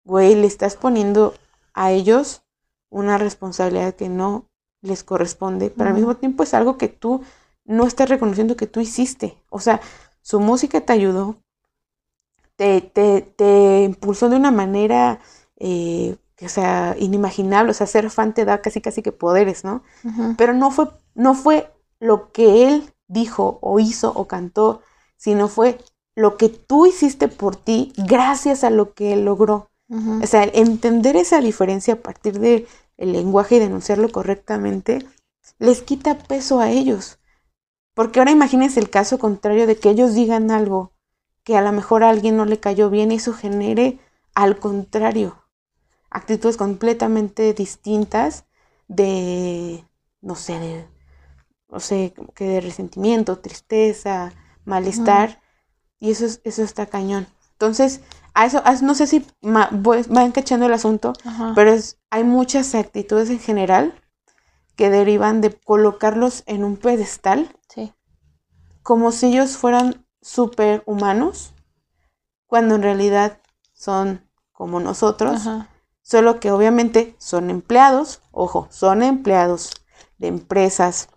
Güey, 0.04 0.34
le 0.34 0.46
estás 0.46 0.76
poniendo 0.76 1.34
a 1.72 1.92
ellos 1.92 2.42
una 2.90 3.16
responsabilidad 3.16 3.94
que 3.94 4.08
no 4.08 4.50
les 4.82 5.04
corresponde, 5.04 5.70
pero 5.70 5.88
al 5.88 5.94
mismo 5.94 6.16
tiempo 6.16 6.42
es 6.42 6.52
algo 6.52 6.76
que 6.76 6.88
tú 6.88 7.22
no 7.64 7.86
estás 7.86 8.10
reconociendo 8.10 8.56
que 8.56 8.66
tú 8.66 8.80
hiciste. 8.80 9.42
O 9.48 9.60
sea, 9.60 9.80
su 10.20 10.40
música 10.40 10.82
te 10.82 10.92
ayudó, 10.92 11.36
te, 12.56 12.80
te, 12.80 13.22
te 13.22 13.82
impulsó 13.84 14.28
de 14.28 14.36
una 14.36 14.50
manera, 14.50 15.20
eh, 15.56 16.16
o 16.40 16.48
sea, 16.48 16.96
inimaginable. 16.98 17.70
O 17.70 17.74
sea, 17.74 17.86
ser 17.86 18.10
fan 18.10 18.34
te 18.34 18.44
da 18.44 18.62
casi 18.62 18.80
casi 18.80 19.02
que 19.02 19.12
poderes, 19.12 19.64
¿no? 19.64 19.82
Pero 20.36 20.52
no 20.54 20.70
fue, 20.70 20.88
no 21.14 21.34
fue 21.34 21.70
lo 22.00 22.32
que 22.32 22.68
él 22.68 22.92
dijo 23.08 23.58
o 23.62 23.78
hizo 23.80 24.12
o 24.14 24.26
cantó, 24.26 24.82
sino 25.16 25.48
fue 25.48 25.78
lo 26.14 26.36
que 26.36 26.48
tú 26.48 26.86
hiciste 26.86 27.28
por 27.28 27.56
ti 27.56 27.92
gracias 27.96 28.64
a 28.64 28.70
lo 28.70 28.94
que 28.94 29.12
él 29.12 29.24
logró. 29.24 29.70
O 30.22 30.26
sea, 30.26 30.42
entender 30.44 31.14
esa 31.16 31.40
diferencia 31.40 31.94
a 31.94 32.02
partir 32.02 32.40
del 32.40 32.66
lenguaje 32.96 33.56
y 33.56 33.58
denunciarlo 33.60 34.10
correctamente, 34.10 35.06
les 35.58 35.82
quita 35.82 36.18
peso 36.18 36.58
a 36.60 36.70
ellos. 36.70 37.18
Porque 37.94 38.18
ahora 38.18 38.32
imagínense 38.32 38.80
el 38.80 38.90
caso 38.90 39.18
contrario 39.18 39.66
de 39.66 39.76
que 39.76 39.90
ellos 39.90 40.14
digan 40.14 40.50
algo 40.50 40.93
que 41.44 41.56
a 41.56 41.62
lo 41.62 41.72
mejor 41.72 42.02
a 42.02 42.10
alguien 42.10 42.36
no 42.36 42.44
le 42.44 42.58
cayó 42.58 42.90
bien 42.90 43.12
y 43.12 43.16
eso 43.16 43.32
genere 43.32 44.00
al 44.34 44.58
contrario 44.58 45.44
actitudes 46.14 46.56
completamente 46.56 47.52
distintas 47.52 48.44
de, 48.86 49.84
no 50.22 50.36
sé, 50.36 50.58
de 50.60 50.88
no 51.68 51.80
sé, 51.80 52.14
que 52.36 52.44
de 52.44 52.60
resentimiento, 52.60 53.40
tristeza, 53.40 54.32
malestar. 54.64 55.42
Y 55.98 56.12
eso, 56.12 56.26
eso 56.44 56.62
está 56.62 56.86
cañón. 56.86 57.26
Entonces, 57.52 58.00
a 58.32 58.46
eso, 58.46 58.62
no 58.82 58.94
sé 58.94 59.08
si 59.08 59.26
van 59.40 60.32
cachando 60.32 60.66
el 60.66 60.72
asunto, 60.72 61.14
pero 61.56 61.72
es, 61.72 61.98
hay 62.10 62.22
muchas 62.22 62.74
actitudes 62.76 63.28
en 63.28 63.40
general 63.40 64.00
que 64.76 64.88
derivan 64.88 65.40
de 65.40 65.52
colocarlos 65.52 66.44
en 66.46 66.62
un 66.62 66.76
pedestal. 66.76 67.56
Como 68.82 69.10
si 69.10 69.26
ellos 69.26 69.56
fueran 69.56 70.03
superhumanos, 70.24 71.52
cuando 72.46 72.76
en 72.76 72.82
realidad 72.82 73.40
son 73.74 74.26
como 74.52 74.80
nosotros, 74.80 75.42
solo 76.00 76.40
que 76.40 76.50
obviamente 76.50 77.14
son 77.18 77.50
empleados, 77.50 78.22
ojo, 78.32 78.66
son 78.70 79.02
empleados 79.02 79.70
de 80.16 80.28
empresas 80.28 81.08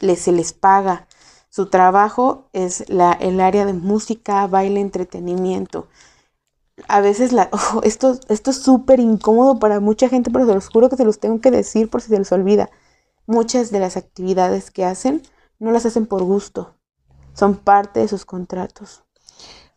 les, 0.00 0.20
se 0.20 0.32
les 0.32 0.52
paga. 0.52 1.06
Su 1.48 1.70
trabajo 1.70 2.48
es 2.52 2.88
la, 2.88 3.12
el 3.12 3.40
área 3.40 3.66
de 3.66 3.72
música, 3.72 4.48
baile, 4.48 4.80
entretenimiento. 4.80 5.86
A 6.88 7.00
veces 7.00 7.30
la, 7.32 7.48
ojo, 7.52 7.84
esto, 7.84 8.18
esto 8.28 8.50
es 8.50 8.56
súper 8.56 8.98
incómodo 8.98 9.60
para 9.60 9.78
mucha 9.78 10.08
gente, 10.08 10.32
pero 10.32 10.44
se 10.46 10.54
los 10.54 10.68
juro 10.68 10.88
que 10.88 10.96
se 10.96 11.04
los 11.04 11.20
tengo 11.20 11.40
que 11.40 11.52
decir 11.52 11.88
por 11.88 12.02
si 12.02 12.08
se 12.08 12.18
les 12.18 12.32
olvida. 12.32 12.68
Muchas 13.26 13.70
de 13.70 13.78
las 13.78 13.96
actividades 13.96 14.72
que 14.72 14.84
hacen 14.84 15.22
no 15.60 15.70
las 15.70 15.86
hacen 15.86 16.06
por 16.06 16.24
gusto, 16.24 16.74
son 17.34 17.56
parte 17.56 18.00
de 18.00 18.08
sus 18.08 18.24
contratos. 18.24 19.02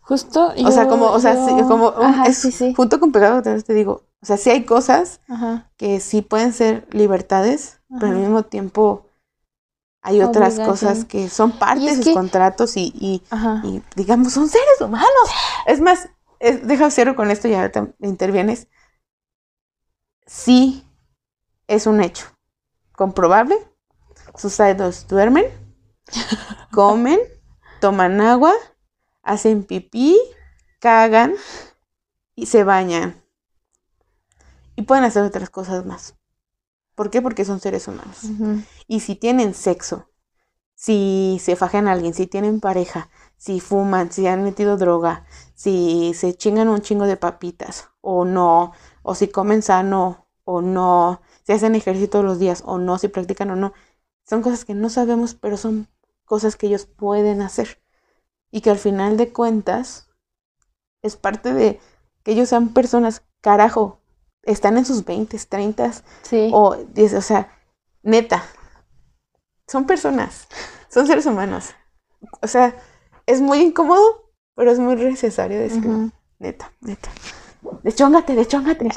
Justo. 0.01 0.53
o 0.65 0.71
sea, 0.71 0.87
como, 0.87 1.07
o 1.11 1.19
sea, 1.19 1.33
yo- 1.35 1.45
sí, 1.45 1.63
como 1.67 1.89
un- 1.89 2.03
Ajá, 2.05 2.23
es 2.27 2.37
sí, 2.37 2.51
sí. 2.53 2.73
junto 2.73 2.99
con 2.99 3.11
pegado, 3.11 3.41
te 3.41 3.73
digo, 3.73 4.03
o 4.21 4.25
sea, 4.25 4.37
sí 4.37 4.49
hay 4.49 4.63
cosas 4.63 5.19
Ajá. 5.27 5.69
que 5.75 5.99
sí 5.99 6.21
pueden 6.21 6.53
ser 6.53 6.87
libertades, 6.91 7.81
pero 7.89 8.13
al 8.13 8.15
mismo 8.19 8.43
tiempo 8.43 9.05
hay 10.01 10.21
otras 10.21 10.53
Obligación. 10.53 10.67
cosas 10.69 11.05
que 11.05 11.27
son 11.29 11.51
parte 11.59 11.81
de 11.81 11.95
sus 11.97 12.05
que- 12.05 12.13
contratos 12.13 12.77
y, 12.77 12.93
y, 12.95 13.21
digamos, 13.97 14.31
son 14.31 14.47
seres 14.47 14.79
humanos. 14.79 15.09
Es 15.65 15.81
más, 15.81 16.07
es, 16.39 16.65
deja 16.65 16.89
cierro 16.89 17.15
con 17.17 17.29
esto 17.29 17.49
y 17.49 17.55
ahorita 17.55 17.89
intervienes. 17.99 18.67
Sí, 20.25 20.85
es 21.67 21.85
un 21.87 22.01
hecho 22.01 22.27
comprobable. 22.93 23.57
Sus 24.35 24.57
idols 24.59 25.07
duermen, 25.07 25.45
comen, 26.71 27.19
toman 27.79 28.21
agua, 28.21 28.53
hacen 29.23 29.63
pipí, 29.63 30.19
cagan 30.79 31.35
y 32.35 32.45
se 32.47 32.63
bañan. 32.63 33.23
Y 34.75 34.83
pueden 34.83 35.03
hacer 35.03 35.23
otras 35.23 35.49
cosas 35.49 35.85
más. 35.85 36.15
¿Por 36.95 37.09
qué? 37.09 37.21
Porque 37.21 37.45
son 37.45 37.59
seres 37.59 37.87
humanos. 37.87 38.21
Y 38.87 39.01
si 39.01 39.15
tienen 39.15 39.53
sexo, 39.53 40.09
si 40.73 41.39
se 41.41 41.55
fajan 41.55 41.87
a 41.87 41.93
alguien, 41.93 42.13
si 42.13 42.27
tienen 42.27 42.59
pareja, 42.59 43.09
si 43.35 43.59
fuman, 43.59 44.11
si 44.11 44.27
han 44.27 44.43
metido 44.43 44.77
droga, 44.77 45.25
si 45.55 46.13
se 46.13 46.35
chingan 46.35 46.69
un 46.69 46.81
chingo 46.81 47.05
de 47.05 47.17
papitas 47.17 47.89
o 48.01 48.25
no, 48.25 48.73
o 49.01 49.15
si 49.15 49.27
comen 49.27 49.61
sano 49.61 50.27
o 50.43 50.61
no, 50.61 51.21
si 51.43 51.53
hacen 51.53 51.75
ejercicio 51.75 52.09
todos 52.09 52.25
los 52.25 52.39
días 52.39 52.63
o 52.65 52.77
no, 52.77 52.97
si 52.97 53.07
practican 53.07 53.51
o 53.51 53.55
no, 53.55 53.73
son 54.23 54.41
cosas 54.41 54.65
que 54.65 54.75
no 54.75 54.89
sabemos, 54.89 55.33
pero 55.33 55.57
son 55.57 55.87
cosas 56.27 56.55
que 56.55 56.67
ellos 56.67 56.85
pueden 56.85 57.41
hacer. 57.41 57.81
Y 58.51 58.61
que 58.61 58.69
al 58.69 58.77
final 58.77 59.17
de 59.17 59.33
cuentas 59.33 60.09
es 61.01 61.15
parte 61.15 61.53
de 61.53 61.79
que 62.23 62.33
ellos 62.33 62.49
sean 62.49 62.69
personas, 62.73 63.23
carajo, 63.41 64.01
están 64.43 64.77
en 64.77 64.85
sus 64.85 65.03
20, 65.03 65.37
30, 65.49 65.91
Sí. 66.21 66.51
o, 66.53 66.75
dice, 66.75 67.17
o 67.17 67.21
sea, 67.21 67.51
neta, 68.03 68.43
son 69.67 69.85
personas, 69.85 70.47
son 70.89 71.07
seres 71.07 71.25
humanos. 71.25 71.71
O 72.41 72.47
sea, 72.47 72.75
es 73.25 73.41
muy 73.41 73.59
incómodo, 73.59 74.31
pero 74.55 74.71
es 74.71 74.79
muy 74.79 74.95
necesario 74.95 75.59
decirlo. 75.59 75.89
Ujú. 75.91 76.11
Neta, 76.39 76.71
neta. 76.81 77.09
Deschóngate, 77.83 78.35
deschóngate. 78.35 78.87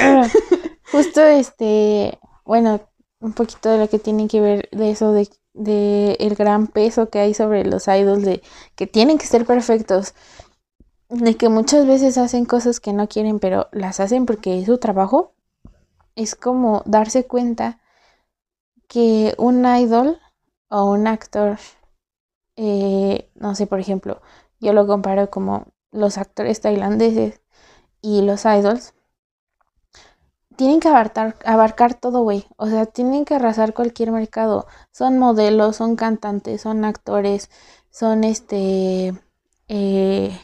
Ah, 0.00 0.26
Justo 0.92 1.22
este, 1.22 2.18
bueno, 2.44 2.80
un 3.24 3.32
poquito 3.32 3.70
de 3.70 3.78
lo 3.78 3.88
que 3.88 3.98
tiene 3.98 4.28
que 4.28 4.40
ver 4.42 4.68
de 4.70 4.90
eso 4.90 5.12
de, 5.12 5.30
de 5.54 6.12
el 6.20 6.34
gran 6.34 6.66
peso 6.66 7.08
que 7.08 7.20
hay 7.20 7.32
sobre 7.32 7.64
los 7.64 7.88
idols 7.88 8.22
de 8.22 8.42
que 8.76 8.86
tienen 8.86 9.16
que 9.16 9.26
ser 9.26 9.46
perfectos, 9.46 10.14
de 11.08 11.34
que 11.34 11.48
muchas 11.48 11.86
veces 11.86 12.18
hacen 12.18 12.44
cosas 12.44 12.80
que 12.80 12.92
no 12.92 13.08
quieren, 13.08 13.38
pero 13.38 13.68
las 13.72 13.98
hacen 13.98 14.26
porque 14.26 14.58
es 14.58 14.66
su 14.66 14.76
trabajo. 14.76 15.32
Es 16.16 16.34
como 16.34 16.82
darse 16.84 17.26
cuenta 17.26 17.80
que 18.88 19.34
un 19.38 19.64
idol 19.64 20.18
o 20.68 20.84
un 20.84 21.06
actor, 21.06 21.58
eh, 22.56 23.30
no 23.36 23.54
sé, 23.54 23.66
por 23.66 23.80
ejemplo, 23.80 24.20
yo 24.60 24.74
lo 24.74 24.86
comparo 24.86 25.30
como 25.30 25.68
los 25.92 26.18
actores 26.18 26.60
tailandeses 26.60 27.40
y 28.02 28.20
los 28.20 28.44
idols 28.44 28.92
tienen 30.56 30.80
que 30.80 30.88
abarcar, 30.88 31.36
abarcar 31.44 31.94
todo, 31.94 32.22
güey. 32.22 32.44
O 32.56 32.66
sea, 32.68 32.86
tienen 32.86 33.24
que 33.24 33.34
arrasar 33.34 33.74
cualquier 33.74 34.12
mercado. 34.12 34.66
Son 34.92 35.18
modelos, 35.18 35.76
son 35.76 35.96
cantantes, 35.96 36.62
son 36.62 36.84
actores, 36.84 37.50
son 37.90 38.24
este... 38.24 39.14
eh, 39.68 40.38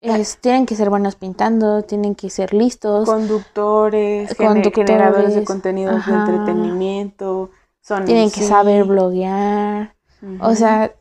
es- 0.00 0.38
tienen 0.38 0.66
que 0.66 0.76
ser 0.76 0.90
buenos 0.90 1.16
pintando, 1.16 1.82
tienen 1.82 2.14
que 2.14 2.30
ser 2.30 2.52
listos. 2.52 3.06
Conductores, 3.08 4.34
Conductores, 4.34 4.86
generadores 4.86 5.34
de 5.34 5.44
contenidos 5.44 5.96
ajá. 5.96 6.12
de 6.12 6.18
entretenimiento, 6.36 7.50
son 7.80 8.04
tienen 8.04 8.24
en 8.24 8.30
que 8.30 8.40
sí. 8.40 8.46
saber 8.46 8.84
bloguear. 8.84 9.94
O 10.40 10.54
sea, 10.54 10.92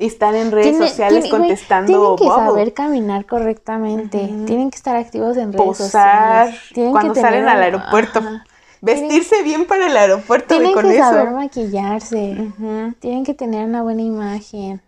Y 0.00 0.06
estar 0.06 0.34
en 0.34 0.50
redes 0.50 0.70
tiene- 0.70 0.88
sociales 0.88 1.24
tiene- 1.24 1.38
contestando 1.38 2.16
tienen 2.16 2.16
que 2.16 2.24
saber 2.46 2.72
caminar 2.74 3.26
correctamente. 3.26 4.18
Tienen 4.46 4.70
que 4.70 4.76
estar 4.76 4.96
activos 4.96 5.36
en 5.36 5.52
redes 5.52 5.66
Posar 5.66 6.46
sociales. 6.48 6.60
Tienen 6.72 6.92
cuando 6.92 7.12
que 7.14 7.20
salen 7.20 7.46
al 7.48 7.62
aeropuerto. 7.62 8.18
ajá. 8.20 8.44
vestirse 8.82 9.42
bien 9.42 9.66
para 9.66 9.88
el 9.88 9.96
aeropuerto 9.96 10.54
Tienen 10.56 10.72
con 10.72 10.84
que 10.88 10.96
eso. 10.96 11.04
saber 11.10 11.30
maquillarse. 11.32 12.50
Tienen 12.98 13.24
que 13.24 13.34
tener 13.34 13.66
una 13.66 13.82
buena 13.82 14.00
imagen. 14.00 14.80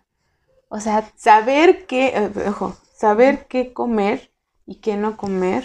O 0.67 0.79
sea, 0.79 1.03
Saber 1.15 1.85
qué, 1.85 2.07
eh, 2.07 2.31
ojo, 2.49 2.75
saber 2.97 3.45
qué 3.47 3.71
comer 3.71 4.31
y 4.65 4.77
qué 4.81 4.97
no 4.97 5.15
comer 5.15 5.63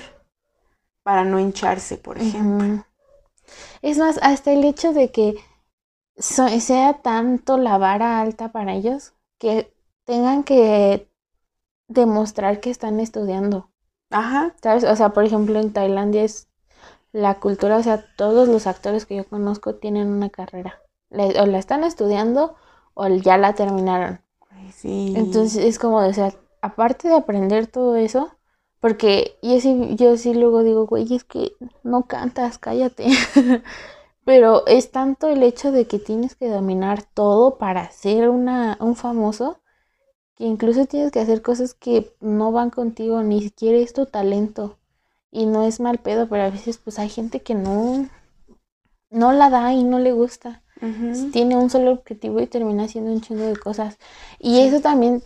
para 1.02 1.24
no 1.24 1.40
hincharse, 1.40 1.96
por 1.96 2.18
ejemplo. 2.18 2.84
es 3.80 3.96
más, 3.96 4.18
hasta 4.20 4.52
el 4.52 4.62
hecho 4.64 4.92
de 4.92 5.10
que 5.10 5.36
so- 6.18 6.48
sea 6.60 6.98
tanto 7.00 7.56
la 7.56 7.78
vara 7.78 8.20
alta 8.20 8.52
para 8.52 8.74
ellos 8.74 9.14
que 9.38 9.72
tengan 10.04 10.44
que 10.44 11.08
demostrar 11.88 12.60
que 12.60 12.70
están 12.70 13.00
estudiando. 13.00 13.70
Ajá. 14.10 14.54
¿Sabes? 14.62 14.84
O 14.84 14.96
sea, 14.96 15.10
por 15.10 15.24
ejemplo, 15.24 15.58
en 15.58 15.72
Tailandia 15.72 16.24
es 16.24 16.48
la 17.12 17.40
cultura, 17.40 17.76
o 17.76 17.82
sea, 17.82 18.04
todos 18.16 18.48
los 18.48 18.66
actores 18.66 19.06
que 19.06 19.16
yo 19.16 19.28
conozco 19.28 19.74
tienen 19.76 20.08
una 20.08 20.30
carrera. 20.30 20.80
O 21.10 21.46
la 21.46 21.58
están 21.58 21.84
estudiando 21.84 22.56
o 22.94 23.08
ya 23.08 23.38
la 23.38 23.54
terminaron. 23.54 24.20
Sí. 24.74 25.14
Entonces 25.16 25.64
es 25.64 25.78
como, 25.78 25.98
o 25.98 26.12
sea, 26.12 26.34
aparte 26.60 27.08
de 27.08 27.14
aprender 27.14 27.66
todo 27.66 27.96
eso, 27.96 28.36
porque 28.80 29.38
yo 29.42 29.60
sí, 29.60 29.96
yo 29.96 30.16
sí 30.16 30.34
luego 30.34 30.62
digo, 30.62 30.86
güey, 30.86 31.12
es 31.14 31.24
que 31.24 31.52
no 31.82 32.06
cantas, 32.06 32.58
cállate. 32.58 33.06
Pero 34.28 34.66
es 34.66 34.90
tanto 34.90 35.28
el 35.28 35.42
hecho 35.42 35.72
de 35.72 35.86
que 35.86 35.98
tienes 35.98 36.34
que 36.34 36.50
dominar 36.50 37.02
todo 37.02 37.56
para 37.56 37.90
ser 37.90 38.28
una, 38.28 38.76
un 38.78 38.94
famoso, 38.94 39.62
que 40.36 40.44
incluso 40.44 40.84
tienes 40.84 41.12
que 41.12 41.20
hacer 41.20 41.40
cosas 41.40 41.72
que 41.72 42.12
no 42.20 42.52
van 42.52 42.68
contigo, 42.68 43.22
ni 43.22 43.40
siquiera 43.40 43.78
es 43.78 43.94
tu 43.94 44.04
talento. 44.04 44.76
Y 45.30 45.46
no 45.46 45.64
es 45.64 45.80
mal 45.80 45.98
pedo, 45.98 46.28
pero 46.28 46.42
a 46.42 46.50
veces 46.50 46.76
pues 46.76 46.98
hay 46.98 47.08
gente 47.08 47.40
que 47.40 47.54
no, 47.54 48.08
no 49.08 49.32
la 49.32 49.48
da 49.48 49.72
y 49.72 49.82
no 49.82 49.98
le 49.98 50.12
gusta 50.12 50.62
tiene 51.32 51.56
un 51.56 51.70
solo 51.70 51.92
objetivo 51.92 52.40
y 52.40 52.46
termina 52.46 52.84
haciendo 52.84 53.12
un 53.12 53.20
chingo 53.20 53.44
de 53.44 53.56
cosas. 53.56 53.98
Y 54.38 54.60
eso 54.60 54.80
también, 54.80 55.22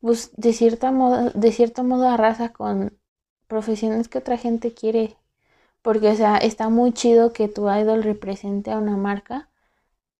pues, 0.00 0.30
de 0.36 0.52
cierta 0.52 0.92
modo, 0.92 1.30
de 1.30 1.52
cierto 1.52 1.84
modo 1.84 2.08
arrasa 2.08 2.52
con 2.52 2.98
profesiones 3.46 4.08
que 4.08 4.18
otra 4.18 4.36
gente 4.36 4.72
quiere. 4.72 5.16
Porque, 5.84 6.08
o 6.10 6.16
sea, 6.16 6.38
está 6.38 6.68
muy 6.70 6.92
chido 6.92 7.32
que 7.32 7.48
tu 7.48 7.70
idol 7.70 8.02
represente 8.04 8.72
a 8.72 8.78
una 8.78 8.96
marca, 8.98 9.50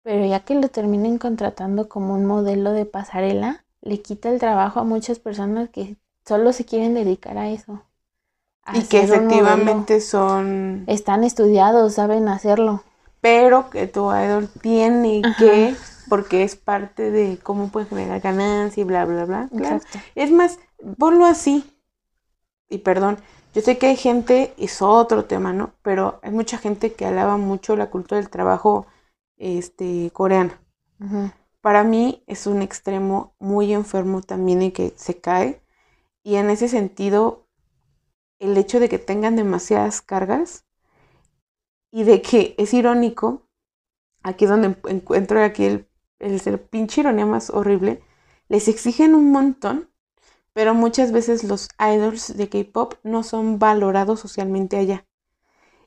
pero 0.03 0.27
ya 0.27 0.41
que 0.41 0.55
lo 0.57 0.69
terminen 0.69 1.19
contratando 1.19 1.89
como 1.89 2.15
un 2.15 2.27
modelo 2.27 2.73
de 2.73 2.87
pasarela, 2.87 3.65
le 3.83 4.03
quita 4.03 4.31
el 4.31 4.41
trabajo 4.41 4.81
a 4.81 4.85
muchas 4.85 5.19
personas 5.21 5.71
que 5.71 5.97
solo 6.27 6.53
se 6.53 6.65
quieren 6.67 6.95
dedicar 6.95 7.39
a 7.39 7.51
eso. 7.51 7.83
a 8.65 8.77
Y 8.79 8.83
que 8.85 9.01
efectivamente 9.01 10.01
son, 10.01 10.87
Están 10.87 11.25
estudiados, 11.25 11.95
saben 11.95 12.29
hacerlo. 12.29 12.83
pero 13.21 13.71
que 13.71 13.87
tu 13.87 14.11
idol 14.15 14.49
tiene 14.61 15.23
Ajá. 15.23 15.45
que, 15.49 15.75
porque 16.09 16.43
es 16.45 16.57
parte 16.57 17.11
de 17.11 17.39
cómo 17.43 17.69
puede 17.69 17.87
generar 17.87 18.21
ganancia 18.21 18.81
y 18.83 18.85
bla, 18.85 19.05
bla, 19.05 19.25
bla. 19.25 19.49
Claro. 19.57 19.81
Es 20.15 20.31
más, 20.31 20.59
ponlo 20.99 21.25
así. 21.25 21.65
Y 22.69 22.79
perdón, 22.79 23.19
yo 23.55 23.63
sé 23.63 23.79
que 23.79 23.87
hay 23.87 23.97
gente, 23.97 24.55
es 24.59 24.83
otro 24.83 25.25
tema, 25.27 25.53
¿no? 25.53 25.73
Pero 25.83 26.21
hay 26.23 26.31
mucha 26.33 26.59
gente 26.59 26.93
que 26.93 27.07
alaba 27.07 27.37
mucho 27.37 27.77
la 27.77 27.91
cultura 27.91 28.21
del 28.21 28.31
trabajo 28.31 28.87
este, 29.37 30.11
coreana. 30.13 30.61
Para 31.61 31.85
mí 31.85 32.23
es 32.27 32.47
un 32.47 32.63
extremo 32.63 33.35
muy 33.41 33.73
enfermo 33.73 34.21
también 34.23 34.63
en 34.63 34.73
que 34.73 34.93
se 34.97 35.21
cae. 35.21 35.61
Y 36.23 36.37
en 36.37 36.51
ese 36.51 36.69
sentido, 36.69 37.47
el 38.39 38.57
hecho 38.57 38.81
de 38.81 38.89
que 38.89 38.99
tengan 38.99 39.37
demasiadas 39.37 40.03
cargas 40.03 40.65
y 41.91 42.05
de 42.05 42.23
que 42.23 42.55
es 42.59 42.75
irónico, 42.75 43.49
aquí 44.23 44.45
es 44.45 44.51
donde 44.51 44.71
encu- 44.71 44.91
encuentro 44.91 45.43
aquí 45.43 45.65
el, 45.67 45.89
el, 46.19 46.41
el 46.45 46.61
pinche 46.61 47.03
ironía 47.03 47.27
más 47.27 47.51
horrible, 47.51 48.03
les 48.49 48.69
exigen 48.69 49.15
un 49.15 49.33
montón, 49.33 49.91
pero 50.55 50.73
muchas 50.73 51.13
veces 51.13 51.45
los 51.45 51.69
idols 51.79 52.35
de 52.37 52.49
K-pop 52.49 52.95
no 53.03 53.23
son 53.23 53.59
valorados 53.59 54.21
socialmente 54.21 54.79
allá. 54.79 55.05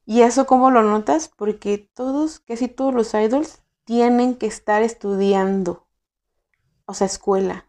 ¿Y 0.05 0.21
eso 0.21 0.45
cómo 0.45 0.69
lo 0.69 0.83
notas? 0.83 1.29
Porque 1.35 1.89
todos, 1.93 2.39
casi 2.39 2.67
todos 2.67 2.93
los 2.93 3.13
idols 3.13 3.63
tienen 3.85 4.35
que 4.35 4.45
estar 4.45 4.83
estudiando. 4.83 5.87
O 6.85 6.93
sea, 6.93 7.07
escuela. 7.07 7.65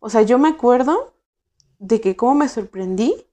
O 0.00 0.10
sea, 0.10 0.22
yo 0.22 0.38
me 0.38 0.48
acuerdo 0.48 1.14
de 1.78 2.00
que 2.00 2.16
cómo 2.16 2.34
me 2.34 2.48
sorprendí 2.48 3.26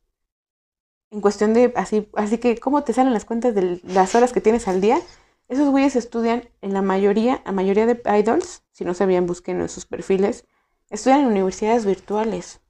en 1.12 1.22
cuestión 1.22 1.54
de 1.54 1.74
así, 1.76 2.10
así 2.16 2.38
que 2.38 2.58
cómo 2.58 2.84
te 2.84 2.94
salen 2.94 3.14
las 3.14 3.26
cuentas 3.26 3.54
de 3.54 3.80
las 3.84 4.16
horas 4.16 4.34
que 4.34 4.42
tienes 4.42 4.68
al 4.68 4.82
día. 4.82 5.00
Esos 5.48 5.70
güeyes 5.70 5.96
estudian 5.96 6.50
en 6.62 6.74
la 6.74 6.82
mayoría, 6.82 7.42
la 7.46 7.52
mayoría 7.52 7.86
de 7.86 8.02
idols, 8.20 8.64
si 8.72 8.86
no 8.86 8.94
sabían, 8.94 9.28
busquen 9.28 9.62
en 9.62 9.70
sus 9.70 9.86
perfiles, 9.86 10.46
estudian 10.90 11.22
en 11.22 11.28
universidades 11.28 11.86
virtuales. 11.86 12.63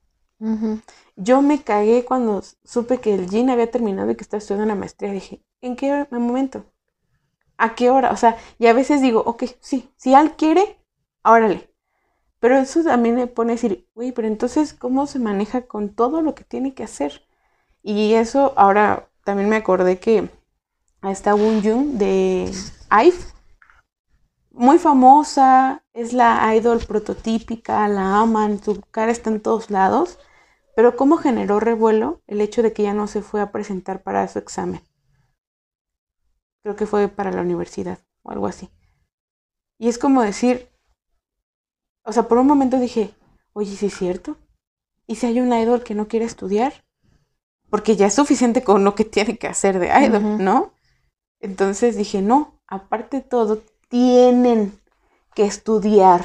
Yo 1.15 1.41
me 1.41 1.63
cagué 1.63 2.05
cuando 2.05 2.41
supe 2.63 2.99
que 2.99 3.13
el 3.13 3.29
Jin 3.29 3.49
había 3.49 3.71
terminado 3.71 4.11
y 4.11 4.15
que 4.15 4.23
estaba 4.23 4.39
estudiando 4.39 4.67
la 4.67 4.79
maestría. 4.79 5.11
Dije, 5.11 5.43
¿en 5.61 5.75
qué 5.75 6.07
momento? 6.11 6.65
¿A 7.57 7.75
qué 7.75 7.89
hora? 7.89 8.11
O 8.11 8.17
sea, 8.17 8.37
y 8.59 8.67
a 8.67 8.73
veces 8.73 9.01
digo, 9.01 9.21
ok, 9.25 9.43
sí, 9.59 9.89
si 9.95 10.13
él 10.13 10.33
quiere, 10.35 10.79
órale. 11.23 11.69
Pero 12.39 12.57
eso 12.57 12.83
también 12.83 13.15
me 13.15 13.27
pone 13.27 13.53
a 13.53 13.55
decir, 13.55 13.87
güey, 13.95 14.11
pero 14.11 14.27
entonces, 14.27 14.73
¿cómo 14.73 15.07
se 15.07 15.19
maneja 15.19 15.65
con 15.65 15.95
todo 15.95 16.21
lo 16.21 16.35
que 16.35 16.43
tiene 16.43 16.73
que 16.73 16.83
hacer? 16.83 17.25
Y 17.81 18.15
eso, 18.15 18.53
ahora 18.57 19.09
también 19.23 19.49
me 19.49 19.55
acordé 19.57 19.99
que 19.99 20.29
está 21.03 21.35
Woon 21.35 21.61
Jung 21.63 21.97
de 21.97 22.51
IVE, 22.91 23.17
muy 24.51 24.77
famosa, 24.77 25.83
es 25.93 26.13
la 26.13 26.55
idol 26.55 26.79
prototípica, 26.85 27.87
la 27.87 28.19
aman, 28.19 28.61
su 28.63 28.81
cara 28.91 29.11
está 29.11 29.29
en 29.29 29.41
todos 29.41 29.69
lados, 29.71 30.19
pero 30.75 30.95
¿cómo 30.95 31.17
generó 31.17 31.59
revuelo 31.59 32.21
el 32.27 32.41
hecho 32.41 32.63
de 32.63 32.73
que 32.73 32.83
ella 32.83 32.93
no 32.93 33.07
se 33.07 33.21
fue 33.21 33.41
a 33.41 33.51
presentar 33.51 34.03
para 34.03 34.27
su 34.27 34.39
examen? 34.39 34.81
Creo 36.63 36.75
que 36.75 36.85
fue 36.85 37.07
para 37.07 37.31
la 37.31 37.41
universidad 37.41 37.99
o 38.23 38.31
algo 38.31 38.47
así. 38.47 38.69
Y 39.77 39.89
es 39.89 39.97
como 39.97 40.21
decir, 40.21 40.69
o 42.03 42.13
sea, 42.13 42.27
por 42.27 42.37
un 42.37 42.47
momento 42.47 42.79
dije, 42.79 43.13
oye, 43.53 43.75
¿sí 43.75 43.87
es 43.87 43.97
cierto? 43.97 44.37
¿Y 45.07 45.15
si 45.15 45.25
hay 45.25 45.39
una 45.39 45.61
idol 45.61 45.83
que 45.83 45.95
no 45.95 46.07
quiere 46.07 46.25
estudiar? 46.25 46.73
Porque 47.69 47.95
ya 47.95 48.07
es 48.07 48.13
suficiente 48.13 48.63
con 48.63 48.83
lo 48.83 48.95
que 48.95 49.05
tiene 49.05 49.37
que 49.37 49.47
hacer 49.47 49.79
de 49.79 49.87
idol, 50.05 50.43
¿no? 50.43 50.73
Entonces 51.39 51.97
dije, 51.97 52.21
no, 52.21 52.61
aparte 52.67 53.17
de 53.17 53.23
todo, 53.23 53.61
tienen 53.89 54.79
que 55.35 55.45
estudiar, 55.45 56.23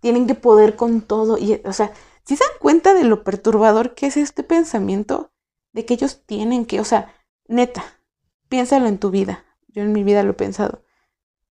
tienen 0.00 0.26
que 0.26 0.34
poder 0.34 0.76
con 0.76 1.00
todo. 1.00 1.38
Y, 1.38 1.60
o 1.64 1.72
sea, 1.72 1.92
si 2.28 2.36
se 2.36 2.44
dan 2.44 2.58
cuenta 2.60 2.92
de 2.92 3.04
lo 3.04 3.24
perturbador 3.24 3.94
que 3.94 4.04
es 4.04 4.18
este 4.18 4.42
pensamiento, 4.42 5.32
de 5.72 5.86
que 5.86 5.94
ellos 5.94 6.20
tienen 6.26 6.66
que, 6.66 6.78
o 6.78 6.84
sea, 6.84 7.14
neta, 7.46 7.82
piénsalo 8.50 8.86
en 8.86 8.98
tu 8.98 9.10
vida. 9.10 9.46
Yo 9.68 9.80
en 9.80 9.92
mi 9.92 10.04
vida 10.04 10.22
lo 10.22 10.32
he 10.32 10.34
pensado. 10.34 10.84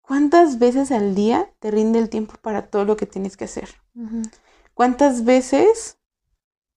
¿Cuántas 0.03 0.59
veces 0.59 0.91
al 0.91 1.15
día 1.15 1.51
te 1.57 1.71
rinde 1.71 1.97
el 1.97 2.09
tiempo 2.09 2.35
para 2.39 2.67
todo 2.67 2.85
lo 2.85 2.97
que 2.97 3.07
tienes 3.07 3.35
que 3.35 3.45
hacer? 3.45 3.67
¿Cuántas 4.75 5.25
veces 5.25 5.97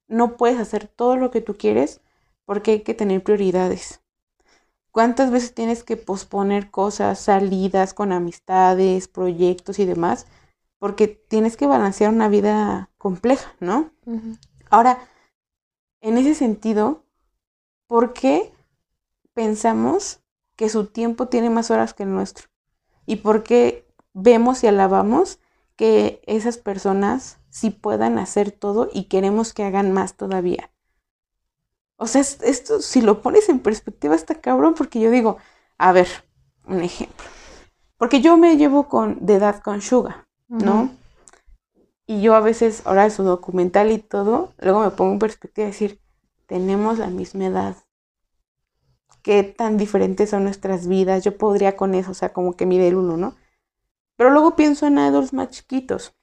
no 0.09 0.39
puedes 0.39 0.59
hacer 0.59 0.87
todo 0.87 1.17
lo 1.17 1.31
que 1.31 1.43
tú 1.43 1.59
quieres 1.59 2.01
porque 2.47 2.71
hay 2.71 2.81
que 2.81 2.95
tener 2.95 3.23
prioridades? 3.23 4.01
¿Cuántas 4.91 5.31
veces 5.31 5.53
tienes 5.53 5.85
que 5.85 5.99
posponer 5.99 6.71
cosas, 6.71 7.19
salidas 7.19 7.93
con 7.93 8.11
amistades, 8.11 9.07
proyectos 9.07 9.79
y 9.79 9.85
demás? 9.85 10.27
Porque 10.83 11.07
tienes 11.07 11.57
que 11.57 11.69
balancear 11.69 12.13
una 12.13 12.27
vida 12.27 12.91
compleja, 12.99 13.55
¿no? 13.61 13.93
Ahora, 14.69 14.99
en 16.01 16.19
ese 16.19 16.35
sentido, 16.35 17.05
¿por 17.87 18.13
qué 18.13 18.53
pensamos 19.33 20.25
que 20.57 20.69
su 20.69 20.87
tiempo 20.87 21.29
tiene 21.29 21.51
más 21.51 21.71
horas 21.71 21.95
que 21.95 22.03
el 22.03 22.13
nuestro? 22.13 22.49
¿Y 23.07 23.19
por 23.19 23.45
qué 23.45 23.87
vemos 24.13 24.65
y 24.65 24.67
alabamos 24.67 25.39
que 25.77 26.21
esas 26.27 26.59
personas 26.59 27.39
sí 27.49 27.71
puedan 27.71 28.19
hacer 28.19 28.51
todo 28.51 28.91
y 28.93 29.05
queremos 29.05 29.55
que 29.55 29.63
hagan 29.63 29.93
más 29.93 30.17
todavía? 30.17 30.73
O 31.95 32.09
sea, 32.09 32.23
esto 32.23 32.81
si 32.81 33.03
lo 33.03 33.23
pones 33.23 33.49
en 33.49 33.61
perspectiva 33.61 34.17
está 34.17 34.41
cabrón 34.41 34.75
porque 34.75 34.99
yo 34.99 35.13
digo, 35.13 35.37
a 35.79 35.93
ver, 35.93 36.09
un 36.67 36.83
ejemplo. 36.83 37.25
Porque 37.99 38.21
yo 38.21 38.37
me 38.37 38.57
llevo 38.57 38.89
con, 38.89 39.25
de 39.25 39.35
edad 39.35 39.63
con 39.63 39.81
Suga, 39.81 40.22
¿no? 40.53 40.91
Y 42.07 42.21
yo 42.21 42.35
a 42.35 42.41
veces, 42.41 42.83
ahora 42.85 43.09
su 43.11 43.23
documental 43.23 43.91
y 43.91 43.99
todo, 43.99 44.53
luego 44.59 44.81
me 44.81 44.91
pongo 44.91 45.13
en 45.13 45.19
perspectiva 45.19 45.67
y 45.67 45.71
decir, 45.71 46.01
tenemos 46.47 46.99
la 46.99 47.07
misma 47.07 47.47
edad. 47.47 47.77
Qué 49.23 49.43
tan 49.45 49.77
diferentes 49.79 50.31
son 50.31 50.45
nuestras 50.45 50.89
vidas. 50.89 51.25
Yo 51.25 51.39
podría 51.39 51.77
con 51.77 51.95
eso, 51.95 52.11
o 52.11 52.15
sea, 52.15 52.33
como 52.33 52.57
que 52.57 52.67
mide 52.67 52.89
el 52.89 52.97
uno, 52.97 53.17
¿no? 53.17 53.37
Pero 54.17 54.31
luego 54.31 54.57
pienso 54.57 54.87
en 54.87 54.99
adultos 54.99 55.33
más 55.33 55.49
chiquitos 55.51 56.15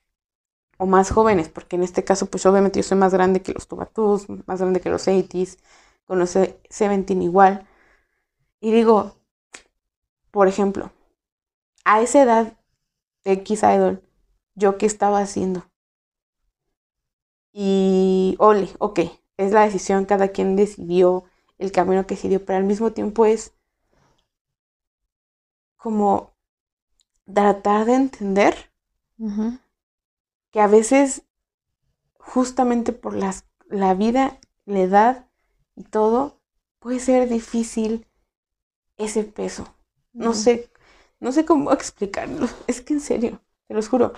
o 0.77 0.85
más 0.85 1.11
jóvenes, 1.11 1.49
porque 1.49 1.75
en 1.77 1.83
este 1.83 2.03
caso, 2.03 2.27
pues 2.27 2.45
obviamente 2.45 2.79
yo 2.79 2.83
soy 2.83 2.97
más 2.97 3.13
grande 3.13 3.41
que 3.41 3.53
los 3.53 3.67
Tubatus, 3.67 4.27
más 4.45 4.59
grande 4.59 4.81
que 4.81 4.89
los 4.89 5.07
80s, 5.07 5.57
con 6.05 6.19
los 6.19 6.29
70 6.29 7.13
igual. 7.13 7.67
Y 8.59 8.71
digo, 8.71 9.17
por 10.31 10.47
ejemplo, 10.47 10.91
a 11.85 12.01
esa 12.01 12.21
edad 12.21 12.57
de 13.23 13.31
X 13.33 13.63
Idol, 13.63 14.03
¿yo 14.55 14.77
qué 14.77 14.85
estaba 14.85 15.19
haciendo? 15.21 15.65
Y, 17.53 18.35
ole, 18.39 18.69
ok, 18.79 19.01
es 19.37 19.51
la 19.51 19.61
decisión, 19.63 20.05
cada 20.05 20.29
quien 20.29 20.55
decidió 20.55 21.25
el 21.59 21.71
camino 21.71 22.07
que 22.07 22.15
decidió, 22.15 22.43
pero 22.43 22.57
al 22.57 22.63
mismo 22.65 22.91
tiempo 22.91 23.25
es 23.27 23.53
como 25.77 26.35
tratar 27.33 27.85
de 27.87 27.95
entender 27.95 28.55
que 30.51 30.59
a 30.61 30.67
veces 30.67 31.23
justamente 32.19 32.93
por 32.93 33.15
las, 33.15 33.45
la 33.69 33.93
vida, 33.93 34.39
la 34.65 34.81
edad 34.81 35.27
y 35.75 35.83
todo, 35.83 36.41
puede 36.79 36.99
ser 36.99 37.29
difícil 37.29 38.07
ese 38.97 39.23
peso. 39.23 39.75
No 40.13 40.33
sé, 40.33 40.71
no 41.19 41.31
sé 41.33 41.45
cómo 41.45 41.71
explicarlo. 41.73 42.47
Es 42.67 42.81
que 42.81 42.93
en 42.93 43.01
serio, 43.01 43.41
te 43.67 43.73
lo 43.75 43.81
juro. 43.83 44.13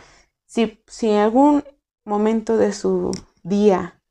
Si, 0.51 0.83
en 1.03 1.15
algún 1.15 1.63
momento 2.03 2.57
de 2.57 2.73
su 2.73 3.11
día 3.41 4.01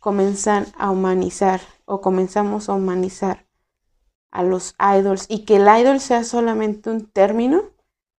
comienzan 0.00 0.64
a 0.78 0.90
humanizar 0.90 1.60
o 1.84 2.00
comenzamos 2.00 2.70
a 2.70 2.72
humanizar 2.72 3.46
a 4.30 4.42
los 4.42 4.74
idols 4.78 5.26
y 5.28 5.44
que 5.44 5.56
el 5.56 5.68
idol 5.68 6.00
sea 6.00 6.24
solamente 6.24 6.88
un 6.88 7.04
término, 7.10 7.60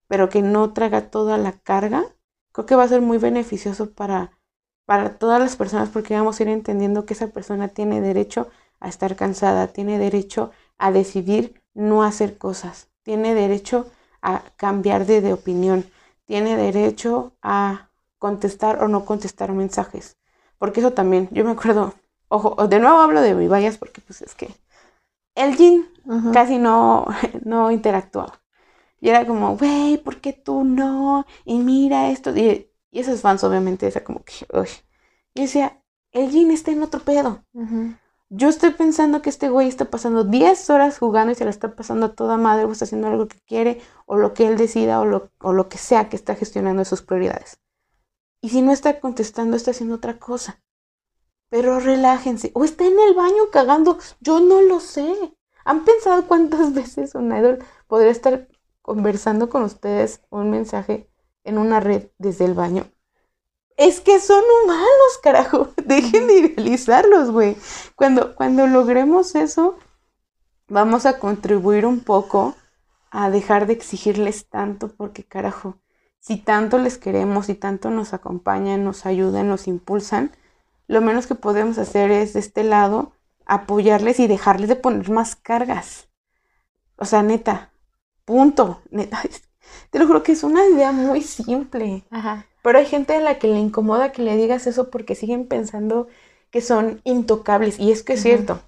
pero 0.07 0.29
que 0.29 0.43
no 0.43 0.75
traga 0.75 1.09
toda 1.11 1.39
la 1.39 1.53
carga, 1.53 2.05
creo 2.53 2.67
que 2.67 2.75
va 2.75 2.83
a 2.83 2.89
ser 2.89 3.01
muy 3.01 3.17
beneficioso 3.17 3.95
para, 3.95 4.39
para 4.85 5.17
todas 5.17 5.41
las 5.41 5.57
personas 5.57 5.89
porque 5.89 6.13
vamos 6.13 6.39
a 6.39 6.43
ir 6.43 6.51
entendiendo 6.51 7.07
que 7.07 7.15
esa 7.15 7.29
persona 7.29 7.69
tiene 7.69 8.03
derecho 8.03 8.51
a 8.81 8.91
estar 8.91 9.17
cansada, 9.17 9.69
tiene 9.69 9.99
derecho 9.99 10.51
a 10.77 10.93
decidir 10.93 11.63
no 11.73 12.03
hacer 12.03 12.37
cosas, 12.37 12.91
tiene 13.03 13.35
derecho 13.35 13.91
a 14.21 14.43
cambiar 14.59 15.07
de 15.07 15.33
opinión, 15.33 15.87
tiene 16.27 16.57
derecho 16.57 17.37
a 17.43 17.91
contestar 18.19 18.83
o 18.83 18.89
no 18.89 19.05
contestar 19.05 19.53
mensajes. 19.53 20.17
Porque 20.59 20.81
eso 20.81 20.93
también, 20.93 21.29
yo 21.33 21.45
me 21.45 21.53
acuerdo, 21.53 21.95
ojo, 22.29 22.67
de 22.67 22.79
nuevo 22.79 22.99
hablo 22.99 23.21
de 23.21 23.35
mi 23.35 23.49
vallas 23.49 23.79
porque 23.79 24.01
pues 24.01 24.23
es 24.23 24.35
que 24.35 24.55
el 25.35 25.57
Jin 25.57 25.87
casi 26.33 26.59
no, 26.59 27.07
no 27.45 27.71
interactuaba. 27.71 28.41
Y 29.01 29.11
era 29.11 29.27
como, 29.27 29.57
güey, 29.57 29.99
¿por 29.99 30.21
qué 30.21 30.33
tú 30.33 30.65
no? 30.65 31.27
Y 31.45 31.59
mira 31.59 32.11
esto. 32.11 32.35
Y, 32.35 32.71
esos 32.91 33.21
fans, 33.21 33.43
obviamente, 33.43 33.87
esa 33.87 34.05
como 34.05 34.23
que, 34.25 34.47
uy. 34.57 34.69
Y 35.35 35.43
decía, 35.43 35.83
el 36.13 36.31
Jin 36.31 36.53
está 36.53 36.71
en 36.71 36.83
otro 36.83 37.01
pedo. 37.01 37.45
Yo 38.36 38.48
estoy 38.48 38.70
pensando 38.73 39.23
que 39.23 39.31
este 39.31 39.48
güey 39.48 39.69
está 39.69 39.85
pasando 39.85 40.24
10 40.24 40.69
horas 40.70 40.98
jugando 40.98 41.31
y 41.32 41.36
se 41.36 41.44
la 41.44 41.51
está 41.51 41.77
pasando 41.77 42.06
a 42.06 42.15
toda 42.15 42.36
madre 42.36 42.65
o 42.65 42.73
está 42.73 42.85
haciendo 42.85 43.06
algo 43.06 43.28
que 43.28 43.39
quiere 43.47 43.81
o 44.06 44.16
lo 44.16 44.35
que 44.35 44.48
él 44.48 44.56
decida 44.56 45.01
o 45.01 45.05
lo, 45.05 45.31
o 45.40 45.52
lo 45.52 45.69
que 45.69 45.78
sea 45.78 46.09
que 46.09 46.16
está 46.16 46.35
gestionando 46.35 46.85
sus 46.85 47.02
prioridades. 47.02 47.59
Y 48.40 48.48
si 48.48 48.61
no 48.61 48.73
está 48.73 48.98
contestando, 48.98 49.56
está 49.56 49.70
haciendo 49.70 49.94
otra 49.94 50.19
cosa. 50.19 50.61
Pero 51.48 51.78
relájense. 51.78 52.51
O 52.55 52.65
está 52.65 52.85
en 52.85 52.98
el 52.98 53.15
baño 53.15 53.51
cagando. 53.52 53.98
Yo 54.20 54.40
no 54.40 54.62
lo 54.62 54.81
sé. 54.81 55.15
¿Han 55.65 55.85
pensado 55.85 56.27
cuántas 56.27 56.74
veces 56.74 57.15
un 57.15 57.35
idol 57.36 57.65
podría 57.86 58.11
estar 58.11 58.48
conversando 58.82 59.48
con 59.48 59.62
ustedes 59.62 60.23
un 60.31 60.51
mensaje 60.51 61.09
en 61.44 61.59
una 61.59 61.78
red 61.78 62.09
desde 62.19 62.47
el 62.47 62.55
baño. 62.55 62.85
Es 63.77 64.01
que 64.01 64.21
son 64.21 64.43
humanos, 64.63 65.19
carajo. 65.23 65.69
Dejen 65.85 66.27
de 66.27 66.39
idealizarlos, 66.39 67.31
güey. 67.31 67.57
Cuando, 67.97 68.35
cuando 68.35 68.67
logremos 68.67 69.35
eso, 69.35 69.79
vamos 70.69 71.07
a 71.07 71.19
contribuir 71.19 71.87
un 71.87 72.01
poco 72.01 72.55
a 73.11 73.31
dejar 73.31 73.67
de 73.67 73.75
exigirles 73.75 74.49
tanto, 74.49 74.89
porque 74.89 75.25
carajo, 75.25 75.79
si 76.19 76.37
tanto 76.37 76.79
les 76.79 76.99
queremos, 76.99 77.47
si 77.47 77.55
tanto 77.55 77.91
nos 77.91 78.13
acompañan, 78.13 78.85
nos 78.85 79.07
ayudan, 79.07 79.49
nos 79.49 79.69
impulsan, 79.69 80.33
lo 80.89 81.01
menos 81.01 81.27
que 81.27 81.35
podemos 81.35 81.79
hacer 81.79 82.11
es 82.11 82.33
de 82.33 82.41
este 82.41 82.65
lado 82.65 83.13
apoyarles 83.47 84.21
y 84.21 84.27
dejarles 84.27 84.69
de 84.69 84.77
poner 84.77 85.11
más 85.11 85.37
cargas. 85.37 86.09
O 86.97 87.05
sea, 87.05 87.23
neta, 87.23 87.75
Punto. 88.25 88.83
Te 89.91 89.99
lo 89.99 90.07
juro 90.07 90.23
que 90.23 90.33
es 90.33 90.43
una 90.43 90.67
idea 90.67 90.93
muy 90.93 91.23
simple. 91.23 92.05
Ajá. 92.11 92.47
Pero 92.65 92.81
hay 92.81 92.86
gente 92.86 93.15
a 93.15 93.20
la 93.20 93.39
que 93.39 93.49
le 93.49 93.61
incomoda 93.61 94.12
que 94.12 94.23
le 94.23 94.36
digas 94.36 94.66
eso 94.66 94.91
porque 94.91 95.15
siguen 95.15 95.47
pensando 95.47 96.09
que 96.51 96.62
son 96.62 97.03
intocables. 97.05 97.78
Y 97.78 97.93
es 97.93 98.03
que 98.03 98.15
es 98.15 98.23
cierto. 98.23 98.61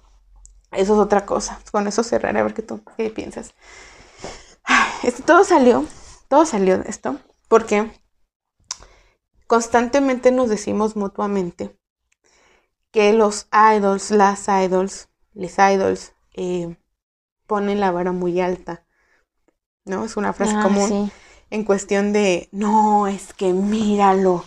Eso 0.71 0.93
es 0.93 0.99
otra 0.99 1.25
cosa. 1.25 1.59
Con 1.71 1.87
eso 1.87 2.03
cerraré 2.03 2.39
a 2.39 2.43
ver 2.43 2.53
qué 2.53 2.61
tú 2.61 2.81
qué 2.97 3.09
piensas. 3.09 3.55
Ay, 4.63 4.91
Esto, 5.03 5.23
todo 5.23 5.43
salió, 5.43 5.85
todo 6.29 6.45
salió 6.45 6.77
de 6.77 6.89
esto 6.89 7.17
porque 7.47 7.89
constantemente 9.47 10.31
nos 10.31 10.47
decimos 10.49 10.95
mutuamente 10.95 11.75
que 12.91 13.13
los 13.13 13.47
idols, 13.51 14.11
las 14.11 14.47
idols, 14.47 15.09
les 15.33 15.57
idols, 15.57 16.13
eh, 16.33 16.77
ponen 17.47 17.79
la 17.79 17.91
vara 17.91 18.11
muy 18.11 18.41
alta. 18.41 18.85
¿No? 19.85 20.05
Es 20.05 20.17
una 20.17 20.33
frase 20.33 20.55
Ah, 20.55 20.63
común 20.63 20.89
sí. 20.89 21.11
En 21.49 21.63
cuestión 21.63 22.13
de, 22.13 22.49
no, 22.51 23.07
es 23.07 23.33
que 23.33 23.53
míralo, 23.53 24.43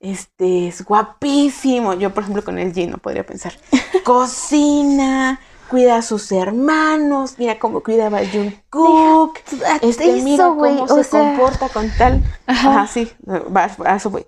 este 0.00 0.68
es 0.68 0.84
guapísimo. 0.84 1.94
Yo, 1.94 2.12
por 2.12 2.24
ejemplo, 2.24 2.44
con 2.44 2.58
el 2.58 2.72
Gino 2.72 2.98
podría 2.98 3.24
pensar, 3.24 3.54
cocina, 4.04 5.40
cuida 5.70 5.96
a 5.96 6.02
sus 6.02 6.30
hermanos, 6.32 7.36
mira 7.38 7.58
cómo 7.58 7.82
cuidaba 7.82 8.18
a 8.18 8.26
Jungkook, 8.26 9.38
este, 9.80 10.20
mira 10.22 10.48
cómo 10.48 10.88
se 10.88 11.04
sea, 11.04 11.20
comporta 11.20 11.68
con 11.68 11.90
tal. 11.96 12.22
Ajá. 12.46 12.70
Ajá, 12.70 12.86
sí, 12.88 13.10
vas. 13.48 13.76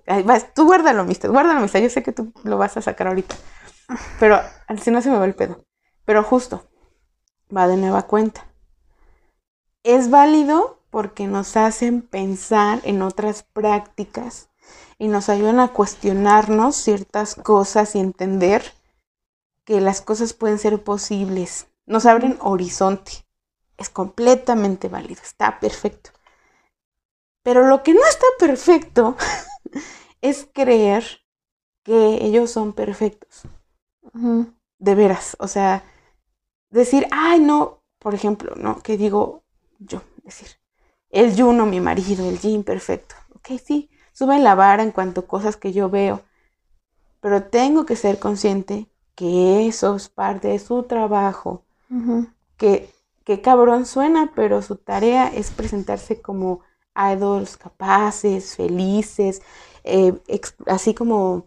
Ahí 0.07 0.23
vas. 0.23 0.53
Tú 0.53 0.65
guárdalo, 0.65 1.01
amistad, 1.01 1.29
guárdalo, 1.29 1.59
amistad. 1.59 1.81
Yo 1.81 1.89
sé 1.89 2.01
que 2.01 2.13
tú 2.13 2.31
lo 2.43 2.57
vas 2.57 2.77
a 2.77 2.81
sacar 2.81 3.07
ahorita. 3.07 3.35
Pero 4.19 4.39
si 4.81 4.89
no 4.89 5.01
se 5.01 5.11
me 5.11 5.19
va 5.19 5.25
el 5.25 5.35
pedo. 5.35 5.65
Pero 6.05 6.23
justo, 6.23 6.63
va 7.55 7.67
de 7.67 7.77
nueva 7.77 8.03
cuenta. 8.03 8.45
Es 9.83 10.09
válido 10.09 10.79
porque 10.95 11.27
nos 11.27 11.57
hacen 11.57 12.01
pensar 12.01 12.79
en 12.85 13.01
otras 13.01 13.43
prácticas 13.43 14.47
y 14.97 15.09
nos 15.09 15.27
ayudan 15.27 15.59
a 15.59 15.73
cuestionarnos 15.73 16.77
ciertas 16.77 17.35
cosas 17.35 17.97
y 17.97 17.99
entender 17.99 18.63
que 19.65 19.81
las 19.81 19.99
cosas 19.99 20.31
pueden 20.31 20.57
ser 20.57 20.81
posibles. 20.81 21.67
Nos 21.85 22.05
abren 22.05 22.37
horizonte. 22.39 23.11
Es 23.75 23.89
completamente 23.89 24.87
válido, 24.87 25.21
está 25.21 25.59
perfecto. 25.59 26.11
Pero 27.43 27.67
lo 27.67 27.83
que 27.83 27.93
no 27.93 27.99
está 28.07 28.27
perfecto 28.39 29.17
es 30.21 30.47
creer 30.53 31.25
que 31.83 32.23
ellos 32.23 32.51
son 32.51 32.71
perfectos. 32.71 33.41
De 34.13 34.95
veras. 34.95 35.35
O 35.41 35.49
sea, 35.49 35.83
decir, 36.69 37.05
ay, 37.11 37.41
no, 37.41 37.83
por 37.99 38.15
ejemplo, 38.15 38.55
¿no? 38.55 38.81
Que 38.81 38.95
digo 38.95 39.43
yo, 39.79 40.01
decir, 40.23 40.47
el 41.15 41.33
Juno, 41.35 41.65
mi 41.65 41.79
marido, 41.79 42.29
el 42.29 42.37
Jim, 42.37 42.63
perfecto. 42.63 43.15
Ok, 43.35 43.57
sí, 43.63 43.89
sube 44.11 44.37
la 44.37 44.53
vara 44.53 44.83
en 44.83 44.91
cuanto 44.91 45.21
a 45.21 45.27
cosas 45.27 45.55
que 45.55 45.71
yo 45.71 45.89
veo. 45.89 46.23
Pero 47.21 47.43
tengo 47.43 47.85
que 47.85 47.95
ser 47.95 48.19
consciente 48.19 48.89
que 49.15 49.65
eso 49.65 49.95
es 49.95 50.09
parte 50.09 50.49
de 50.49 50.59
su 50.59 50.83
trabajo. 50.83 51.63
Que, 52.57 52.89
que 53.23 53.41
cabrón 53.41 53.85
suena, 53.85 54.33
pero 54.35 54.61
su 54.61 54.75
tarea 54.75 55.27
es 55.27 55.51
presentarse 55.51 56.21
como 56.21 56.61
idols 56.95 57.55
capaces, 57.55 58.55
felices, 58.57 59.41
eh, 59.85 60.13
así 60.67 60.93
como, 60.93 61.45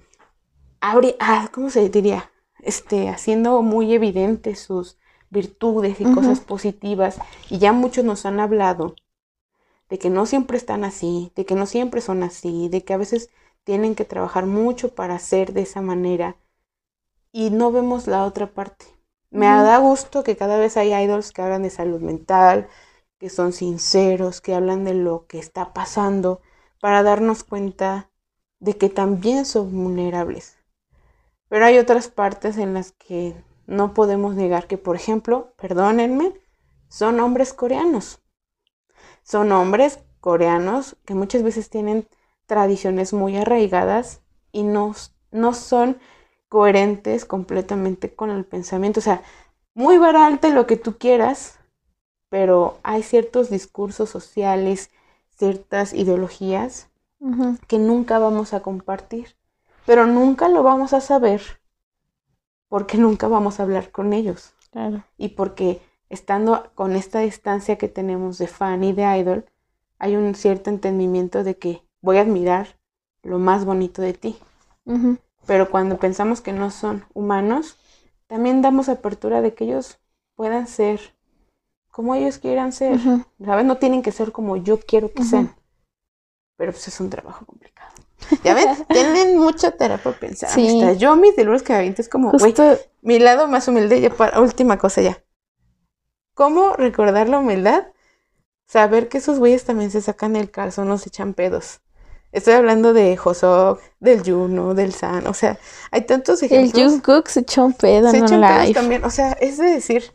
abre, 0.81 1.17
ah, 1.21 1.51
¿cómo 1.53 1.69
se 1.69 1.91
diría? 1.91 2.31
Este, 2.61 3.11
haciendo 3.11 3.61
muy 3.61 3.93
evidentes 3.93 4.61
sus 4.61 4.99
virtudes 5.29 6.01
y 6.01 6.05
cosas 6.05 6.41
positivas. 6.41 7.19
Y 7.51 7.59
ya 7.59 7.73
muchos 7.73 8.05
nos 8.05 8.25
han 8.25 8.41
hablado 8.41 8.95
de 9.89 9.99
que 9.99 10.11
no 10.11 10.27
siempre 10.27 10.57
están 10.57 10.85
así, 10.85 11.33
de 11.35 11.45
que 11.47 11.55
no 11.55 11.67
siempre 11.67 12.01
son 12.01 12.23
así, 12.23 12.69
de 12.69 12.85
que 12.85 12.95
a 12.95 12.99
veces 12.99 13.31
tienen 13.65 13.95
que 13.95 14.05
trabajar 14.05 14.47
mucho 14.47 14.95
para 14.95 15.19
ser 15.19 15.53
de 15.53 15.63
esa 15.63 15.81
manera. 15.81 16.37
Y 17.33 17.51
no 17.51 17.73
vemos 17.73 18.07
la 18.07 18.25
otra 18.25 18.53
parte. 18.53 18.87
Me 19.31 19.47
da 19.47 19.79
gusto 19.79 20.25
que 20.25 20.37
cada 20.37 20.59
vez 20.59 20.77
hay 20.77 20.95
idols 20.95 21.33
que 21.33 21.43
hablan 21.43 21.63
de 21.63 21.71
salud 21.71 22.01
mental, 22.01 22.69
que 23.19 23.29
son 23.29 23.53
sinceros, 23.53 24.41
que 24.41 24.55
hablan 24.55 24.85
de 24.85 24.95
lo 24.95 25.27
que 25.27 25.39
está 25.39 25.75
pasando, 25.75 26.41
para 26.81 27.03
darnos 27.03 27.45
cuenta 27.45 28.11
de 28.61 28.77
que 28.77 28.89
también 28.89 29.45
son 29.45 29.71
vulnerables. 29.73 30.57
Pero 31.49 31.65
hay 31.65 31.79
otras 31.79 32.09
partes 32.09 32.57
en 32.57 32.75
las 32.75 32.93
que 32.93 33.35
no 33.67 33.93
podemos 33.93 34.35
negar 34.35 34.67
que, 34.67 34.79
por 34.79 34.97
ejemplo, 34.97 35.53
perdónenme, 35.57 36.33
son 36.89 37.21
hombres 37.21 37.53
coreanos. 37.53 38.21
Son 39.29 39.53
hombres 39.53 39.99
coreanos 40.23 40.97
que 41.05 41.15
muchas 41.15 41.43
veces 41.43 41.69
tienen 41.69 42.09
tradiciones 42.47 43.13
muy 43.13 43.37
arraigadas 43.37 44.23
y 44.53 44.63
no, 44.63 44.95
no 45.33 45.53
son 45.53 45.99
coherentes 46.49 47.27
completamente 47.27 48.15
con 48.15 48.31
el 48.31 48.47
pensamiento. 48.47 49.01
O 49.01 49.03
sea, 49.03 49.23
muy 49.75 49.99
vara 49.99 50.27
alta 50.27 50.49
lo 50.49 50.67
que 50.67 50.79
tú 50.79 50.97
quieras, 50.97 51.59
pero 52.31 52.79
hay 52.83 53.03
ciertos 53.03 53.51
discursos 53.51 54.09
sociales, 54.09 54.91
ciertas 55.37 55.93
ideologías 55.93 56.89
que 57.67 57.79
nunca 57.79 58.19
vamos 58.19 58.55
a 58.55 58.61
compartir, 58.61 59.37
pero 59.85 60.07
nunca 60.07 60.49
lo 60.49 60.63
vamos 60.63 60.95
a 60.95 61.03
saber 61.03 61.43
porque 62.69 62.97
nunca 62.97 63.29
vamos 63.29 63.61
a 63.61 63.65
hablar 63.65 63.91
con 63.91 64.15
ellos 64.15 64.55
Claro. 64.71 65.05
y 65.19 65.31
porque 65.31 65.83
estando 66.11 66.71
con 66.75 66.97
esta 66.97 67.21
distancia 67.21 67.77
que 67.77 67.89
tenemos 67.89 68.39
de 68.39 68.47
fan 68.47 68.83
y 68.85 68.93
de 68.93 69.19
idol, 69.19 69.45
hay 69.99 70.17
un 70.17 70.35
cierto 70.35 70.71
entendimiento 70.71 71.45
de 71.45 71.57
que 71.57 71.83
voy 72.01 72.19
a 72.19 72.23
admirar 72.23 72.79
lo 73.23 73.39
más 73.39 73.65
bonito 73.65 74.03
de 74.03 74.15
ti. 74.15 74.39
Pero 75.47 75.71
cuando 75.71 75.99
pensamos 75.99 76.41
que 76.41 76.53
no 76.53 76.71
son 76.71 77.05
humanos, 77.15 77.77
también 78.27 78.63
damos 78.63 78.89
apertura 78.89 79.43
de 79.43 79.55
que 79.55 79.65
ellos 79.65 79.99
puedan 80.35 80.67
ser 80.67 81.15
como 81.91 82.15
ellos 82.15 82.39
quieran 82.39 82.73
ser. 82.73 82.97
Ujú. 82.97 83.25
¿Sabes? 83.45 83.65
No 83.65 83.77
tienen 83.77 84.03
que 84.03 84.13
ser 84.13 84.33
como 84.33 84.57
yo 84.57 84.79
quiero 84.79 85.13
que 85.13 85.25
sean. 85.25 85.55
Pero 86.57 86.73
pues 86.73 86.89
es 86.89 87.01
un 87.01 87.11
trabajo 87.11 87.45
complicado. 87.45 87.89
Ya 88.45 88.55
ven, 88.55 88.69
tienen 88.89 89.39
mucha 89.39 89.71
tarea 89.77 89.97
por 89.99 90.19
pensar. 90.19 90.51
Sí. 90.51 90.81
Yo 90.99 91.17
mis 91.17 91.35
dolores 91.37 91.63
que 91.63 91.73
me 91.73 91.79
aviento 91.79 92.03
es 92.03 92.09
como, 92.09 92.33
güey, 92.33 92.55
mi 93.01 93.19
lado 93.19 93.49
más 93.49 93.69
humilde, 93.69 94.01
ya 94.01 94.11
para 94.11 94.41
última 94.41 94.77
cosa 94.77 95.01
ya. 95.01 95.23
¿Cómo 96.39 96.75
recordar 96.75 97.29
la 97.29 97.41
humildad? 97.41 97.89
Saber 98.65 99.09
que 99.09 99.19
esos 99.19 99.41
güeyes 99.41 99.65
también 99.65 99.91
se 99.91 100.01
sacan 100.01 100.37
el 100.37 100.53
calzón, 100.53 100.87
no 100.87 100.97
se 100.97 101.09
echan 101.09 101.35
pedos. 101.35 101.81
Estoy 102.31 102.55
hablando 102.55 102.93
de 102.93 103.17
Josok, 103.17 103.81
del 103.99 104.23
Juno, 104.23 104.73
del 104.75 104.93
San, 104.93 105.27
o 105.27 105.35
sea, 105.35 105.59
hay 105.91 106.03
tantos 106.03 106.41
el 106.45 106.53
ejemplos. 106.53 106.93
Jungkook 106.93 107.27
se 107.27 107.41
echó 107.41 107.65
un 107.65 107.73
pedo 107.73 108.13
se 108.13 108.19
en 108.19 108.25
echan 108.25 108.41
pedos 108.41 108.73
también, 108.73 109.05
o 109.05 109.11
sea, 109.11 109.33
es 109.33 109.59
de 109.59 109.65
decir. 109.65 110.15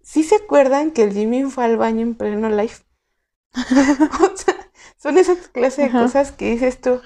¿sí 0.00 0.24
se 0.24 0.36
acuerdan 0.36 0.92
que 0.92 1.02
el 1.02 1.12
Jimmy 1.12 1.42
fue 1.50 1.66
al 1.66 1.76
baño 1.76 2.00
en 2.00 2.14
pleno 2.14 2.48
live? 2.48 2.72
o 3.54 4.34
sea, 4.34 4.70
son 4.96 5.18
esas 5.18 5.48
clases 5.48 5.92
de 5.92 6.00
cosas 6.00 6.32
que 6.32 6.52
dices 6.52 6.80
tú. 6.80 7.02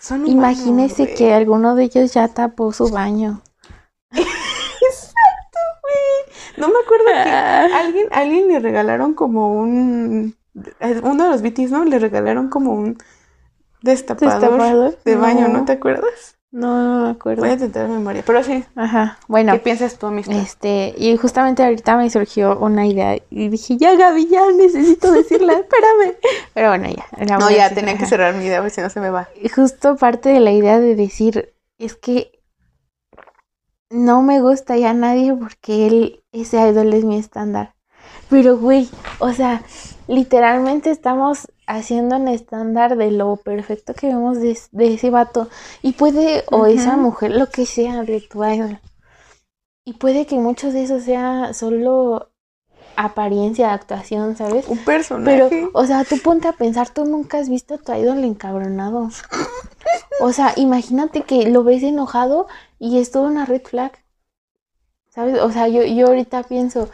Son 0.00 0.24
humanos, 0.24 0.60
Imagínese 0.60 1.12
que 1.14 1.34
alguno 1.34 1.74
de 1.74 1.82
ellos 1.82 2.14
ya 2.14 2.28
tapó 2.28 2.72
su 2.72 2.88
baño. 2.88 3.42
Exacto, 4.12 5.58
güey. 5.82 6.36
No 6.60 6.68
me 6.68 6.74
acuerdo 6.84 7.06
que 7.06 7.30
Ah. 7.30 7.68
alguien, 7.80 8.06
alguien 8.12 8.48
le 8.48 8.58
regalaron 8.60 9.14
como 9.14 9.52
un. 9.54 10.36
Uno 11.02 11.24
de 11.24 11.30
los 11.30 11.42
BTs, 11.42 11.70
¿no? 11.70 11.84
Le 11.84 11.98
regalaron 11.98 12.48
como 12.48 12.72
un 12.74 12.98
destapador, 13.82 14.40
¿Destapador? 14.40 14.98
de 15.04 15.16
baño, 15.16 15.48
¿no 15.48 15.58
No. 15.60 15.64
te 15.64 15.72
acuerdas? 15.72 16.36
No, 16.52 16.82
no 16.98 17.04
me 17.04 17.10
acuerdo. 17.12 17.42
Voy 17.42 17.50
a 17.50 17.52
intentar 17.52 17.88
memoria. 17.88 18.24
Pero 18.26 18.42
sí, 18.42 18.64
Ajá. 18.74 19.18
Bueno, 19.28 19.52
¿qué 19.52 19.60
piensas 19.60 19.96
tú, 19.98 20.06
amistad? 20.08 20.34
este, 20.36 20.92
y 20.98 21.16
justamente 21.16 21.62
ahorita 21.62 21.96
me 21.96 22.10
surgió 22.10 22.58
una 22.58 22.88
idea 22.88 23.16
y 23.30 23.48
dije, 23.48 23.76
ya 23.76 23.94
Gaby, 23.94 24.26
ya 24.26 24.50
necesito 24.50 25.12
decirla, 25.12 25.52
espérame. 25.60 26.16
Pero 26.52 26.68
bueno, 26.70 26.88
ya. 26.88 27.38
no, 27.38 27.48
ya 27.50 27.72
tenía 27.72 27.96
que 27.96 28.04
cerrar 28.06 28.34
mi 28.34 28.46
idea, 28.46 28.58
porque 28.58 28.74
si 28.74 28.80
no 28.80 28.90
se 28.90 28.98
me 28.98 29.10
va. 29.10 29.28
Y 29.40 29.48
justo 29.48 29.94
parte 29.96 30.30
de 30.30 30.40
la 30.40 30.50
idea 30.50 30.80
de 30.80 30.96
decir, 30.96 31.54
es 31.78 31.94
que 31.94 32.32
no 33.88 34.22
me 34.22 34.40
gusta 34.40 34.76
ya 34.76 34.92
nadie 34.92 35.32
porque 35.34 35.86
él, 35.86 36.19
ese 36.32 36.60
idol 36.68 36.92
es 36.92 37.04
mi 37.04 37.16
estándar. 37.18 37.74
Pero, 38.28 38.56
güey, 38.56 38.88
o 39.18 39.32
sea, 39.32 39.62
literalmente 40.06 40.90
estamos 40.90 41.48
haciendo 41.66 42.16
un 42.16 42.28
estándar 42.28 42.96
de 42.96 43.10
lo 43.10 43.36
perfecto 43.36 43.94
que 43.94 44.08
vemos 44.08 44.38
de, 44.40 44.58
de 44.72 44.94
ese 44.94 45.10
vato. 45.10 45.48
Y 45.82 45.92
puede, 45.92 46.44
o 46.50 46.66
esa 46.66 46.96
mujer, 46.96 47.32
lo 47.32 47.48
que 47.48 47.66
sea 47.66 48.02
de 48.02 48.20
tu 48.20 48.44
idol. 48.44 48.80
Y 49.84 49.94
puede 49.94 50.26
que 50.26 50.36
mucho 50.36 50.70
de 50.72 50.84
eso 50.84 51.00
sea 51.00 51.52
solo 51.54 52.30
apariencia, 52.96 53.72
actuación, 53.72 54.36
¿sabes? 54.36 54.68
Un 54.68 54.78
personaje. 54.78 55.48
Pero, 55.48 55.70
o 55.72 55.84
sea, 55.86 56.04
tú 56.04 56.18
ponte 56.18 56.48
a 56.48 56.52
pensar, 56.52 56.90
tú 56.90 57.04
nunca 57.04 57.38
has 57.38 57.48
visto 57.48 57.74
a 57.74 57.78
tu 57.78 57.92
idol 57.92 58.22
encabronado. 58.24 59.08
O 60.20 60.32
sea, 60.32 60.52
imagínate 60.56 61.22
que 61.22 61.48
lo 61.48 61.64
ves 61.64 61.82
enojado 61.82 62.46
y 62.78 62.98
es 62.98 63.10
toda 63.10 63.28
una 63.28 63.46
red 63.46 63.62
flag. 63.62 63.92
¿Sabes? 65.10 65.38
O 65.40 65.50
sea, 65.50 65.68
yo, 65.68 65.82
yo 65.84 66.06
ahorita 66.08 66.42
pienso, 66.44 66.88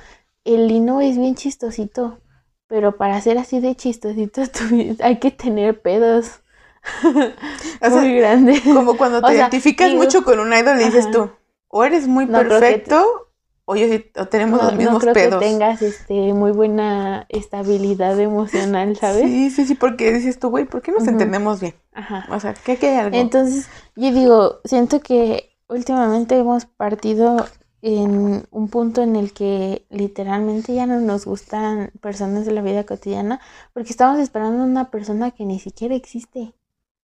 el 0.45 0.69
Lino 0.69 1.01
es 1.01 1.17
bien 1.19 1.35
chistosito, 1.35 2.19
pero 2.67 2.97
para 2.97 3.21
ser 3.21 3.39
así 3.39 3.61
de 3.61 3.75
chistositos 3.77 4.51
tú- 4.53 4.97
hay 5.01 5.19
que 5.19 5.31
tener 5.31 5.81
pedos 5.81 6.41
O 7.03 7.91
sea, 7.91 7.91
muy 7.91 8.17
grandes. 8.17 8.63
Como 8.63 8.97
cuando 8.97 9.21
te 9.21 9.27
O 9.27 9.31
sea, 9.31 9.39
identificas 9.39 9.91
digo- 9.91 10.03
mucho 10.03 10.25
con 10.25 10.39
un 10.41 10.53
idol 10.53 10.81
y 10.81 10.85
dices 10.85 11.11
tú, 11.11 11.31
o 11.69 11.85
eres 11.85 12.07
muy 12.07 12.27
No 12.27 12.39
perfecto, 12.39 13.29
o, 13.65 13.75
yo 13.77 13.87
o 14.17 14.27
tenemos 14.27 14.59
No, 14.61 14.65
los 14.67 14.73
no 14.75 14.79
mismos 14.79 15.03
creo 15.03 15.15
pedos. 15.15 15.43
que 15.43 15.51
tengas 15.51 15.83
este 15.83 16.33
muy 16.33 16.53
buena 16.53 17.27
estabilidad 17.29 18.19
emocional, 18.21 18.97
¿sabes? 18.97 19.23
Sí, 19.25 19.51
sí, 19.51 19.65
sí, 19.67 19.75
porque 19.75 20.13
dices 20.13 20.39
tú, 20.39 20.51
güey, 20.51 20.65
¿por 20.65 20.83
qué 20.83 20.93
nos 20.93 21.07
entendemos 21.09 21.61
bien? 21.61 21.75
Ajá. 21.93 22.25
O 22.31 22.39
sea, 22.39 22.55
¿qué 22.55 22.79
hay 22.83 22.97
algo? 22.97 23.17
Entonces, 23.19 23.69
yo 23.97 24.13
digo, 24.13 24.61
siento 24.65 25.01
que 25.01 25.51
últimamente 25.69 26.39
hemos 26.39 26.67
partido 26.67 27.45
en 27.87 28.49
un 28.51 28.69
punto 28.69 29.01
en 29.03 29.15
el 29.15 29.33
que 29.33 29.87
literalmente 29.91 30.75
ya 30.75 30.87
no 30.87 31.01
nos 31.01 31.25
gustan 31.25 31.93
personas 32.01 32.45
de 32.45 32.51
la 32.51 32.61
vida 32.61 32.85
cotidiana 32.85 33.41
porque 33.73 33.91
estamos 33.91 34.19
esperando 34.19 34.63
a 34.63 34.67
una 34.67 34.91
persona 34.91 35.31
que 35.31 35.45
ni 35.45 35.61
siquiera 35.61 35.95
existe, 35.95 36.53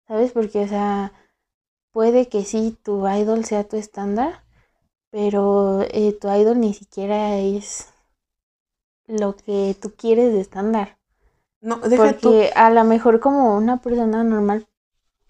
¿sabes? 0.08 0.32
Porque, 0.32 0.60
o 0.60 0.68
sea, 0.68 1.12
puede 1.92 2.30
que 2.30 2.44
sí, 2.44 2.78
tu 2.84 3.08
idol 3.08 3.46
sea 3.46 3.68
tu 3.68 3.78
estándar, 3.78 4.44
pero 5.10 5.82
eh, 5.90 6.16
tu 6.22 6.32
idol 6.32 6.60
ni 6.60 6.76
siquiera 6.76 7.40
es 7.40 7.88
lo 9.08 9.36
que 9.36 9.76
tú 9.82 9.94
quieres 9.98 10.34
de 10.34 10.42
estándar. 10.42 11.00
no, 11.62 11.78
deja 11.78 12.14
tú. 12.14 12.30
Porque 12.30 12.52
a 12.56 12.70
lo 12.70 12.84
mejor 12.84 13.20
como 13.20 13.58
una 13.58 13.82
persona 13.82 14.24
normal 14.24 14.68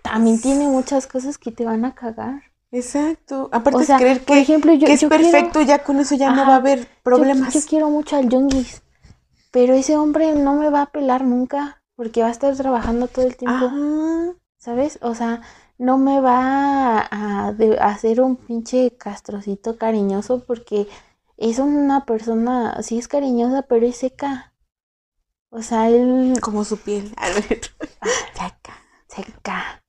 también 0.04 0.42
tiene 0.42 0.68
muchas 0.68 1.08
cosas 1.08 1.38
que 1.38 1.54
te 1.54 1.64
van 1.64 1.86
a 1.86 1.96
cagar. 1.96 2.49
Exacto. 2.72 3.50
Aparte 3.52 3.80
O 3.80 3.84
sea, 3.84 3.96
es 3.98 4.02
creer 4.02 4.24
por 4.24 4.36
que, 4.36 4.42
ejemplo, 4.42 4.74
yo, 4.74 4.86
que 4.88 4.94
es 4.94 5.02
yo 5.02 5.10
quiero- 5.10 5.24
perfecto, 5.24 5.62
ya 5.62 5.84
con 5.84 6.00
eso 6.00 6.16
ya 6.16 6.32
no 6.32 6.46
va 6.46 6.54
a 6.54 6.58
haber 6.58 6.80
yo- 6.82 6.86
problemas. 7.04 7.54
Yo, 7.54 7.62
quiero 7.68 7.90
mucho 7.90 8.16
al 8.16 8.30
Jungis, 8.30 8.84
pero 9.52 9.74
ese 9.74 9.98
hombre 9.98 10.34
no 10.36 10.54
me 10.54 10.70
va 10.70 10.84
a 10.84 10.92
pelar 10.92 11.24
nunca 11.26 11.82
porque 11.96 12.22
va 12.22 12.28
a 12.28 12.32
estar 12.32 12.56
trabajando 12.56 13.08
todo 13.08 13.26
el 13.26 13.36
tiempo, 13.36 13.66
Ajá. 13.66 14.34
¿sabes? 14.58 15.00
O 15.02 15.16
sea, 15.16 15.42
no 15.78 15.98
me 15.98 16.20
va 16.22 17.08
a, 17.10 17.54
de- 17.54 17.80
hacer 17.80 18.22
un 18.22 18.36
pinche 18.36 18.96
castrocito 18.98 19.78
cariñoso 19.78 20.44
porque 20.46 20.88
es 21.38 21.58
una 21.60 22.06
persona, 22.06 22.82
sí 22.84 23.00
es 23.00 23.08
cariñosa, 23.08 23.64
pero 23.64 23.86
es 23.88 23.98
seca. 23.98 24.54
O 25.50 25.64
sea, 25.64 25.90
él 25.90 26.38
Como 26.42 26.64
su 26.64 26.78
piel. 26.78 27.12
A 27.18 27.30
ver. 27.30 27.62
Saca. 28.36 28.74
seca. 29.08 29.82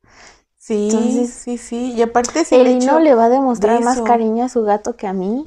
Sí, 0.70 0.88
Entonces, 0.88 1.30
sí, 1.30 1.58
sí. 1.58 1.92
Y 1.94 2.02
aparte 2.02 2.42
es 2.42 2.52
el 2.52 2.60
Él 2.60 2.76
hecho... 2.76 2.92
no 2.92 3.00
le 3.00 3.16
va 3.16 3.24
a 3.24 3.28
demostrar 3.28 3.82
más 3.82 4.02
cariño 4.02 4.44
a 4.44 4.48
su 4.48 4.62
gato 4.62 4.94
que 4.94 5.08
a 5.08 5.12
mí. 5.12 5.42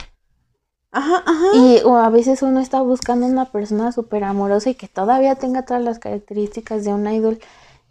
Ajá, 0.91 1.24
ajá. 1.26 1.45
Y 1.56 1.80
o 1.86 1.95
a 1.95 2.10
veces 2.10 2.41
uno 2.41 2.60
está 2.60 2.82
buscando 2.82 3.26
una 3.26 3.50
persona 3.50 3.94
súper 3.94 4.26
amorosa 4.26 4.72
y 4.72 4.76
que 4.76 4.90
todavía 4.90 5.36
tenga 5.36 5.64
todas 5.64 5.82
las 5.82 6.00
características 6.00 6.84
de 6.84 6.94
un 6.94 7.08
idol 7.08 7.40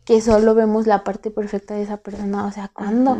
que 0.04 0.20
solo 0.20 0.54
vemos 0.54 0.86
la 0.86 1.04
parte 1.04 1.30
perfecta 1.30 1.72
de 1.72 1.84
esa 1.84 1.96
persona. 1.96 2.44
O 2.44 2.52
sea, 2.52 2.68
¿cuándo? 2.68 3.16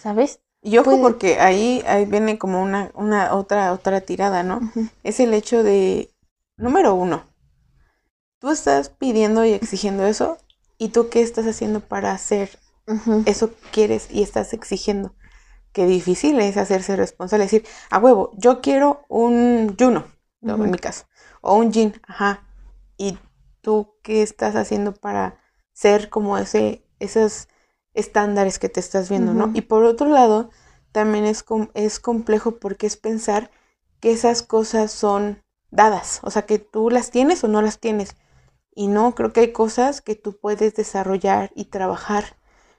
¿Sabes? 0.00 0.40
Y 0.60 0.78
ojo 0.78 1.00
porque 1.00 1.38
ahí, 1.38 1.84
ahí 1.86 2.06
viene 2.06 2.38
como 2.38 2.60
una, 2.60 2.90
una 2.94 3.36
otra, 3.36 3.72
otra 3.72 4.00
tirada, 4.00 4.42
¿no? 4.42 4.58
Es 5.04 5.20
el 5.20 5.32
hecho 5.32 5.62
de, 5.62 6.10
número 6.56 6.92
uno, 6.96 7.22
tú 8.40 8.50
estás 8.50 8.88
pidiendo 8.88 9.44
y 9.44 9.52
exigiendo 9.52 10.04
eso, 10.06 10.38
y 10.76 10.88
tú 10.88 11.08
qué 11.08 11.22
estás 11.22 11.46
haciendo 11.46 11.78
para 11.78 12.18
eso 13.24 13.52
quieres 13.72 14.08
y 14.10 14.22
estás 14.22 14.52
exigiendo. 14.52 15.14
Qué 15.72 15.86
difícil 15.86 16.40
es 16.40 16.56
hacerse 16.56 16.96
responsable, 16.96 17.44
decir, 17.44 17.66
a 17.90 17.98
huevo, 17.98 18.32
yo 18.36 18.60
quiero 18.60 19.04
un 19.08 19.76
Juno, 19.78 20.06
en 20.42 20.70
mi 20.70 20.78
caso, 20.78 21.06
o 21.42 21.56
un 21.56 21.72
Jin, 21.72 21.94
ajá. 22.06 22.44
Y 22.96 23.18
tú 23.60 23.94
qué 24.02 24.22
estás 24.22 24.56
haciendo 24.56 24.94
para 24.94 25.38
ser 25.72 26.08
como 26.10 26.38
ese, 26.38 26.84
esos 26.98 27.48
estándares 27.94 28.58
que 28.58 28.68
te 28.68 28.80
estás 28.80 29.08
viendo, 29.08 29.34
¿no? 29.34 29.50
Y 29.54 29.62
por 29.62 29.84
otro 29.84 30.08
lado, 30.08 30.50
también 30.92 31.24
es, 31.24 31.42
com- 31.42 31.70
es 31.74 32.00
complejo 32.00 32.58
porque 32.58 32.86
es 32.86 32.96
pensar 32.96 33.50
que 34.00 34.12
esas 34.12 34.42
cosas 34.42 34.90
son 34.92 35.42
dadas, 35.70 36.20
o 36.22 36.30
sea, 36.30 36.42
que 36.46 36.58
tú 36.58 36.90
las 36.90 37.10
tienes 37.10 37.44
o 37.44 37.48
no 37.48 37.62
las 37.62 37.78
tienes. 37.80 38.16
Y 38.74 38.88
no, 38.88 39.14
creo 39.14 39.32
que 39.34 39.40
hay 39.42 39.52
cosas 39.52 40.00
que 40.00 40.16
tú 40.16 40.38
puedes 40.40 40.74
desarrollar 40.74 41.52
y 41.54 41.66
trabajar. 41.66 42.37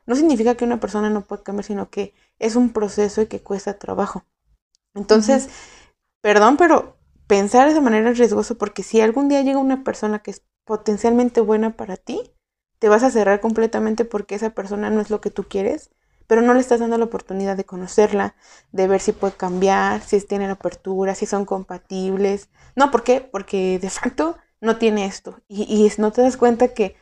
No 0.09 0.15
significa 0.15 0.55
que 0.55 0.65
una 0.65 0.79
persona 0.79 1.11
no 1.11 1.21
pueda 1.21 1.43
cambiar, 1.43 1.65
sino 1.65 1.91
que 1.91 2.15
es 2.39 2.55
un 2.55 2.73
proceso 2.73 3.21
y 3.21 3.27
que 3.27 3.43
cuesta 3.43 3.77
trabajo. 3.77 4.25
Entonces, 4.95 5.49
perdón, 6.19 6.57
pero 6.57 6.97
pensar 7.27 7.67
de 7.67 7.73
esa 7.73 7.81
manera 7.81 8.09
es 8.09 8.17
riesgoso 8.17 8.57
porque 8.57 8.81
si 8.81 9.01
algún 9.01 9.29
día 9.29 9.43
llega 9.43 9.59
una 9.59 9.83
persona 9.83 10.17
que 10.17 10.31
es 10.31 10.41
potencialmente 10.65 11.41
buena 11.41 11.77
para 11.77 11.95
ti, 11.95 12.33
te 12.79 12.89
vas 12.89 13.03
a 13.03 13.11
cerrar 13.11 13.39
completamente 13.39 14.03
porque 14.03 14.33
esa 14.33 14.49
persona 14.49 14.89
no 14.89 14.99
es 14.99 15.11
lo 15.11 15.21
que 15.21 15.29
tú 15.29 15.43
quieres, 15.43 15.91
pero 16.25 16.41
no 16.41 16.55
le 16.55 16.59
estás 16.61 16.79
dando 16.79 16.97
la 16.97 17.05
oportunidad 17.05 17.55
de 17.55 17.65
conocerla, 17.65 18.33
de 18.71 18.87
ver 18.87 19.01
si 19.01 19.11
puede 19.11 19.33
cambiar, 19.33 20.01
si 20.01 20.19
tienen 20.21 20.49
apertura, 20.49 21.13
si 21.13 21.27
son 21.27 21.45
compatibles. 21.45 22.49
No, 22.75 22.89
¿por 22.89 23.03
qué? 23.03 23.21
Porque 23.21 23.77
de 23.77 23.91
facto 23.91 24.37
no 24.59 24.77
tiene 24.77 25.05
esto. 25.05 25.39
Y, 25.47 25.91
no 25.99 26.11
te 26.11 26.23
das 26.23 26.35
cuenta 26.35 26.73
que 26.73 26.95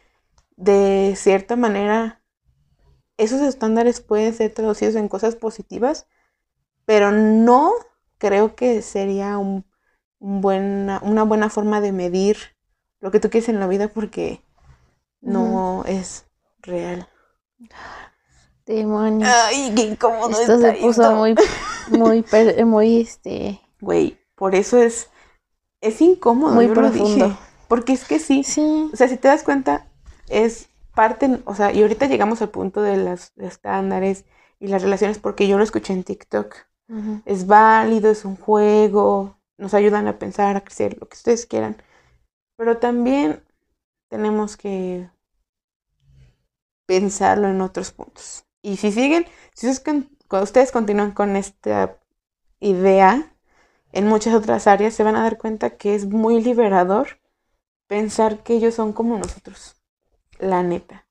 de 0.58 1.14
cierta 1.16 1.56
manera 1.56 2.22
esos 3.18 3.41
estándares 3.41 4.02
pueden 4.02 4.34
ser 4.34 4.53
traducidos 4.53 4.95
en 4.95 5.07
cosas 5.07 5.35
positivas, 5.35 6.07
pero 6.85 7.11
no 7.11 7.72
creo 8.18 8.56
que 8.56 8.81
sería 8.81 9.38
un, 9.38 9.65
un 10.19 10.41
buena, 10.41 10.99
una 11.03 11.23
buena 11.23 11.49
forma 11.49 11.81
de 11.81 11.91
medir 11.91 12.38
lo 12.99 13.11
que 13.11 13.19
tú 13.19 13.30
quieres 13.30 13.49
en 13.49 13.60
la 13.60 13.68
vida 13.68 13.88
porque 13.89 14.41
no 15.22 15.84
es 15.85 16.26
real. 16.61 17.07
Demonios. 18.65 19.30
Ay, 19.30 19.73
qué 19.76 19.84
incómodo 19.84 20.30
Esto 20.30 20.60
se 20.60 20.69
está 20.69 20.81
puso 20.81 21.02
esto. 21.03 21.15
muy, 21.15 21.35
muy, 21.89 22.26
muy, 22.65 23.02
este, 23.02 23.60
Güey, 23.80 24.18
por 24.35 24.56
eso 24.56 24.77
es, 24.77 25.10
es 25.81 26.02
incómodo, 26.02 26.56
Muy 26.56 26.68
yo 26.68 26.76
lo 26.76 26.89
dije. 26.91 27.03
profundo. 27.03 27.38
Porque 27.68 27.94
es 27.94 28.06
que 28.06 28.19
sí, 28.19 28.44
sí. 28.44 28.89
o 28.94 28.95
sea, 28.95 29.07
si 29.07 29.18
te 29.18 29.27
das 29.27 29.44
cuenta, 29.44 29.88
es 30.30 30.69
parte, 30.98 31.40
o 31.45 31.53
sea, 31.53 31.72
y 31.72 31.84
ahorita 31.84 32.07
llegamos 32.07 32.41
al 32.41 32.49
punto 32.49 32.82
de 32.82 32.98
los 32.98 33.32
estándares 33.38 34.26
y 34.60 34.68
las 34.68 34.82
relaciones 34.82 35.19
porque 35.19 35.48
yo 35.48 35.60
lo 35.60 35.64
escuché 35.64 35.94
en 35.94 36.03
TikTok. 36.03 36.56
Es 37.26 37.45
válido, 37.45 38.10
es 38.10 38.26
un 38.26 38.36
juego, 38.36 39.38
nos 39.60 39.76
ayudan 39.76 40.07
a 40.07 40.18
pensar, 40.18 40.56
a 40.56 40.61
crecer, 40.61 40.98
lo 40.99 41.07
que 41.07 41.18
ustedes 41.18 41.45
quieran. 41.45 41.78
Pero 42.57 42.78
también 42.78 43.44
tenemos 44.10 44.57
que 44.57 45.07
pensarlo 46.88 47.48
en 47.48 47.61
otros 47.61 47.91
puntos. 47.91 48.45
Y 48.64 48.78
si 48.78 48.91
siguen, 48.91 49.28
si 49.53 49.69
ustedes, 49.69 50.06
ustedes 50.32 50.72
continúan 50.72 51.11
con 51.11 51.36
esta 51.36 51.99
idea 52.60 53.32
en 53.91 54.07
muchas 54.07 54.34
otras 54.34 54.65
áreas, 54.65 54.95
se 54.95 55.03
van 55.03 55.15
a 55.15 55.22
dar 55.22 55.38
cuenta 55.38 55.78
que 55.78 55.94
es 55.94 56.07
muy 56.07 56.41
liberador 56.41 57.19
pensar 57.86 58.41
que 58.41 58.56
ellos 58.56 58.74
son 58.74 58.94
como 58.94 59.19
nosotros. 59.19 59.77
La 60.40 60.64
neta. 60.64 61.06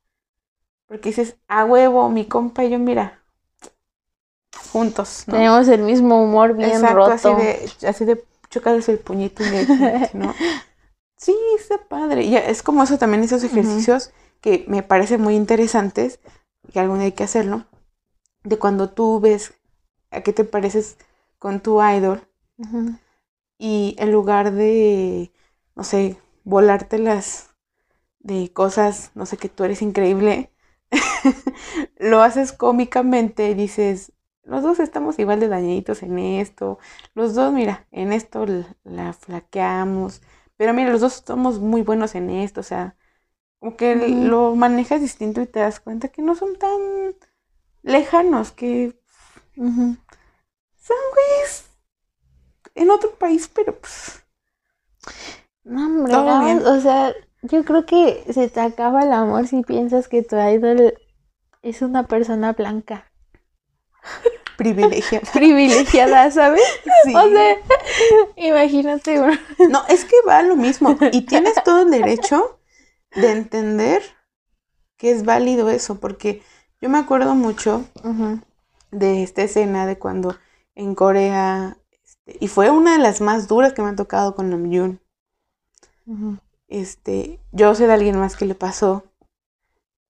Porque 0.87 1.09
dices, 1.09 1.37
a 1.49 1.65
huevo, 1.65 2.09
mi 2.11 2.27
compa 2.27 2.65
y 2.65 2.71
yo, 2.71 2.79
mira, 2.79 3.21
juntos. 4.73 5.25
¿no? 5.27 5.35
Tenemos 5.35 5.69
el 5.69 5.83
mismo 5.83 6.23
humor 6.23 6.55
bien 6.55 6.71
Exacto, 6.71 6.95
roto. 6.97 7.13
así 7.13 7.35
de, 7.35 7.89
así 7.89 8.05
de 8.05 8.25
chocarles 8.51 8.89
el 8.89 8.99
puñito 8.99 9.43
inmediatamente, 9.43 10.11
¿no? 10.15 10.35
Sí, 11.17 11.37
está 11.59 11.79
padre. 11.89 12.23
Y 12.25 12.37
es 12.37 12.63
como 12.63 12.83
eso 12.83 12.99
también, 12.99 13.25
esos 13.25 13.43
ejercicios 13.43 14.13
que 14.41 14.65
me 14.69 14.83
parecen 14.83 15.21
muy 15.21 15.35
interesantes, 15.35 16.21
que 16.73 16.79
algún 16.79 16.99
día 16.99 17.07
hay 17.07 17.13
que 17.13 17.25
hacerlo, 17.25 17.65
de 18.45 18.59
cuando 18.59 18.91
tú 18.91 19.19
ves 19.21 19.55
a 20.11 20.21
qué 20.21 20.33
te 20.33 20.45
pareces 20.45 20.99
con 21.39 21.61
tu 21.61 21.83
idol 21.83 22.23
y 23.59 23.97
en 23.99 24.13
lugar 24.13 24.53
de, 24.53 25.33
no 25.75 25.85
sé, 25.85 26.17
volártelas 26.45 27.51
de 28.27 28.53
cosas, 28.53 29.13
no 29.15 29.27
sé, 29.27 29.37
que 29.37 29.49
tú 29.49 29.65
eres 29.65 29.83
increíble, 29.83 30.51
lo 31.99 32.23
haces 32.23 32.53
cómicamente 32.53 33.51
y 33.51 33.55
dices, 33.55 34.13
los 34.43 34.63
dos 34.63 34.81
estamos 34.81 35.19
igual 35.19 35.41
de 35.41 35.49
dañaditos 35.49 36.03
en 36.03 36.19
esto, 36.19 36.79
los 37.15 37.35
dos, 37.35 37.53
mira, 37.53 37.87
en 37.93 38.13
esto 38.13 38.47
la 38.85 39.13
flaqueamos, 39.13 40.23
pero 40.57 40.75
mira, 40.75 40.91
los 40.91 41.01
dos 41.01 41.23
somos 41.27 41.61
muy 41.61 41.83
buenos 41.83 42.15
en 42.15 42.31
esto, 42.31 42.61
o 42.61 42.65
sea, 42.65 42.97
como 43.61 43.77
que 43.77 43.95
lo 43.97 44.57
manejas 44.57 45.01
distinto 45.01 45.41
y 45.41 45.47
te 45.47 45.61
das 45.61 45.81
cuenta 45.81 46.09
que 46.09 46.23
no 46.23 46.35
son 46.35 46.57
tan 46.59 47.15
lejanos, 47.83 48.53
que 48.53 49.01
son 49.57 50.97
güeyes 51.15 51.65
en 52.75 52.91
otro 52.91 53.15
país, 53.17 53.49
pero 53.49 53.79
pues... 53.79 54.25
No, 55.65 55.87
hombre, 55.87 56.15
o 56.69 56.81
sea, 56.81 57.15
yo 57.51 57.65
creo 57.65 57.85
que 57.87 58.25
se 58.33 58.49
te 58.49 58.61
acaba 58.61 59.03
el 59.03 59.13
amor 59.13 59.47
si 59.47 59.63
piensas 59.63 60.09
que 60.09 60.23
tu 60.23 60.37
idol 60.37 60.95
es 61.63 61.83
una 61.83 62.05
persona 62.07 62.53
blanca. 62.53 63.11
privilegiada. 64.57 65.27
privilegiada, 65.33 66.31
¿sabes? 66.31 66.63
Sí. 67.05 67.15
O 67.15 67.29
sea, 67.29 67.57
imagínate. 68.37 69.21
un- 69.21 69.39
No, 69.71 69.83
es 69.89 70.05
que 70.05 70.17
va 70.27 70.43
lo 70.43 70.57
mismo. 70.57 70.97
Y 71.13 71.23
tienes 71.23 71.55
todo 71.65 71.83
el 71.83 71.91
derecho 71.91 72.59
de 73.15 73.31
entender 73.33 74.03
que 74.97 75.11
es 75.11 75.25
válido 75.25 75.69
eso, 75.71 76.01
porque 76.01 76.43
yo 76.81 76.89
me 76.89 76.99
acuerdo 76.99 77.35
mucho 77.35 77.85
de 78.91 79.23
esta 79.23 79.43
escena 79.43 79.87
de 79.87 79.99
cuando 79.99 80.37
en 80.75 80.95
Corea, 80.95 81.77
este, 82.05 82.37
y 82.41 82.49
fue 82.49 82.71
una 82.71 82.93
de 82.93 82.99
las 82.99 83.21
más 83.21 83.47
duras 83.49 83.73
que 83.75 83.83
me 83.83 83.89
han 83.89 83.97
tocado 83.97 84.35
con 84.35 84.49
Namjoon. 84.51 85.01
ujú. 86.07 86.39
Este, 86.69 87.41
yo 87.53 87.75
sé 87.75 87.87
de 87.87 87.93
alguien 87.93 88.19
más 88.19 88.37
que 88.37 88.47
le 88.47 88.55
pasó 88.55 89.05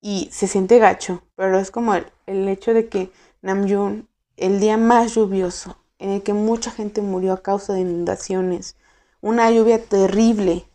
y 0.01 0.29
se 0.33 0.47
siente 0.47 0.79
gacho, 0.79 1.23
pero 1.35 1.59
es 1.59 1.71
como 1.71 1.95
el, 1.95 2.07
el 2.27 2.49
hecho 2.49 2.73
de 2.73 2.89
que 2.89 3.11
Namjoon, 3.43 4.09
el 4.37 4.61
día 4.61 4.77
más 4.77 5.15
lluvioso, 5.15 5.79
en 5.99 6.11
el 6.11 6.23
que 6.23 6.33
mucha 6.33 6.71
gente 6.71 7.03
murió 7.03 7.33
a 7.33 7.43
causa 7.43 7.73
de 7.73 7.81
inundaciones, 7.81 8.77
una 9.21 9.51
lluvia 9.51 9.83
terrible, 9.83 10.67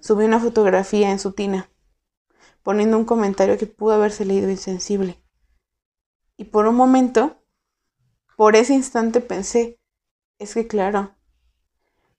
subió 0.00 0.26
una 0.26 0.40
fotografía 0.40 1.10
en 1.10 1.18
su 1.18 1.32
tina, 1.32 1.68
poniendo 2.62 2.96
un 2.96 3.04
comentario 3.04 3.58
que 3.58 3.66
pudo 3.66 3.94
haberse 3.94 4.24
leído 4.24 4.50
insensible. 4.50 5.18
Y 6.36 6.44
por 6.44 6.66
un 6.66 6.74
momento, 6.74 7.36
por 8.36 8.56
ese 8.56 8.74
instante 8.74 9.20
pensé, 9.20 9.78
es 10.38 10.54
que 10.54 10.66
claro, 10.66 11.14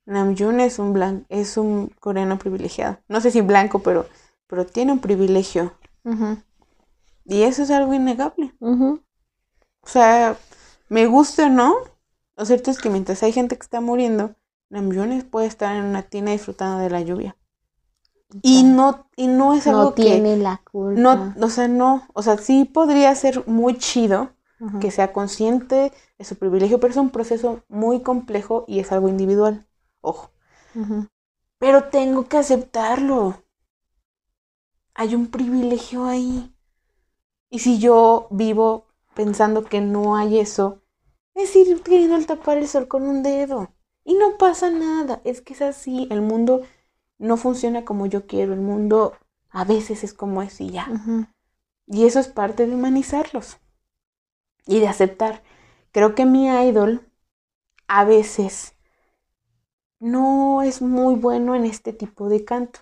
Namjoon 0.06 0.60
es 0.60 0.80
un 0.80 0.94
blan- 0.94 1.26
es 1.30 1.58
un 1.58 1.88
coreano 2.00 2.38
privilegiado. 2.40 3.00
No 3.08 3.22
sé 3.22 3.32
si 3.32 3.42
blanco, 3.42 3.80
pero, 3.80 4.08
pero 4.48 4.66
tiene 4.66 4.92
un 4.94 5.00
privilegio. 5.00 5.74
Y 7.26 7.44
eso 7.44 7.62
es 7.62 7.70
algo 7.72 7.94
innegable. 7.94 8.56
O 9.84 9.88
sea, 9.88 10.38
me 10.90 11.06
guste 11.08 11.44
o 11.44 11.50
no, 11.50 11.76
lo 12.36 12.46
cierto 12.46 12.72
es 12.72 12.78
que 12.80 12.90
mientras 12.90 13.24
hay 13.24 13.32
gente 13.32 13.56
que 13.58 13.64
está 13.64 13.80
muriendo, 13.82 14.36
Namjoon 14.70 15.22
puede 15.32 15.48
estar 15.48 15.76
en 15.76 15.86
una 15.86 16.04
tina 16.04 16.32
disfrutando 16.32 16.80
de 16.84 16.90
la 16.90 17.02
lluvia. 17.02 17.38
Y 18.42 18.64
no, 18.64 19.08
y 19.16 19.28
no 19.28 19.54
es 19.54 19.68
algo 19.68 19.84
No 19.84 19.94
que 19.94 20.04
tiene 20.04 20.38
la 20.38 20.62
culpa. 20.72 21.00
no, 21.02 21.46
o 21.46 21.50
sea, 21.50 21.68
no, 21.68 22.08
o 22.14 22.22
sea, 22.22 22.38
sí 22.38 22.66
podría 22.66 23.14
ser 23.16 23.48
muy 23.48 23.78
chido 23.78 24.32
que 24.80 24.92
sea 24.92 25.14
consciente 25.14 25.92
de 26.18 26.26
su 26.26 26.36
privilegio, 26.38 26.80
pero 26.80 26.92
es 26.92 26.98
un 26.98 27.12
proceso 27.12 27.64
muy 27.70 28.02
complejo 28.02 28.66
y 28.68 28.80
es 28.80 28.92
algo 28.92 29.10
individual. 29.10 29.66
Ojo. 30.06 30.30
Pero 31.58 31.90
tengo 31.90 32.28
que 32.28 32.38
aceptarlo. 32.38 33.42
Hay 34.94 35.16
un 35.16 35.28
privilegio 35.28 36.06
ahí. 36.06 36.56
Y 37.50 37.60
si 37.60 37.80
yo 37.80 38.28
vivo 38.30 38.86
pensando 39.16 39.64
que 39.64 39.82
no 39.82 40.16
hay 40.16 40.40
eso, 40.40 40.84
es 41.34 41.56
ir 41.56 41.82
queriendo 41.82 42.24
tapar 42.26 42.60
el 42.60 42.68
sol 42.68 42.88
con 42.88 43.04
un 43.04 43.24
dedo. 43.24 43.74
Y 44.04 44.14
no 44.14 44.38
pasa 44.38 44.70
nada. 44.70 45.22
Es 45.24 45.42
que 45.42 45.54
es 45.54 45.62
así. 45.64 46.08
El 46.12 46.22
mundo 46.22 46.62
no 47.18 47.36
funciona 47.36 47.84
como 47.84 48.06
yo 48.06 48.28
quiero. 48.28 48.54
El 48.54 48.62
mundo 48.62 49.14
a 49.50 49.64
veces 49.64 50.04
es 50.04 50.14
como 50.14 50.44
es 50.44 50.62
y 50.62 50.70
ya. 50.70 50.88
Y 51.88 52.06
eso 52.06 52.20
es 52.20 52.28
parte 52.28 52.68
de 52.68 52.76
humanizarlos. 52.76 53.58
Y 54.68 54.80
de 54.82 54.88
aceptar. 54.88 55.42
Creo 55.92 56.14
que 56.14 56.26
mi 56.26 56.46
idol 56.48 57.10
a 57.88 58.06
veces 58.06 58.75
no 60.00 60.62
es 60.62 60.82
muy 60.82 61.16
bueno 61.16 61.56
en 61.56 61.66
este 61.66 61.94
tipo 61.94 62.30
de 62.30 62.46
canto. 62.46 62.80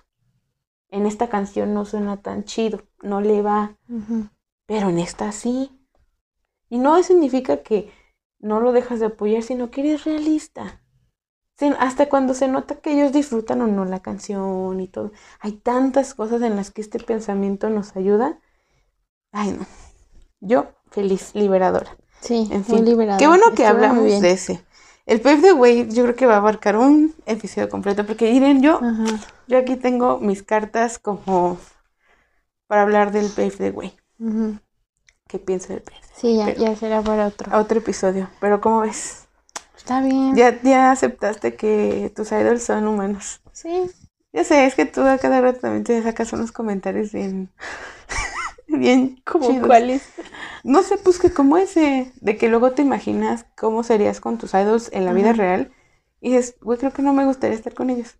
En 0.89 1.05
esta 1.05 1.27
canción 1.29 1.73
no 1.73 1.85
suena 1.85 2.21
tan 2.21 2.43
chido, 2.43 2.83
no 3.01 3.19
le 3.21 3.41
va, 3.41 3.77
pero 4.67 4.89
en 4.89 4.99
esta 4.99 5.31
sí. 5.31 5.71
Y 6.69 6.77
no 6.79 7.01
significa 7.03 7.63
que 7.63 7.91
no 8.39 8.59
lo 8.59 8.71
dejas 8.71 8.99
de 8.99 9.07
apoyar, 9.07 9.43
sino 9.43 9.71
que 9.71 9.81
eres 9.81 10.03
realista. 10.03 10.81
Hasta 11.79 12.09
cuando 12.09 12.33
se 12.33 12.47
nota 12.47 12.75
que 12.75 12.91
ellos 12.93 13.13
disfrutan 13.13 13.61
o 13.61 13.67
no 13.67 13.85
la 13.85 14.01
canción 14.01 14.79
y 14.81 14.87
todo. 14.87 15.11
Hay 15.39 15.53
tantas 15.53 16.13
cosas 16.13 16.41
en 16.41 16.55
las 16.55 16.71
que 16.71 16.81
este 16.81 16.99
pensamiento 16.99 17.69
nos 17.69 17.95
ayuda. 17.95 18.39
Ay, 19.31 19.51
no. 19.53 19.65
Yo, 20.41 20.67
feliz, 20.91 21.33
liberadora. 21.35 21.95
Sí, 22.21 22.47
En 22.51 22.63
muy 22.67 22.77
fin, 22.77 22.85
liberador. 22.85 23.19
qué 23.19 23.27
bueno 23.27 23.45
que 23.55 23.63
Estuvo 23.63 23.67
hablamos 23.67 24.03
de 24.21 24.31
ese. 24.31 24.65
El 25.05 25.19
Pave 25.21 25.41
the 25.41 25.53
Way 25.53 25.89
yo 25.91 26.03
creo 26.03 26.15
que 26.15 26.25
va 26.25 26.35
a 26.35 26.37
abarcar 26.37 26.77
un 26.77 27.13
episodio 27.25 27.69
completo, 27.69 28.05
porque 28.05 28.31
miren, 28.31 28.61
yo, 28.61 28.75
Ajá. 28.77 29.05
yo 29.47 29.57
aquí 29.57 29.75
tengo 29.75 30.19
mis 30.19 30.43
cartas 30.43 30.97
como 30.97 31.57
para 32.67 32.83
hablar 32.83 33.11
del 33.11 33.29
Pave 33.29 33.51
the 33.51 33.69
Way. 33.71 33.93
¿Qué 35.27 35.39
pienso 35.39 35.73
del 35.73 35.81
Pave? 35.81 35.97
the 35.99 36.19
Sí, 36.21 36.37
ya, 36.37 36.45
Pero- 36.45 36.61
ya 36.61 36.75
será 36.75 37.01
para 37.01 37.27
otro. 37.27 37.57
Otro 37.57 37.79
episodio, 37.79 38.29
pero 38.39 38.61
¿cómo 38.61 38.81
ves? 38.81 39.25
Está 39.75 40.01
bien. 40.01 40.35
Ya, 40.35 40.61
ya 40.61 40.91
aceptaste 40.91 41.55
que 41.55 42.11
tus 42.15 42.31
idols 42.31 42.63
son 42.63 42.87
humanos. 42.87 43.41
Sí. 43.51 43.89
Ya 44.31 44.43
sé, 44.45 44.65
es 44.65 44.73
que 44.75 44.85
tú 44.85 45.01
a 45.01 45.17
cada 45.17 45.41
rato 45.41 45.59
también 45.59 45.83
te 45.83 46.01
sacas 46.01 46.31
unos 46.33 46.51
comentarios 46.53 47.11
bien, 47.11 47.51
bien 48.79 49.21
¿Como 49.25 49.59
cuáles? 49.59 50.13
No 50.63 50.83
sé, 50.83 50.97
pues 50.97 51.19
que 51.19 51.33
como 51.33 51.57
ese, 51.57 52.13
de 52.21 52.37
que 52.37 52.49
luego 52.49 52.71
te 52.71 52.81
imaginas 52.81 53.45
cómo 53.57 53.83
serías 53.83 54.19
con 54.21 54.37
tus 54.37 54.53
idols 54.53 54.89
en 54.93 55.05
la 55.05 55.13
vida 55.13 55.33
real 55.33 55.71
y 56.21 56.31
dices, 56.31 56.57
güey, 56.61 56.79
creo 56.79 56.93
que 56.93 57.01
no 57.01 57.13
me 57.13 57.25
gustaría 57.25 57.55
estar 57.57 57.73
con 57.73 57.89
ellos. 57.89 58.17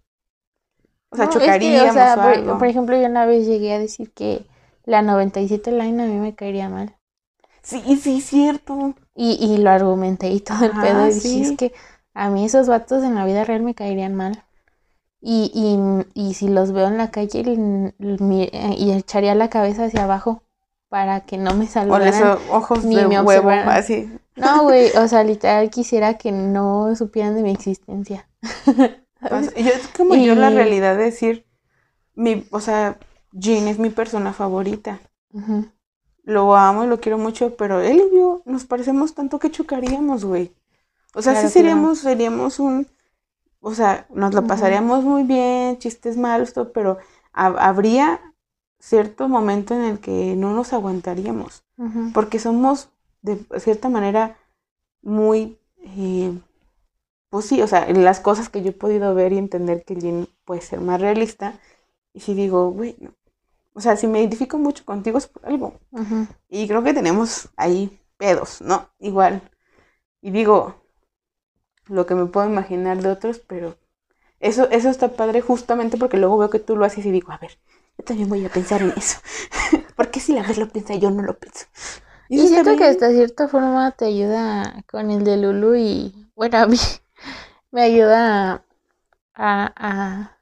O 1.11 1.15
sea, 1.15 1.29
No, 1.29 1.39
es 1.39 1.57
que, 1.57 1.79
chocaríamos 1.79 1.89
o 1.89 1.91
sea, 1.91 2.17
o 2.17 2.21
por, 2.21 2.33
algo. 2.33 2.57
por 2.57 2.67
ejemplo, 2.67 2.95
yo 2.99 3.07
una 3.07 3.25
vez 3.25 3.47
llegué 3.47 3.73
a 3.73 3.79
decir 3.79 4.11
que 4.13 4.45
la 4.83 5.01
97 5.01 5.71
line 5.71 6.03
a 6.03 6.07
mí 6.07 6.19
me 6.19 6.35
caería 6.35 6.67
mal. 6.69 6.97
Sí, 7.63 7.97
sí, 7.97 8.21
cierto. 8.21 8.95
Y, 9.15 9.33
y 9.43 9.57
lo 9.57 9.69
argumenté 9.71 10.29
y 10.31 10.39
todo 10.39 10.65
el 10.65 10.75
Ajá, 10.75 10.77
pedo. 10.77 11.07
Y 11.07 11.13
dije, 11.15 11.41
sí. 11.41 11.41
es 11.41 11.51
que 11.51 11.73
a 12.13 12.29
mí 12.29 12.45
esos 12.45 12.67
vatos 12.67 13.03
en 13.03 13.15
la 13.15 13.25
vida 13.25 13.43
real 13.43 13.61
me 13.63 13.75
caerían 13.75 14.15
mal. 14.15 14.43
Y, 15.21 15.51
y, 16.15 16.21
y 16.29 16.35
si 16.35 16.49
los 16.49 16.73
veo 16.73 16.87
en 16.87 16.97
la 16.97 17.11
calle, 17.11 17.43
mi- 17.99 18.43
eh, 18.53 18.75
y 18.77 18.91
echaría 18.93 19.35
la 19.35 19.49
cabeza 19.49 19.85
hacia 19.85 20.03
abajo 20.05 20.42
para 20.93 21.21
que 21.21 21.39
no 21.39 21.55
me 21.55 21.65
O 21.65 21.67
saludaran. 21.67 22.37
ojos 22.51 22.85
ni 22.85 22.95
de 22.97 23.07
me 23.07 23.19
huevo, 23.19 23.49
así. 23.49 24.11
No, 24.35 24.61
güey, 24.69 24.91
o 24.95 25.07
sea, 25.07 25.23
literal 25.23 25.71
quisiera 25.71 26.19
que 26.19 26.31
no 26.31 26.95
supieran 26.95 27.33
de 27.33 27.41
mi 27.41 27.49
existencia. 27.49 28.29
¿Sabes? 29.19 29.55
Yo, 29.55 29.71
es 29.71 29.87
como 29.97 30.13
yo 30.13 30.35
la 30.35 30.51
realidad 30.51 30.95
de 30.95 31.05
decir, 31.05 31.47
mi, 32.13 32.45
o 32.51 32.59
sea, 32.59 32.99
Jean 33.31 33.67
es 33.67 33.79
mi 33.79 33.89
persona 33.89 34.33
favorita. 34.33 34.99
Lo 36.23 36.55
amo 36.55 36.83
y 36.83 36.87
lo 36.87 36.99
quiero 36.99 37.17
mucho, 37.17 37.55
pero 37.55 37.81
él 37.81 38.03
y 38.11 38.15
yo 38.15 38.43
nos 38.45 38.65
parecemos 38.65 39.15
tanto 39.15 39.39
que 39.39 39.49
chocaríamos, 39.49 40.23
güey. 40.25 40.53
O 41.15 41.23
sea, 41.23 41.33
Claro, 41.33 41.47
sí 41.47 41.53
seríamos, 41.53 41.99
seríamos 41.99 42.59
un, 42.59 42.87
o 43.61 43.73
sea, 43.73 44.05
nos 44.11 44.33
lo 44.35 44.45
pasaríamos 44.45 45.03
muy 45.03 45.23
bien, 45.23 45.79
chistes 45.79 46.17
malos, 46.17 46.53
todo, 46.53 46.71
pero 46.71 46.99
ha- 47.33 47.47
habría 47.69 48.32
cierto 48.83 49.29
momento 49.29 49.73
en 49.73 49.83
el 49.83 49.99
que 49.99 50.35
no 50.35 50.53
nos 50.53 50.73
aguantaríamos, 50.73 51.63
porque 52.13 52.37
somos 52.39 52.89
de 53.21 53.37
cierta 53.59 53.89
manera 53.89 54.37
muy, 55.01 55.57
eh, 55.83 56.33
pues 57.29 57.45
sí, 57.45 57.61
o 57.61 57.67
sea, 57.67 57.89
las 57.91 58.19
cosas 58.19 58.49
que 58.49 58.61
yo 58.61 58.69
he 58.69 58.73
podido 58.73 59.15
ver 59.15 59.33
y 59.33 59.37
entender 59.37 59.83
que 59.85 59.95
Jin 59.95 60.27
puede 60.45 60.61
ser 60.61 60.81
más 60.81 60.99
realista, 61.01 61.59
y 62.13 62.19
si 62.21 62.33
digo, 62.33 62.71
güey, 62.71 62.95
no. 62.99 63.11
o 63.73 63.81
sea, 63.81 63.95
si 63.97 64.07
me 64.07 64.19
identifico 64.19 64.57
mucho 64.59 64.85
contigo 64.85 65.17
es 65.17 65.27
por 65.27 65.45
algo. 65.45 65.79
Y 66.49 66.67
creo 66.67 66.83
que 66.83 66.93
tenemos 66.93 67.49
ahí 67.57 67.99
pedos, 68.17 68.61
¿no? 68.61 68.89
Igual. 68.99 69.41
Y 70.21 70.31
digo, 70.31 70.75
lo 71.87 72.05
que 72.05 72.15
me 72.15 72.25
puedo 72.25 72.47
imaginar 72.47 73.01
de 73.01 73.09
otros, 73.09 73.39
pero 73.39 73.77
eso, 74.39 74.69
eso 74.71 74.89
está 74.89 75.15
padre 75.15 75.41
justamente 75.41 75.97
porque 75.97 76.17
luego 76.17 76.37
veo 76.37 76.49
que 76.49 76.59
tú 76.59 76.75
lo 76.75 76.85
haces 76.85 77.05
y 77.05 77.11
digo, 77.11 77.31
a 77.31 77.37
ver, 77.37 77.57
yo 77.97 78.03
también 78.05 78.29
voy 78.29 78.45
a 78.45 78.49
pensar 78.49 78.81
en 78.81 78.93
eso. 78.97 79.19
porque 79.95 80.19
si 80.19 80.33
la 80.33 80.43
vez 80.43 80.57
lo 80.57 80.69
piensa, 80.69 80.95
yo 80.95 81.11
no 81.11 81.23
lo 81.23 81.37
pienso. 81.37 81.65
Y 82.29 82.47
siento 82.47 82.75
que 82.75 82.85
hasta 82.85 83.11
cierta 83.11 83.47
forma 83.47 83.91
te 83.91 84.05
ayuda 84.05 84.83
con 84.89 85.11
el 85.11 85.23
de 85.23 85.37
Lulu 85.37 85.75
y, 85.75 86.29
bueno, 86.35 86.57
a 86.59 86.67
mí 86.67 86.77
me 87.71 87.83
ayuda 87.83 88.65
a, 89.35 89.73
a, 89.77 90.39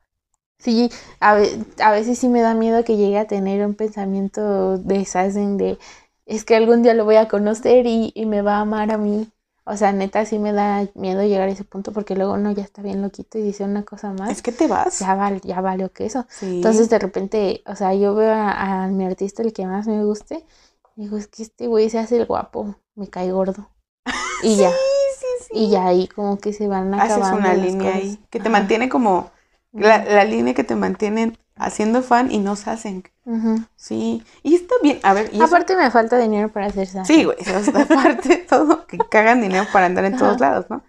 sí, 0.59 0.91
a, 1.21 1.39
a 1.79 1.91
veces 1.91 2.19
sí 2.19 2.29
me 2.29 2.41
da 2.41 2.53
miedo 2.55 2.83
que 2.85 2.97
llegue 2.97 3.19
a 3.19 3.27
tener 3.27 3.65
un 3.65 3.75
pensamiento 3.75 4.77
de 4.79 5.05
Sazen 5.05 5.57
de, 5.57 5.79
es 6.25 6.45
que 6.45 6.55
algún 6.55 6.83
día 6.83 6.93
lo 6.95 7.05
voy 7.05 7.17
a 7.17 7.27
conocer 7.29 7.87
y, 7.87 8.11
y 8.15 8.25
me 8.27 8.41
va 8.41 8.57
a 8.57 8.61
amar 8.61 8.91
a 8.91 8.97
mí. 8.97 9.29
O 9.63 9.77
sea, 9.77 9.91
neta, 9.91 10.25
sí 10.25 10.39
me 10.39 10.53
da 10.53 10.87
miedo 10.95 11.21
llegar 11.23 11.47
a 11.47 11.51
ese 11.51 11.63
punto 11.63 11.91
porque 11.93 12.15
luego 12.15 12.33
uno 12.33 12.51
ya 12.51 12.63
está 12.63 12.81
bien 12.81 13.01
loquito 13.01 13.37
y 13.37 13.43
dice 13.43 13.63
una 13.63 13.83
cosa 13.83 14.11
más. 14.13 14.31
Es 14.31 14.41
que 14.41 14.51
te 14.51 14.67
vas. 14.67 14.99
Ya 14.99 15.13
vale, 15.15 15.39
ya 15.43 15.61
valió 15.61 15.91
que 15.93 16.05
eso. 16.05 16.25
Sí. 16.29 16.45
Entonces 16.47 16.89
de 16.89 16.99
repente, 16.99 17.63
o 17.67 17.75
sea, 17.75 17.93
yo 17.93 18.15
veo 18.15 18.33
a, 18.33 18.83
a 18.83 18.87
mi 18.87 19.05
artista 19.05 19.43
el 19.43 19.53
que 19.53 19.65
más 19.67 19.87
me 19.87 20.03
guste, 20.03 20.43
y 20.95 21.03
digo, 21.03 21.17
es 21.17 21.27
que 21.27 21.43
este 21.43 21.67
güey 21.67 21.89
se 21.89 21.99
hace 21.99 22.17
el 22.17 22.25
guapo, 22.25 22.75
me 22.95 23.07
cae 23.09 23.31
gordo. 23.31 23.69
Y 24.43 24.55
ya, 24.57 24.71
sí, 24.71 25.25
sí. 25.45 25.49
y 25.53 25.69
ya 25.69 25.85
ahí 25.85 26.07
como 26.07 26.37
que 26.39 26.53
se 26.53 26.67
van 26.67 26.93
acabando 26.93 27.23
Haces 27.23 27.39
una 27.39 27.53
las 27.53 27.65
línea 27.65 27.93
cosas. 27.93 28.01
ahí 28.01 28.19
que 28.31 28.39
te 28.39 28.49
Ajá. 28.49 28.57
mantiene 28.59 28.89
como 28.89 29.31
la, 29.71 30.03
la 30.03 30.23
línea 30.25 30.53
que 30.53 30.63
te 30.63 30.75
mantiene 30.75 31.33
haciendo 31.63 32.01
fan 32.01 32.31
y 32.31 32.39
nos 32.39 32.67
hacen. 32.67 33.03
Sí, 33.75 34.23
y 34.43 34.55
está 34.55 34.75
bien. 34.81 34.99
A 35.03 35.13
ver, 35.13 35.29
y 35.31 35.35
eso- 35.37 35.45
Aparte 35.45 35.75
me 35.75 35.89
falta 35.91 36.17
dinero 36.17 36.49
para 36.51 36.67
hacer 36.67 36.83
esa. 36.83 37.05
Sí, 37.05 37.23
güey, 37.23 37.37
aparte 37.73 38.37
todo, 38.49 38.85
que 38.87 38.97
cagan 38.97 39.41
dinero 39.41 39.65
para 39.71 39.85
andar 39.85 40.05
en 40.05 40.17
todos 40.17 40.39
lados, 40.39 40.65
¿no? 40.69 40.83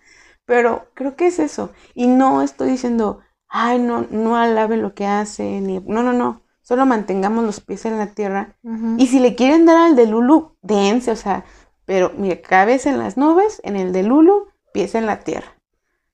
Pero 0.45 0.87
creo 0.95 1.15
que 1.17 1.29
es 1.29 1.39
eso. 1.39 1.71
Y 1.95 2.07
no 2.09 2.43
estoy 2.43 2.71
diciendo, 2.71 3.21
ay, 3.49 3.79
no, 3.79 4.07
no 4.11 4.37
alabe 4.37 4.77
lo 4.77 4.95
que 4.95 5.07
hace, 5.07 5.61
ni... 5.61 5.79
No, 5.81 6.03
no, 6.03 6.13
no. 6.13 6.43
Solo 6.63 6.87
mantengamos 6.87 7.45
los 7.45 7.61
pies 7.61 7.85
en 7.87 7.99
la 7.99 8.07
tierra. 8.09 8.57
Y 8.99 9.07
si 9.09 9.19
le 9.21 9.35
quieren 9.35 9.67
dar 9.67 9.77
al 9.77 9.97
de 9.97 10.07
Lulu, 10.07 10.57
dense, 10.63 11.11
o 11.11 11.17
sea, 11.17 11.45
pero 11.85 12.13
mire, 12.17 12.41
cabeza 12.41 12.91
en 12.91 12.99
las 12.99 13.17
nubes, 13.17 13.61
en 13.65 13.77
el 13.77 13.93
de 13.93 14.03
Lulu, 14.05 14.49
pies 14.73 14.95
en 14.95 15.07
la 15.07 15.21
tierra. 15.21 15.55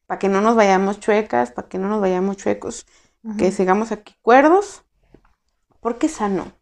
Para 0.06 0.18
que 0.18 0.28
no 0.30 0.40
nos 0.40 0.56
vayamos 0.56 1.00
chuecas, 1.00 1.52
para 1.52 1.68
que 1.68 1.78
no 1.78 1.88
nos 1.88 2.00
vayamos 2.00 2.38
chuecos, 2.38 2.86
que 3.36 3.52
sigamos 3.52 3.92
aquí 3.92 4.14
cuerdos, 4.22 4.84
porque 5.80 6.06
es 6.06 6.12
sano. 6.12 6.52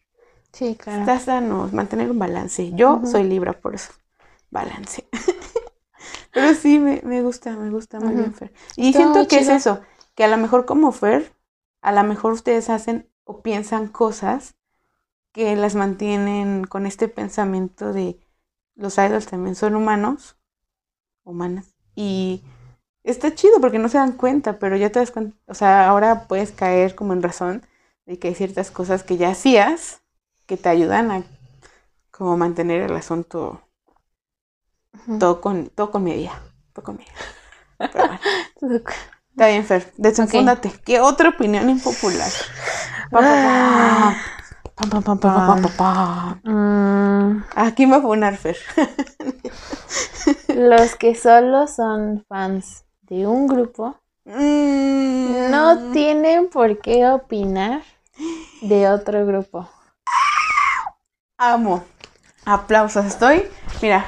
Sí, 0.52 0.74
claro. 0.76 1.01
Está 1.01 1.18
sano, 1.18 1.68
mantener 1.72 2.10
un 2.10 2.18
balance. 2.18 2.72
Yo 2.72 3.02
soy 3.05 3.24
Libra, 3.24 3.52
por 3.60 3.74
eso. 3.74 3.93
Balance. 4.51 5.09
Pero 6.32 6.55
sí, 6.55 6.78
me, 6.78 7.01
me 7.05 7.22
gusta, 7.22 7.56
me 7.56 7.70
gusta 7.70 8.01
muy 8.01 8.14
bien, 8.14 8.34
Fer. 8.34 8.52
Y 8.76 8.88
Está 8.88 8.98
siento 8.98 9.28
que 9.28 9.38
es 9.38 9.48
eso, 9.48 9.80
que 10.14 10.24
a 10.24 10.28
lo 10.28 10.36
mejor 10.36 10.66
como 10.66 10.93
Fer, 10.93 11.34
a 11.80 11.93
lo 11.93 12.02
mejor 12.05 12.32
ustedes 12.32 12.68
hacen 12.68 13.10
o 13.24 13.43
piensan 13.43 13.88
cosas 13.88 14.55
que 15.32 15.55
las 15.56 15.74
mantienen 15.74 16.64
con 16.64 16.86
este 16.86 17.09
pensamiento 17.09 17.93
de 17.93 18.18
los 18.74 18.98
idols 18.98 19.26
también 19.26 19.55
son 19.55 19.74
humanos, 19.74 20.38
humanas. 21.24 21.74
Y 21.94 22.44
está 23.07 23.35
chido 23.35 23.61
porque 23.61 23.78
no 23.78 23.89
se 23.89 23.99
dan 23.99 24.12
cuenta, 24.12 24.59
pero 24.59 24.77
ya 24.77 24.91
te 24.91 24.99
das 24.99 25.11
cuenta, 25.11 25.37
o 25.47 25.55
sea, 25.55 25.89
ahora 25.89 26.27
puedes 26.28 26.53
caer 26.53 26.95
como 26.95 27.12
en 27.12 27.23
razón 27.23 27.66
de 28.05 28.19
que 28.19 28.28
hay 28.28 28.35
ciertas 28.35 28.70
cosas 28.70 29.03
que 29.03 29.16
ya 29.16 29.31
hacías 29.31 30.01
que 30.47 30.57
te 30.57 30.69
ayudan 30.69 31.11
a 31.11 31.23
como 32.11 32.37
mantener 32.37 32.83
el 32.83 32.97
asunto 32.97 33.61
todo 35.19 35.41
con, 35.41 35.69
todo 35.69 35.91
con 35.91 36.05
medida. 36.05 36.41
Todo 36.73 36.85
con 36.85 36.97
medida. 36.97 37.12
Pero 37.78 38.09
bueno, 38.09 38.20
está 39.31 39.49
bien, 39.49 39.65
Fer. 39.65 39.93
Desenfúndate. 39.97 40.73
¿Qué 40.85 41.01
otra 41.01 41.31
opinión 41.31 41.69
impopular? 41.69 42.31
Pa, 43.11 43.19
pa, 43.19 43.24
pa. 43.24 44.16
Pam, 44.74 44.91
pam, 44.91 45.03
pam, 45.03 45.19
pam, 45.19 45.47
pam, 45.47 45.62
pam, 45.62 45.73
pam. 45.77 46.41
Mm, 46.45 47.45
¿A 47.55 47.73
quién 47.74 47.93
va 47.93 47.97
a 47.97 48.03
funar, 48.03 48.37
Fer? 48.37 48.57
los 50.49 50.97
que 50.97 51.15
solo 51.15 51.66
son 51.66 52.24
fans 52.28 52.85
de 53.09 53.27
un 53.27 53.47
grupo 53.47 53.99
Mm. 54.24 55.51
no 55.53 55.93
tienen 55.93 56.49
por 56.49 56.81
qué 56.81 57.07
opinar 57.09 57.83
de 58.61 58.89
otro 58.89 59.24
grupo. 59.24 59.69
Amo. 61.39 61.85
Aplausos. 62.45 63.05
Estoy, 63.07 63.49
mira, 63.81 64.05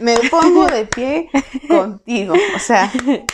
me 0.00 0.16
pongo 0.28 0.66
de 0.66 0.86
pie 0.86 1.30
contigo. 1.68 2.34
O 2.54 2.58
sea, 2.58 2.90
sí. 2.90 3.24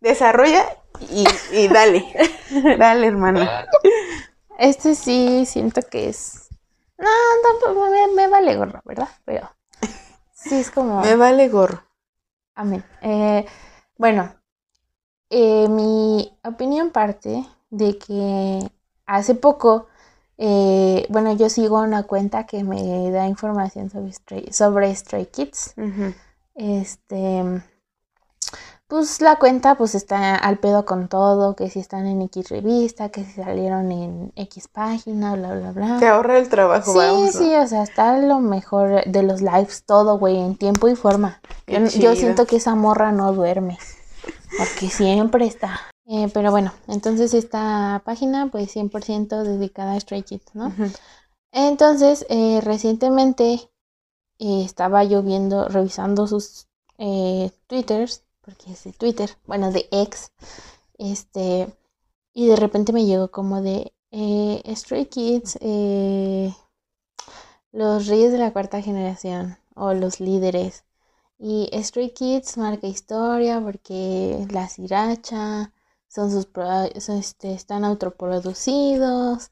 desarrolla 0.00 0.64
y, 1.10 1.26
y 1.52 1.68
dale. 1.68 2.04
Dale, 2.78 3.06
hermana. 3.08 3.66
Este 4.58 4.94
sí 4.94 5.44
siento 5.46 5.80
que 5.82 6.08
es. 6.08 6.48
No, 6.98 7.08
tampoco 7.42 7.90
me, 7.90 8.08
me 8.14 8.28
vale 8.28 8.54
gorro, 8.56 8.80
¿verdad? 8.84 9.08
Pero 9.24 9.50
sí 10.34 10.54
es 10.56 10.70
como. 10.70 11.00
Me 11.02 11.16
vale 11.16 11.48
gorro. 11.48 11.82
Amén. 12.58 12.84
Eh, 13.02 13.46
bueno, 13.98 14.34
eh, 15.30 15.68
mi 15.68 16.36
opinión 16.42 16.90
parte 16.90 17.46
de 17.70 17.96
que 17.98 18.58
hace 19.06 19.36
poco, 19.36 19.86
eh, 20.38 21.06
bueno, 21.08 21.32
yo 21.36 21.50
sigo 21.50 21.80
una 21.80 22.02
cuenta 22.02 22.46
que 22.46 22.64
me 22.64 23.12
da 23.12 23.28
información 23.28 23.90
sobre 23.90 24.12
Stray, 24.12 24.52
sobre 24.52 24.92
Stray 24.92 25.26
Kids. 25.26 25.76
Este, 26.56 27.62
pues 28.88 29.20
la 29.20 29.36
cuenta 29.36 29.76
pues 29.76 29.94
está 29.94 30.34
al 30.34 30.58
pedo 30.58 30.86
con 30.86 31.08
todo, 31.08 31.54
que 31.54 31.68
si 31.68 31.78
están 31.78 32.06
en 32.06 32.22
X 32.22 32.48
revista, 32.48 33.10
que 33.10 33.22
si 33.24 33.32
salieron 33.32 33.92
en 33.92 34.32
X 34.34 34.68
página, 34.68 35.34
bla, 35.34 35.54
bla, 35.54 35.72
bla. 35.72 35.98
Te 35.98 36.08
ahorra 36.08 36.38
el 36.38 36.48
trabajo, 36.48 36.92
Sí, 36.92 37.32
sí, 37.32 37.54
o 37.54 37.66
sea, 37.66 37.82
está 37.82 38.18
lo 38.18 38.40
mejor 38.40 39.04
de 39.04 39.22
los 39.22 39.42
lives, 39.42 39.84
todo, 39.84 40.18
güey, 40.18 40.38
en 40.38 40.56
tiempo 40.56 40.88
y 40.88 40.96
forma. 40.96 41.40
Yo, 41.66 42.16
siento 42.16 42.46
que 42.46 42.56
esa 42.56 42.74
morra 42.74 43.12
no 43.12 43.32
duerme, 43.34 43.78
porque 44.56 44.88
siempre 44.88 45.46
está. 45.46 45.80
Eh, 46.06 46.30
pero 46.32 46.50
bueno, 46.50 46.72
entonces 46.86 47.34
esta 47.34 48.00
página, 48.06 48.48
pues 48.50 48.74
100% 48.74 49.42
dedicada 49.42 49.92
a 49.92 50.00
Stray 50.00 50.22
Kids, 50.22 50.54
¿no? 50.54 50.72
Entonces, 51.52 52.24
eh, 52.30 52.60
recientemente 52.62 53.70
eh, 54.38 54.62
estaba 54.64 55.04
yo 55.04 55.22
viendo, 55.22 55.68
revisando 55.68 56.26
sus 56.26 56.68
eh, 56.98 57.50
twitters, 57.66 58.24
porque 58.48 58.72
es 58.72 58.84
de 58.84 58.92
Twitter, 58.92 59.36
bueno, 59.46 59.70
de 59.70 59.86
ex, 59.90 60.32
este, 60.96 61.68
y 62.32 62.46
de 62.46 62.56
repente 62.56 62.94
me 62.94 63.04
llegó 63.04 63.30
como 63.30 63.60
de 63.60 63.92
eh, 64.10 64.62
Stray 64.74 65.04
Kids, 65.04 65.58
eh, 65.60 66.54
los 67.72 68.06
reyes 68.06 68.32
de 68.32 68.38
la 68.38 68.54
cuarta 68.54 68.80
generación, 68.80 69.58
o 69.74 69.92
los 69.92 70.20
líderes. 70.20 70.84
Y 71.38 71.68
Stray 71.74 72.14
Kids 72.14 72.56
marca 72.56 72.86
historia 72.86 73.60
porque 73.60 74.46
la 74.50 74.66
siracha, 74.70 75.74
son 76.08 76.30
sus, 76.30 76.48
son, 77.00 77.18
este, 77.18 77.52
están 77.52 77.84
autoproducidos, 77.84 79.50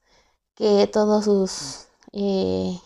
que 0.54 0.86
todos 0.86 1.26
sus 1.26 1.88
eh, 2.12 2.78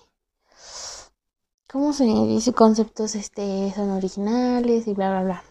¿cómo 1.68 1.92
se 1.92 2.04
dice? 2.04 2.52
conceptos 2.52 3.14
este 3.14 3.72
son 3.76 3.90
originales 3.90 4.88
y 4.88 4.94
bla 4.94 5.10
bla 5.10 5.22
bla. 5.22 5.49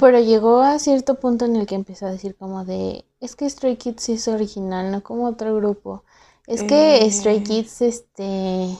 Pero 0.00 0.20
llegó 0.20 0.60
a 0.62 0.78
cierto 0.78 1.16
punto 1.20 1.44
en 1.44 1.56
el 1.56 1.66
que 1.66 1.74
empezó 1.74 2.06
a 2.06 2.10
decir 2.10 2.36
como 2.36 2.64
de 2.64 3.04
es 3.20 3.36
que 3.36 3.48
Stray 3.50 3.76
Kids 3.76 4.08
es 4.10 4.28
original, 4.28 4.90
no 4.92 5.02
como 5.02 5.26
otro 5.26 5.54
grupo. 5.56 6.04
Es 6.46 6.62
que 6.62 7.00
Eh. 7.00 7.10
Stray 7.10 7.42
Kids 7.42 7.82
este 7.82 8.78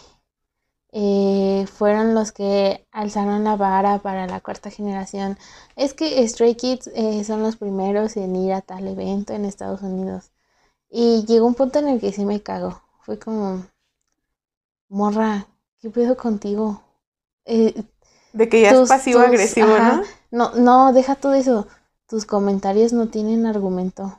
eh, 0.92 1.66
fueron 1.72 2.14
los 2.14 2.32
que 2.32 2.86
alzaron 2.92 3.44
la 3.44 3.56
vara 3.56 3.98
para 4.00 4.26
la 4.26 4.40
cuarta 4.40 4.70
generación. 4.70 5.38
Es 5.76 5.94
que 5.94 6.26
Stray 6.28 6.54
Kids 6.56 6.88
eh, 6.94 7.24
son 7.24 7.42
los 7.42 7.56
primeros 7.56 8.16
en 8.16 8.36
ir 8.36 8.52
a 8.52 8.62
tal 8.62 8.88
evento 8.88 9.32
en 9.34 9.44
Estados 9.44 9.82
Unidos. 9.82 10.30
Y 10.90 11.24
llegó 11.26 11.46
un 11.46 11.54
punto 11.56 11.80
en 11.80 11.88
el 11.88 12.00
que 12.00 12.12
sí 12.12 12.24
me 12.26 12.42
cago. 12.42 12.82
Fue 13.02 13.18
como, 13.18 13.64
morra, 14.88 15.46
¿qué 15.80 15.90
pedo 15.90 16.16
contigo? 16.16 16.82
Eh, 17.44 17.74
De 18.32 18.48
que 18.48 18.62
ya 18.62 18.70
es 18.70 18.80
tus- 18.80 18.88
pasivo 18.88 19.20
tus- 19.20 19.26
agresivo, 19.28 19.78
ajá. 19.78 19.80
¿no? 19.80 20.02
No, 20.30 20.52
no, 20.54 20.92
deja 20.92 21.14
todo 21.16 21.34
eso. 21.34 21.66
Tus 22.06 22.24
comentarios 22.26 22.92
no 22.92 23.08
tienen 23.08 23.46
argumento. 23.46 24.18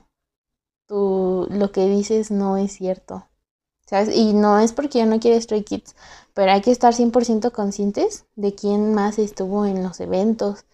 Tu, 0.87 1.47
lo 1.51 1.71
que 1.71 1.87
dices 1.87 2.31
no 2.31 2.57
es 2.57 2.73
cierto. 2.73 3.27
¿Sabes? 3.87 4.15
Y 4.15 4.33
no 4.33 4.59
es 4.59 4.73
porque 4.73 4.99
yo 4.99 5.05
no 5.07 5.19
quiera 5.19 5.41
Stray 5.41 5.63
Kids, 5.63 5.95
pero 6.33 6.51
hay 6.51 6.61
que 6.61 6.71
estar 6.71 6.93
100% 6.93 7.51
conscientes 7.53 8.25
de 8.35 8.55
quién 8.55 8.93
más 8.95 9.19
estuvo 9.19 9.65
en 9.65 9.83
los 9.83 9.99
eventos, 9.99 10.65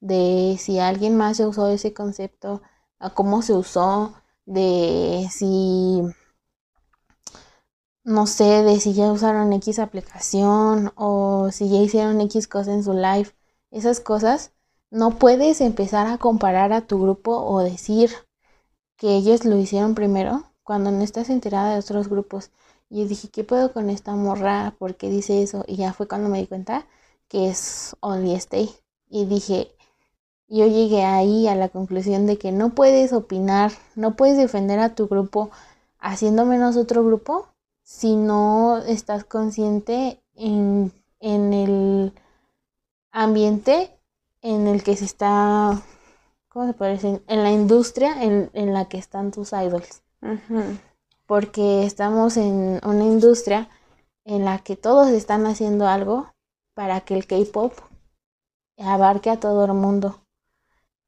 de 0.00 0.56
si 0.60 0.78
alguien 0.80 1.16
más 1.16 1.38
ya 1.38 1.48
usó 1.48 1.68
ese 1.68 1.94
concepto, 1.94 2.62
a 2.98 3.10
cómo 3.14 3.42
se 3.42 3.54
usó, 3.54 4.14
de 4.46 5.28
si, 5.32 6.02
no 8.04 8.26
sé, 8.26 8.62
de 8.62 8.80
si 8.80 8.92
ya 8.94 9.10
usaron 9.12 9.52
X 9.54 9.78
aplicación 9.78 10.92
o 10.96 11.50
si 11.50 11.68
ya 11.70 11.78
hicieron 11.78 12.20
X 12.22 12.48
cosa 12.48 12.72
en 12.72 12.84
su 12.84 12.92
live. 12.92 13.34
Esas 13.70 14.00
cosas 14.00 14.52
no 14.94 15.18
puedes 15.18 15.60
empezar 15.60 16.06
a 16.06 16.18
comparar 16.18 16.72
a 16.72 16.82
tu 16.82 17.02
grupo 17.02 17.36
o 17.36 17.58
decir 17.64 18.12
que 18.96 19.16
ellos 19.16 19.44
lo 19.44 19.58
hicieron 19.58 19.96
primero 19.96 20.44
cuando 20.62 20.92
no 20.92 21.02
estás 21.02 21.30
enterada 21.30 21.72
de 21.72 21.80
otros 21.80 22.08
grupos. 22.08 22.52
Y 22.88 23.02
yo 23.02 23.08
dije, 23.08 23.28
¿qué 23.28 23.42
puedo 23.42 23.72
con 23.72 23.90
esta 23.90 24.14
morra? 24.14 24.76
¿Por 24.78 24.94
qué 24.94 25.10
dice 25.10 25.42
eso? 25.42 25.64
Y 25.66 25.74
ya 25.74 25.92
fue 25.92 26.06
cuando 26.06 26.28
me 26.28 26.38
di 26.38 26.46
cuenta 26.46 26.86
que 27.26 27.48
es 27.48 27.96
Only. 27.98 28.38
Y 29.08 29.24
dije, 29.24 29.74
yo 30.46 30.66
llegué 30.68 31.02
ahí 31.02 31.48
a 31.48 31.56
la 31.56 31.70
conclusión 31.70 32.26
de 32.26 32.38
que 32.38 32.52
no 32.52 32.76
puedes 32.76 33.12
opinar, 33.12 33.72
no 33.96 34.14
puedes 34.14 34.36
defender 34.36 34.78
a 34.78 34.94
tu 34.94 35.08
grupo 35.08 35.50
haciendo 35.98 36.44
menos 36.44 36.76
otro 36.76 37.04
grupo 37.04 37.48
si 37.82 38.14
no 38.14 38.78
estás 38.78 39.24
consciente 39.24 40.22
en, 40.36 40.92
en 41.18 41.52
el 41.52 42.12
ambiente 43.10 43.90
en 44.44 44.66
el 44.66 44.84
que 44.84 44.94
se 44.94 45.06
está, 45.06 45.82
¿cómo 46.48 46.66
se 46.66 46.74
puede 46.74 46.92
decir? 46.92 47.24
En 47.26 47.42
la 47.42 47.50
industria 47.50 48.22
en, 48.22 48.50
en 48.52 48.74
la 48.74 48.84
que 48.88 48.98
están 48.98 49.32
tus 49.32 49.52
idols. 49.52 50.02
Porque 51.26 51.84
estamos 51.84 52.36
en 52.36 52.78
una 52.84 53.04
industria 53.04 53.68
en 54.24 54.44
la 54.44 54.58
que 54.58 54.76
todos 54.76 55.08
están 55.08 55.46
haciendo 55.46 55.88
algo 55.88 56.34
para 56.74 57.00
que 57.00 57.14
el 57.14 57.26
K-pop 57.26 57.72
abarque 58.78 59.30
a 59.30 59.40
todo 59.40 59.64
el 59.64 59.72
mundo. 59.72 60.20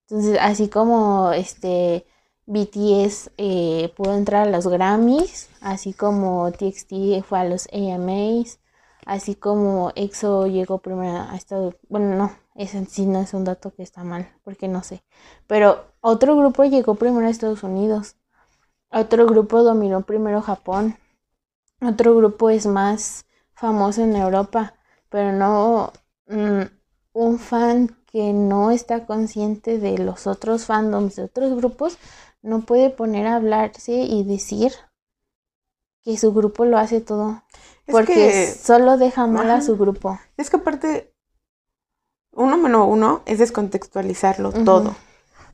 Entonces, 0.08 0.38
así 0.40 0.68
como 0.70 1.32
este 1.32 2.06
BTS 2.46 3.32
eh, 3.36 3.92
pudo 3.96 4.14
entrar 4.14 4.48
a 4.48 4.50
los 4.50 4.66
Grammys, 4.66 5.50
así 5.60 5.92
como 5.92 6.50
TXT 6.52 7.22
fue 7.22 7.40
a 7.40 7.44
los 7.44 7.68
AMAs, 7.70 8.60
así 9.04 9.34
como 9.34 9.92
EXO 9.94 10.46
llegó 10.46 10.78
primero 10.78 11.18
a 11.28 11.36
Estados 11.36 11.74
Bueno, 11.88 12.14
no, 12.16 12.45
ese 12.56 12.84
sí 12.86 13.06
no 13.06 13.20
es 13.20 13.34
un 13.34 13.44
dato 13.44 13.74
que 13.74 13.82
está 13.82 14.04
mal, 14.04 14.28
porque 14.42 14.68
no 14.68 14.82
sé. 14.82 15.02
Pero 15.46 15.84
otro 16.00 16.36
grupo 16.36 16.64
llegó 16.64 16.94
primero 16.94 17.26
a 17.26 17.30
Estados 17.30 17.62
Unidos, 17.62 18.16
otro 18.90 19.26
grupo 19.26 19.62
dominó 19.62 20.02
primero 20.02 20.40
Japón, 20.42 20.96
otro 21.80 22.16
grupo 22.16 22.50
es 22.50 22.66
más 22.66 23.26
famoso 23.54 24.02
en 24.02 24.16
Europa, 24.16 24.74
pero 25.08 25.32
no 25.32 25.92
mm, 26.26 26.62
un 27.12 27.38
fan 27.38 27.96
que 28.06 28.32
no 28.32 28.70
está 28.70 29.06
consciente 29.06 29.78
de 29.78 29.98
los 29.98 30.26
otros 30.26 30.64
fandoms 30.66 31.16
de 31.16 31.24
otros 31.24 31.54
grupos 31.54 31.98
no 32.42 32.60
puede 32.60 32.90
poner 32.90 33.26
a 33.26 33.36
hablarse 33.36 33.92
y 33.92 34.24
decir 34.24 34.72
que 36.02 36.16
su 36.16 36.32
grupo 36.32 36.64
lo 36.64 36.78
hace 36.78 37.00
todo. 37.00 37.42
porque 37.90 38.46
solo 38.46 38.96
deja 38.96 39.26
mal 39.26 39.50
a 39.50 39.60
su 39.60 39.76
grupo. 39.76 40.18
Es 40.36 40.50
que 40.50 40.56
aparte, 40.56 41.12
uno 42.36 42.56
menos 42.56 42.86
uno 42.88 43.22
es 43.26 43.38
descontextualizarlo 43.38 44.52
todo. 44.52 44.94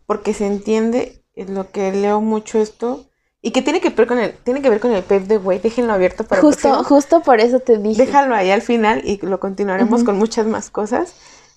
Porque 0.07 0.35
se 0.35 0.47
entiende 0.47 1.25
en 1.35 1.55
lo 1.55 1.71
que 1.71 1.93
leo 1.93 2.21
mucho 2.21 2.59
esto. 2.59 3.07
Y 3.41 3.51
que 3.51 3.63
tiene 3.63 3.81
que 3.81 3.91
ver 3.91 4.07
con 4.07 4.19
el, 4.19 4.35
tiene 4.35 4.63
que 4.63 4.71
ver 4.71 4.79
con 4.79 4.93
el 4.93 5.03
pep 5.03 5.25
de 5.25 5.37
güey, 5.39 5.59
déjenlo 5.59 5.93
abierto 5.93 6.25
para 6.25 6.41
Justo, 6.41 6.85
justo 6.85 7.23
por 7.23 7.41
eso 7.41 7.59
te 7.59 7.77
dije. 7.77 8.05
Déjalo 8.05 8.37
ahí 8.37 8.51
al 8.51 8.63
final 8.63 9.03
y 9.05 9.19
lo 9.25 9.41
continuaremos 9.41 10.05
con 10.05 10.17
muchas 10.17 10.47
más 10.47 10.71
cosas. 10.71 11.15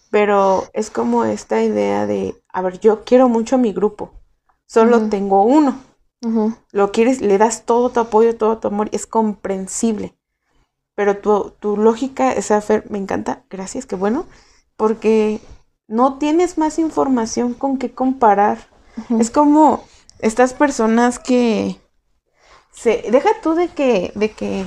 Pero 0.09 0.63
es 0.73 0.89
como 0.89 1.25
esta 1.25 1.61
idea 1.61 2.07
de, 2.07 2.41
a 2.51 2.61
ver, 2.61 2.79
yo 2.79 3.03
quiero 3.03 3.29
mucho 3.29 3.55
a 3.55 3.59
mi 3.59 3.73
grupo 3.73 4.13
solo 4.65 5.09
tengo 5.09 5.43
uno. 5.43 5.79
Lo 6.71 6.91
quieres, 6.91 7.21
le 7.21 7.37
das 7.37 7.65
todo 7.65 7.89
tu 7.89 7.99
apoyo, 7.99 8.35
todo 8.35 8.57
tu 8.57 8.67
amor, 8.67 8.89
es 8.91 9.05
comprensible. 9.05 10.17
Pero 10.95 11.17
tu, 11.17 11.53
tu 11.59 11.77
lógica, 11.77 12.31
esa 12.31 12.61
Fer, 12.61 12.89
me 12.89 12.97
encanta, 12.97 13.43
gracias, 13.49 13.85
qué 13.85 13.95
bueno, 13.95 14.25
porque 14.77 15.41
no 15.87 16.17
tienes 16.17 16.57
más 16.57 16.79
información 16.79 17.53
con 17.53 17.77
qué 17.77 17.91
comparar. 17.91 18.57
Es 19.19 19.29
como 19.29 19.83
estas 20.19 20.53
personas 20.53 21.19
que 21.19 21.79
se 22.71 23.05
deja 23.11 23.29
tú 23.41 23.53
de 23.53 23.67
que 23.69 24.11
de 24.15 24.31
que 24.31 24.65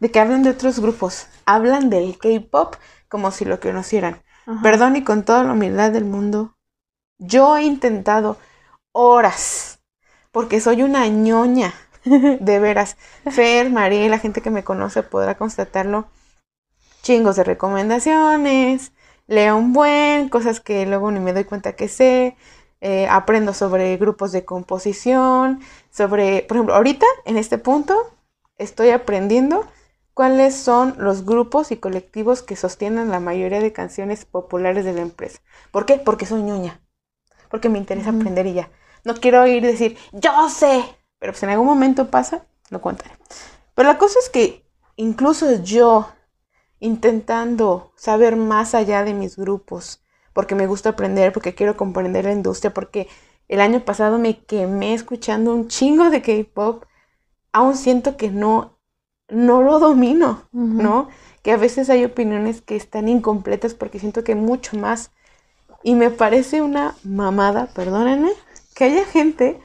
de 0.00 0.10
que 0.10 0.20
hablen 0.20 0.42
de 0.42 0.50
otros 0.50 0.80
grupos, 0.80 1.26
hablan 1.44 1.90
del 1.90 2.18
K-pop 2.18 2.76
como 3.08 3.30
si 3.30 3.44
lo 3.44 3.60
conocieran. 3.60 4.22
Perdón 4.62 4.96
y 4.96 5.04
con 5.04 5.24
toda 5.24 5.44
la 5.44 5.52
humildad 5.52 5.92
del 5.92 6.04
mundo, 6.04 6.56
yo 7.18 7.56
he 7.56 7.62
intentado 7.62 8.38
horas, 8.92 9.80
porque 10.32 10.60
soy 10.60 10.82
una 10.82 11.06
ñoña, 11.06 11.74
de 12.04 12.58
veras. 12.58 12.96
Fer, 13.30 13.70
María 13.70 14.06
y 14.06 14.08
la 14.08 14.18
gente 14.18 14.40
que 14.40 14.50
me 14.50 14.64
conoce 14.64 15.02
podrá 15.02 15.36
constatarlo. 15.36 16.08
Chingos 17.02 17.36
de 17.36 17.44
recomendaciones, 17.44 18.92
leo 19.30 19.56
un 19.56 19.72
buen, 19.72 20.28
cosas 20.28 20.60
que 20.60 20.84
luego 20.86 21.10
ni 21.12 21.20
me 21.20 21.32
doy 21.32 21.44
cuenta 21.44 21.74
que 21.74 21.88
sé. 21.88 22.36
Eh, 22.82 23.06
aprendo 23.08 23.52
sobre 23.52 23.96
grupos 23.98 24.32
de 24.32 24.46
composición, 24.46 25.60
sobre, 25.90 26.42
por 26.48 26.56
ejemplo, 26.56 26.74
ahorita 26.74 27.04
en 27.26 27.36
este 27.36 27.58
punto 27.58 27.94
estoy 28.56 28.88
aprendiendo 28.88 29.66
cuáles 30.14 30.56
son 30.56 30.94
los 30.98 31.26
grupos 31.26 31.72
y 31.72 31.76
colectivos 31.76 32.42
que 32.42 32.56
sostienen 32.56 33.10
la 33.10 33.20
mayoría 33.20 33.60
de 33.60 33.72
canciones 33.72 34.24
populares 34.24 34.84
de 34.86 34.94
la 34.94 35.02
empresa. 35.02 35.40
¿Por 35.70 35.84
qué? 35.84 35.98
Porque 35.98 36.24
soy 36.26 36.42
ñoña. 36.42 36.80
Porque 37.50 37.68
me 37.68 37.78
interesa 37.78 38.10
aprender 38.10 38.46
y 38.46 38.54
ya. 38.54 38.70
No 39.04 39.14
quiero 39.14 39.46
ir 39.46 39.62
decir, 39.62 39.98
yo 40.12 40.48
sé, 40.48 40.82
pero 41.18 41.34
si 41.34 41.44
en 41.44 41.52
algún 41.52 41.66
momento 41.66 42.10
pasa, 42.10 42.46
lo 42.70 42.80
contaré. 42.80 43.14
Pero 43.74 43.88
la 43.88 43.98
cosa 43.98 44.18
es 44.18 44.30
que 44.30 44.64
incluso 44.96 45.62
yo, 45.62 46.08
intentando 46.80 47.92
saber 47.94 48.36
más 48.36 48.74
allá 48.74 49.04
de 49.04 49.14
mis 49.14 49.36
grupos, 49.36 50.02
porque 50.32 50.54
me 50.54 50.66
gusta 50.66 50.90
aprender, 50.90 51.32
porque 51.32 51.54
quiero 51.54 51.76
comprender 51.76 52.24
la 52.24 52.32
industria, 52.32 52.74
porque 52.74 53.08
el 53.48 53.60
año 53.60 53.84
pasado 53.84 54.18
me 54.18 54.38
quemé 54.44 54.94
escuchando 54.94 55.54
un 55.54 55.68
chingo 55.68 56.10
de 56.10 56.22
K-pop, 56.22 56.84
aún 57.52 57.76
siento 57.76 58.16
que 58.16 58.30
no, 58.30 58.78
no 59.28 59.62
lo 59.62 59.78
domino, 59.78 60.48
¿no? 60.52 61.08
Que 61.42 61.52
a 61.52 61.56
veces 61.56 61.90
hay 61.90 62.04
opiniones 62.04 62.60
que 62.60 62.76
están 62.76 63.08
incompletas 63.08 63.74
porque 63.74 63.98
siento 63.98 64.24
que 64.24 64.32
hay 64.32 64.38
mucho 64.38 64.76
más. 64.76 65.10
Y 65.82 65.94
me 65.94 66.10
parece 66.10 66.62
una 66.62 66.94
mamada, 67.02 67.66
perdónenme, 67.74 68.30
que 68.74 68.84
haya 68.84 69.04
gente 69.04 69.60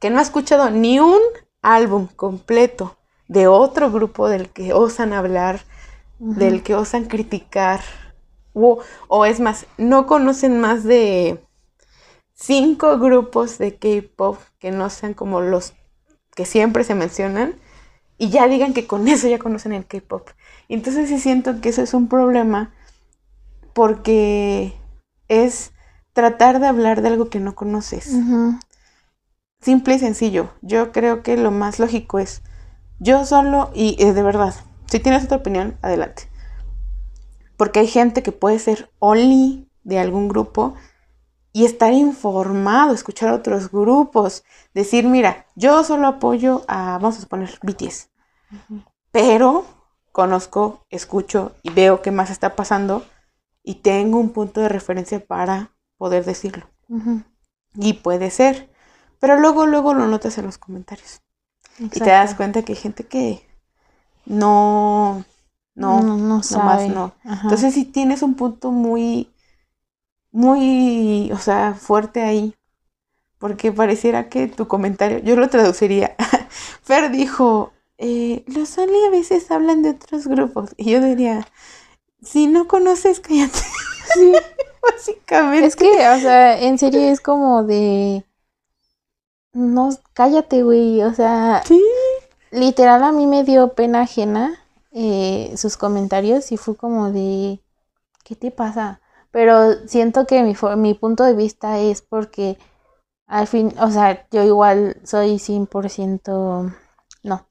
que 0.00 0.10
no 0.10 0.18
ha 0.18 0.22
escuchado 0.22 0.70
ni 0.70 0.98
un 0.98 1.20
álbum 1.62 2.06
completo 2.16 2.96
de 3.28 3.46
otro 3.46 3.92
grupo 3.92 4.28
del 4.28 4.48
que 4.48 4.72
osan 4.72 5.12
hablar, 5.12 5.60
del 6.20 6.62
que 6.62 6.74
osan 6.74 7.06
criticar, 7.06 7.80
o, 8.52 8.78
o, 9.08 9.24
es 9.24 9.40
más, 9.40 9.66
no 9.78 10.06
conocen 10.06 10.60
más 10.60 10.84
de 10.84 11.42
cinco 12.34 12.98
grupos 12.98 13.58
de 13.58 13.76
K-Pop 13.76 14.38
que 14.58 14.70
no 14.70 14.90
sean 14.90 15.14
como 15.14 15.40
los 15.40 15.72
que 16.36 16.44
siempre 16.44 16.84
se 16.84 16.94
mencionan, 16.94 17.54
y 18.18 18.28
ya 18.28 18.46
digan 18.48 18.74
que 18.74 18.86
con 18.86 19.08
eso 19.08 19.28
ya 19.28 19.38
conocen 19.38 19.72
el 19.72 19.86
K-Pop. 19.86 20.28
Entonces 20.68 21.08
sí 21.08 21.18
siento 21.18 21.60
que 21.60 21.70
eso 21.70 21.80
es 21.80 21.94
un 21.94 22.06
problema 22.06 22.74
porque 23.72 24.74
es 25.28 25.72
tratar 26.12 26.60
de 26.60 26.66
hablar 26.66 27.00
de 27.00 27.08
algo 27.08 27.30
que 27.30 27.40
no 27.40 27.54
conoces. 27.54 28.14
Simple 29.62 29.94
y 29.94 29.98
sencillo. 29.98 30.50
Yo 30.60 30.92
creo 30.92 31.22
que 31.22 31.36
lo 31.36 31.50
más 31.50 31.78
lógico 31.78 32.18
es, 32.18 32.42
yo 32.98 33.24
solo, 33.24 33.70
y 33.74 33.96
es 33.98 34.14
de 34.14 34.22
verdad, 34.22 34.54
si 34.90 35.00
tienes 35.00 35.24
otra 35.24 35.38
opinión, 35.38 35.78
adelante. 35.82 36.28
Porque 37.56 37.80
hay 37.80 37.86
gente 37.86 38.22
que 38.22 38.32
puede 38.32 38.58
ser 38.58 38.90
only 38.98 39.68
de 39.82 39.98
algún 39.98 40.28
grupo 40.28 40.74
y 41.52 41.64
estar 41.64 41.92
informado, 41.92 42.92
escuchar 42.92 43.32
otros 43.32 43.70
grupos, 43.70 44.44
decir, 44.74 45.06
mira, 45.06 45.46
yo 45.56 45.82
solo 45.84 46.06
apoyo 46.06 46.64
a, 46.68 46.98
vamos 46.98 47.18
a 47.18 47.20
suponer, 47.20 47.58
BTS, 47.62 48.08
pero 49.10 49.64
conozco, 50.12 50.84
escucho 50.90 51.54
y 51.62 51.70
veo 51.70 52.02
qué 52.02 52.10
más 52.10 52.30
está 52.30 52.54
pasando 52.56 53.04
y 53.62 53.76
tengo 53.76 54.18
un 54.18 54.30
punto 54.30 54.60
de 54.60 54.68
referencia 54.68 55.24
para 55.24 55.72
poder 55.96 56.24
decirlo. 56.24 56.68
Y 57.74 57.94
puede 57.94 58.30
ser. 58.30 58.70
Pero 59.20 59.38
luego, 59.38 59.66
luego 59.66 59.92
lo 59.94 60.06
notas 60.06 60.38
en 60.38 60.46
los 60.46 60.58
comentarios. 60.58 61.20
Y 61.78 61.88
te 61.88 62.10
das 62.10 62.34
cuenta 62.34 62.62
que 62.62 62.72
hay 62.72 62.78
gente 62.78 63.06
que 63.06 63.49
no, 64.26 65.24
no, 65.74 66.02
no, 66.02 66.16
no 66.16 66.42
sabe. 66.42 66.88
no. 66.88 67.14
Entonces, 67.24 67.74
si 67.74 67.84
tienes 67.84 68.22
un 68.22 68.34
punto 68.34 68.70
muy, 68.70 69.30
muy, 70.30 71.30
o 71.32 71.38
sea, 71.38 71.74
fuerte 71.74 72.22
ahí, 72.22 72.54
porque 73.38 73.72
pareciera 73.72 74.28
que 74.28 74.48
tu 74.48 74.68
comentario, 74.68 75.18
yo 75.20 75.36
lo 75.36 75.48
traduciría. 75.48 76.14
Fer 76.82 77.10
dijo, 77.10 77.72
eh, 77.98 78.44
los 78.46 78.76
Only 78.78 79.04
a 79.06 79.10
veces 79.10 79.50
hablan 79.50 79.82
de 79.82 79.90
otros 79.90 80.26
grupos. 80.26 80.74
Y 80.76 80.90
yo 80.90 81.00
diría, 81.00 81.46
si 82.22 82.46
no 82.46 82.66
conoces, 82.66 83.20
cállate. 83.20 83.58
Sí. 84.14 84.32
Básicamente. 84.82 85.66
Es 85.66 85.76
que, 85.76 85.90
o 85.90 86.18
sea, 86.18 86.58
en 86.60 86.78
serio 86.78 87.00
es 87.00 87.20
como 87.20 87.64
de. 87.64 88.24
No, 89.52 89.90
cállate, 90.14 90.62
güey. 90.62 91.02
O 91.02 91.12
sea. 91.12 91.62
Sí. 91.66 91.82
Literal, 92.50 93.02
a 93.04 93.12
mí 93.12 93.26
me 93.26 93.44
dio 93.44 93.74
pena 93.74 94.02
ajena 94.02 94.58
eh, 94.92 95.54
sus 95.56 95.76
comentarios 95.76 96.52
y 96.52 96.56
fue 96.56 96.76
como 96.76 97.12
de. 97.12 97.60
¿Qué 98.24 98.36
te 98.36 98.50
pasa? 98.50 99.00
Pero 99.30 99.86
siento 99.86 100.26
que 100.26 100.42
mi, 100.42 100.54
mi 100.76 100.94
punto 100.94 101.24
de 101.24 101.34
vista 101.34 101.78
es 101.78 102.02
porque 102.02 102.58
al 103.30 103.46
fin, 103.46 103.72
o 103.80 103.90
sea, 103.90 104.26
yo 104.32 104.42
igual 104.42 104.96
soy 105.04 105.38
100%. 105.38 106.74
No, 107.22 107.46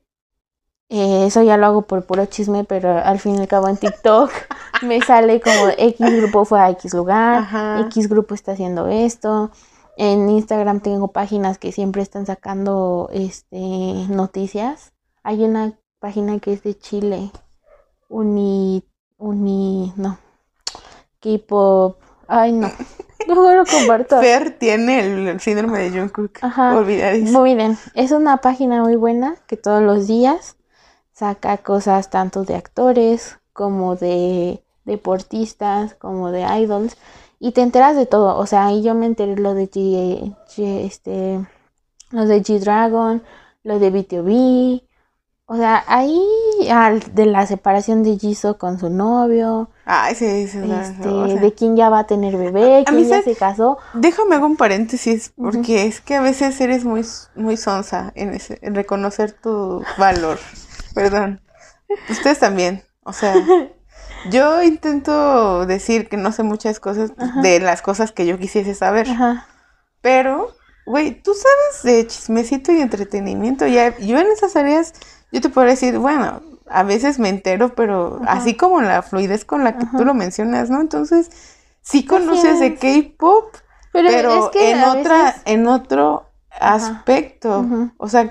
eh, 0.93 1.25
eso 1.25 1.41
ya 1.41 1.55
lo 1.55 1.67
hago 1.67 1.83
por 1.83 2.03
puro 2.03 2.25
chisme, 2.25 2.65
pero 2.65 2.97
al 2.97 3.17
fin 3.17 3.37
y 3.37 3.39
al 3.39 3.47
cabo 3.47 3.69
en 3.69 3.77
TikTok 3.77 4.29
me 4.81 5.01
sale 5.01 5.39
como 5.39 5.69
X 5.77 6.17
grupo 6.17 6.43
fue 6.43 6.59
a 6.59 6.69
X 6.71 6.93
lugar, 6.93 7.47
X 7.85 8.09
grupo 8.09 8.35
está 8.35 8.51
haciendo 8.51 8.89
esto. 8.89 9.51
En 9.95 10.29
Instagram 10.29 10.81
tengo 10.81 11.07
páginas 11.07 11.57
que 11.57 11.71
siempre 11.71 12.01
están 12.01 12.25
sacando 12.25 13.09
este 13.13 13.57
noticias. 14.09 14.91
Hay 15.23 15.45
una 15.45 15.79
página 15.99 16.39
que 16.39 16.51
es 16.51 16.63
de 16.63 16.77
Chile. 16.77 17.31
Uni. 18.09 18.83
Uni. 19.17 19.93
No. 19.95 20.17
K-pop. 21.21 22.01
Ay, 22.27 22.51
no. 22.51 22.69
Luego 23.27 23.53
lo 23.53 23.65
comparto. 23.65 24.19
Fer 24.19 24.57
tiene 24.57 25.29
el, 25.29 25.39
síndrome 25.39 25.79
de 25.79 25.97
Jungkook. 25.97 26.39
Ajá. 26.41 26.75
Olvidadizo. 26.75 27.43
Miren, 27.43 27.77
es 27.93 28.11
una 28.11 28.37
página 28.37 28.83
muy 28.83 28.97
buena 28.97 29.35
que 29.47 29.55
todos 29.55 29.81
los 29.81 30.07
días 30.07 30.57
saca 31.21 31.57
cosas 31.57 32.09
tanto 32.09 32.43
de 32.45 32.55
actores 32.55 33.37
como 33.53 33.95
de 33.95 34.63
deportistas, 34.85 35.93
como 35.93 36.31
de 36.31 36.41
idols, 36.63 36.97
y 37.39 37.51
te 37.51 37.61
enteras 37.61 37.95
de 37.95 38.07
todo. 38.07 38.37
O 38.37 38.47
sea, 38.47 38.65
ahí 38.65 38.81
yo 38.81 38.95
me 38.95 39.05
enteré 39.05 39.35
lo 39.35 39.53
de 39.53 39.69
G, 39.69 40.35
G- 40.49 40.83
este, 40.83 41.45
lo 42.09 42.25
de 42.25 42.41
G-Dragon, 42.41 43.21
lo 43.63 43.77
de 43.77 43.91
BTOB. 43.91 44.81
O 45.45 45.57
sea, 45.57 45.83
ahí 45.85 46.19
al- 46.71 47.13
de 47.13 47.25
la 47.27 47.45
separación 47.45 48.01
de 48.01 48.17
Jisoo 48.17 48.57
con 48.57 48.79
su 48.79 48.89
novio, 48.89 49.69
Ay, 49.85 50.15
sí, 50.15 50.47
sí. 50.47 50.57
este, 50.57 51.07
o 51.09 51.27
sea, 51.27 51.35
de 51.41 51.53
quién 51.53 51.75
ya 51.75 51.89
va 51.89 51.99
a 51.99 52.07
tener 52.07 52.35
bebé, 52.37 52.83
quién 52.87 53.07
ya 53.07 53.17
se- 53.21 53.33
se 53.33 53.35
casó. 53.35 53.77
Déjame 53.93 54.35
hago 54.35 54.47
un 54.47 54.55
paréntesis, 54.57 55.33
porque 55.35 55.85
es 55.85 56.01
que 56.01 56.15
a 56.15 56.21
veces 56.21 56.59
eres 56.61 56.83
muy, 56.83 57.05
muy 57.35 57.57
sonsa 57.57 58.11
en, 58.15 58.33
ese- 58.33 58.57
en 58.63 58.73
reconocer 58.73 59.33
tu 59.33 59.83
valor. 59.99 60.39
Perdón. 60.93 61.41
Ustedes 62.09 62.39
también. 62.39 62.83
O 63.03 63.13
sea, 63.13 63.33
yo 64.29 64.61
intento 64.63 65.65
decir 65.65 66.07
que 66.09 66.17
no 66.17 66.31
sé 66.31 66.43
muchas 66.43 66.79
cosas 66.79 67.11
Ajá. 67.17 67.41
de 67.41 67.59
las 67.59 67.81
cosas 67.81 68.11
que 68.11 68.25
yo 68.25 68.37
quisiese 68.37 68.73
saber. 68.75 69.09
Ajá. 69.09 69.47
Pero, 70.01 70.49
güey, 70.85 71.21
tú 71.21 71.33
sabes 71.33 71.83
de 71.83 72.07
chismecito 72.07 72.71
y 72.71 72.81
entretenimiento. 72.81 73.67
Ya, 73.67 73.97
yo 73.97 74.19
en 74.19 74.27
esas 74.27 74.55
áreas, 74.55 74.93
yo 75.31 75.41
te 75.41 75.49
puedo 75.49 75.67
decir, 75.67 75.97
bueno, 75.97 76.41
a 76.69 76.83
veces 76.83 77.19
me 77.19 77.29
entero, 77.29 77.75
pero 77.75 78.19
Ajá. 78.23 78.33
así 78.33 78.55
como 78.55 78.81
la 78.81 79.01
fluidez 79.01 79.43
con 79.45 79.63
la 79.63 79.77
que 79.77 79.85
tú 79.97 80.05
lo 80.05 80.13
mencionas, 80.13 80.69
¿no? 80.69 80.79
Entonces, 80.81 81.29
sí 81.81 82.05
conoces 82.05 82.59
de. 82.59 82.75
K-pop, 82.75 83.53
Pero, 83.91 84.09
pero 84.09 84.45
es 84.45 84.51
que 84.51 84.71
en 84.71 84.83
otra, 84.83 85.23
veces- 85.25 85.41
en 85.45 85.67
otro 85.67 86.29
aspecto. 86.59 87.65
O 87.97 88.07
sea, 88.07 88.29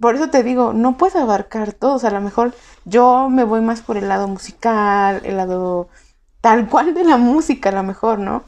por 0.00 0.14
eso 0.14 0.30
te 0.30 0.42
digo, 0.42 0.72
no 0.72 0.96
puedes 0.96 1.16
abarcar 1.16 1.72
todo. 1.72 1.94
O 1.94 1.98
sea, 1.98 2.10
a 2.10 2.14
lo 2.14 2.20
mejor 2.20 2.54
yo 2.84 3.28
me 3.28 3.44
voy 3.44 3.60
más 3.60 3.82
por 3.82 3.96
el 3.96 4.08
lado 4.08 4.28
musical, 4.28 5.20
el 5.24 5.36
lado 5.36 5.88
tal 6.40 6.68
cual 6.68 6.94
de 6.94 7.04
la 7.04 7.16
música, 7.16 7.70
a 7.70 7.72
lo 7.72 7.82
mejor, 7.82 8.18
¿no? 8.18 8.44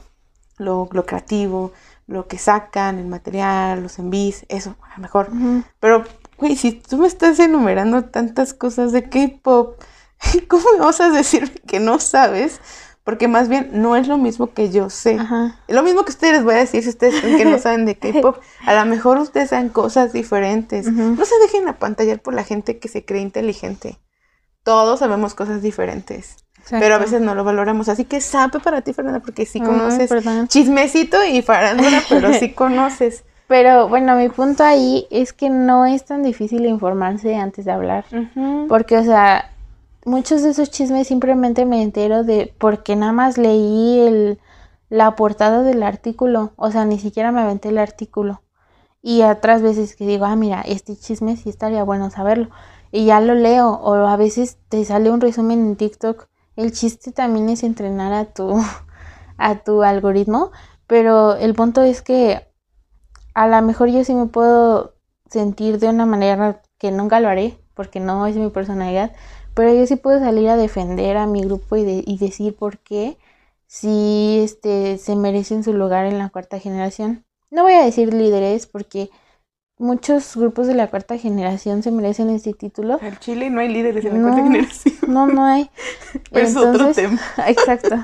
Lo, 0.58 0.88
lo 0.92 1.06
creativo, 1.06 1.72
lo 2.06 2.26
que 2.28 2.38
sacan, 2.38 2.98
el 2.98 3.06
material, 3.06 3.82
los 3.82 3.98
envíos, 3.98 4.44
eso, 4.48 4.76
a 4.82 4.96
lo 4.96 5.02
mejor. 5.02 5.30
Pero, 5.80 6.04
güey, 6.38 6.56
si 6.56 6.72
tú 6.72 6.98
me 6.98 7.06
estás 7.06 7.38
enumerando 7.38 8.04
tantas 8.04 8.54
cosas 8.54 8.92
de 8.92 9.08
K-pop, 9.08 9.80
¿cómo 10.48 10.64
me 10.74 10.84
vas 10.84 11.00
a 11.00 11.10
decir 11.10 11.62
que 11.62 11.80
no 11.80 11.98
sabes? 11.98 12.60
Porque 13.04 13.28
más 13.28 13.48
bien 13.50 13.68
no 13.74 13.96
es 13.96 14.08
lo 14.08 14.16
mismo 14.16 14.54
que 14.54 14.70
yo 14.70 14.88
sé. 14.88 15.18
Ajá. 15.20 15.58
Lo 15.68 15.82
mismo 15.82 16.04
que 16.04 16.10
ustedes 16.10 16.32
les 16.34 16.44
voy 16.44 16.54
a 16.54 16.58
decir 16.58 16.82
si 16.82 16.88
ustedes 16.88 17.20
creen 17.20 17.36
que 17.36 17.44
no 17.44 17.58
saben 17.58 17.84
de 17.84 17.96
K-pop. 17.98 18.38
A 18.66 18.74
lo 18.74 18.86
mejor 18.86 19.18
ustedes 19.18 19.50
saben 19.50 19.68
cosas 19.68 20.12
diferentes. 20.14 20.90
No 20.90 21.22
se 21.24 21.34
dejen 21.42 21.68
apantallar 21.68 22.20
por 22.20 22.32
la 22.32 22.44
gente 22.44 22.78
que 22.78 22.88
se 22.88 23.04
cree 23.04 23.20
inteligente. 23.20 23.98
Todos 24.62 25.00
sabemos 25.00 25.34
cosas 25.34 25.60
diferentes, 25.60 26.36
pero 26.70 26.76
a 26.76 26.86
Exacto. 26.86 27.04
veces 27.04 27.20
no 27.20 27.34
lo 27.34 27.44
valoramos. 27.44 27.90
Así 27.90 28.06
que 28.06 28.22
sape 28.22 28.58
para 28.60 28.80
ti, 28.80 28.94
Fernanda, 28.94 29.20
porque 29.20 29.44
sí 29.44 29.58
Ay, 29.60 29.66
conoces 29.66 30.08
perdón. 30.08 30.48
chismecito 30.48 31.22
y 31.26 31.42
farándula, 31.42 32.02
pero 32.08 32.32
sí 32.32 32.52
conoces. 32.54 33.24
Pero 33.46 33.88
bueno, 33.88 34.16
mi 34.16 34.30
punto 34.30 34.64
ahí 34.64 35.06
es 35.10 35.34
que 35.34 35.50
no 35.50 35.84
es 35.84 36.06
tan 36.06 36.22
difícil 36.22 36.64
informarse 36.64 37.36
antes 37.36 37.66
de 37.66 37.72
hablar. 37.72 38.06
Porque, 38.70 38.96
o 38.96 39.04
sea, 39.04 39.50
muchos 40.04 40.42
de 40.42 40.50
esos 40.50 40.70
chismes 40.70 41.08
simplemente 41.08 41.64
me 41.64 41.82
entero 41.82 42.24
de 42.24 42.54
porque 42.58 42.96
nada 42.96 43.12
más 43.12 43.38
leí 43.38 44.00
el, 44.00 44.40
la 44.88 45.16
portada 45.16 45.62
del 45.62 45.82
artículo. 45.82 46.52
O 46.56 46.70
sea, 46.70 46.84
ni 46.84 46.98
siquiera 46.98 47.32
me 47.32 47.40
aventé 47.40 47.70
el 47.70 47.78
artículo. 47.78 48.42
Y 49.02 49.22
otras 49.22 49.62
veces 49.62 49.96
que 49.96 50.06
digo, 50.06 50.24
ah, 50.24 50.36
mira, 50.36 50.62
este 50.62 50.96
chisme 50.96 51.36
sí 51.36 51.50
estaría 51.50 51.84
bueno 51.84 52.10
saberlo. 52.10 52.48
Y 52.90 53.06
ya 53.06 53.20
lo 53.20 53.34
leo. 53.34 53.70
O 53.70 53.94
a 53.94 54.16
veces 54.16 54.58
te 54.68 54.84
sale 54.84 55.10
un 55.10 55.20
resumen 55.20 55.60
en 55.60 55.76
TikTok. 55.76 56.28
El 56.56 56.72
chiste 56.72 57.12
también 57.12 57.48
es 57.48 57.62
entrenar 57.64 58.12
a 58.12 58.26
tu, 58.26 58.56
a 59.38 59.56
tu 59.56 59.82
algoritmo. 59.82 60.52
Pero 60.86 61.34
el 61.36 61.54
punto 61.54 61.82
es 61.82 62.02
que 62.02 62.46
a 63.34 63.48
lo 63.48 63.60
mejor 63.62 63.90
yo 63.90 64.04
sí 64.04 64.14
me 64.14 64.26
puedo 64.26 64.94
sentir 65.28 65.78
de 65.78 65.88
una 65.88 66.06
manera 66.06 66.62
que 66.78 66.90
nunca 66.90 67.20
lo 67.20 67.28
haré, 67.28 67.58
porque 67.74 67.98
no 67.98 68.26
es 68.26 68.36
mi 68.36 68.50
personalidad, 68.50 69.12
pero 69.54 69.72
yo 69.74 69.86
sí 69.86 69.96
puedo 69.96 70.18
salir 70.20 70.48
a 70.48 70.56
defender 70.56 71.16
a 71.16 71.26
mi 71.26 71.42
grupo 71.42 71.76
y, 71.76 71.84
de- 71.84 72.04
y 72.06 72.18
decir 72.18 72.54
por 72.56 72.78
qué 72.78 73.16
si 73.66 74.40
este, 74.42 74.98
se 74.98 75.16
merecen 75.16 75.64
su 75.64 75.72
lugar 75.72 76.06
en 76.06 76.18
la 76.18 76.28
cuarta 76.28 76.58
generación. 76.58 77.24
No 77.50 77.62
voy 77.62 77.72
a 77.74 77.84
decir 77.84 78.12
líderes, 78.12 78.66
porque 78.66 79.10
muchos 79.78 80.36
grupos 80.36 80.66
de 80.66 80.74
la 80.74 80.88
cuarta 80.88 81.18
generación 81.18 81.82
se 81.82 81.90
merecen 81.90 82.30
este 82.30 82.52
título. 82.52 82.98
En 83.02 83.16
Chile 83.18 83.50
no 83.50 83.60
hay 83.60 83.68
líderes 83.68 84.04
en 84.04 84.12
la 84.12 84.18
No. 84.18 84.28
cuarta 84.28 84.42
generación. 84.44 84.94
No, 85.08 85.26
no 85.26 85.44
hay. 85.44 85.70
Pero 86.30 86.46
es 86.46 86.56
otro 86.56 86.92
tema. 86.92 87.20
Exacto. 87.48 87.96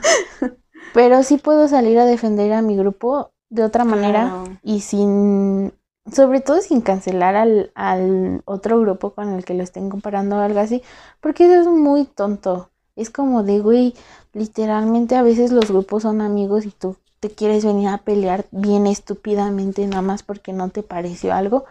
Pero 0.92 1.22
sí 1.22 1.36
puedo 1.36 1.68
salir 1.68 1.98
a 1.98 2.04
defender 2.06 2.52
a 2.52 2.62
mi 2.62 2.76
grupo 2.76 3.30
de 3.48 3.62
otra 3.64 3.84
manera 3.84 4.22
Claro. 4.22 4.44
y 4.62 4.80
sin, 4.80 5.72
sobre 6.12 6.40
todo 6.40 6.60
sin 6.62 6.80
cancelar 6.80 7.36
al, 7.36 7.72
al 7.74 8.42
otro 8.44 8.80
grupo 8.80 9.10
con 9.14 9.30
el 9.30 9.44
que 9.44 9.54
lo 9.54 9.62
estén 9.62 9.90
comparando 9.90 10.36
o 10.36 10.40
algo 10.40 10.60
así, 10.60 10.82
porque 11.20 11.44
eso 11.44 11.62
es 11.62 11.66
muy 11.68 12.04
tonto. 12.04 12.70
Es 12.96 13.10
como 13.10 13.42
de, 13.44 13.60
güey, 13.60 13.94
literalmente 14.32 15.16
a 15.16 15.22
veces 15.22 15.52
los 15.52 15.68
grupos 15.70 16.02
son 16.02 16.20
amigos 16.20 16.66
y 16.66 16.70
tú 16.70 16.96
te 17.20 17.30
quieres 17.30 17.64
venir 17.64 17.88
a 17.88 17.98
pelear 17.98 18.46
bien 18.50 18.86
estúpidamente 18.86 19.86
nada 19.86 20.02
más 20.02 20.22
porque 20.22 20.52
no 20.52 20.70
te 20.70 20.82
pareció 20.82 21.34
algo. 21.34 21.64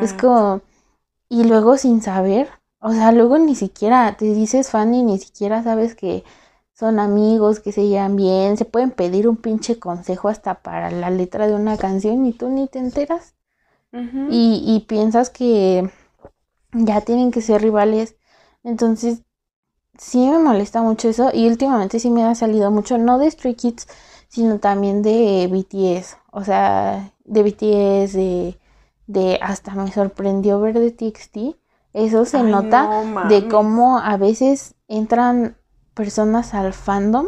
Es 0.00 0.12
como, 0.12 0.62
y 1.28 1.44
luego 1.44 1.76
sin 1.78 2.02
saber, 2.02 2.48
o 2.80 2.92
sea, 2.92 3.12
luego 3.12 3.38
ni 3.38 3.54
siquiera 3.56 4.16
te 4.16 4.26
dices 4.26 4.70
fan 4.70 4.94
y 4.94 5.04
ni 5.04 5.18
siquiera 5.18 5.62
sabes 5.62 5.94
que 5.94 6.24
son 6.74 7.00
amigos, 7.00 7.60
que 7.60 7.72
se 7.72 7.88
llevan 7.88 8.16
bien, 8.16 8.56
se 8.58 8.66
pueden 8.66 8.90
pedir 8.92 9.28
un 9.28 9.38
pinche 9.38 9.78
consejo 9.80 10.28
hasta 10.28 10.56
para 10.62 10.90
la 10.90 11.10
letra 11.10 11.48
de 11.48 11.54
una 11.54 11.78
canción 11.78 12.26
y 12.26 12.34
tú 12.34 12.50
ni 12.50 12.68
te 12.68 12.80
enteras. 12.80 13.35
Y, 14.26 14.62
y 14.66 14.80
piensas 14.86 15.30
que 15.30 15.90
ya 16.72 17.00
tienen 17.02 17.30
que 17.30 17.42
ser 17.42 17.62
rivales. 17.62 18.16
Entonces, 18.64 19.22
sí 19.98 20.28
me 20.28 20.38
molesta 20.38 20.82
mucho 20.82 21.08
eso 21.08 21.30
y 21.32 21.48
últimamente 21.48 22.00
sí 22.00 22.10
me 22.10 22.24
ha 22.24 22.34
salido 22.34 22.70
mucho, 22.70 22.98
no 22.98 23.18
de 23.18 23.30
Stray 23.30 23.54
Kids, 23.54 23.88
sino 24.28 24.58
también 24.60 25.02
de 25.02 25.48
BTS. 25.50 26.18
O 26.32 26.44
sea, 26.44 27.12
de 27.24 27.42
BTS, 27.42 28.18
de, 28.18 28.58
de 29.06 29.38
hasta 29.42 29.74
me 29.74 29.92
sorprendió 29.92 30.60
ver 30.60 30.78
de 30.78 30.90
TXT. 30.92 31.56
Eso 31.92 32.24
se 32.26 32.42
Ay, 32.42 32.44
nota 32.44 32.90
no 33.12 33.22
de 33.22 33.48
cómo 33.48 33.98
a 33.98 34.16
veces 34.18 34.74
entran 34.88 35.56
personas 35.94 36.54
al 36.54 36.72
fandom 36.74 37.26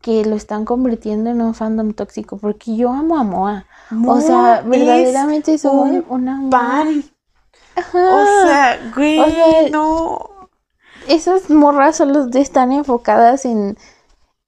que 0.00 0.24
lo 0.24 0.34
están 0.36 0.64
convirtiendo 0.64 1.30
en 1.30 1.42
un 1.42 1.54
fandom 1.54 1.92
tóxico, 1.92 2.38
porque 2.38 2.76
yo 2.76 2.90
amo 2.92 3.18
a 3.18 3.24
Moa. 3.24 3.66
O 4.04 4.20
sea, 4.20 4.62
verdaderamente 4.62 5.58
soy 5.58 5.72
un 5.90 6.04
una 6.08 6.48
pan. 6.50 7.04
Ajá. 7.74 7.98
O 8.06 8.26
sea, 8.26 8.92
güey, 8.94 9.20
O 9.20 9.30
sea, 9.30 9.70
no. 9.70 10.50
esas 11.08 11.50
morras 11.50 11.96
solo 11.98 12.26
están 12.32 12.72
enfocadas 12.72 13.44
en, 13.44 13.76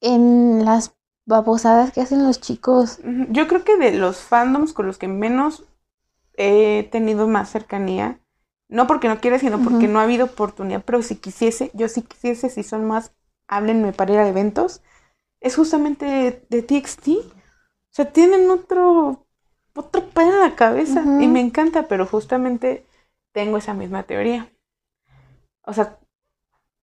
en 0.01 0.65
las 0.65 0.95
babosadas 1.27 1.93
que 1.93 2.03
hacen 2.03 2.25
los 2.25 2.41
chicos. 2.41 3.01
Yo 3.31 3.49
creo 3.49 3.65
que 3.65 3.77
de 3.77 3.93
los 3.93 4.21
fandoms 4.23 4.73
con 4.73 4.87
los 4.87 4.99
que 4.99 5.09
menos 5.09 5.65
he 6.37 6.89
tenido 6.93 7.29
más 7.29 7.51
cercanía, 7.51 8.21
no 8.69 8.87
porque 8.87 9.09
no 9.09 9.21
quiera, 9.21 9.39
sino 9.39 9.63
porque 9.63 9.89
no 9.89 10.01
ha 10.01 10.05
habido 10.05 10.27
oportunidad, 10.27 10.85
pero 10.85 11.03
si 11.03 11.17
quisiese, 11.17 11.71
yo 11.75 11.89
sí 11.89 12.03
quisiese, 12.03 12.51
si 12.51 12.63
son 12.63 12.87
más, 12.87 13.15
háblenme 13.49 13.93
para 13.93 14.13
ir 14.15 14.19
a 14.21 14.29
eventos, 14.29 14.83
es 15.41 15.57
justamente 15.57 16.07
de, 16.07 16.47
de 16.51 16.63
TXT. 16.63 17.09
O 17.19 17.95
sea, 17.95 18.13
tienen 18.13 18.51
otro, 18.51 19.22
otro 19.75 20.09
pan 20.09 20.29
en 20.29 20.41
la 20.41 20.55
cabeza 20.55 21.03
y 21.21 21.29
me 21.29 21.41
encanta, 21.41 21.89
pero 21.89 22.07
justamente 22.07 22.87
tengo 23.33 23.57
esa 23.57 23.75
misma 23.75 24.03
teoría. 24.03 24.51
O 25.63 25.73
sea, 25.73 25.99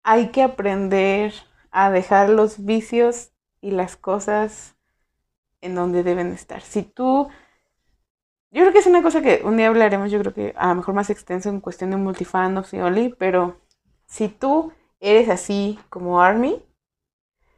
hay 0.03 0.29
que 0.29 0.43
aprender 0.43 1.33
a 1.71 1.91
dejar 1.91 2.29
los 2.29 2.65
vicios 2.65 3.31
y 3.61 3.71
las 3.71 3.97
cosas 3.97 4.77
en 5.61 5.75
donde 5.75 6.03
deben 6.03 6.33
estar. 6.33 6.61
Si 6.61 6.83
tú, 6.83 7.29
yo 8.51 8.61
creo 8.61 8.73
que 8.73 8.79
es 8.79 8.87
una 8.87 9.03
cosa 9.03 9.23
que 9.23 9.41
un 9.45 9.57
día 9.57 9.69
hablaremos, 9.69 10.11
yo 10.11 10.21
creo 10.21 10.35
que 10.35 10.55
a 10.57 10.69
lo 10.69 10.75
mejor 10.77 10.95
más 10.95 11.09
extenso 11.09 11.49
en 11.49 11.61
cuestión 11.61 11.91
de 11.91 11.97
multifandoms 11.97 12.75
y 12.75 12.81
Oli, 12.81 13.15
pero 13.19 13.61
si 14.07 14.29
tú 14.29 14.73
eres 15.01 15.31
así 15.31 15.79
como 15.89 16.21
Army, 16.21 16.63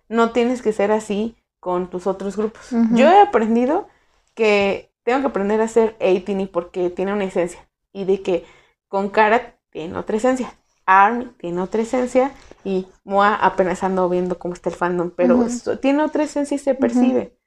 no 0.09 0.31
tienes 0.31 0.63
que 0.63 0.73
ser 0.73 0.93
así 0.93 1.37
con 1.59 1.91
tus 1.91 2.07
otros 2.07 2.37
grupos. 2.37 2.71
Yo 2.93 3.11
he 3.11 3.21
aprendido 3.21 3.89
que 4.35 4.93
tengo 5.07 5.21
que 5.21 5.29
aprender 5.29 5.61
a 5.61 5.69
ser 5.69 5.97
18 6.01 6.51
porque 6.51 6.91
tiene 6.91 7.13
una 7.13 7.25
esencia 7.25 7.61
y 7.93 8.05
de 8.05 8.23
que 8.23 8.45
con 8.89 9.09
cara 9.09 9.57
tiene 9.71 9.97
otra 9.97 10.17
esencia. 10.17 10.53
Army 10.85 11.27
tiene 11.39 11.61
otra 11.61 11.83
esencia 11.83 12.33
y 12.65 12.89
Moa 13.05 13.37
apenas 13.37 13.85
ando 13.85 14.09
viendo 14.09 14.37
cómo 14.37 14.55
está 14.55 14.69
el 14.69 14.75
fandom, 14.75 15.13
pero 15.15 15.47
tiene 15.81 16.03
otra 16.03 16.25
esencia 16.25 16.57
y 16.57 16.59
se 16.59 16.75
percibe. 16.75 17.39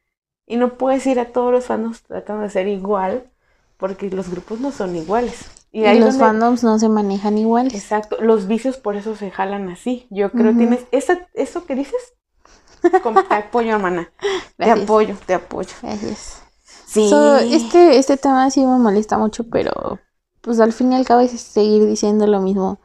Y 0.48 0.56
no 0.56 0.78
puedes 0.78 1.06
ir 1.06 1.20
a 1.20 1.34
todos 1.34 1.52
los 1.52 1.66
fandoms 1.66 2.02
tratando 2.04 2.44
de 2.44 2.50
ser 2.50 2.70
igual, 2.70 3.30
porque 3.78 4.10
los 4.10 4.32
grupos 4.32 4.62
no 4.62 4.72
son 4.72 4.96
iguales. 4.96 5.52
Y, 5.72 5.84
los 6.00 6.18
fandoms 6.18 6.64
no 6.64 6.80
se 6.80 6.88
manejan 6.88 7.38
igual. 7.38 7.68
Exacto, 7.68 8.18
los 8.22 8.48
vicios 8.48 8.78
por 8.78 8.96
eso 8.96 9.18
se 9.18 9.32
jalan 9.32 9.68
así. 9.70 10.08
Yo 10.10 10.32
creo 10.32 10.52
Ujú. 10.52 10.60
tienes 10.60 10.86
esa, 10.92 11.28
eso 11.34 11.66
que 11.66 11.76
dices. 11.76 12.14
Te 12.82 12.98
apoyo, 13.36 13.76
hermana. 13.76 14.12
Te 14.58 14.72
apoyo, 14.72 15.18
te 15.26 15.34
apoyo. 15.34 15.76
Gracias. 15.82 16.49
Sí. 16.90 17.08
So, 17.08 17.38
este, 17.38 18.00
este 18.00 18.18
tema 18.18 18.50
sí 18.50 18.66
me 18.66 18.80
molesta 18.80 19.20
mucho, 19.20 19.44
pero 19.44 20.00
pues 20.42 20.60
al 20.60 20.74
fin 20.74 20.92
y 20.92 20.96
al 20.96 21.06
cabo 21.06 21.20
es 21.20 21.40
seguir 21.40 21.86
diciendo 21.86 22.26
lo 22.26 22.42
mismo. 22.42 22.80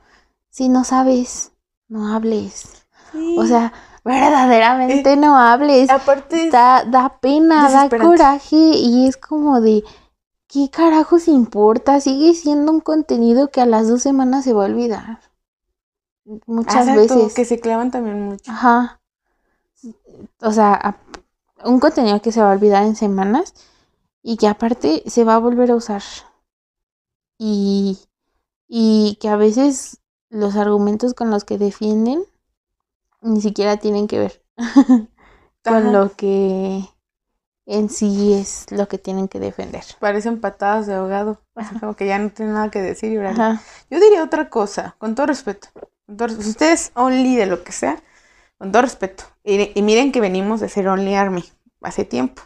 Si 0.51 0.69
no 0.69 0.85
sabes, 0.85 1.53
no 1.89 2.15
hables. 2.15 2.87
Sí. 3.13 3.37
O 3.39 3.47
sea, 3.47 3.73
verdaderamente 4.05 5.17
no 5.17 5.39
hables. 5.39 5.89
aparte, 5.89 6.51
Da, 6.51 6.85
da 6.85 7.19
pena, 7.19 7.71
da 7.71 7.89
coraje 7.89 8.57
y 8.57 9.07
es 9.09 9.17
como 9.17 9.63
de, 9.63 9.83
¿qué 10.49 10.69
carajos 10.71 11.27
importa? 11.27 11.99
Sigue 11.99 12.35
siendo 12.35 12.73
un 12.73 12.81
contenido 12.81 13.51
que 13.51 13.63
a 13.63 13.67
las 13.67 13.89
dos 13.89 14.03
semanas 14.03 14.45
se 14.45 14.53
va 14.53 14.65
a 14.65 14.69
olvidar. 14.69 15.21
Muchas 16.45 16.89
exacto, 16.89 17.17
veces. 17.17 17.35
que 17.35 17.47
se 17.47 17.59
clavan 17.59 17.91
también 17.91 18.21
mucho. 18.21 18.53
Ajá. 18.53 19.01
O 20.43 20.53
sea, 20.53 20.99
un 21.65 21.81
contenido 21.81 22.21
que 22.21 22.33
se 22.33 22.43
va 22.43 22.51
a 22.51 22.55
olvidar 22.55 22.83
en 22.83 22.97
semanas 22.97 23.55
y 24.25 24.39
que 24.39 24.49
aparte 24.49 25.05
se 25.07 25.23
va 25.23 25.37
a 25.37 25.39
volver 25.39 25.71
a 25.71 25.77
usar. 25.77 26.03
Y, 27.39 27.99
y 28.69 29.19
que 29.21 29.29
a 29.29 29.37
veces 29.37 30.01
los 30.31 30.57
argumentos 30.57 31.15
con 31.15 31.31
los 31.31 31.45
que 31.45 31.59
defienden 31.59 32.25
ni 33.23 33.41
siquiera 33.41 33.77
tienen 33.79 34.07
que 34.09 34.19
ver 34.19 34.43
con 35.65 35.93
lo 35.93 36.13
que 36.17 36.85
en 37.67 37.89
sí 37.91 38.35
es 38.35 38.67
lo 38.71 38.89
que 38.89 38.99
tienen 38.99 39.29
que 39.29 39.41
defender. 39.41 39.85
Parecen 40.01 40.41
patadas 40.41 40.87
de 40.87 40.95
ahogado. 40.95 41.41
Como 41.81 41.97
que 41.97 42.07
ya 42.07 42.19
no 42.19 42.31
tienen 42.31 42.55
nada 42.55 42.71
que 42.71 42.83
decir 42.83 43.13
y. 43.13 43.17
Yo 43.91 44.01
diría 44.01 44.25
otra 44.25 44.51
cosa, 44.51 44.97
con 44.99 45.15
todo 45.15 45.27
respeto. 45.27 45.69
Con 46.07 46.17
todo 46.17 46.29
res- 46.29 46.45
si 46.45 46.51
ustedes 46.51 46.93
only 46.95 47.37
de 47.37 47.47
lo 47.47 47.65
que 47.65 47.73
sea, 47.73 48.03
con 48.59 48.73
todo 48.73 48.83
respeto. 48.83 49.25
Y, 49.45 49.79
y 49.79 49.83
miren 49.83 50.13
que 50.13 50.21
venimos 50.21 50.61
de 50.61 50.69
ser 50.69 50.89
only 50.89 51.15
army 51.15 51.45
hace 51.83 52.05
tiempo. 52.05 52.43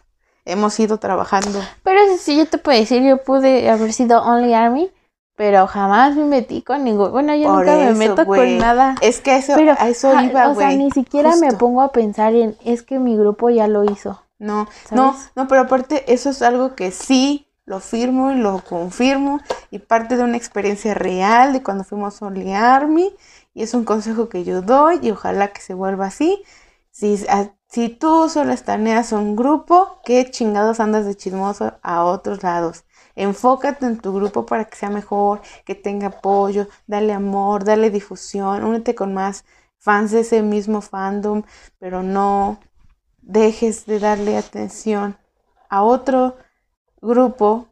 Hemos 0.49 0.79
ido 0.81 0.99
trabajando. 0.99 1.61
Pero 1.83 2.01
eso 2.01 2.17
sí, 2.23 2.37
yo 2.37 2.47
te 2.49 2.59
puedo 2.59 2.79
decir, 2.79 3.03
yo 3.03 3.23
pude 3.23 3.69
haber 3.71 3.93
sido 3.93 4.23
Only 4.23 4.55
Army, 4.55 4.91
pero 5.37 5.67
jamás 5.67 6.17
me 6.17 6.25
metí 6.25 6.63
con 6.63 6.83
ningún. 6.85 7.13
Bueno, 7.13 7.35
yo 7.37 7.49
Por 7.49 7.59
nunca 7.67 7.77
me 7.77 7.93
meto 7.95 8.25
güey. 8.25 8.41
con 8.57 8.59
nada. 8.59 8.95
Es 9.01 9.21
que 9.21 9.37
eso, 9.37 9.53
Pero, 9.57 9.75
a 9.79 9.89
eso 9.89 10.13
iba, 10.23 10.49
o 10.49 10.55
sea, 10.55 10.67
güey. 10.69 10.79
ni 10.79 10.91
siquiera 10.91 11.37
me 11.37 11.53
pongo 11.53 11.83
a 11.83 11.93
pensar 11.93 12.35
en, 12.35 12.57
es 12.65 12.83
que 12.83 12.99
mi 12.99 13.17
grupo 13.17 13.51
ya 13.51 13.69
lo 13.69 13.85
hizo. 13.85 14.23
No, 14.41 14.69
no, 14.93 15.17
no, 15.37 15.49
pero 15.49 15.63
aparte 15.63 16.13
eso 16.13 16.31
es 16.31 16.43
algo 16.43 16.75
que 16.77 16.93
sí 16.93 17.49
lo 17.65 17.81
firmo 17.81 18.31
y 18.31 18.37
lo 18.37 18.61
confirmo 18.65 19.41
y 19.71 19.81
parte 19.81 20.17
de 20.17 20.23
una 20.23 20.37
experiencia 20.37 20.95
real 20.95 21.53
de 21.53 21.63
cuando 21.63 21.85
fuimos 21.85 22.23
a 22.23 22.27
Only 22.27 22.53
Army 22.55 23.13
y 23.53 23.63
es 23.65 23.75
un 23.75 23.85
consejo 23.85 24.29
que 24.29 24.45
yo 24.45 24.63
doy 24.63 25.01
y 25.03 25.11
ojalá 25.11 25.49
que 25.49 25.61
se 25.61 25.75
vuelva 25.75 26.07
así. 26.07 26.43
Si, 26.91 27.25
a- 27.29 27.51
si 27.69 27.91
tú 27.91 28.31
solo 28.31 28.53
estaneas 28.53 29.13
un 29.13 29.37
grupo, 29.37 30.01
¿qué 30.05 30.31
chingados 30.31 30.81
andas 30.81 31.05
de 31.05 31.15
chismoso 31.15 31.75
a 31.83 32.05
otros 32.05 32.43
lados? 32.43 32.85
Enfócate 33.15 33.85
en 33.85 33.99
tu 33.99 34.15
grupo 34.15 34.47
para 34.47 34.65
que 34.65 34.77
sea 34.77 34.89
mejor, 34.89 35.43
que 35.67 35.75
tenga 35.75 36.07
apoyo, 36.09 36.69
dale 36.87 37.13
amor, 37.13 37.65
dale 37.65 37.91
difusión, 37.91 38.65
únete 38.65 38.95
con 38.95 39.13
más 39.13 39.45
fans 39.79 40.13
de 40.13 40.21
ese 40.21 40.43
mismo 40.43 40.81
fandom, 40.81 41.43
pero 41.79 42.03
no 42.03 42.59
dejes 43.21 43.85
de 43.85 43.99
darle 43.99 44.39
atención 44.39 45.19
a 45.69 45.83
otro 45.83 46.37
grupo 47.03 47.69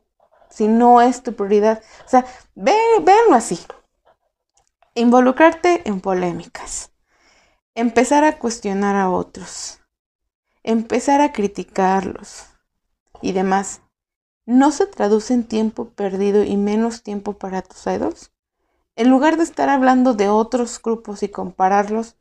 si 0.51 0.69
no 0.69 1.01
es 1.01 1.23
tu 1.23 1.35
prioridad. 1.35 1.83
O 2.05 2.09
sea, 2.09 2.27
ve, 2.55 2.77
véanlo 3.03 3.35
así. 3.35 3.59
Involucrarte 4.95 5.89
en 5.89 6.01
polémicas. 6.01 6.91
Empezar 7.75 8.25
a 8.25 8.39
cuestionar 8.39 8.97
a 8.97 9.11
otros. 9.11 9.81
Empezar 10.69 11.21
a 11.21 11.31
criticarlos 11.31 12.47
y 13.23 13.31
demás. 13.31 13.83
¿No 14.47 14.73
se 14.73 14.89
traduce 14.89 15.33
en 15.33 15.45
tiempo 15.45 15.91
perdido 15.91 16.43
y 16.43 16.57
menos 16.57 17.05
tiempo 17.05 17.35
para 17.35 17.63
tus 17.63 17.87
idols? 17.87 18.33
En 18.97 19.09
lugar 19.09 19.37
de 19.37 19.45
estar 19.45 19.69
hablando 19.69 20.15
de 20.15 20.29
otros 20.29 20.83
grupos 20.83 21.23
y 21.23 21.29
compararlos, 21.29 22.17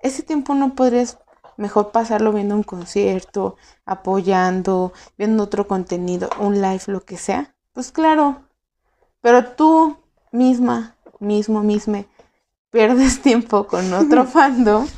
ese 0.00 0.22
tiempo 0.22 0.54
no 0.54 0.74
podrías 0.74 1.18
mejor 1.58 1.90
pasarlo 1.90 2.32
viendo 2.32 2.54
un 2.54 2.62
concierto, 2.62 3.56
apoyando, 3.84 4.94
viendo 5.18 5.42
otro 5.42 5.68
contenido, 5.68 6.30
un 6.40 6.62
live, 6.62 6.84
lo 6.86 7.04
que 7.04 7.18
sea. 7.18 7.54
Pues 7.74 7.92
claro, 7.92 8.40
pero 9.20 9.48
tú 9.48 9.98
misma, 10.30 10.96
mismo, 11.20 11.62
misme, 11.62 12.08
pierdes 12.70 13.20
tiempo 13.20 13.66
con 13.66 13.92
otro 13.92 14.24
fandom 14.26 14.88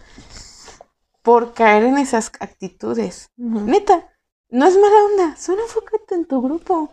por 1.24 1.55
caer 1.55 1.84
en 1.84 1.96
esas 1.96 2.30
actitudes. 2.38 3.30
Neta, 3.36 4.12
no 4.51 4.66
es 4.66 4.76
mala 4.76 5.05
onda, 5.10 5.36
solo 5.36 5.62
enfócate 5.62 6.14
en 6.14 6.26
tu 6.26 6.42
grupo. 6.42 6.92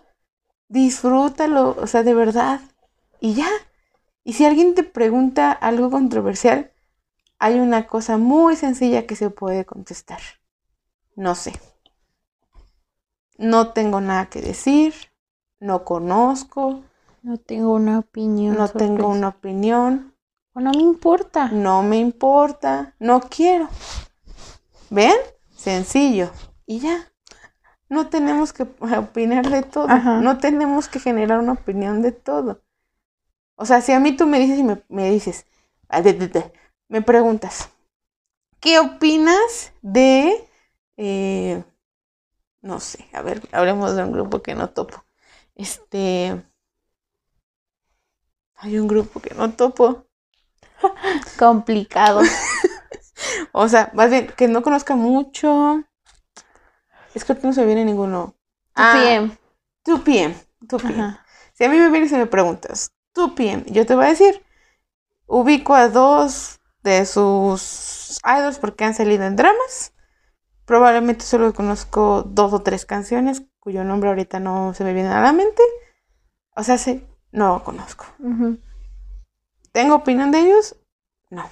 Disfrútalo, 0.69 1.75
o 1.77 1.85
sea, 1.85 2.01
de 2.03 2.13
verdad. 2.13 2.61
Y 3.19 3.33
ya. 3.33 3.49
Y 4.23 4.33
si 4.33 4.45
alguien 4.45 4.73
te 4.73 4.83
pregunta 4.83 5.51
algo 5.51 5.91
controversial, 5.91 6.71
hay 7.39 7.59
una 7.59 7.87
cosa 7.87 8.17
muy 8.17 8.55
sencilla 8.55 9.05
que 9.05 9.17
se 9.17 9.29
puede 9.31 9.65
contestar. 9.65 10.21
No 11.17 11.35
sé. 11.35 11.59
No 13.37 13.73
tengo 13.73 13.99
nada 13.99 14.27
que 14.27 14.41
decir. 14.41 14.93
No 15.59 15.83
conozco. 15.83 16.83
No 17.21 17.37
tengo 17.37 17.73
una 17.73 17.99
opinión. 17.99 18.55
No 18.55 18.69
tengo 18.69 19.09
una 19.09 19.27
opinión. 19.27 20.15
O 20.53 20.61
no 20.61 20.71
me 20.71 20.83
importa. 20.83 21.49
No 21.49 21.83
me 21.83 21.97
importa. 21.97 22.95
No 22.97 23.19
quiero. 23.19 23.67
¿Ven? 24.91 25.15
Sencillo. 25.55 26.31
Y 26.65 26.79
ya. 26.79 27.09
No 27.87 28.09
tenemos 28.09 28.51
que 28.51 28.63
opinar 28.97 29.49
de 29.49 29.63
todo. 29.63 29.89
Ajá. 29.89 30.19
No 30.19 30.37
tenemos 30.37 30.89
que 30.89 30.99
generar 30.99 31.39
una 31.39 31.53
opinión 31.53 32.01
de 32.01 32.11
todo. 32.11 32.61
O 33.55 33.65
sea, 33.65 33.81
si 33.81 33.93
a 33.93 33.99
mí 33.99 34.15
tú 34.15 34.27
me 34.27 34.39
dices 34.39 34.59
y 34.59 34.63
me, 34.63 34.83
me 34.89 35.09
dices, 35.09 35.45
ah, 35.87 36.01
me 36.89 37.01
preguntas, 37.01 37.69
¿qué 38.59 38.79
opinas 38.79 39.71
de, 39.81 40.47
eh, 40.97 41.63
no 42.61 42.79
sé, 42.79 43.07
a 43.13 43.21
ver, 43.21 43.47
hablemos 43.51 43.95
de 43.95 44.03
un 44.03 44.11
grupo 44.11 44.41
que 44.41 44.55
no 44.55 44.71
topo. 44.71 45.05
Este, 45.55 46.43
hay 48.55 48.79
un 48.79 48.87
grupo 48.87 49.19
que 49.21 49.35
no 49.35 49.53
topo. 49.53 50.07
Complicado. 51.39 52.21
O 53.51 53.67
sea, 53.67 53.91
más 53.93 54.09
bien, 54.09 54.27
que 54.35 54.47
no 54.47 54.61
conozca 54.61 54.95
mucho. 54.95 55.83
Es 57.13 57.25
que 57.25 57.33
no 57.43 57.53
se 57.53 57.65
viene 57.65 57.85
ninguno. 57.85 58.35
Ah, 58.75 58.95
2PM. 58.95 59.37
2PM. 59.85 60.35
2PM. 60.61 60.99
Ajá. 60.99 61.25
Si 61.53 61.65
a 61.65 61.69
mí 61.69 61.77
me 61.77 61.89
vienes 61.89 62.11
y 62.11 62.15
me 62.15 62.25
preguntas, 62.25 62.91
2PM, 63.13 63.65
yo 63.71 63.85
te 63.85 63.95
voy 63.95 64.05
a 64.05 64.09
decir, 64.09 64.43
ubico 65.27 65.75
a 65.75 65.89
dos 65.89 66.59
de 66.83 67.05
sus 67.05 68.19
idols 68.25 68.59
porque 68.59 68.83
han 68.85 68.93
salido 68.93 69.25
en 69.25 69.35
dramas. 69.35 69.93
Probablemente 70.65 71.25
solo 71.25 71.53
conozco 71.53 72.23
dos 72.23 72.53
o 72.53 72.61
tres 72.61 72.85
canciones 72.85 73.43
cuyo 73.59 73.83
nombre 73.83 74.09
ahorita 74.09 74.39
no 74.39 74.73
se 74.73 74.83
me 74.83 74.93
viene 74.93 75.09
a 75.09 75.21
la 75.21 75.33
mente. 75.33 75.61
O 76.55 76.63
sea, 76.63 76.77
sí, 76.77 77.05
no 77.31 77.63
conozco. 77.63 78.05
¿Tengo 79.71 79.95
opinión 79.95 80.31
de 80.31 80.39
ellos? 80.39 80.75
No. 81.29 81.49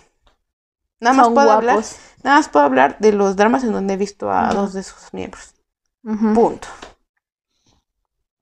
Nada 0.99 1.13
más 1.15 1.27
Son 1.27 1.33
puedo 1.33 1.51
hablar, 1.51 1.79
nada 2.23 2.37
más 2.37 2.49
puedo 2.49 2.65
hablar 2.65 2.97
de 2.99 3.11
los 3.13 3.35
dramas 3.35 3.63
en 3.63 3.71
donde 3.73 3.95
he 3.95 3.97
visto 3.97 4.31
a 4.31 4.53
dos 4.53 4.73
de 4.73 4.83
sus 4.83 5.13
miembros. 5.13 5.55
Punto. 6.33 6.67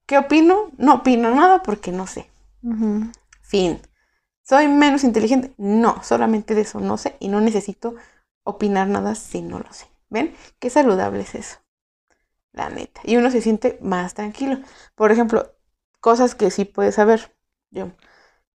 ¿Qué 0.07 0.17
opino? 0.17 0.71
No 0.79 0.95
opino 0.95 1.35
nada 1.35 1.61
porque 1.61 1.91
no 1.91 2.07
sé. 2.07 2.31
Fin. 3.41 3.79
¿Soy 4.43 4.67
menos 4.67 5.03
inteligente? 5.03 5.53
No, 5.57 6.03
solamente 6.03 6.55
de 6.55 6.61
eso 6.61 6.79
no 6.79 6.97
sé 6.97 7.17
y 7.19 7.29
no 7.29 7.41
necesito 7.41 7.95
opinar 8.43 8.87
nada 8.87 9.15
si 9.15 9.41
no 9.41 9.59
lo 9.59 9.71
sé. 9.73 9.87
¿Ven? 10.09 10.35
Qué 10.59 10.69
saludable 10.69 11.21
es 11.21 11.35
eso. 11.35 11.57
La 12.53 12.69
neta. 12.69 13.01
Y 13.05 13.17
uno 13.17 13.31
se 13.31 13.41
siente 13.41 13.79
más 13.81 14.15
tranquilo. 14.15 14.59
Por 14.95 15.11
ejemplo, 15.11 15.53
cosas 16.01 16.35
que 16.35 16.51
sí 16.51 16.65
puedes 16.65 16.95
saber. 16.95 17.35
Yo 17.71 17.91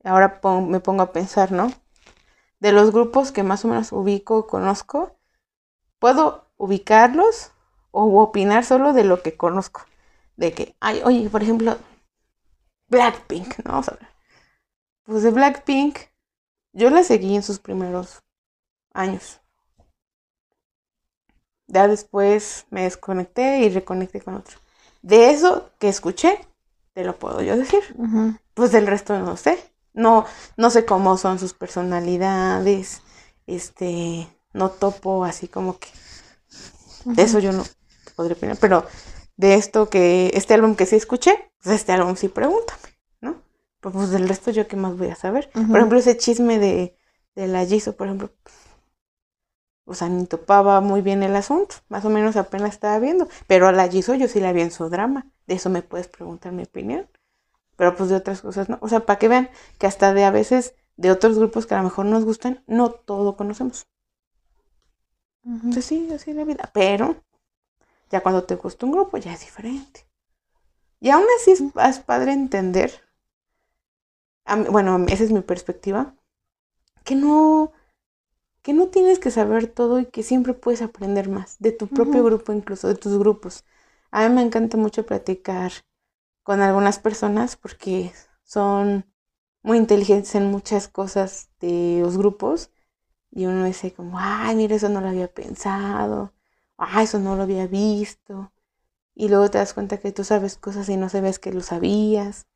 ahora 0.05 0.41
pon- 0.41 0.70
me 0.70 0.81
pongo 0.81 1.03
a 1.03 1.12
pensar, 1.12 1.53
¿no? 1.53 1.73
De 2.60 2.72
los 2.72 2.93
grupos 2.93 3.32
que 3.32 3.43
más 3.43 3.64
o 3.64 3.68
menos 3.68 3.93
ubico, 3.93 4.47
conozco, 4.47 5.16
puedo 5.98 6.47
ubicarlos 6.56 7.52
o 7.90 8.20
opinar 8.20 8.64
solo 8.64 8.93
de 8.93 9.05
lo 9.05 9.22
que 9.22 9.36
conozco. 9.36 9.82
De 10.36 10.52
que, 10.52 10.74
ay, 10.80 11.01
oye, 11.05 11.28
por 11.30 11.43
ejemplo, 11.43 11.78
Blackpink, 12.89 13.59
¿no? 13.64 13.72
Vamos 13.72 13.89
a 13.89 13.93
ver. 13.93 14.09
Pues 15.05 15.22
de 15.22 15.30
Blackpink, 15.30 15.98
yo 16.72 16.90
la 16.90 17.02
seguí 17.02 17.35
en 17.35 17.43
sus 17.43 17.59
primeros 17.59 18.22
años. 18.93 19.40
Ya 21.66 21.86
después 21.86 22.66
me 22.70 22.82
desconecté 22.82 23.60
y 23.60 23.68
reconecté 23.68 24.20
con 24.20 24.35
otro. 24.35 24.59
De 25.02 25.30
eso 25.30 25.70
que 25.78 25.89
escuché, 25.89 26.40
te 26.94 27.05
lo 27.05 27.18
puedo 27.18 27.43
yo 27.43 27.56
decir. 27.56 27.80
Pues 28.55 28.72
del 28.72 28.86
resto 28.86 29.18
no 29.18 29.36
sé. 29.36 29.59
No, 29.93 30.27
no 30.56 30.70
sé 30.70 30.85
cómo 30.85 31.16
son 31.16 31.39
sus 31.39 31.55
personalidades. 31.55 33.02
Este, 33.47 34.28
no 34.52 34.70
topo 34.70 35.24
así 35.24 35.48
como 35.48 35.78
que. 35.78 35.89
De 37.05 37.23
eso 37.23 37.39
yo 37.39 37.52
no 37.52 37.65
podría 38.16 38.36
opinar. 38.36 38.56
Pero 38.60 38.85
de 39.36 39.55
esto 39.55 39.89
que, 39.89 40.31
este 40.35 40.55
álbum 40.55 40.74
que 40.74 40.86
sí 40.86 40.97
escuché, 40.97 41.51
pues 41.62 41.77
este 41.77 41.93
álbum 41.93 42.16
sí 42.16 42.28
pregúntame, 42.28 42.98
¿no? 43.20 43.40
Pues, 43.81 43.94
pues 43.94 44.10
del 44.10 44.28
resto 44.28 44.51
yo 44.51 44.66
qué 44.66 44.77
más 44.77 44.98
voy 44.98 45.09
a 45.09 45.15
saber. 45.15 45.51
Por 45.52 45.77
ejemplo, 45.77 45.98
ese 45.98 46.16
chisme 46.16 46.59
de, 46.59 46.97
de 47.35 47.47
la 47.47 47.65
Jisoo, 47.65 47.97
por 47.97 48.09
ejemplo. 48.09 48.31
O 49.85 49.94
sea, 49.94 50.09
ni 50.09 50.27
topaba 50.27 50.81
muy 50.82 51.01
bien 51.01 51.23
el 51.23 51.35
asunto. 51.35 51.77
Más 51.89 52.05
o 52.05 52.10
menos 52.10 52.36
apenas 52.36 52.74
estaba 52.74 52.98
viendo. 52.98 53.27
Pero 53.47 53.69
a 53.69 53.73
la 53.73 53.89
Jisoo 53.89 54.16
yo 54.16 54.28
sí 54.28 54.39
la 54.39 54.52
vi 54.52 54.60
en 54.60 54.70
su 54.70 54.90
drama. 54.90 55.31
De 55.47 55.55
eso 55.55 55.70
me 55.70 55.82
puedes 55.82 56.09
preguntar 56.09 56.52
mi 56.52 56.65
opinión. 56.65 57.09
Pero 57.78 57.94
pues 57.94 58.10
de 58.10 58.16
otras 58.16 58.42
cosas 58.42 58.68
no. 58.68 58.78
O 58.82 58.88
sea, 58.88 59.06
para 59.06 59.20
que 59.20 59.28
vean 59.28 59.50
que 59.78 59.86
hasta 59.86 60.12
de 60.12 60.24
a 60.24 60.32
veces 60.32 60.74
de 60.96 61.12
otros 61.12 61.38
grupos 61.38 61.64
que 61.64 61.74
a 61.74 61.78
lo 61.78 61.84
mejor 61.84 62.06
nos 62.06 62.24
gustan, 62.24 62.64
no 62.66 62.90
todo 62.90 63.36
conocemos. 63.36 63.86
Entonces 65.44 65.84
sí, 65.84 66.09
así 66.12 66.32
es 66.32 66.36
la 66.36 66.44
vida. 66.44 66.70
Pero 66.74 67.22
ya 68.10 68.20
cuando 68.20 68.42
te 68.42 68.56
gusta 68.56 68.84
un 68.84 68.92
grupo 68.92 69.16
ya 69.16 69.32
es 69.32 69.40
diferente. 69.40 70.09
Y 71.00 71.10
aún 71.10 71.24
así 71.38 71.52
es, 71.52 71.62
es 71.62 72.00
padre 72.00 72.32
entender, 72.32 72.92
a 74.44 74.56
bueno, 74.56 75.06
esa 75.09 75.22
es 75.22 75.30
mi 75.30 75.42
perspectiva, 75.42 76.16
que 77.05 77.14
no, 77.14 77.70
que 78.62 78.72
no 78.72 78.88
tienes 78.88 79.20
que 79.20 79.30
saber 79.30 79.68
todo 79.68 80.00
y 80.00 80.06
que 80.06 80.24
siempre 80.24 80.52
puedes 80.52 80.82
aprender 80.82 81.28
más, 81.28 81.56
de 81.60 81.70
tu 81.70 81.86
propio 81.86 82.24
grupo 82.24 82.52
incluso, 82.52 82.88
de 82.88 82.96
tus 82.96 83.16
grupos. 83.16 83.64
A 84.10 84.28
mí 84.28 84.34
me 84.34 84.42
encanta 84.42 84.76
mucho 84.76 85.06
platicar 85.06 85.70
con 86.49 86.62
algunas 86.62 86.99
personas 86.99 87.57
porque 87.57 88.11
son 88.43 89.05
muy 89.62 89.77
inteligentes 89.77 90.35
en 90.35 90.51
muchas 90.51 90.89
cosas 90.89 91.51
de 91.61 91.99
los 92.01 92.16
grupos 92.16 92.70
y 93.31 93.45
uno 93.45 93.66
dice 93.66 93.93
como, 93.93 94.19
ay, 94.19 94.57
mira, 94.57 94.75
eso 94.75 94.89
no 94.89 95.03
lo 95.03 95.11
había 95.11 95.29
pensado, 95.29 96.33
ay, 96.79 97.05
eso 97.05 97.19
no 97.19 97.37
lo 97.37 97.43
había 97.43 97.66
visto. 97.66 98.51
Y 99.15 99.29
luego 99.29 99.51
te 99.51 99.59
das 99.59 99.75
cuenta 99.75 99.99
que 99.99 100.11
tú 100.11 100.25
sabes 100.25 100.57
cosas 100.57 100.89
y 100.89 100.97
no 100.97 101.11
sabes 101.11 101.39
que 101.39 101.53
lo 101.53 101.61
sabías. 101.61 102.47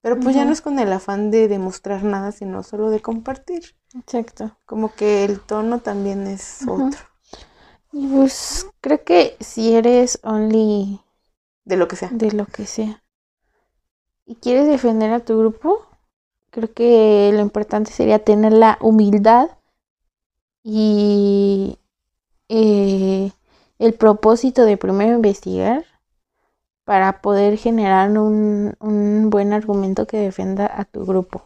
Pero 0.00 0.18
pues 0.18 0.34
ya 0.34 0.44
no 0.44 0.50
es 0.50 0.60
con 0.60 0.80
el 0.80 0.92
afán 0.92 1.30
de 1.30 1.46
demostrar 1.46 2.02
nada, 2.02 2.32
sino 2.32 2.64
solo 2.64 2.90
de 2.90 3.00
compartir. 3.00 3.76
Exacto. 3.94 4.56
Como 4.66 4.92
que 4.92 5.22
el 5.24 5.38
tono 5.38 5.78
también 5.78 6.26
es 6.26 6.62
otro, 6.66 6.98
Y 7.92 8.08
pues 8.08 8.66
creo 8.80 9.04
que 9.04 9.36
si 9.38 9.76
eres 9.76 10.18
only 10.24 11.00
de 11.64 11.76
lo 11.76 11.86
que 11.86 11.94
sea. 11.94 12.08
de 12.10 12.32
lo 12.32 12.46
que 12.46 12.66
sea 12.66 13.04
y 14.26 14.34
quieres 14.34 14.66
defender 14.66 15.12
a 15.12 15.20
tu 15.20 15.38
grupo, 15.38 15.86
creo 16.50 16.72
que 16.72 17.30
lo 17.32 17.40
importante 17.40 17.92
sería 17.92 18.18
tener 18.18 18.52
la 18.52 18.76
humildad 18.80 19.50
y 20.64 21.78
eh, 22.48 23.30
el 23.78 23.94
propósito 23.94 24.64
de 24.64 24.76
primero 24.76 25.14
investigar 25.14 25.84
para 26.84 27.20
poder 27.20 27.56
generar 27.56 28.10
un, 28.18 28.74
un 28.80 29.30
buen 29.30 29.52
argumento 29.52 30.06
que 30.06 30.18
defienda 30.18 30.70
a 30.72 30.84
tu 30.84 31.04
grupo. 31.04 31.44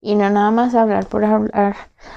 Y 0.00 0.14
no 0.14 0.30
nada 0.30 0.50
más 0.50 0.74
hablar 0.74 1.06
por 1.06 1.24
hablar. 1.24 1.76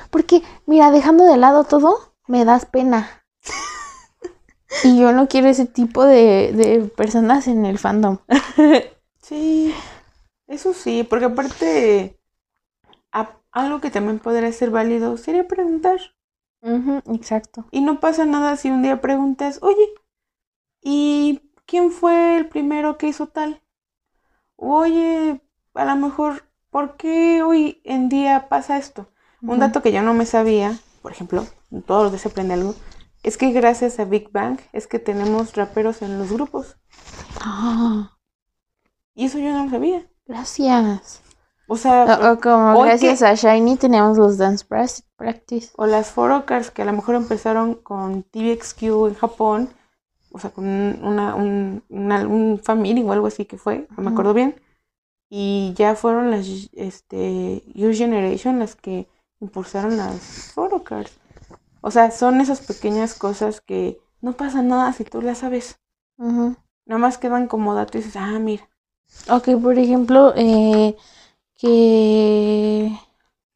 Porque, 0.10 0.42
mira, 0.66 0.90
dejando 0.90 1.26
de 1.26 1.38
lado 1.38 1.66
todo, 1.66 2.14
me 2.28 2.46
das 2.46 2.66
pena. 2.66 3.24
Y 4.84 5.00
yo 5.00 5.12
no 5.12 5.28
quiero 5.28 5.50
ese 5.50 5.68
tipo 5.68 6.04
de, 6.04 6.52
de 6.52 6.92
personas 6.98 7.48
en 7.48 7.66
el 7.66 7.78
fandom. 7.78 8.18
Sí, 9.24 9.74
eso 10.48 10.74
sí, 10.74 11.04
porque 11.04 11.26
aparte, 11.26 12.20
a- 13.12 13.40
algo 13.52 13.82
que 13.82 13.92
también 13.92 14.20
podría 14.20 14.52
ser 14.54 14.72
válido 14.72 15.18
sería 15.18 15.48
preguntar. 15.48 16.00
Exacto. 17.14 17.66
Y 17.72 17.82
no 17.82 18.00
pasa 18.00 18.26
nada 18.26 18.56
si 18.56 18.70
un 18.70 18.84
día 18.84 19.02
preguntas, 19.02 19.60
oye, 19.62 19.86
¿y 20.82 21.42
quién 21.66 21.92
fue 21.92 22.38
el 22.38 22.48
primero 22.48 22.98
que 22.98 23.08
hizo 23.08 23.28
tal? 23.28 23.64
Oye, 24.56 25.42
a 25.76 25.86
lo 25.86 25.96
mejor, 25.96 26.46
¿por 26.72 26.98
qué 26.98 27.44
hoy 27.44 27.82
en 27.84 28.10
día 28.10 28.50
pasa 28.50 28.78
esto? 28.78 29.10
Un 29.46 29.60
dato 29.60 29.82
que 29.82 29.92
yo 29.92 30.02
no 30.02 30.14
me 30.14 30.26
sabía, 30.26 30.78
por 31.02 31.12
ejemplo, 31.12 31.46
todos 31.86 32.04
los 32.04 32.12
días 32.14 32.22
se 32.24 32.30
aprende 32.30 32.56
algo, 32.56 32.76
es 33.24 33.38
que 33.38 33.52
gracias 33.52 34.00
a 34.00 34.06
Big 34.06 34.32
Bang 34.32 34.60
es 34.74 34.88
que 34.88 35.00
tenemos 35.00 35.56
raperos 35.56 36.02
en 36.02 36.18
los 36.20 36.32
grupos. 36.32 36.78
Ah, 37.42 38.18
Y 39.16 39.26
eso 39.26 39.38
yo 39.40 39.52
no 39.52 39.66
lo 39.66 39.70
sabía. 39.72 40.06
gracias. 40.26 41.22
O 41.68 41.78
sea, 41.78 42.04
O, 42.22 42.34
o 42.34 42.40
como 42.40 42.82
gracias 42.82 43.20
que- 43.20 43.26
a 43.26 43.36
Shiny 43.36 43.78
tenemos 43.78 44.18
los 44.18 44.38
dance 44.38 44.66
practice. 45.16 45.72
o 45.78 45.86
las 45.86 46.12
forocars 46.12 46.72
que 46.72 46.82
a 46.82 46.86
lo 46.86 46.94
mejor 46.94 47.16
empezaron 47.16 47.76
con 47.76 48.24
TVXQ 48.24 49.08
en 49.08 49.16
Japón, 49.16 49.70
o 50.32 50.40
sea, 50.40 50.50
con 50.50 50.66
una, 50.66 51.36
un, 51.36 51.84
una- 51.90 52.28
un 52.28 52.60
family 52.62 53.02
o 53.04 53.12
algo 53.14 53.28
así 53.28 53.46
que 53.46 53.58
fue, 53.58 53.88
no 53.96 54.04
me 54.04 54.12
acuerdo 54.12 54.34
bien, 54.34 54.56
y 55.30 55.74
ya 55.78 55.96
fueron 55.96 56.32
las 56.32 56.46
este, 56.74 57.64
Your 57.74 57.94
Generation 57.96 58.60
las 58.60 58.76
que 58.76 59.08
impulsaron 59.40 59.96
las 59.98 60.52
forocars. 60.54 61.12
O 61.82 61.92
sea, 61.92 62.12
son 62.12 62.42
esas 62.42 62.62
pequeñas 62.62 63.14
cosas 63.14 63.62
que 63.62 64.00
no 64.22 64.34
pasa 64.34 64.62
nada 64.62 64.92
si 64.94 65.04
tú 65.06 65.22
las 65.22 65.40
sabes. 65.40 65.80
Nada 66.18 67.00
más 67.00 67.18
quedan 67.18 67.48
como 67.48 67.74
datos 67.74 67.96
y 67.96 67.98
dices, 68.00 68.16
ah, 68.18 68.38
mira. 68.40 68.70
Ok, 69.30 69.50
por 69.62 69.78
ejemplo, 69.78 70.34
eh, 70.36 70.96
que... 71.58 72.92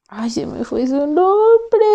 Ay, 0.10 0.30
se 0.30 0.46
me 0.46 0.64
fue 0.64 0.88
su 0.88 0.96
nombre. 0.96 1.88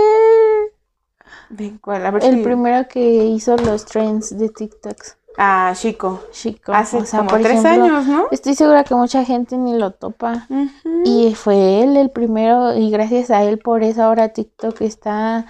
¿De 1.48 1.78
cuál? 1.80 2.04
A 2.06 2.10
ver 2.10 2.24
El 2.24 2.36
si- 2.38 2.42
primero 2.42 2.88
que 2.88 3.00
hizo 3.26 3.56
los 3.56 3.84
trends 3.84 4.36
de 4.38 4.48
TikToks. 4.48 5.16
Ah, 5.38 5.72
Chico. 5.74 6.20
Chico. 6.30 6.72
Hace 6.74 6.98
o 6.98 7.06
sea, 7.06 7.20
como 7.20 7.30
por 7.30 7.40
tres 7.40 7.64
ejemplo, 7.64 7.84
años, 7.86 8.06
¿no? 8.06 8.26
Estoy 8.30 8.54
segura 8.54 8.84
que 8.84 8.94
mucha 8.94 9.24
gente 9.24 9.56
ni 9.56 9.78
lo 9.78 9.92
topa. 9.92 10.46
Ujú. 10.50 11.02
Y 11.04 11.34
fue 11.34 11.82
él 11.82 11.96
el 11.96 12.10
primero 12.10 12.74
y 12.76 12.90
gracias 12.90 13.30
a 13.30 13.42
él 13.44 13.58
por 13.58 13.82
eso 13.82 14.02
ahora 14.02 14.28
TikTok 14.30 14.82
está 14.82 15.46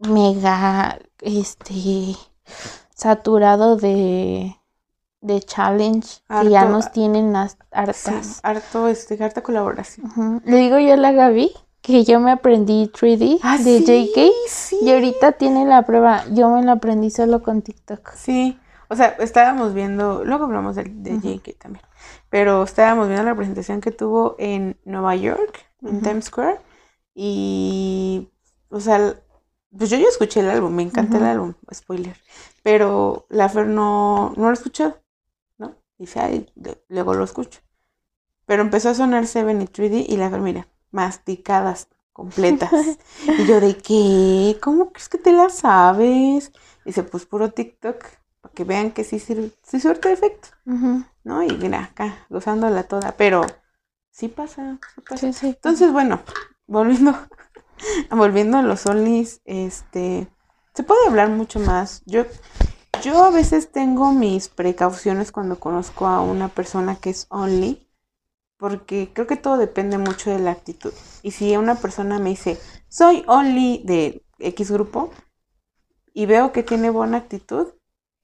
mega 0.00 0.98
este 1.20 2.16
saturado 2.94 3.76
de 3.76 4.56
de 5.22 5.40
challenge 5.40 6.18
que 6.28 6.50
ya 6.50 6.62
Harto- 6.62 6.72
nos 6.72 6.92
tienen 6.92 7.32
las 7.32 7.52
Sí, 7.52 7.58
hartas. 7.72 8.40
harto, 8.42 8.88
este, 8.88 9.22
harta 9.22 9.42
colaboración. 9.42 10.42
Le 10.44 10.56
digo 10.58 10.78
yo 10.78 10.92
a 10.92 10.96
la 10.96 11.12
Gaby 11.12 11.52
que 11.80 12.04
yo 12.04 12.20
me 12.20 12.30
aprendí 12.30 12.88
3D 12.92 13.38
Ah, 13.42 13.56
de 13.58 13.78
sí, 13.78 13.84
JK 14.14 14.30
sí. 14.48 14.78
y 14.82 14.90
ahorita 14.92 15.32
tiene 15.32 15.64
la 15.64 15.82
prueba. 15.86 16.24
Yo 16.32 16.48
me 16.50 16.62
la 16.62 16.72
aprendí 16.72 17.10
solo 17.10 17.42
con 17.42 17.62
TikTok. 17.62 18.12
Sí, 18.14 18.58
o 18.88 18.94
sea, 18.96 19.16
estábamos 19.20 19.74
viendo, 19.74 20.24
luego 20.24 20.44
hablamos 20.44 20.76
de, 20.76 20.84
de 20.84 21.14
Ujú. 21.14 21.28
JK 21.40 21.58
también, 21.58 21.84
pero 22.28 22.62
estábamos 22.64 23.08
viendo 23.08 23.24
la 23.24 23.34
presentación 23.34 23.80
que 23.80 23.90
tuvo 23.90 24.36
en 24.38 24.76
Nueva 24.84 25.16
York, 25.16 25.58
en. 25.82 26.02
Times 26.02 26.26
Square, 26.26 26.58
y, 27.14 28.28
o 28.70 28.80
sea, 28.80 29.14
pues 29.76 29.90
yo 29.90 29.96
ya 29.98 30.08
escuché 30.08 30.40
el 30.40 30.50
álbum, 30.50 30.72
me 30.72 30.82
encanta 30.82 31.18
el 31.18 31.24
álbum, 31.24 31.54
spoiler, 31.72 32.16
pero 32.62 33.26
la 33.30 33.48
Fer 33.48 33.66
no, 33.66 34.32
no 34.36 34.46
lo 34.48 34.52
escuchó, 34.52 34.96
¿no? 36.04 36.06
Dice, 36.06 36.20
ay, 36.20 36.46
de- 36.54 36.82
luego 36.88 37.14
lo 37.14 37.24
escucho. 37.24 37.60
Pero 38.46 38.62
empezó 38.62 38.90
a 38.90 38.94
sonar 38.94 39.26
Seven 39.26 39.62
y 39.62 39.66
3D 39.66 40.06
y 40.08 40.16
la 40.16 40.30
Fer, 40.30 40.40
mira, 40.40 40.68
masticadas, 40.90 41.88
completas. 42.12 42.98
Y 43.36 43.46
yo 43.46 43.60
de 43.60 43.76
qué, 43.78 44.58
¿cómo 44.60 44.92
crees 44.92 45.08
que 45.08 45.18
te 45.18 45.32
la 45.32 45.48
sabes? 45.50 46.52
Dice, 46.84 47.02
pues 47.04 47.26
puro 47.26 47.50
TikTok, 47.52 48.04
para 48.40 48.54
que 48.54 48.64
vean 48.64 48.92
que 48.92 49.04
sí, 49.04 49.18
sirve, 49.18 49.52
sí 49.62 49.80
surte 49.80 50.12
efecto, 50.12 50.48
Ujú. 50.66 51.04
¿no? 51.24 51.42
Y 51.42 51.50
mira, 51.56 51.84
acá, 51.84 52.26
gozándola 52.30 52.84
toda, 52.84 53.12
pero 53.16 53.42
sí 54.10 54.28
pasa, 54.28 54.78
sí 54.94 55.00
pasa. 55.02 55.18
Sí, 55.18 55.32
sí. 55.32 55.46
Entonces, 55.48 55.92
bueno, 55.92 56.22
volviendo, 56.66 57.14
volviendo 58.10 58.58
a 58.58 58.62
los 58.62 58.86
onlys, 58.86 59.40
este, 59.44 60.28
se 60.74 60.82
puede 60.82 61.06
hablar 61.08 61.30
mucho 61.30 61.60
más. 61.60 62.02
Yo, 62.06 62.24
yo 63.02 63.24
a 63.24 63.30
veces 63.30 63.72
tengo 63.72 64.12
mis 64.12 64.48
precauciones 64.48 65.32
cuando 65.32 65.58
conozco 65.58 66.06
a 66.06 66.20
una 66.20 66.48
persona 66.48 66.96
que 66.96 67.10
es 67.10 67.26
only, 67.30 67.86
porque 68.56 69.10
creo 69.12 69.26
que 69.26 69.36
todo 69.36 69.56
depende 69.56 69.98
mucho 69.98 70.30
de 70.30 70.38
la 70.38 70.52
actitud. 70.52 70.92
Y 71.22 71.32
si 71.32 71.56
una 71.56 71.74
persona 71.74 72.20
me 72.20 72.30
dice, 72.30 72.58
soy 72.88 73.24
only 73.26 73.82
de 73.84 74.24
X 74.38 74.70
grupo, 74.70 75.10
y 76.14 76.26
veo 76.26 76.52
que 76.52 76.62
tiene 76.62 76.90
buena 76.90 77.18
actitud, 77.18 77.68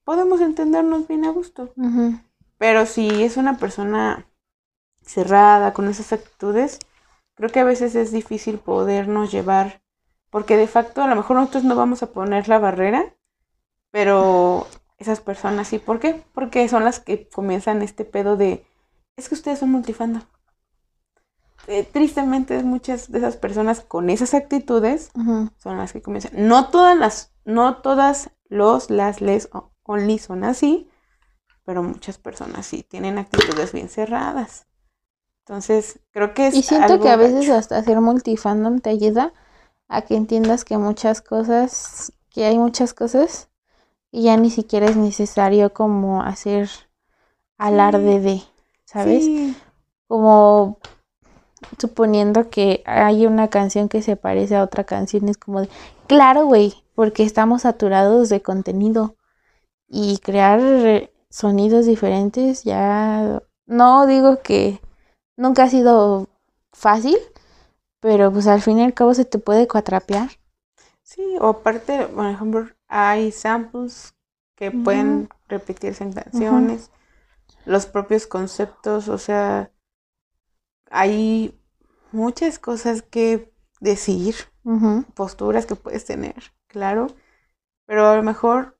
podemos 0.04 0.40
entendernos 0.40 1.08
bien 1.08 1.24
a 1.24 1.30
gusto. 1.30 1.72
Pero 2.56 2.86
si 2.86 3.24
es 3.24 3.36
una 3.36 3.58
persona 3.58 4.26
cerrada, 5.02 5.72
con 5.72 5.88
esas 5.88 6.12
actitudes, 6.12 6.78
creo 7.34 7.50
que 7.50 7.60
a 7.60 7.64
veces 7.64 7.94
es 7.94 8.12
difícil 8.12 8.58
podernos 8.58 9.32
llevar, 9.32 9.82
porque 10.30 10.56
de 10.56 10.68
facto 10.68 11.02
a 11.02 11.08
lo 11.08 11.16
mejor 11.16 11.36
nosotros 11.36 11.64
no 11.64 11.74
vamos 11.74 12.02
a 12.02 12.12
poner 12.12 12.48
la 12.48 12.58
barrera, 12.58 13.14
Pero 13.90 14.66
esas 14.98 15.20
personas 15.20 15.68
sí, 15.68 15.78
¿por 15.78 16.00
qué? 16.00 16.22
Porque 16.34 16.68
son 16.68 16.84
las 16.84 17.00
que 17.00 17.28
comienzan 17.28 17.82
este 17.82 18.04
pedo 18.04 18.36
de, 18.36 18.66
es 19.16 19.28
que 19.28 19.34
ustedes 19.34 19.60
son 19.60 19.70
multifandom. 19.70 20.22
Eh, 21.66 21.84
tristemente 21.84 22.62
muchas 22.62 23.10
de 23.12 23.18
esas 23.18 23.36
personas 23.36 23.80
con 23.80 24.08
esas 24.08 24.32
actitudes 24.32 25.10
son 25.58 25.76
las 25.76 25.92
que 25.92 26.00
comienzan. 26.02 26.32
No 26.48 26.68
todas 26.68 26.96
las, 26.96 27.32
no 27.44 27.76
todas 27.76 28.30
los, 28.48 28.90
las, 28.90 29.20
les, 29.20 29.50
only 29.82 30.18
son 30.18 30.44
así, 30.44 30.88
pero 31.64 31.82
muchas 31.82 32.18
personas 32.18 32.66
sí 32.66 32.82
tienen 32.82 33.18
actitudes 33.18 33.72
bien 33.72 33.88
cerradas. 33.88 34.66
Entonces, 35.40 36.00
creo 36.10 36.34
que 36.34 36.48
es 36.48 36.54
Y 36.54 36.62
siento 36.62 36.94
algo 36.94 37.04
que 37.04 37.10
a 37.10 37.16
veces 37.16 37.46
gacho. 37.46 37.54
hasta 37.54 37.82
ser 37.82 38.00
multifandom 38.00 38.80
te 38.80 38.90
ayuda 38.90 39.32
a 39.88 40.02
que 40.02 40.14
entiendas 40.14 40.64
que 40.64 40.78
muchas 40.78 41.20
cosas, 41.20 42.12
que 42.30 42.44
hay 42.44 42.58
muchas 42.58 42.94
cosas 42.94 43.47
y 44.10 44.24
ya 44.24 44.36
ni 44.36 44.50
siquiera 44.50 44.86
es 44.86 44.96
necesario 44.96 45.72
como 45.72 46.22
hacer 46.22 46.70
alarde 47.58 48.20
de, 48.20 48.42
¿sabes? 48.84 49.24
Sí, 49.24 49.56
Como 50.08 50.78
suponiendo 51.78 52.50
que 52.50 52.82
hay 52.86 53.26
una 53.26 53.48
canción 53.48 53.88
que 53.88 54.02
se 54.02 54.16
parece 54.16 54.56
a 54.56 54.62
otra 54.62 54.84
canción, 54.84 55.28
es 55.28 55.36
como 55.38 55.60
de, 55.62 55.68
claro, 56.06 56.46
güey, 56.46 56.74
porque 56.94 57.22
estamos 57.22 57.62
saturados 57.62 58.28
de 58.28 58.42
contenido 58.42 59.16
y 59.88 60.18
crear 60.18 61.10
sonidos 61.30 61.86
diferentes 61.86 62.64
ya 62.64 63.42
no 63.66 64.06
digo 64.06 64.42
que 64.42 64.80
nunca 65.36 65.64
ha 65.64 65.70
sido 65.70 66.28
fácil, 66.72 67.18
pero 68.00 68.32
pues 68.32 68.46
al 68.48 68.62
fin 68.62 68.78
y 68.78 68.84
al 68.84 68.94
cabo 68.94 69.14
se 69.14 69.24
te 69.24 69.38
puede 69.38 69.68
cuatrapear. 69.68 70.30
sí, 71.02 71.36
o 71.40 71.48
aparte, 71.48 72.06
por 72.06 72.26
ejemplo, 72.26 72.68
hay 72.88 73.32
samples 73.32 74.14
que 74.56 74.70
pueden 74.72 75.28
repetirse 75.48 76.04
en 76.04 76.12
canciones, 76.12 76.90
los 77.66 77.86
propios 77.86 78.26
conceptos, 78.26 79.08
o 79.08 79.18
sea, 79.18 79.72
hay 80.90 81.58
muchas 82.12 82.58
cosas 82.58 83.02
que 83.02 83.52
decir, 83.80 84.34
posturas 85.14 85.66
que 85.66 85.76
puedes 85.76 86.04
tener, 86.04 86.36
claro, 86.68 87.08
pero 87.86 88.08
a 88.08 88.16
lo 88.16 88.24
mejor 88.24 88.78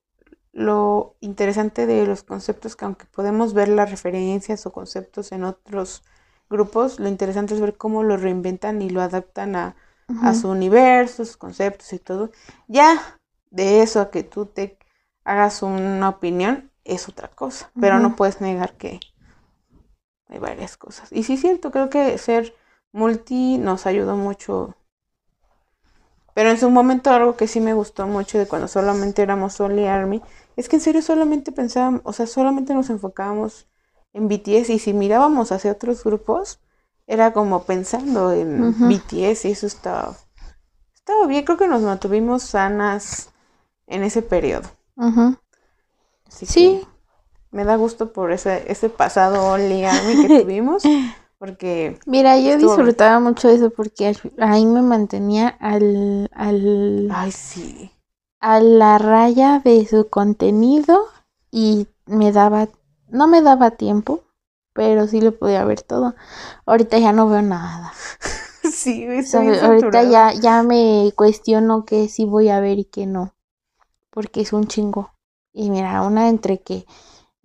lo 0.53 1.17
interesante 1.21 1.87
de 1.87 2.07
los 2.07 2.25
conceptos, 2.25 2.77
que 2.77 2.87
aunque 2.87 3.07
podemos 3.07 3.55
ver 3.55 3.69
las 3.69 3.91
referencias 3.91 4.67
o 4.67 4.73
conceptos 4.73 5.33
en 5.33 5.45
otros 5.45 6.05
grupos, 6.51 7.01
lo 7.01 7.09
interesante 7.09 7.55
es 7.55 7.61
ver 7.63 7.77
cómo 7.77 8.05
lo 8.05 8.17
reinventan 8.17 8.83
y 8.83 8.91
lo 8.91 9.03
adaptan 9.03 9.57
a, 9.57 9.77
a 10.21 10.35
su 10.35 10.49
universo, 10.51 11.25
sus 11.25 11.37
conceptos 11.37 11.93
y 11.93 11.99
todo. 12.01 12.31
Ya 12.69 13.18
de 13.51 13.83
eso 13.83 14.01
a 14.01 14.11
que 14.11 14.23
tú 14.23 14.47
te 14.47 14.79
hagas 15.25 15.63
una 15.63 16.09
opinión 16.09 16.71
es 16.85 17.09
otra 17.09 17.29
cosa, 17.29 17.71
pero 17.79 17.99
no 17.99 18.17
puedes 18.17 18.41
negar 18.41 18.75
que 18.75 19.01
hay 20.29 20.39
varias 20.39 20.77
cosas. 20.77 21.13
Y 21.13 21.23
sí 21.23 21.35
es 21.35 21.41
cierto, 21.41 21.71
creo 21.71 21.91
que 21.91 22.17
ser 22.19 22.55
multi 22.93 23.59
nos 23.59 23.87
ayudó 23.87 24.17
mucho. 24.17 24.75
Pero 26.35 26.51
en 26.51 26.59
su 26.59 26.71
momento 26.71 27.11
algo 27.11 27.37
que 27.37 27.47
sí 27.49 27.61
me 27.61 27.75
gustó 27.75 28.07
mucho 28.07 28.39
de 28.39 28.47
cuando 28.47 28.69
solamente 28.69 29.23
éramos 29.23 29.61
Only 29.61 29.87
Army, 29.87 30.23
es 30.57 30.69
que 30.69 30.77
en 30.77 30.83
serio 30.83 31.03
solamente 31.03 31.53
pensábamos, 31.53 32.01
o 32.05 32.13
sea, 32.13 32.27
solamente 32.27 32.75
nos 32.75 32.91
enfocábamos 32.91 33.69
en 34.13 34.29
BTS 34.29 34.71
y 34.71 34.79
si 34.79 34.93
mirábamos 34.93 35.53
hacia 35.53 35.73
otros 35.73 36.03
grupos, 36.05 36.61
era 37.07 37.33
como 37.33 37.65
pensando 37.65 38.33
en. 38.33 38.89
BTS 38.89 39.47
y 39.47 39.53
eso 39.53 39.67
estaba, 39.67 40.17
estaba 40.95 41.27
bien, 41.27 41.45
creo 41.45 41.59
que 41.59 41.69
nos 41.69 41.83
mantuvimos 41.83 42.43
sanas 42.43 43.31
en 43.89 44.03
ese 44.05 44.23
periodo. 44.23 44.69
Así 46.27 46.47
Sí. 46.47 46.81
que 46.81 46.87
me 47.51 47.65
da 47.65 47.77
gusto 47.77 48.13
por 48.13 48.33
ese, 48.33 48.71
ese 48.71 48.89
pasado 48.91 49.53
Army 49.55 49.83
que 50.27 50.29
tuvimos, 50.43 50.83
porque 51.39 51.99
Mira, 52.07 52.39
yo 52.39 52.51
Estuvo 52.51 52.77
disfrutaba 52.77 53.21
mucho 53.21 53.49
eso 53.49 53.71
porque 53.71 54.15
ahí 54.39 54.67
me 54.67 54.83
mantenía 54.83 55.49
al, 55.61 56.29
al, 56.35 57.09
Ay, 57.11 57.33
sí. 57.33 57.91
a 58.41 58.61
la 58.61 58.99
raya 58.99 59.61
de 59.65 59.87
su 59.87 60.09
contenido 60.09 61.07
y 61.51 61.87
me 62.07 62.33
daba, 62.33 62.69
no 63.09 63.27
me 63.27 63.41
daba 63.43 63.71
tiempo, 63.73 64.25
pero 64.75 65.07
sí 65.07 65.21
lo 65.21 65.33
podía 65.33 65.65
ver 65.65 65.83
todo. 65.83 66.15
Ahorita 66.67 66.99
ya 66.99 67.13
no 67.13 67.29
veo 67.29 67.43
nada. 67.43 67.93
Sí, 68.71 69.07
bien 69.07 69.25
¿sabe? 69.25 69.59
Ahorita 69.61 70.03
saturado. 70.03 70.11
ya, 70.11 70.33
ya 70.35 70.63
me 70.63 71.13
cuestiono 71.17 71.85
qué 71.85 72.09
sí 72.09 72.25
voy 72.27 72.49
a 72.51 72.61
ver 72.61 72.79
y 72.79 72.85
qué 72.85 73.07
no, 73.07 73.35
porque 74.19 74.41
es 74.41 74.53
un 74.53 74.67
chingo. 74.67 75.13
Y 75.55 75.71
mira, 75.71 76.03
una 76.03 76.29
entre 76.29 76.59
que, 76.59 76.85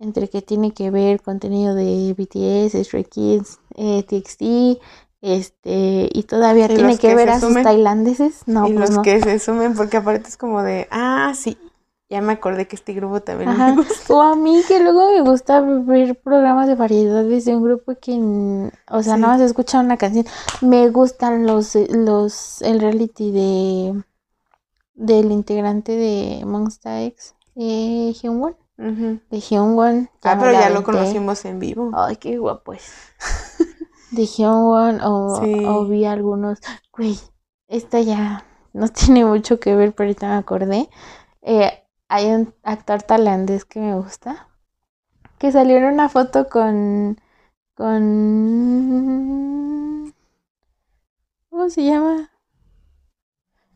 entre 0.00 0.28
que 0.28 0.42
tiene 0.42 0.72
que 0.72 0.90
ver 0.90 1.22
contenido 1.22 1.76
de 1.76 2.12
BTS, 2.18 2.84
Stray 2.84 3.04
Kids, 3.04 3.60
eh, 3.76 4.02
TXT, 4.02 4.80
este, 5.20 6.08
y 6.12 6.24
todavía 6.24 6.66
Y 6.66 6.74
tiene 6.74 6.98
que, 6.98 7.08
que 7.08 7.14
ver 7.14 7.30
a 7.30 7.38
sus 7.38 7.50
sumen. 7.50 7.62
tailandeses, 7.62 8.42
no, 8.46 8.66
y 8.66 8.72
pues 8.72 8.90
los 8.90 8.96
no. 8.96 9.02
que 9.02 9.20
se 9.22 9.38
sumen, 9.38 9.76
porque 9.76 9.98
aparte 9.98 10.28
es 10.28 10.36
como 10.36 10.64
de, 10.64 10.88
ah, 10.90 11.32
sí, 11.36 11.56
ya 12.10 12.20
me 12.20 12.32
acordé 12.32 12.66
que 12.66 12.74
este 12.74 12.92
grupo 12.92 13.20
también 13.22 13.50
Ajá. 13.50 13.68
me 13.70 13.76
gusta. 13.76 14.12
O 14.12 14.20
a 14.20 14.34
mí 14.34 14.60
que 14.66 14.80
luego 14.80 15.12
me 15.12 15.20
gusta 15.22 15.60
ver 15.60 16.20
programas 16.20 16.66
de 16.66 16.74
variedades 16.74 17.44
de 17.44 17.54
un 17.54 17.62
grupo 17.62 17.94
que, 18.00 18.12
o 18.90 19.02
sea, 19.04 19.14
Sí. 19.14 19.20
nada 19.20 19.34
más 19.34 19.40
escucha 19.42 19.78
una 19.78 19.96
canción. 19.96 20.26
Me 20.60 20.90
gustan 20.90 21.46
los, 21.46 21.76
los, 21.88 22.62
el 22.62 22.80
reality 22.80 23.30
de, 23.30 24.02
del 24.94 25.32
integrante 25.32 25.92
de 25.92 26.44
Monsta 26.44 27.02
X, 27.02 27.34
eh, 27.56 28.12
Hyunwon, 28.20 28.56
de 28.76 29.40
Hyunwon. 29.40 30.10
Ah, 30.22 30.36
pero 30.38 30.52
ya 30.52 30.70
lo 30.70 30.82
conocimos 30.82 31.44
en 31.44 31.58
vivo. 31.58 31.90
Ay, 31.94 32.16
qué 32.16 32.38
guapo 32.38 32.72
es. 32.72 32.92
De 34.12 34.26
Hyunwon 34.26 35.00
o, 35.02 35.40
Sí. 35.42 35.64
o 35.66 35.86
vi 35.86 36.04
algunos. 36.04 36.60
Güey, 36.92 37.18
esta 37.66 38.00
ya 38.00 38.44
no 38.72 38.88
tiene 38.88 39.24
mucho 39.24 39.58
que 39.58 39.74
ver, 39.74 39.94
pero 39.94 40.08
ahorita 40.08 40.28
me 40.28 40.36
acordé. 40.36 40.88
Eh, 41.42 41.72
hay 42.08 42.30
un 42.30 42.54
actor 42.62 43.02
tailandés 43.02 43.64
que 43.64 43.80
me 43.80 43.96
gusta. 43.96 44.48
Que 45.38 45.50
salió 45.50 45.76
en 45.78 45.84
una 45.84 46.08
foto 46.08 46.48
con. 46.48 47.20
con. 47.74 48.04
¿Cómo 51.50 51.68
se 51.70 51.84
llama? 51.84 52.30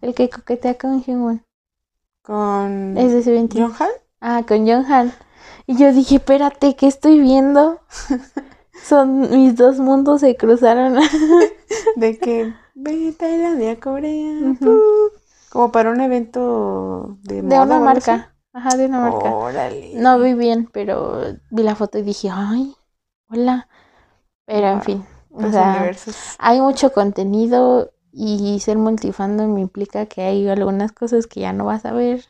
El 0.00 0.14
que 0.14 0.30
coquetea 0.30 0.76
con 0.78 1.02
Hyunwon. 1.02 1.44
Con 2.22 2.96
Es 2.96 3.12
de 3.12 3.22
Seventeen. 3.22 3.66
Jonghan. 3.68 3.88
Ah, 4.20 4.42
con 4.46 4.66
Jonghan. 4.66 5.12
Y 5.66 5.76
yo 5.76 5.92
dije, 5.92 6.16
espérate, 6.16 6.76
¿qué 6.76 6.86
estoy 6.86 7.20
viendo? 7.20 7.80
Son 8.82 9.20
mis 9.30 9.56
dos 9.56 9.78
mundos 9.78 10.20
se 10.20 10.36
cruzaron. 10.36 10.98
De 11.96 12.18
que 12.18 12.54
ve 12.74 13.12
Tailandia, 13.18 13.78
Corea. 13.80 14.54
Como 15.50 15.72
para 15.72 15.90
un 15.90 16.00
evento 16.00 17.18
de, 17.22 17.36
De 17.36 17.42
moda 17.42 17.62
una 17.64 17.76
así. 17.76 17.84
marca. 18.10 18.34
Ajá, 18.52 18.76
de 18.76 18.86
una 18.86 19.00
marca. 19.00 19.34
Órale. 19.34 19.92
No 19.96 20.18
vi 20.20 20.34
bien, 20.34 20.68
pero 20.72 21.20
vi 21.50 21.62
la 21.62 21.74
foto 21.74 21.98
y 21.98 22.02
dije, 22.02 22.28
ay, 22.32 22.74
hola. 23.30 23.68
Pero 24.46 24.68
en 24.68 24.82
fin, 24.82 25.06
o 25.30 25.50
sea, 25.50 25.74
universos. 25.76 26.16
hay 26.38 26.60
mucho 26.60 26.92
contenido 26.92 27.90
y 28.20 28.58
ser 28.58 28.78
multifandom 28.78 29.58
implica 29.58 30.06
que 30.06 30.22
hay 30.22 30.48
algunas 30.48 30.90
cosas 30.90 31.28
que 31.28 31.40
ya 31.40 31.52
no 31.52 31.64
vas 31.66 31.84
a 31.84 31.92
ver. 31.92 32.24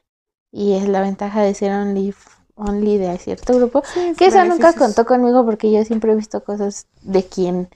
Y 0.52 0.74
es 0.74 0.86
la 0.86 1.00
ventaja 1.00 1.40
de 1.40 1.54
ser 1.54 1.72
only, 1.72 2.14
only 2.56 2.98
de 2.98 3.16
cierto 3.16 3.54
grupo. 3.56 3.82
Sí, 3.94 4.12
Que 4.18 4.26
eso 4.26 4.44
nunca 4.44 4.74
contó 4.74 5.06
conmigo 5.06 5.46
porque 5.46 5.72
yo 5.72 5.82
siempre 5.86 6.12
he 6.12 6.14
visto 6.14 6.44
cosas 6.44 6.86
de 7.02 7.24
quien 7.24 7.70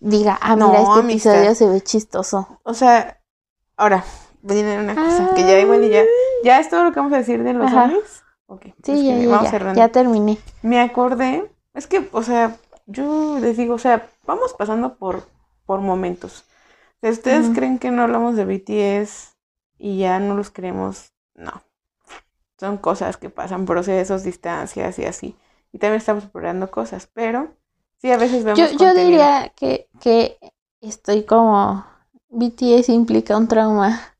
diga, 0.00 0.38
ah, 0.40 0.56
No, 0.56 0.68
mira, 0.68 0.80
este 0.82 1.00
amistad. 1.00 1.34
episodio 1.34 1.54
se 1.54 1.68
ve 1.68 1.80
chistoso. 1.82 2.58
O 2.62 2.72
sea, 2.72 3.20
ahora, 3.76 4.02
viene 4.40 4.78
una 4.78 4.94
cosa 4.94 5.34
que 5.34 5.42
ya 5.42 5.60
igual 5.60 5.84
y 5.84 5.90
ya. 5.90 6.04
¿Ya 6.44 6.60
es 6.60 6.70
todo 6.70 6.84
lo 6.84 6.92
que 6.92 7.00
vamos 7.00 7.12
a 7.12 7.18
decir 7.18 7.42
de 7.42 7.52
los 7.52 7.66
Ajá. 7.66 7.84
hombres? 7.84 8.22
Ok. 8.46 8.66
Sí, 8.82 9.06
ya, 9.06 9.14
que 9.16 9.22
ya, 9.24 9.28
vamos 9.28 9.44
ya, 9.44 9.50
cerrando. 9.50 9.78
ya 9.78 9.88
terminé. 9.90 10.38
Me 10.62 10.80
acordé, 10.80 11.50
es 11.74 11.86
que, 11.86 12.08
o 12.12 12.22
sea, 12.22 12.56
yo 12.86 13.38
les 13.40 13.58
digo, 13.58 13.74
o 13.74 13.78
sea, 13.78 14.08
vamos 14.26 14.54
pasando 14.54 14.94
por, 14.96 15.24
por 15.66 15.80
momentos. 15.80 16.44
Si 17.00 17.08
ustedes 17.08 17.50
creen 17.54 17.78
que 17.78 17.90
no 17.90 18.02
hablamos 18.02 18.36
de 18.36 18.44
BTS 18.44 19.36
y 19.78 19.98
ya 19.98 20.18
no 20.18 20.34
los 20.34 20.50
creemos, 20.50 21.12
no. 21.34 21.62
Son 22.58 22.76
cosas 22.76 23.16
que 23.16 23.30
pasan, 23.30 23.66
procesos, 23.66 24.24
distancias 24.24 24.98
y 24.98 25.04
así. 25.04 25.36
Y 25.72 25.78
también 25.78 25.98
estamos 25.98 26.24
explorando 26.24 26.70
cosas, 26.70 27.08
pero 27.12 27.54
sí, 27.98 28.10
a 28.10 28.16
veces 28.16 28.42
vemos 28.42 28.58
Yo, 28.58 28.76
yo 28.78 28.94
diría 28.94 29.52
que, 29.54 29.88
que 30.00 30.38
estoy 30.80 31.24
como 31.24 31.84
BTS 32.30 32.88
implica 32.88 33.36
un 33.36 33.48
trauma. 33.48 34.00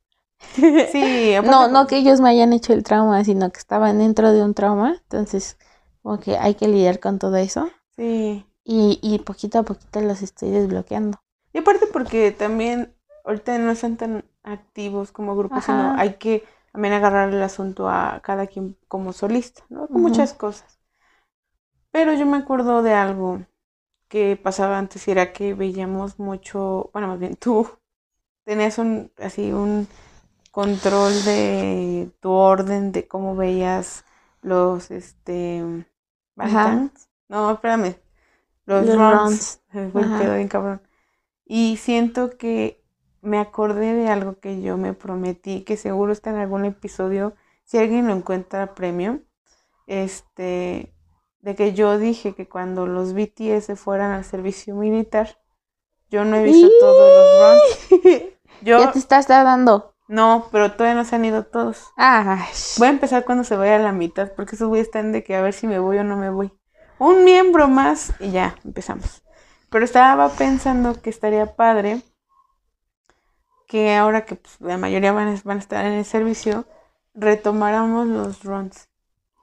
Sí, 0.91 1.35
No, 1.43 1.67
no 1.67 1.85
que 1.85 1.97
ellos 1.97 2.21
me 2.21 2.29
hayan 2.29 2.53
hecho 2.53 2.71
el 2.71 2.83
trauma, 2.83 3.25
sino 3.25 3.51
que 3.51 3.59
estaban 3.59 3.99
dentro 3.99 4.31
de 4.31 4.41
un 4.41 4.53
trauma. 4.53 4.95
Entonces, 5.03 5.57
como 6.01 6.19
que 6.19 6.37
hay 6.37 6.55
que 6.55 6.69
lidiar 6.69 7.01
con 7.01 7.19
todo 7.19 7.35
eso. 7.35 7.69
Sí. 7.97 8.45
Y, 8.63 8.99
y 9.01 9.19
poquito 9.19 9.59
a 9.59 9.63
poquito 9.63 9.99
los 9.99 10.21
estoy 10.21 10.51
desbloqueando. 10.51 11.19
Y 11.53 11.59
aparte 11.59 11.87
porque 11.91 12.31
también 12.31 12.93
ahorita 13.25 13.57
no 13.57 13.71
están 13.71 13.97
tan 13.97 14.25
activos 14.43 15.11
como 15.11 15.35
grupos, 15.35 15.65
sino 15.65 15.93
hay 15.97 16.15
que, 16.15 16.43
también 16.71 16.93
agarrar 16.93 17.29
el 17.29 17.41
asunto 17.41 17.89
a 17.89 18.21
cada 18.23 18.47
quien 18.47 18.77
como 18.87 19.13
solista, 19.13 19.63
¿no? 19.69 19.87
Con 19.87 20.01
muchas 20.01 20.33
cosas. 20.33 20.79
Pero 21.91 22.13
yo 22.13 22.25
me 22.25 22.37
acuerdo 22.37 22.83
de 22.83 22.93
algo 22.93 23.41
que 24.07 24.35
pasaba 24.35 24.77
antes 24.77 25.07
y 25.07 25.11
era 25.11 25.33
que 25.33 25.53
veíamos 25.53 26.19
mucho, 26.19 26.89
bueno, 26.93 27.07
más 27.07 27.19
bien 27.19 27.35
tú 27.35 27.67
tenías 28.45 28.77
un, 28.77 29.11
así 29.17 29.51
un 29.51 29.87
control 30.51 31.13
de 31.25 32.11
tu 32.19 32.31
orden, 32.31 32.91
de 32.91 33.07
cómo 33.07 33.35
veías 33.35 34.05
los, 34.41 34.91
este, 34.91 35.85
No, 37.27 37.51
espérame. 37.51 37.95
Los, 38.65 38.85
los 38.85 38.97
runs. 38.97 39.61
Fue 39.71 40.35
bien 40.35 40.47
cabrón. 40.47 40.81
Y 41.51 41.77
siento 41.77 42.37
que 42.37 42.79
me 43.21 43.39
acordé 43.39 43.95
de 43.95 44.07
algo 44.07 44.39
que 44.39 44.61
yo 44.61 44.77
me 44.77 44.93
prometí, 44.93 45.63
que 45.63 45.77
seguro 45.77 46.11
está 46.11 46.29
en 46.29 46.35
algún 46.35 46.63
episodio, 46.63 47.33
si 47.63 47.79
alguien 47.79 48.05
lo 48.05 48.13
encuentra 48.13 48.75
premio, 48.75 49.21
este, 49.87 50.93
de 51.41 51.55
que 51.55 51.73
yo 51.73 51.97
dije 51.97 52.35
que 52.35 52.47
cuando 52.47 52.85
los 52.85 53.15
BTS 53.15 53.65
se 53.65 53.75
fueran 53.75 54.11
al 54.11 54.25
servicio 54.25 54.75
militar, 54.75 55.39
yo 56.11 56.23
no 56.23 56.35
he 56.35 56.43
visto 56.43 56.69
todos 56.79 57.11
los 57.17 57.99
runs. 57.99 58.23
Yo, 58.61 58.79
ya 58.79 58.91
te 58.91 58.99
estás 58.99 59.25
dando. 59.27 59.95
No, 60.09 60.49
pero 60.51 60.73
todavía 60.73 60.95
no 60.95 61.05
se 61.05 61.15
han 61.15 61.23
ido 61.23 61.45
todos. 61.45 61.93
Voy 62.77 62.87
a 62.87 62.91
empezar 62.91 63.23
cuando 63.23 63.45
se 63.45 63.55
vaya 63.55 63.77
a 63.77 63.79
la 63.79 63.93
mitad, 63.93 64.33
porque 64.35 64.55
esos 64.55 64.67
a 64.67 64.81
están 64.81 65.13
de 65.13 65.23
que 65.23 65.35
a 65.35 65.41
ver 65.41 65.53
si 65.53 65.65
me 65.65 65.79
voy 65.79 65.97
o 65.97 66.03
no 66.03 66.17
me 66.17 66.29
voy. 66.29 66.51
Un 66.97 67.23
miembro 67.23 67.69
más 67.69 68.11
y 68.19 68.31
ya, 68.31 68.55
empezamos. 68.65 69.23
Pero 69.69 69.85
estaba 69.85 70.29
pensando 70.29 71.01
que 71.01 71.09
estaría 71.09 71.55
padre 71.55 72.01
que 73.69 73.93
ahora 73.93 74.25
que 74.25 74.35
pues, 74.35 74.59
la 74.59 74.77
mayoría 74.77 75.11
van 75.13 75.27
a, 75.27 75.41
van 75.43 75.57
a 75.57 75.59
estar 75.61 75.85
en 75.85 75.93
el 75.93 76.05
servicio, 76.05 76.65
retomáramos 77.13 78.07
los 78.07 78.43
runs. 78.43 78.89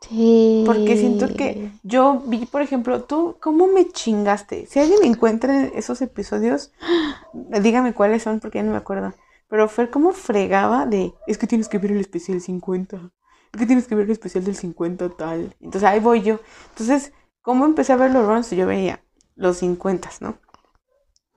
Sí. 0.01 0.65
Porque 0.66 0.97
siento 0.97 1.35
que 1.35 1.70
yo 1.85 2.23
vi, 2.27 2.44
por 2.44 2.61
ejemplo, 2.61 3.05
tú, 3.05 3.36
¿cómo 3.40 3.69
me 3.69 3.89
chingaste? 3.89 4.66
Si 4.66 4.81
alguien 4.81 5.05
encuentra 5.05 5.66
esos 5.66 6.03
episodios, 6.03 6.73
dígame 7.32 7.94
cuáles 7.94 8.24
son, 8.24 8.40
porque 8.40 8.59
ya 8.59 8.65
no 8.65 8.73
me 8.73 8.78
acuerdo. 8.78 9.15
Pero 9.48 9.69
fue 9.69 9.90
como 9.90 10.12
fregaba 10.12 10.86
de, 10.86 11.15
es 11.28 11.39
que 11.39 11.47
tienes 11.47 11.69
que 11.69 11.78
ver 11.78 11.93
el 11.93 12.01
especial 12.01 12.40
50, 12.40 13.12
es 13.53 13.61
que 13.61 13.66
tienes 13.66 13.86
que 13.86 13.94
ver 13.94 14.07
el 14.07 14.11
especial 14.11 14.44
del 14.44 14.57
50 14.57 15.11
tal. 15.11 15.55
Entonces 15.61 15.85
ahí 15.85 16.01
voy 16.01 16.23
yo. 16.23 16.40
Entonces, 16.70 17.12
¿cómo 17.43 17.65
empecé 17.65 17.93
a 17.93 17.97
ver 17.97 18.11
los 18.11 18.27
runs? 18.27 18.51
Yo 18.51 18.66
veía 18.66 19.01
los 19.37 19.59
50, 19.59 20.11
¿no? 20.21 20.39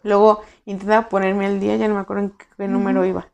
Luego 0.01 0.41
intentaba 0.65 1.09
ponerme 1.09 1.45
al 1.45 1.59
día, 1.59 1.75
ya 1.75 1.87
no 1.87 1.95
me 1.95 1.99
acuerdo 2.01 2.23
en 2.23 2.33
qué, 2.57 2.67
número 2.67 3.05
iba. 3.05 3.27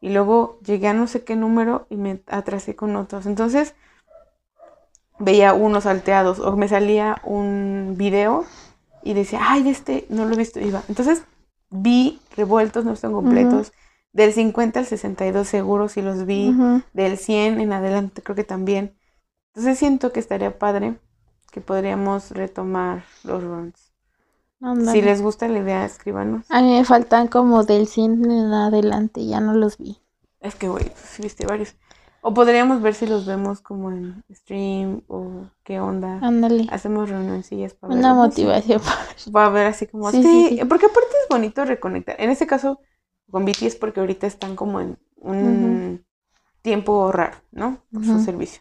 Y 0.00 0.10
luego 0.10 0.58
llegué 0.64 0.88
a 0.88 0.94
no 0.94 1.06
sé 1.06 1.24
qué 1.24 1.34
número 1.36 1.86
y 1.90 1.96
me 1.96 2.22
atrasé 2.26 2.76
con 2.76 2.96
otros. 2.96 3.26
Entonces 3.26 3.74
veía 5.18 5.54
unos 5.54 5.84
salteados 5.84 6.38
o 6.38 6.56
me 6.56 6.68
salía 6.68 7.20
un 7.24 7.94
video 7.96 8.44
y 9.02 9.14
decía, 9.14 9.40
ay, 9.42 9.68
este 9.68 10.06
no 10.08 10.26
lo 10.26 10.34
he 10.34 10.38
visto, 10.38 10.60
iba. 10.60 10.82
Entonces 10.88 11.24
vi 11.70 12.20
revueltos, 12.36 12.84
no 12.84 12.92
están 12.92 13.12
completos. 13.12 13.72
Del 14.12 14.32
50 14.32 14.80
al 14.80 14.86
62 14.86 15.46
seguro 15.46 15.88
si 15.88 16.02
los 16.02 16.26
vi. 16.26 16.54
Del 16.92 17.16
100 17.16 17.60
en 17.60 17.72
adelante 17.72 18.22
creo 18.22 18.36
que 18.36 18.44
también. 18.44 18.96
Entonces 19.54 19.78
siento 19.78 20.12
que 20.12 20.20
estaría 20.20 20.58
padre 20.58 20.98
que 21.50 21.60
podríamos 21.60 22.30
retomar 22.30 23.04
los 23.24 23.42
runs. 23.42 23.89
Si 24.92 25.00
les 25.00 25.22
gusta 25.22 25.48
la 25.48 25.60
idea, 25.60 25.84
escríbanos. 25.86 26.44
A 26.50 26.60
mí 26.60 26.72
me 26.72 26.84
faltan 26.84 27.28
como 27.28 27.64
del 27.64 27.86
100 27.86 28.30
en 28.30 28.52
adelante, 28.52 29.26
ya 29.26 29.40
no 29.40 29.54
los 29.54 29.78
vi. 29.78 29.98
Es 30.40 30.54
que, 30.54 30.68
güey, 30.68 30.84
pues, 30.84 31.18
viste 31.20 31.46
varios. 31.46 31.76
O 32.22 32.34
podríamos 32.34 32.82
ver 32.82 32.94
si 32.94 33.06
los 33.06 33.24
vemos 33.24 33.62
como 33.62 33.90
en 33.90 34.22
stream 34.30 35.02
o 35.08 35.46
qué 35.64 35.80
onda. 35.80 36.18
Ándale. 36.20 36.66
Hacemos 36.70 37.08
reunioncillas 37.08 37.72
para 37.72 37.94
Una 37.94 38.12
motivación 38.12 38.82
para... 39.32 39.48
ver 39.48 39.66
así 39.68 39.86
como... 39.86 40.10
Sí, 40.10 40.60
porque 40.68 40.86
aparte 40.86 41.08
es 41.22 41.28
bonito 41.30 41.64
reconectar. 41.64 42.20
En 42.20 42.28
este 42.28 42.46
caso, 42.46 42.80
con 43.30 43.46
BTS 43.46 43.76
porque 43.76 44.00
ahorita 44.00 44.26
están 44.26 44.56
como 44.56 44.82
en 44.82 44.98
un 45.16 46.04
tiempo 46.60 47.10
raro, 47.10 47.38
¿no? 47.52 47.82
Por 47.90 48.04
su 48.04 48.22
servicio 48.22 48.60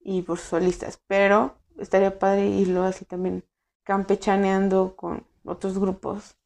y 0.00 0.22
por 0.22 0.38
sus 0.38 0.48
solistas. 0.48 1.00
Pero 1.06 1.56
estaría 1.78 2.18
padre 2.18 2.48
irlo 2.48 2.82
así 2.82 3.04
también 3.04 3.44
campechaneando 3.84 4.94
con 4.96 5.24
otros 5.44 5.78
grupos. 5.78 6.36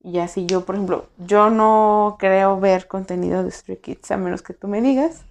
Y 0.00 0.18
así 0.18 0.46
yo, 0.46 0.64
por 0.64 0.76
ejemplo, 0.76 1.08
yo 1.18 1.50
no 1.50 2.16
creo 2.18 2.58
ver 2.60 2.86
contenido 2.86 3.42
de 3.42 3.50
Stray 3.50 3.78
Kids 3.78 4.10
a 4.10 4.16
menos 4.16 4.42
que 4.42 4.54
tú 4.54 4.68
me 4.68 4.80
digas. 4.80 5.24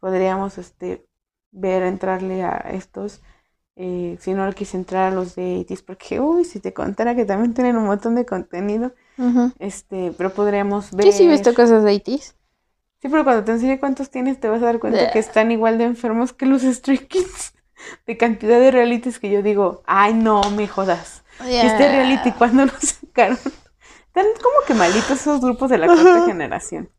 Podríamos 0.00 0.58
este, 0.58 1.06
ver, 1.52 1.82
entrarle 1.84 2.42
a 2.42 2.56
estos. 2.72 3.20
Eh, 3.76 4.18
si 4.20 4.34
no 4.34 4.50
quise 4.52 4.76
entrar 4.76 5.12
a 5.12 5.14
los 5.14 5.34
de 5.34 5.64
ITs, 5.66 5.82
porque, 5.82 6.20
uy, 6.20 6.44
si 6.44 6.60
te 6.60 6.74
contara 6.74 7.14
que 7.14 7.24
también 7.24 7.54
tienen 7.54 7.76
un 7.76 7.86
montón 7.86 8.14
de 8.14 8.26
contenido, 8.26 8.92
este, 9.58 10.12
pero 10.18 10.30
podríamos 10.34 10.92
ver. 10.92 11.06
Yo 11.06 11.12
sí 11.12 11.24
he 11.24 11.28
visto 11.28 11.54
cosas 11.54 11.84
de 11.84 11.94
ITs. 11.94 12.34
Sí, 13.00 13.08
pero 13.08 13.24
cuando 13.24 13.44
te 13.44 13.52
enseñe 13.52 13.78
cuántos 13.78 14.10
tienes, 14.10 14.38
te 14.38 14.48
vas 14.48 14.62
a 14.62 14.66
dar 14.66 14.78
cuenta 14.78 15.10
que 15.10 15.18
están 15.18 15.50
igual 15.50 15.78
de 15.78 15.84
enfermos 15.84 16.32
que 16.32 16.46
los 16.46 16.62
Stray 16.62 16.98
Kids 16.98 17.54
de 18.06 18.16
cantidad 18.16 18.58
de 18.58 18.70
realities 18.70 19.18
que 19.18 19.30
yo 19.30 19.42
digo, 19.42 19.82
ay, 19.86 20.14
no 20.14 20.42
me 20.50 20.68
jodas. 20.68 21.22
Este 21.40 21.88
reality, 21.88 22.32
cuando 22.32 22.66
lo 22.66 22.72
sacaron? 22.80 23.38
Están 24.06 24.26
como 24.42 24.66
que 24.66 24.74
malitos 24.74 25.12
esos 25.12 25.40
grupos 25.40 25.70
de 25.70 25.78
la 25.78 25.86
cuarta 25.86 26.26
generación. 26.26 26.90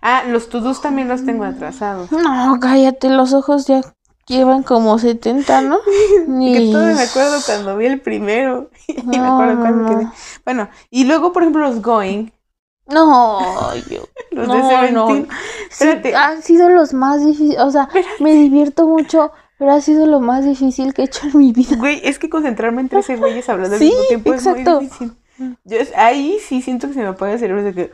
Ah, 0.00 0.22
los 0.26 0.48
to 0.48 0.74
también 0.80 1.08
los 1.08 1.26
tengo 1.26 1.44
atrasados. 1.44 2.10
No, 2.10 2.58
cállate, 2.60 3.10
los 3.10 3.34
ojos 3.34 3.66
ya 3.66 3.82
llevan 4.26 4.62
como 4.62 4.98
70, 4.98 5.60
¿no? 5.62 5.78
Ni... 6.26 6.72
todo 6.72 6.84
me 6.84 7.02
acuerdo 7.02 7.38
cuando 7.44 7.76
vi 7.76 7.86
el 7.86 8.00
primero. 8.00 8.70
y 8.86 9.02
me 9.02 9.18
acuerdo 9.18 9.60
cuando 9.60 9.90
quedé. 9.90 10.08
Bueno, 10.44 10.68
y 10.88 11.04
luego, 11.04 11.32
por 11.32 11.42
ejemplo, 11.42 11.62
los 11.62 11.82
Going. 11.82 12.30
No, 12.86 13.74
yo. 13.88 14.02
los 14.32 14.48
no, 14.48 14.82
de 14.82 14.92
no. 14.92 16.18
han 16.18 16.42
sido 16.42 16.68
los 16.70 16.92
más 16.92 17.24
difíciles. 17.24 17.60
O 17.60 17.70
sea, 17.70 17.88
me 18.18 18.32
divierto 18.32 18.86
mucho 18.86 19.32
pero 19.60 19.72
ha 19.72 19.80
sido 19.82 20.06
lo 20.06 20.20
más 20.20 20.46
difícil 20.46 20.94
que 20.94 21.02
he 21.02 21.04
hecho 21.04 21.26
en 21.26 21.36
mi 21.36 21.52
vida. 21.52 21.76
Güey, 21.76 22.00
es 22.02 22.18
que 22.18 22.30
concentrarme 22.30 22.80
entre 22.80 23.00
ese 23.00 23.16
güeyes 23.16 23.46
hablando 23.46 23.76
al 23.76 23.82
mismo 23.82 24.04
tiempo 24.08 24.32
es 24.32 24.46
muy 24.46 24.64
difícil. 24.64 25.12
Yo, 25.64 25.76
ahí 25.96 26.38
sí 26.40 26.62
siento 26.62 26.88
que 26.88 26.94
se 26.94 27.00
me 27.00 27.08
apaga 27.08 27.34
el 27.34 27.38
cerebro 27.40 27.62
de 27.62 27.74
que... 27.74 27.92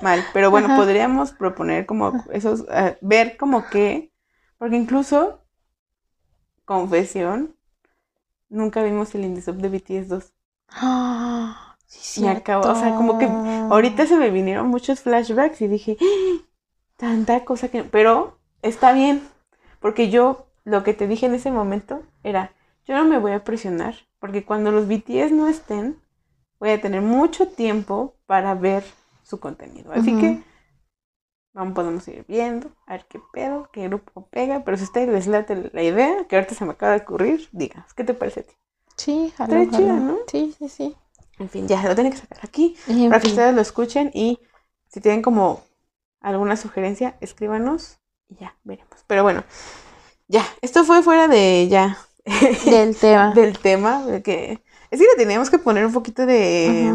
mal, 0.00 0.24
pero 0.32 0.52
bueno, 0.52 0.76
podríamos 0.76 1.32
proponer 1.32 1.84
como 1.84 2.24
esos, 2.30 2.64
eh, 2.70 2.96
ver 3.00 3.36
como 3.36 3.68
que, 3.70 4.12
porque 4.56 4.76
incluso, 4.76 5.44
confesión, 6.64 7.56
nunca 8.48 8.84
vimos 8.84 9.12
el 9.16 9.24
Indesop 9.24 9.56
de 9.56 9.68
BTS 9.68 10.08
2. 10.10 10.32
sí, 11.86 12.20
me 12.20 12.28
acabo, 12.28 12.70
o 12.70 12.74
sea, 12.76 12.94
como 12.94 13.18
que 13.18 13.26
ahorita 13.26 14.06
se 14.06 14.14
me 14.14 14.30
vinieron 14.30 14.68
muchos 14.68 15.00
flashbacks 15.00 15.60
y 15.60 15.66
dije, 15.66 15.96
¡Ah! 16.00 16.44
tanta 16.96 17.44
cosa 17.44 17.68
que, 17.68 17.82
pero 17.82 18.38
está 18.62 18.92
bien, 18.92 19.28
porque 19.80 20.10
yo 20.10 20.46
lo 20.64 20.84
que 20.84 20.94
te 20.94 21.06
dije 21.06 21.26
en 21.26 21.34
ese 21.34 21.50
momento 21.50 22.02
era, 22.22 22.52
yo 22.86 22.94
no 22.96 23.04
me 23.04 23.18
voy 23.18 23.32
a 23.32 23.44
presionar, 23.44 23.94
porque 24.18 24.44
cuando 24.44 24.70
los 24.72 24.88
BTS 24.88 25.34
no 25.34 25.48
estén, 25.48 26.00
voy 26.60 26.70
a 26.70 26.80
tener 26.80 27.02
mucho 27.02 27.48
tiempo 27.48 28.14
para 28.26 28.54
ver 28.54 28.84
su 29.22 29.40
contenido. 29.40 29.92
Así 29.92 30.16
que 30.16 30.40
vamos, 31.52 31.74
podemos 31.74 32.06
ir 32.08 32.24
viendo, 32.28 32.70
a 32.86 32.92
ver 32.94 33.06
qué 33.08 33.20
pedo, 33.32 33.68
qué 33.72 33.88
grupo 33.88 34.28
pega, 34.28 34.64
pero 34.64 34.76
si 34.76 34.84
a 34.84 34.86
ustedes 34.86 35.08
les 35.08 35.26
late 35.26 35.70
la 35.72 35.82
idea, 35.82 36.26
que 36.28 36.36
ahorita 36.36 36.54
se 36.54 36.64
me 36.64 36.72
acaba 36.72 36.92
de 36.92 37.02
ocurrir, 37.02 37.48
diga, 37.52 37.86
¿qué 37.96 38.04
te 38.04 38.14
parece 38.14 38.40
a 38.40 38.42
ti? 38.44 38.54
Sí, 38.96 39.32
Está 39.38 39.70
chido, 39.70 39.94
¿no? 39.94 40.18
Sí, 40.28 40.54
sí, 40.58 40.68
sí. 40.68 40.96
En 41.38 41.48
fin, 41.48 41.66
ya 41.68 41.82
lo 41.84 41.94
tienen 41.94 42.12
que 42.12 42.18
sacar 42.18 42.40
aquí 42.42 42.76
para 43.08 43.20
que 43.20 43.28
ustedes 43.28 43.54
lo 43.54 43.60
escuchen 43.60 44.10
y 44.12 44.40
si 44.88 45.00
tienen 45.00 45.22
como 45.22 45.62
alguna 46.20 46.56
sugerencia, 46.56 47.16
escríbanos 47.20 47.97
y 48.28 48.36
ya 48.36 48.56
veremos. 48.64 49.04
Pero 49.06 49.22
bueno, 49.22 49.44
ya, 50.28 50.44
esto 50.60 50.84
fue 50.84 51.02
fuera 51.02 51.28
de 51.28 51.68
ya. 51.68 51.98
Del 52.66 52.94
tema. 52.94 53.32
del 53.32 53.58
tema, 53.58 54.04
que 54.22 54.62
es 54.90 55.00
que 55.00 55.06
le 55.06 55.16
teníamos 55.16 55.48
que 55.48 55.58
poner 55.58 55.86
un 55.86 55.94
poquito 55.94 56.26
de 56.26 56.94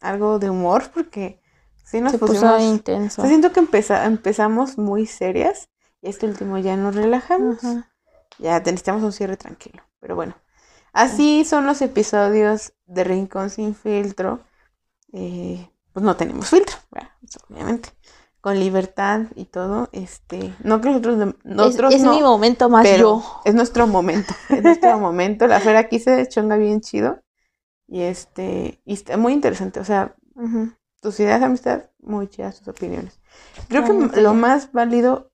algo 0.00 0.40
de 0.40 0.50
humor 0.50 0.90
porque 0.92 1.40
sí 1.84 2.00
nos 2.00 2.12
Se 2.12 2.18
pusimos 2.18 2.60
intenso. 2.60 3.24
siento 3.26 3.52
que 3.52 3.60
empezamos 3.60 4.76
muy 4.76 5.06
serias 5.06 5.68
y 6.02 6.08
este 6.08 6.26
último 6.26 6.58
ya 6.58 6.76
nos 6.76 6.96
relajamos. 6.96 7.58
Ya 8.38 8.58
necesitamos 8.58 9.04
un 9.04 9.12
cierre 9.12 9.36
tranquilo, 9.36 9.84
pero 10.00 10.16
bueno. 10.16 10.34
Así 10.92 11.44
son 11.44 11.66
los 11.66 11.80
episodios 11.80 12.72
de 12.86 13.04
Rincón 13.04 13.50
sin 13.50 13.76
filtro. 13.76 14.40
Eh, 15.12 15.70
pues 15.92 16.04
no 16.04 16.16
tenemos 16.16 16.50
filtro, 16.50 16.76
obviamente 17.48 17.90
con 18.44 18.60
libertad 18.60 19.22
y 19.36 19.46
todo, 19.46 19.88
este, 19.92 20.54
no 20.62 20.82
que 20.82 20.88
nosotros, 20.90 21.34
nosotros 21.44 21.94
es, 21.94 22.02
es 22.02 22.06
mi 22.06 22.20
momento 22.20 22.68
más 22.68 22.86
yo. 22.98 23.24
Es 23.46 23.54
nuestro 23.54 23.86
momento, 23.86 24.34
es 24.50 24.62
nuestro 24.62 24.98
momento. 25.00 25.46
La 25.46 25.60
feria 25.60 25.80
aquí 25.80 25.98
se 25.98 26.28
chonga 26.28 26.58
bien 26.58 26.82
chido 26.82 27.22
y 27.88 28.02
este, 28.02 28.82
y 28.84 28.92
está 28.92 29.16
muy 29.16 29.32
interesante, 29.32 29.80
o 29.80 29.84
sea, 29.86 30.14
tus 31.00 31.18
ideas, 31.20 31.40
amistad, 31.40 31.84
muy 32.00 32.28
chidas 32.28 32.58
tus 32.58 32.68
opiniones. 32.68 33.18
Creo 33.68 33.82
que 33.86 34.20
lo 34.20 34.34
más 34.34 34.72
válido 34.72 35.32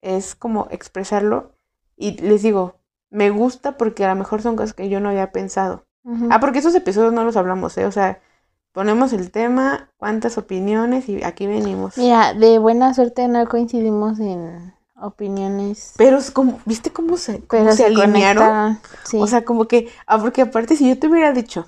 es 0.00 0.36
como 0.36 0.68
expresarlo 0.70 1.58
y 1.96 2.12
les 2.20 2.42
digo, 2.42 2.78
me 3.10 3.30
gusta 3.30 3.76
porque 3.76 4.04
a 4.04 4.10
lo 4.10 4.14
mejor 4.14 4.40
son 4.40 4.54
cosas 4.54 4.72
que 4.72 4.88
yo 4.88 5.00
no 5.00 5.08
había 5.08 5.32
pensado. 5.32 5.88
Ah, 6.30 6.38
porque 6.38 6.60
esos 6.60 6.76
episodios 6.76 7.12
no 7.12 7.24
los 7.24 7.36
hablamos, 7.36 7.76
¿eh? 7.76 7.86
O 7.86 7.90
sea, 7.90 8.20
ponemos 8.74 9.12
el 9.12 9.30
tema, 9.30 9.88
cuántas 9.96 10.36
opiniones 10.36 11.08
y 11.08 11.22
aquí 11.22 11.46
venimos. 11.46 11.96
Mira, 11.96 12.34
de 12.34 12.58
buena 12.58 12.92
suerte 12.92 13.28
no 13.28 13.48
coincidimos 13.48 14.18
en 14.18 14.74
opiniones, 15.00 15.94
Pero 15.96 16.18
es 16.18 16.30
como, 16.30 16.60
¿viste 16.64 16.90
cómo 16.90 17.16
se, 17.16 17.38
cómo 17.38 17.46
pero 17.48 17.70
se, 17.70 17.76
se, 17.78 17.84
alinearon? 17.86 18.80
Sí. 19.04 19.18
O 19.20 19.26
sea, 19.28 19.44
como 19.44 19.66
que, 19.66 19.88
ah, 20.06 20.18
porque 20.18 20.42
aparte 20.42 20.76
si 20.76 20.88
yo 20.88 20.98
te 20.98 21.06
hubiera 21.06 21.32
dicho 21.32 21.66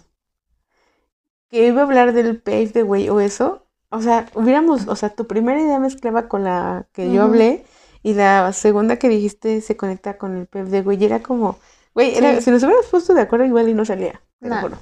que 1.48 1.68
iba 1.68 1.80
a 1.82 1.84
hablar 1.84 2.12
del 2.12 2.40
pave 2.40 2.66
de 2.66 2.82
güey 2.82 3.08
o 3.08 3.20
eso, 3.20 3.62
o 3.90 4.02
sea, 4.02 4.26
hubiéramos, 4.34 4.88
o 4.88 4.96
sea, 4.96 5.10
tu 5.10 5.26
primera 5.28 5.60
idea 5.60 5.78
mezclaba 5.78 6.28
con 6.28 6.42
la 6.42 6.88
que 6.92 7.12
yo 7.12 7.22
hablé 7.22 7.64
y 8.02 8.14
la 8.14 8.52
segunda 8.52 8.96
que 8.98 9.08
dijiste 9.08 9.60
se 9.60 9.76
conecta 9.76 10.18
con 10.18 10.36
el 10.36 10.46
pave 10.46 10.70
de 10.70 10.82
güey, 10.82 11.00
y 11.00 11.04
era 11.04 11.20
como, 11.22 11.56
güey, 11.94 12.14
Sí. 12.16 12.42
si 12.42 12.50
nos 12.50 12.62
hubiéramos 12.64 12.86
puesto 12.86 13.14
de 13.14 13.20
acuerdo 13.20 13.44
igual 13.46 13.68
y 13.68 13.74
no 13.74 13.84
salía, 13.84 14.20
te 14.40 14.48
lo 14.48 14.56
No. 14.56 14.60
juro. 14.62 14.78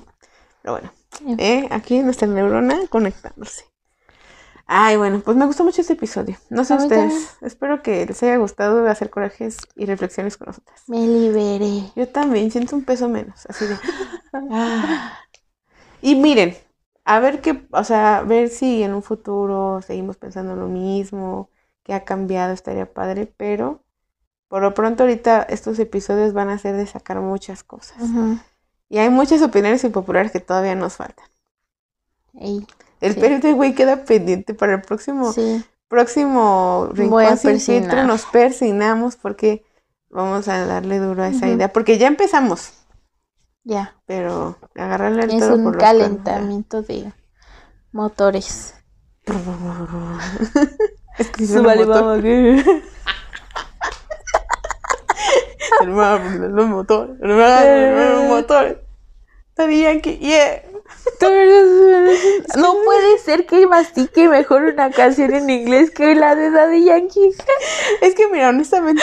Pero 0.62 0.72
bueno, 0.74 0.90
En 1.03 1.03
¿eh? 1.38 1.68
aquí 1.70 2.00
nuestra 2.00 2.28
neurona 2.28 2.86
conectándose. 2.88 3.64
Ay, 4.66 4.96
bueno, 4.96 5.20
pues 5.20 5.36
me 5.36 5.44
gustó 5.44 5.62
mucho 5.62 5.82
este 5.82 5.92
episodio. 5.92 6.38
No 6.48 6.64
sé 6.64 6.74
A 6.74 6.76
ustedes. 6.78 7.36
Espero 7.42 7.82
que 7.82 8.06
les 8.06 8.22
haya 8.22 8.36
gustado 8.36 8.88
hacer 8.88 9.10
corajes 9.10 9.58
y 9.76 9.84
reflexiones 9.84 10.38
con 10.38 10.46
nosotras. 10.46 10.82
Me 10.86 11.06
liberé. 11.06 11.90
Yo 11.94 12.08
también 12.08 12.50
siento 12.50 12.74
un 12.74 12.84
peso 12.84 13.08
menos, 13.08 13.44
así 13.46 13.66
de. 13.66 13.76
ah. 14.50 15.18
Y 16.00 16.14
miren, 16.14 16.56
a 17.04 17.20
ver 17.20 17.42
qué, 17.42 17.66
o 17.70 17.84
sea, 17.84 18.18
a 18.18 18.22
ver 18.22 18.48
si 18.48 18.82
en 18.82 18.94
un 18.94 19.02
futuro 19.02 19.82
seguimos 19.82 20.16
pensando 20.16 20.56
lo 20.56 20.68
mismo, 20.68 21.50
que 21.82 21.92
ha 21.92 22.04
cambiado, 22.04 22.54
estaría 22.54 22.90
padre, 22.90 23.26
pero 23.36 23.84
por 24.48 24.62
lo 24.62 24.72
pronto 24.72 25.02
ahorita 25.02 25.42
estos 25.42 25.78
episodios 25.78 26.32
van 26.32 26.48
a 26.48 26.58
ser 26.58 26.76
de 26.76 26.86
sacar 26.86 27.20
muchas 27.20 27.62
cosas. 27.64 28.00
Ujú. 28.00 28.38
Y 28.88 28.98
hay 28.98 29.10
muchas 29.10 29.42
opiniones 29.42 29.84
impopulares 29.84 30.32
que 30.32 30.40
todavía 30.40 30.74
nos 30.74 30.96
faltan. 30.96 31.26
Ey, 32.40 32.66
El 33.00 33.14
Sí. 33.14 33.20
periodo 33.20 33.48
de 33.48 33.52
güey 33.54 33.74
queda 33.74 34.04
pendiente 34.04 34.54
para 34.54 34.74
el 34.74 34.82
próximo, 34.82 35.32
sí. 35.32 35.64
próximo 35.88 36.88
rincón 36.94 37.24
a 37.26 37.36
sin 37.36 37.60
filtro. 37.60 38.04
Nos 38.04 38.24
persignamos 38.26 39.16
porque 39.16 39.64
vamos 40.10 40.48
a 40.48 40.64
darle 40.66 40.98
duro 40.98 41.22
a 41.22 41.28
esa 41.28 41.48
idea, 41.48 41.72
porque 41.72 41.98
ya 41.98 42.06
empezamos. 42.08 42.72
Ya. 43.64 43.94
Pero 44.06 44.56
agarrarle 44.74 45.22
el 45.24 45.30
Es 45.30 45.40
toro 45.40 45.56
un 45.56 45.64
por 45.64 45.74
los 45.76 45.84
cuernos, 45.92 46.20
calentamiento 46.20 46.82
de 46.82 47.12
motores. 47.92 48.74
Es 51.18 51.28
que 51.30 51.46
si 51.46 51.52
suena 51.52 51.74
Súbale, 55.78 55.92
motor. 55.92 56.18
vamos. 56.20 56.32
El 56.34 56.40
ma- 56.50 56.60
el 56.62 56.68
motor. 56.68 57.16
El 57.22 57.34
ma- 57.34 57.62
el 58.22 58.28
motor. 58.28 58.80
Daddy 59.56 59.82
Yankee, 59.82 60.18
yeah. 60.18 60.62
No 62.56 62.74
puede 62.84 63.18
ser 63.18 63.46
que 63.46 63.66
mastique 63.66 64.28
mejor 64.28 64.62
una 64.64 64.90
canción 64.90 65.32
en 65.32 65.48
inglés 65.50 65.90
que 65.90 66.14
la 66.14 66.34
de 66.34 66.50
Daddy 66.50 66.84
Yankee. 66.84 67.30
Es 68.00 68.14
que 68.14 68.28
mira, 68.28 68.48
honestamente, 68.50 69.02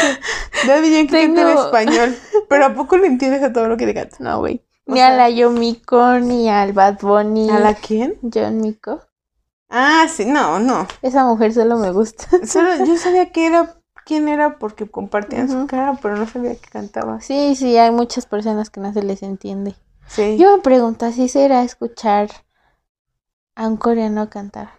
Daddy 0.67 0.91
Yankee 0.91 1.07
canta 1.11 1.41
en 1.41 1.47
Tengo- 1.47 1.65
español, 1.65 2.15
pero 2.49 2.65
¿a 2.65 2.73
poco 2.73 2.97
le 2.97 3.07
entiendes 3.07 3.43
a 3.43 3.53
todo 3.53 3.67
lo 3.67 3.77
que 3.77 3.85
le 3.85 3.93
canta? 3.93 4.17
No, 4.19 4.39
güey. 4.39 4.61
Ni 4.85 4.97
sea- 4.97 5.07
a 5.07 5.15
la 5.15 5.29
Yomiko, 5.29 6.19
ni 6.19 6.49
al 6.49 6.73
Bad 6.73 6.99
Bunny. 7.01 7.49
¿A 7.49 7.59
la 7.59 7.73
quién? 7.75 8.17
John 8.21 8.57
Miko. 8.61 9.01
Ah, 9.69 10.05
sí, 10.13 10.25
no, 10.25 10.59
no. 10.59 10.85
Esa 11.01 11.23
mujer 11.23 11.53
solo 11.53 11.77
me 11.77 11.91
gusta. 11.91 12.25
Solo 12.45 12.75
yo 12.83 12.97
sabía 12.97 13.31
que 13.31 13.45
era 13.45 13.73
quién 14.05 14.27
era 14.27 14.57
porque 14.59 14.89
compartían 14.89 15.49
su 15.49 15.67
cara, 15.67 15.97
pero 16.01 16.17
no 16.17 16.27
sabía 16.27 16.55
que 16.55 16.69
cantaba. 16.69 17.21
Sí, 17.21 17.55
sí, 17.55 17.77
hay 17.77 17.91
muchas 17.91 18.25
personas 18.25 18.69
que 18.69 18.79
no 18.79 18.93
se 18.93 19.03
les 19.03 19.23
entiende. 19.23 19.75
Sí. 20.07 20.37
Yo 20.37 20.55
me 20.55 20.61
pregunto, 20.61 21.05
¿así 21.05 21.29
será 21.29 21.63
escuchar 21.63 22.29
a 23.55 23.67
un 23.67 23.77
coreano 23.77 24.29
cantar? 24.29 24.69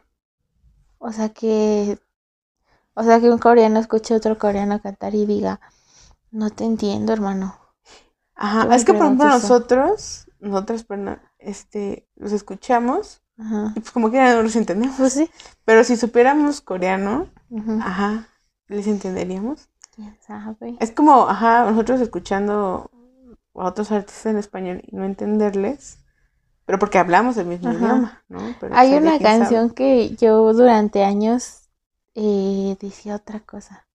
O 0.99 1.13
sea 1.13 1.29
que... 1.31 1.99
O 2.95 3.03
sea 3.03 3.21
que 3.21 3.31
un 3.31 3.39
coreano 3.39 3.81
escuche 3.81 4.13
a 4.13 4.19
otro 4.19 4.39
coreano 4.39 4.81
cantar 4.83 5.15
y 5.15 5.25
diga, 5.25 5.61
no 6.31 6.51
te 6.51 6.65
entiendo, 6.65 7.13
hermano. 7.15 7.57
Ajá, 8.35 8.67
Yo 8.67 8.73
es 8.73 8.85
que 8.85 8.93
por 8.93 9.03
ejemplo 9.07 9.29
eso. 9.29 9.39
nosotros, 9.39 10.27
nosotras, 10.41 10.85
perdón, 10.85 11.19
este, 11.39 12.07
los 12.17 12.33
escuchamos 12.33 13.23
Ajá. 13.39 13.73
y 13.77 13.81
pues 13.81 13.93
como 13.93 14.11
que 14.11 14.21
no 14.21 14.43
los 14.43 14.57
entendemos. 14.57 14.97
Pues 14.99 15.15
sí. 15.15 15.31
Pero 15.65 15.85
si 15.85 15.97
supiéramos 15.97 16.61
coreano, 16.61 17.29
ajá, 17.81 18.29
les 18.69 18.87
entenderíamos. 18.89 19.69
¿Quién 19.95 20.17
sabe? 20.21 20.77
Es 20.79 20.91
como, 20.93 21.29
ajá, 21.29 21.71
nosotros 21.71 22.01
escuchando 22.01 22.91
a 23.55 23.67
otros 23.67 23.91
artistas 23.93 24.27
en 24.27 24.39
español 24.39 24.83
y 24.87 24.97
no 24.97 25.05
entenderles, 25.05 25.99
pero 26.67 26.79
porque 26.79 26.99
hablamos 26.99 27.37
el 27.39 27.47
mismo 27.47 27.71
Ajá. 27.71 27.79
idioma, 27.79 28.25
¿no? 28.29 28.57
Pero 28.61 28.75
Hay 28.77 28.93
una 28.95 29.19
sabe. 29.19 29.19
canción 29.21 29.71
que 29.71 30.17
yo 30.17 30.53
durante 30.53 31.05
años 31.05 31.69
eh, 32.15 32.77
decía 32.81 33.17
otra 33.17 33.41
cosa. 33.41 33.87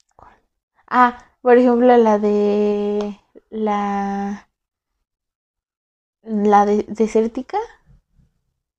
Ah, 0.89 1.23
por 1.41 1.57
ejemplo, 1.57 1.95
la 1.98 2.19
de 2.19 3.19
la 3.49 4.49
la 6.23 6.65
de 6.68 6.84
desértica. 6.89 7.57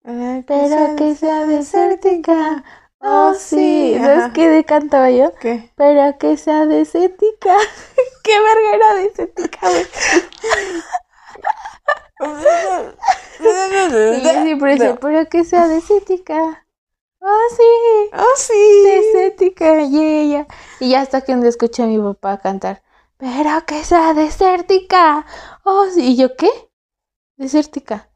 Ay, 0.05 0.43
Pero 0.49 0.97
que 0.97 1.15
sea 1.15 1.47
desértica. 1.47 2.65
Oh, 3.01 3.35
sí. 3.35 3.95
Ajá. 3.97 4.05
¿Sabes 4.05 4.33
qué 4.35 4.49
de 4.49 4.65
cantaba 4.65 5.11
yo? 5.11 5.33
¿Qué? 5.41 5.71
Pero 5.77 6.19
que 6.19 6.37
sea 6.37 6.67
desértica. 6.67 7.57
¿Qué 8.25 8.33
verga 8.41 8.75
era 8.75 8.95
güey? 13.91 14.19
Y 14.19 14.23
yo 14.23 14.31
siempre 14.43 14.73
decía, 14.73 14.91
No. 14.91 15.01
pero 15.01 15.29
que 15.29 15.45
sea 15.45 15.69
desértica. 15.69 16.67
Oh, 17.21 17.49
sí. 17.57 18.11
Oh, 18.13 18.37
sí. 18.37 18.83
Desértica, 18.85 19.83
yeah, 19.85 20.23
yeah. 20.25 20.47
Y 20.81 20.91
ya 20.91 21.01
hasta 21.01 21.21
que 21.21 21.33
un 21.33 21.41
día 21.41 21.51
escuché 21.51 21.83
a 21.83 21.87
mi 21.87 21.99
papá 21.99 22.39
cantar, 22.39 22.83
pero 23.17 23.65
que 23.67 23.85
sea 23.85 24.15
desértica. 24.15 25.27
Oh, 25.65 25.87
sí. 25.93 26.13
¿Y 26.13 26.17
yo 26.17 26.37
qué? 26.37 26.51
Desértica. 27.37 28.11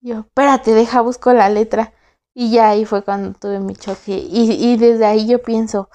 Yo, 0.00 0.20
espérate, 0.20 0.74
deja, 0.74 1.00
busco 1.00 1.32
la 1.32 1.48
letra. 1.48 1.92
Y 2.40 2.52
ya 2.52 2.68
ahí 2.68 2.84
fue 2.84 3.02
cuando 3.02 3.36
tuve 3.36 3.58
mi 3.58 3.74
choque. 3.74 4.12
Y, 4.12 4.52
y 4.52 4.76
desde 4.76 5.04
ahí 5.04 5.26
yo 5.26 5.42
pienso, 5.42 5.90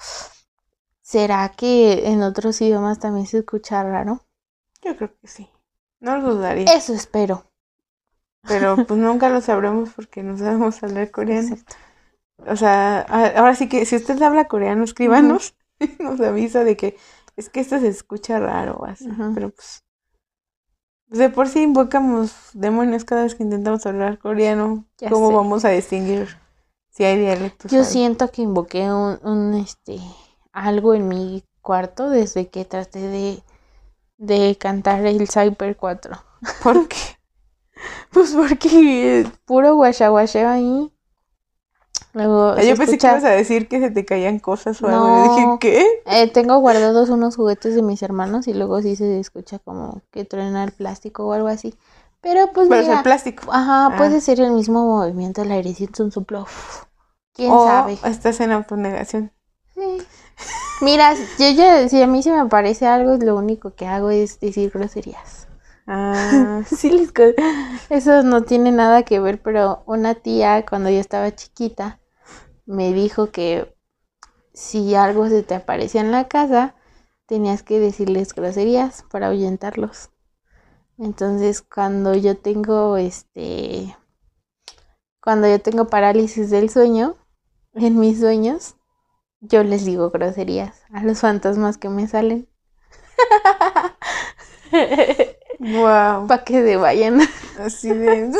¿será 1.00 1.48
que 1.56 2.06
en 2.08 2.22
otros 2.22 2.60
idiomas 2.60 2.98
también 2.98 3.26
se 3.26 3.38
escucha 3.38 3.82
raro? 3.82 4.26
Yo 4.82 4.94
creo 4.94 5.10
que 5.18 5.26
sí. 5.26 5.48
No 6.00 6.18
lo 6.18 6.34
dudaría. 6.34 6.66
Eso 6.66 6.92
espero. 6.92 7.50
Pero 8.46 8.76
pues 8.86 9.00
nunca 9.00 9.30
lo 9.30 9.40
sabremos 9.40 9.88
porque 9.96 10.22
no 10.22 10.36
sabemos 10.36 10.82
hablar 10.82 11.10
coreano. 11.10 11.54
Exacto. 11.54 11.76
O 12.46 12.56
sea, 12.56 13.00
ahora 13.38 13.54
sí 13.54 13.66
que 13.66 13.86
si 13.86 13.96
usted 13.96 14.20
habla 14.20 14.46
coreano, 14.46 14.84
escríbanos. 14.84 15.56
Nos 15.98 16.20
avisa 16.20 16.62
de 16.62 16.76
que 16.76 16.98
es 17.36 17.48
que 17.48 17.60
esto 17.60 17.78
se 17.78 17.88
escucha 17.88 18.38
raro 18.38 18.84
así. 18.84 19.08
Pero 19.34 19.48
pues, 19.48 19.83
de 21.18 21.30
por 21.30 21.48
sí 21.48 21.62
invocamos 21.62 22.32
demonios 22.54 23.04
cada 23.04 23.22
vez 23.24 23.34
que 23.34 23.42
intentamos 23.44 23.86
hablar 23.86 24.18
coreano. 24.18 24.86
Ya 24.98 25.10
¿Cómo 25.10 25.28
sé. 25.28 25.34
vamos 25.34 25.64
a 25.64 25.70
distinguir 25.70 26.36
si 26.90 27.04
hay 27.04 27.18
dialectos? 27.18 27.72
Yo 27.72 27.82
ahí? 27.82 27.84
siento 27.84 28.30
que 28.30 28.42
invoqué 28.42 28.90
un, 28.92 29.18
un, 29.22 29.54
este 29.54 29.98
algo 30.52 30.94
en 30.94 31.08
mi 31.08 31.44
cuarto 31.62 32.10
desde 32.10 32.48
que 32.48 32.64
traté 32.64 33.00
de, 33.00 33.42
de 34.18 34.56
cantar 34.58 35.06
el 35.06 35.28
Cyber 35.28 35.76
4. 35.76 36.16
¿Por 36.58 36.88
qué? 36.88 36.96
Pues 38.12 38.32
porque 38.34 39.26
puro 39.46 39.74
guachaguacheo 39.76 40.48
ahí. 40.48 40.92
Luego 42.14 42.54
Ah, 42.56 42.60
se 42.60 42.68
yo 42.68 42.76
pensé 42.76 42.96
que 42.98 43.06
ibas 43.06 43.24
a 43.24 43.30
decir 43.30 43.68
que 43.68 43.80
se 43.80 43.90
te 43.90 44.04
caían 44.04 44.38
cosas 44.38 44.80
o 44.82 44.86
algo. 44.88 45.06
Yo 45.06 45.22
dije, 45.34 45.46
No. 45.46 45.58
¿qué? 45.58 45.86
eh, 46.06 46.30
tengo 46.30 46.58
guardados 46.58 47.10
unos 47.10 47.36
juguetes 47.36 47.74
de 47.74 47.82
mis 47.82 48.02
hermanos 48.02 48.46
y 48.48 48.54
luego 48.54 48.80
sí 48.82 48.96
se 48.96 49.18
escucha 49.18 49.58
como 49.58 50.00
que 50.10 50.24
truena 50.24 50.64
el 50.64 50.72
plástico 50.72 51.26
o 51.26 51.32
algo 51.32 51.48
así. 51.48 51.74
Pero 52.20 52.52
pues 52.54 52.68
Pero 52.68 52.80
es 52.80 52.86
mira, 52.86 52.98
el 52.98 53.02
plástico. 53.04 53.52
ajá, 53.52 53.86
Ah. 53.86 53.94
puede 53.98 54.20
ser 54.20 54.40
el 54.40 54.52
mismo 54.52 54.84
movimiento 54.84 55.42
del 55.42 55.52
airecito, 55.52 56.02
un 56.04 56.12
soplo. 56.12 56.46
¿Quién 57.34 57.50
o 57.52 57.66
sabe? 57.66 57.98
estás 58.04 58.40
en 58.40 58.52
autonegación. 58.52 59.32
Sí. 59.74 60.02
Mira, 60.82 61.14
yo 61.38 61.50
ya, 61.50 61.88
si 61.88 62.00
a 62.00 62.06
mí 62.06 62.22
se 62.22 62.30
me 62.32 62.46
parece 62.46 62.86
algo, 62.86 63.16
lo 63.16 63.36
único 63.36 63.74
que 63.74 63.86
hago 63.86 64.10
es 64.10 64.38
decir 64.40 64.70
groserías. 64.70 65.48
Ah, 65.86 66.62
Sí, 66.66 66.90
les 66.90 67.12
eso 67.90 68.22
no 68.22 68.42
tiene 68.42 68.72
nada 68.72 69.02
que 69.02 69.20
ver, 69.20 69.40
pero 69.42 69.82
una 69.86 70.14
tía 70.14 70.64
cuando 70.64 70.90
yo 70.90 70.98
estaba 71.00 71.34
chiquita 71.34 71.98
me 72.66 72.92
dijo 72.92 73.30
que 73.30 73.74
si 74.54 74.94
algo 74.94 75.28
se 75.28 75.42
te 75.42 75.54
aparecía 75.54 76.00
en 76.02 76.12
la 76.12 76.28
casa, 76.28 76.74
tenías 77.26 77.62
que 77.62 77.80
decirles 77.80 78.34
groserías 78.34 79.04
para 79.10 79.28
ahuyentarlos. 79.28 80.10
Entonces, 80.98 81.62
cuando 81.62 82.14
yo 82.16 82.36
tengo 82.38 82.96
este 82.96 83.96
cuando 85.20 85.48
yo 85.48 85.60
tengo 85.60 85.88
parálisis 85.88 86.50
del 86.50 86.70
sueño, 86.70 87.16
en 87.74 87.98
mis 87.98 88.20
sueños, 88.20 88.76
Yo 89.40 89.64
les 89.64 89.84
digo 89.86 90.10
groserías 90.10 90.82
a 90.92 91.04
los 91.04 91.20
fantasmas 91.20 91.78
que 91.78 91.88
me 91.90 92.08
salen. 92.08 92.48
Wow. 95.72 96.26
Para 96.26 96.44
que 96.44 96.62
se 96.62 96.76
vayan. 96.76 97.20
Así 97.58 97.88
de. 97.90 98.30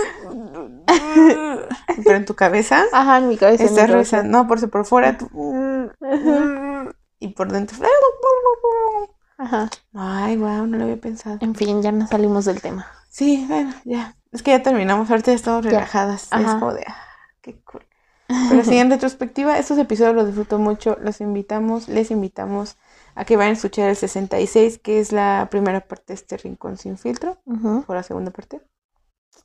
Pero 2.04 2.16
en 2.16 2.24
tu 2.24 2.34
cabeza 2.34 2.82
Ajá, 2.92 3.18
en 3.18 3.28
mi 3.28 3.36
cabeza. 3.36 3.64
estás 3.64 3.88
rezando. 3.90 4.30
No, 4.38 4.46
por, 4.46 4.60
si 4.60 4.66
por 4.66 4.84
fuera. 4.84 5.16
tú- 5.16 5.30
Y 7.20 7.28
por 7.28 7.50
dentro. 7.52 7.76
Ajá. 9.38 9.68
Ay, 9.94 10.36
wow, 10.36 10.66
no 10.66 10.76
lo 10.78 10.84
había 10.84 11.00
pensado. 11.00 11.38
En 11.40 11.54
fin, 11.54 11.82
ya 11.82 11.92
no 11.92 12.06
salimos 12.06 12.44
del 12.44 12.60
tema. 12.60 12.86
Sí, 13.08 13.44
bueno, 13.48 13.72
ya. 13.84 14.16
Es 14.32 14.42
que 14.42 14.50
ya 14.52 14.62
terminamos. 14.62 15.10
Ahorita 15.10 15.30
ya 15.30 15.36
estamos 15.36 15.64
Ya. 15.64 15.70
relajadas. 15.70 16.24
Es 16.24 16.32
Ajá. 16.32 16.58
como 16.60 16.74
de. 16.74 16.84
ah, 16.86 16.96
qué 17.40 17.60
cool. 17.64 17.84
Pero 18.50 18.64
sí, 18.64 18.76
en 18.76 18.90
retrospectiva, 18.90 19.58
estos 19.58 19.78
episodios 19.78 20.14
los 20.14 20.26
disfruto 20.26 20.58
mucho. 20.58 20.98
Los 21.00 21.20
invitamos, 21.20 21.88
les 21.88 22.10
invitamos 22.10 22.76
a 23.14 23.24
que 23.24 23.36
vayan 23.36 23.50
a 23.54 23.56
escuchar 23.56 23.88
el 23.90 23.96
66, 23.96 24.78
que 24.78 25.00
es 25.00 25.12
la 25.12 25.48
primera 25.50 25.80
parte 25.80 26.04
de 26.08 26.14
este 26.14 26.36
Rincón 26.36 26.76
Sin 26.78 26.98
Filtro. 26.98 27.38
Ujú. 27.46 27.84
¿O 27.86 27.94
la 27.94 28.02
segunda 28.02 28.30
parte? 28.30 28.60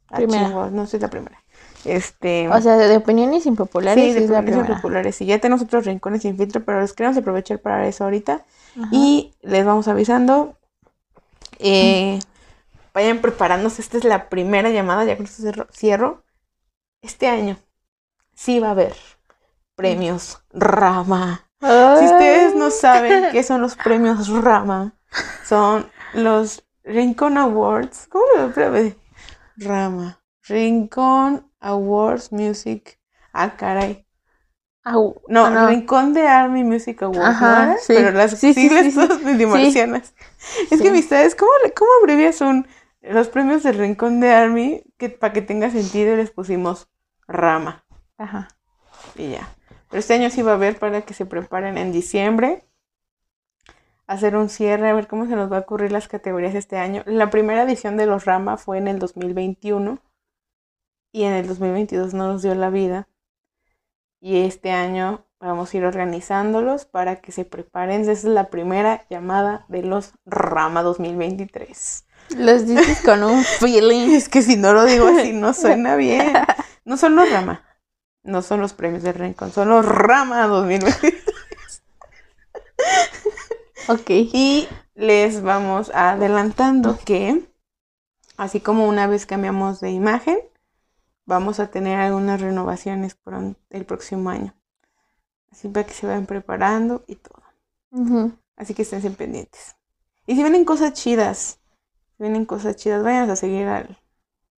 Ah, 0.10 0.18
Primera. 0.18 0.70
no 0.72 0.88
sé, 0.88 0.98
es 0.98 1.02
la 1.04 1.10
primera. 1.10 1.44
Este. 1.86 2.50
O 2.50 2.60
sea, 2.62 2.78
de 2.78 2.98
opiniones 2.98 3.46
impopulares 3.46 4.04
sí, 4.04 4.14
de 4.14 4.26
es 4.26 4.32
opiniones 4.32 4.44
primera. 4.66 4.76
populares. 4.76 5.22
Y 5.22 5.26
ya 5.28 5.40
tenemos 5.40 5.62
otros 5.64 5.86
rincones 5.86 6.24
sin 6.24 6.38
filtro, 6.38 6.64
pero 6.64 6.80
los 6.82 6.94
queremos 6.94 7.18
aprovechar 7.18 7.60
para 7.60 7.88
eso 7.88 8.04
ahorita. 8.06 8.44
Y 8.92 9.34
les 9.42 9.66
vamos 9.66 9.88
avisando. 9.88 10.58
eh, 11.60 12.20
vayan 12.94 13.20
preparándose. 13.22 13.82
Esta 13.82 13.98
es 13.98 14.04
la 14.04 14.30
primera 14.30 14.70
llamada. 14.70 15.04
Ya 15.06 15.16
con 15.18 15.26
esto 15.26 15.42
cierro, 15.44 15.68
cierro. 15.72 16.24
Este 17.02 17.28
año 17.28 17.58
sí 18.34 18.60
va 18.60 18.70
a 18.70 18.72
haber 18.72 18.96
premios 19.76 20.44
Rama. 20.54 21.49
Si 21.62 22.06
ustedes 22.06 22.56
no 22.56 22.72
saben 22.72 23.28
qué 23.32 23.44
son 23.44 23.62
los 23.62 23.76
premios 23.76 24.28
Rama, 24.30 24.94
son 25.44 25.90
los 26.14 26.64
Rincón 26.84 27.38
Awards. 27.38 28.08
¿Cómo 28.10 28.26
lo 28.38 28.48
espérame. 28.48 28.96
Rama. 29.58 30.20
Rincón 30.48 31.52
Awards 31.60 32.32
Music. 32.32 33.00
Ah, 33.34 33.56
caray. 33.58 34.06
Au, 34.86 35.22
No, 35.28 35.46
ah, 35.46 35.68
Rincón 35.68 36.14
de 36.14 36.28
Army 36.28 36.64
Music 36.64 37.02
Awards, 37.04 37.42
Ajá, 37.42 37.66
¿no? 37.68 37.78
sí. 37.78 37.94
Pero 37.94 38.12
las 38.12 38.32
Sí, 38.40 38.54
siglas 38.54 38.86
sí, 38.86 38.92
sí. 38.92 38.96
todas 38.96 39.22
marcianas. 39.48 40.14
Es 40.72 40.80
Sí. 40.80 40.84
que 40.84 40.90
amistades, 40.90 41.36
¿cómo, 41.36 41.52
cómo 41.76 41.92
abrevias 42.02 42.42
un 42.42 42.68
los 43.02 43.28
premios 43.30 43.64
del 43.64 43.78
Rincón 43.78 44.20
de 44.20 44.32
Army? 44.32 44.84
Que 44.98 45.10
para 45.10 45.34
que 45.34 45.42
tenga 45.42 45.70
sentido 45.70 46.16
les 46.16 46.32
pusimos 46.32 46.90
Rama 47.28 47.86
Ajá. 48.18 48.48
y 49.16 49.32
ya. 49.32 49.48
Pero 49.90 50.00
este 50.00 50.14
año 50.14 50.30
sí 50.30 50.42
va 50.42 50.52
a 50.52 50.56
haber 50.56 50.78
para 50.78 51.02
que 51.02 51.14
se 51.14 51.26
preparen 51.26 51.78
en 51.78 51.92
diciembre. 51.92 52.64
Hacer 54.08 54.36
un 54.36 54.50
cierre, 54.50 54.90
a 54.90 54.94
ver 54.94 55.08
cómo 55.08 55.28
se 55.28 55.36
nos 55.36 55.52
va 55.52 55.58
a 55.58 55.62
ocurrir 55.62 55.92
las 55.92 56.08
categorías 56.08 56.56
este 56.56 56.78
año. 56.78 57.04
La 57.06 57.30
primera 57.30 57.64
edición 57.64 57.98
de 57.98 58.06
los 58.06 58.26
Rama 58.26 58.58
fue 58.58 58.78
en 58.78 58.88
el 58.88 59.00
2021 59.00 60.00
y 61.12 61.24
en 61.24 61.34
el 61.34 61.48
2022 61.48 62.14
no 62.14 62.28
nos 62.28 62.42
dio 62.42 62.56
la 62.56 62.70
vida. 62.70 63.08
Y 64.22 64.42
este 64.42 64.72
año 64.72 65.26
vamos 65.40 65.74
a 65.74 65.78
ir 65.78 65.86
organizándolos 65.86 66.86
para 66.86 67.18
que 67.22 67.32
se 67.32 67.46
preparen. 67.46 68.02
Esa 68.02 68.12
es 68.12 68.24
la 68.26 68.50
primera 68.50 69.06
llamada 69.10 69.66
de 69.70 69.84
los 69.84 70.14
Rama 70.26 70.84
2023. 70.84 72.06
Los 72.38 72.68
dices 72.68 73.02
con 73.04 73.24
un 73.24 73.44
feeling. 73.60 74.12
Es 74.12 74.30
que 74.30 74.42
si 74.42 74.56
no 74.56 74.74
lo 74.74 74.86
digo 74.86 75.08
así 75.08 75.34
no 75.34 75.54
suena 75.56 75.96
bien. 75.96 76.34
No 76.86 76.98
son 76.98 77.16
los 77.16 77.30
Rama. 77.32 77.64
No 78.30 78.42
son 78.42 78.62
los 78.62 78.74
premios 78.74 79.04
del 79.04 79.16
Rincón, 79.16 79.52
son 79.52 79.70
los 79.70 79.86
Rama 79.86 80.46
2023. 80.48 81.84
Ok. 83.88 84.10
Y 84.10 84.68
les 84.96 85.42
vamos 85.42 85.92
adelantando 85.94 86.98
que, 87.04 87.50
así 88.38 88.60
como 88.60 88.88
una 88.88 89.08
vez 89.08 89.26
cambiamos 89.26 89.80
de 89.80 89.92
imagen, 89.92 90.40
vamos 91.26 91.60
a 91.60 91.72
tener 91.72 92.00
algunas 92.00 92.40
renovaciones 92.42 93.16
por 93.16 93.34
el 93.70 93.86
próximo 93.86 94.30
año. 94.30 94.54
Así 95.52 95.68
para 95.68 95.86
que 95.86 95.94
se 95.94 96.06
vayan 96.06 96.26
preparando 96.26 97.04
y 97.08 97.16
todo. 97.16 97.42
Así 98.56 98.74
que 98.74 98.84
estén 98.84 99.16
pendientes. 99.16 99.76
Y 100.28 100.36
si 100.36 100.42
vienen 100.44 100.66
cosas 100.66 100.94
chidas, 100.94 101.60
si 102.18 102.24
vienen 102.24 102.46
cosas 102.46 102.76
chidas, 102.76 103.04
vayan 103.04 103.30
a 103.30 103.36
seguir 103.36 103.68
al- 103.68 103.99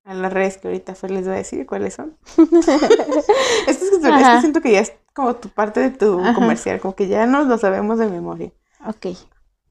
a 0.03 0.13
las 0.13 0.33
redes 0.33 0.57
que 0.57 0.67
ahorita 0.67 0.95
Fer 0.95 1.11
les 1.11 1.27
va 1.27 1.33
a 1.33 1.35
decir 1.37 1.65
cuáles 1.65 1.93
son. 1.93 2.17
Esto 2.37 2.47
es, 3.67 3.99
que- 4.01 4.39
siento 4.41 4.61
que 4.61 4.71
ya 4.71 4.79
es 4.81 4.93
como 5.13 5.35
tu 5.35 5.49
parte 5.49 5.79
de 5.79 5.89
tu 5.91 6.19
Ajá. 6.19 6.33
comercial, 6.33 6.79
como 6.79 6.95
que 6.95 7.07
ya 7.07 7.25
nos 7.27 7.47
lo 7.47 7.57
sabemos 7.57 7.99
de 7.99 8.07
memoria. 8.07 8.51
Ok. 8.87 9.07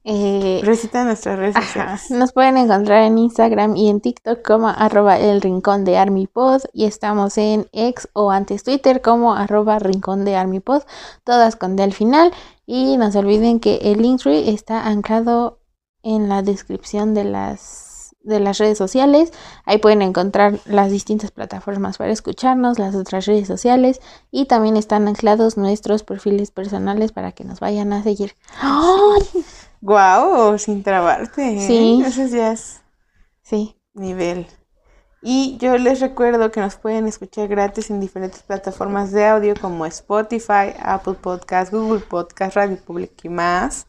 Eh, 0.03 0.61
Recita 0.63 1.03
nuestras 1.03 1.37
redes 1.37 1.55
Ajá. 1.55 1.65
sociales. 1.65 2.09
Nos 2.11 2.31
pueden 2.33 2.57
encontrar 2.57 3.03
en 3.03 3.19
Instagram 3.19 3.75
y 3.75 3.89
en 3.89 4.01
TikTok 4.01 4.41
como 4.43 4.67
arroba 4.69 5.19
el 5.19 5.41
rincón 5.41 5.83
de 5.85 5.97
ArmyPod 5.97 6.61
y 6.73 6.85
estamos 6.85 7.37
en 7.37 7.67
X 7.71 8.07
o 8.13 8.31
antes 8.31 8.63
Twitter 8.63 9.01
como 9.01 9.35
arroba 9.35 9.77
rincón 9.77 10.25
de 10.25 10.35
ArmyPod, 10.37 10.81
todas 11.23 11.55
con 11.55 11.75
D 11.75 11.83
al 11.83 11.93
final 11.93 12.33
y 12.65 12.97
no 12.97 13.11
se 13.11 13.19
olviden 13.19 13.59
que 13.59 13.75
el 13.83 14.01
Linktree 14.01 14.49
está 14.51 14.87
anclado 14.87 15.59
en 16.01 16.29
la 16.29 16.41
descripción 16.41 17.13
de 17.13 17.25
las 17.25 17.90
de 18.23 18.39
las 18.39 18.57
redes 18.57 18.77
sociales, 18.77 19.31
ahí 19.65 19.77
pueden 19.77 20.01
encontrar 20.01 20.59
las 20.65 20.91
distintas 20.91 21.31
plataformas 21.31 21.97
para 21.97 22.11
escucharnos, 22.11 22.79
las 22.79 22.95
otras 22.95 23.25
redes 23.25 23.47
sociales 23.47 23.99
y 24.29 24.45
también 24.45 24.77
están 24.77 25.07
anclados 25.07 25.57
nuestros 25.57 26.03
perfiles 26.03 26.51
personales 26.51 27.11
para 27.11 27.31
que 27.31 27.43
nos 27.43 27.59
vayan 27.59 27.93
a 27.93 28.03
seguir. 28.03 28.35
¡Ay! 28.59 29.43
Guau, 29.81 30.57
sin 30.59 30.83
trabarte. 30.83 31.57
¿eh? 31.57 31.67
Sí. 31.67 32.03
Eso 32.05 32.27
ya 32.27 32.51
es 32.51 32.81
Sí. 33.41 33.75
nivel. 33.93 34.47
Y 35.23 35.57
yo 35.57 35.77
les 35.77 35.99
recuerdo 35.99 36.51
que 36.51 36.61
nos 36.61 36.75
pueden 36.77 37.07
escuchar 37.07 37.47
gratis 37.47 37.91
en 37.91 37.99
diferentes 37.99 38.41
plataformas 38.41 39.11
de 39.11 39.25
audio 39.25 39.53
como 39.59 39.85
Spotify, 39.85 40.73
Apple 40.79 41.13
Podcast, 41.13 41.71
Google 41.71 41.99
Podcast, 41.99 42.55
Radio 42.55 42.77
Public 42.77 43.25
y 43.25 43.29
más. 43.29 43.85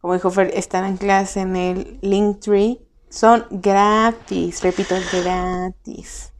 Como 0.00 0.14
dijo 0.14 0.30
Fer, 0.30 0.50
están 0.54 0.84
en 0.86 0.96
clase 0.96 1.40
en 1.40 1.56
el 1.56 1.98
Linktree. 2.00 2.87
Son 3.08 3.46
gratis, 3.50 4.62
repito, 4.62 4.94
gratis. 5.12 6.32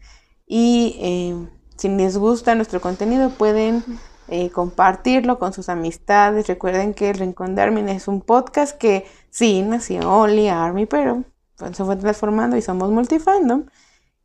Y 0.46 0.96
eh, 1.00 1.48
si 1.76 1.88
les 1.88 2.16
gusta 2.18 2.54
nuestro 2.54 2.80
contenido, 2.80 3.30
pueden 3.30 3.84
eh, 4.28 4.50
compartirlo 4.50 5.38
con 5.38 5.52
sus 5.52 5.68
amistades. 5.68 6.46
Recuerden 6.46 6.92
que 6.92 7.10
El 7.10 7.18
Rincón 7.18 7.54
de 7.54 7.62
Armin 7.62 7.88
es 7.88 8.08
un 8.08 8.20
podcast 8.20 8.76
que 8.76 9.06
sí 9.30 9.62
nació 9.62 10.00
Only 10.00 10.48
Army, 10.48 10.86
pero 10.86 11.24
pues, 11.56 11.76
se 11.76 11.84
fue 11.84 11.96
transformando 11.96 12.56
y 12.56 12.62
somos 12.62 12.90
multifandom. 12.90 13.66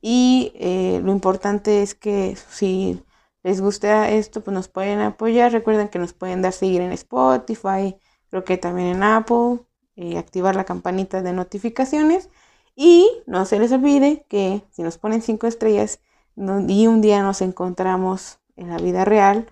Y 0.02 0.52
eh, 0.56 1.00
lo 1.04 1.14
importante 1.14 1.82
es 1.82 1.96
que 1.96 2.38
si 2.50 3.02
les 3.44 3.62
gusta 3.62 4.10
esto, 4.10 4.44
pues 4.44 4.54
nos 4.54 4.68
pueden 4.68 5.00
apoyar. 5.00 5.54
Recuerden 5.54 5.88
que 5.88 6.00
nos 6.00 6.14
pueden 6.14 6.42
dar 6.42 6.52
seguir 6.52 6.82
en 6.82 6.92
Spotify, 6.92 7.96
creo 8.30 8.44
que 8.44 8.58
también 8.58 8.90
en 8.90 9.04
Apple, 9.04 9.62
y 9.96 10.18
activar 10.18 10.56
la 10.56 10.66
campanita 10.66 11.22
de 11.22 11.34
notificaciones. 11.34 12.30
Y 12.76 13.10
no 13.28 13.46
se 13.46 13.60
les 13.60 13.72
olvide 13.72 14.26
que 14.28 14.64
si 14.72 14.82
nos 14.84 14.98
ponen 14.98 15.22
cinco 15.22 15.48
estrellas 15.48 16.00
y 16.36 16.88
un 16.88 17.02
día 17.02 17.22
nos 17.22 17.42
encontramos 17.42 18.40
en 18.56 18.70
la 18.70 18.78
vida 18.78 19.06
real, 19.06 19.48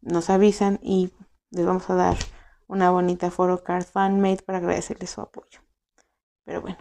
nos 0.00 0.30
avisan 0.30 0.78
y 0.82 1.12
les 1.50 1.66
vamos 1.66 1.88
a 1.90 1.94
dar 1.94 2.16
una 2.66 2.90
bonita 2.90 3.30
photo 3.30 3.62
card 3.62 3.84
fanmade 3.84 4.42
para 4.42 4.58
agradecerles 4.58 5.10
su 5.10 5.20
apoyo. 5.20 5.60
Pero 6.44 6.62
bueno, 6.62 6.78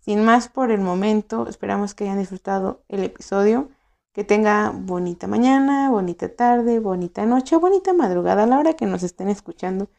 sin 0.00 0.24
más 0.24 0.48
por 0.48 0.70
el 0.70 0.80
momento, 0.80 1.46
esperamos 1.48 1.94
que 1.94 2.04
hayan 2.04 2.18
disfrutado 2.18 2.82
el 2.88 3.04
episodio. 3.04 3.68
Que 4.12 4.24
tenga 4.24 4.70
bonita 4.74 5.28
mañana, 5.28 5.90
bonita 5.90 6.34
tarde, 6.34 6.80
bonita 6.80 7.24
noche, 7.26 7.56
bonita 7.56 7.92
madrugada 7.92 8.44
a 8.44 8.46
la 8.46 8.58
hora 8.58 8.72
que 8.72 8.86
nos 8.86 9.02
estén 9.02 9.28
escuchando. 9.28 9.90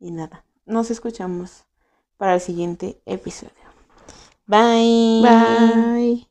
Y 0.00 0.10
nada, 0.10 0.44
nos 0.64 0.90
escuchamos 0.90 1.66
para 2.20 2.34
el 2.34 2.40
siguiente 2.42 3.00
episodio. 3.06 3.54
Bye. 4.46 5.22
Bye. 5.22 6.29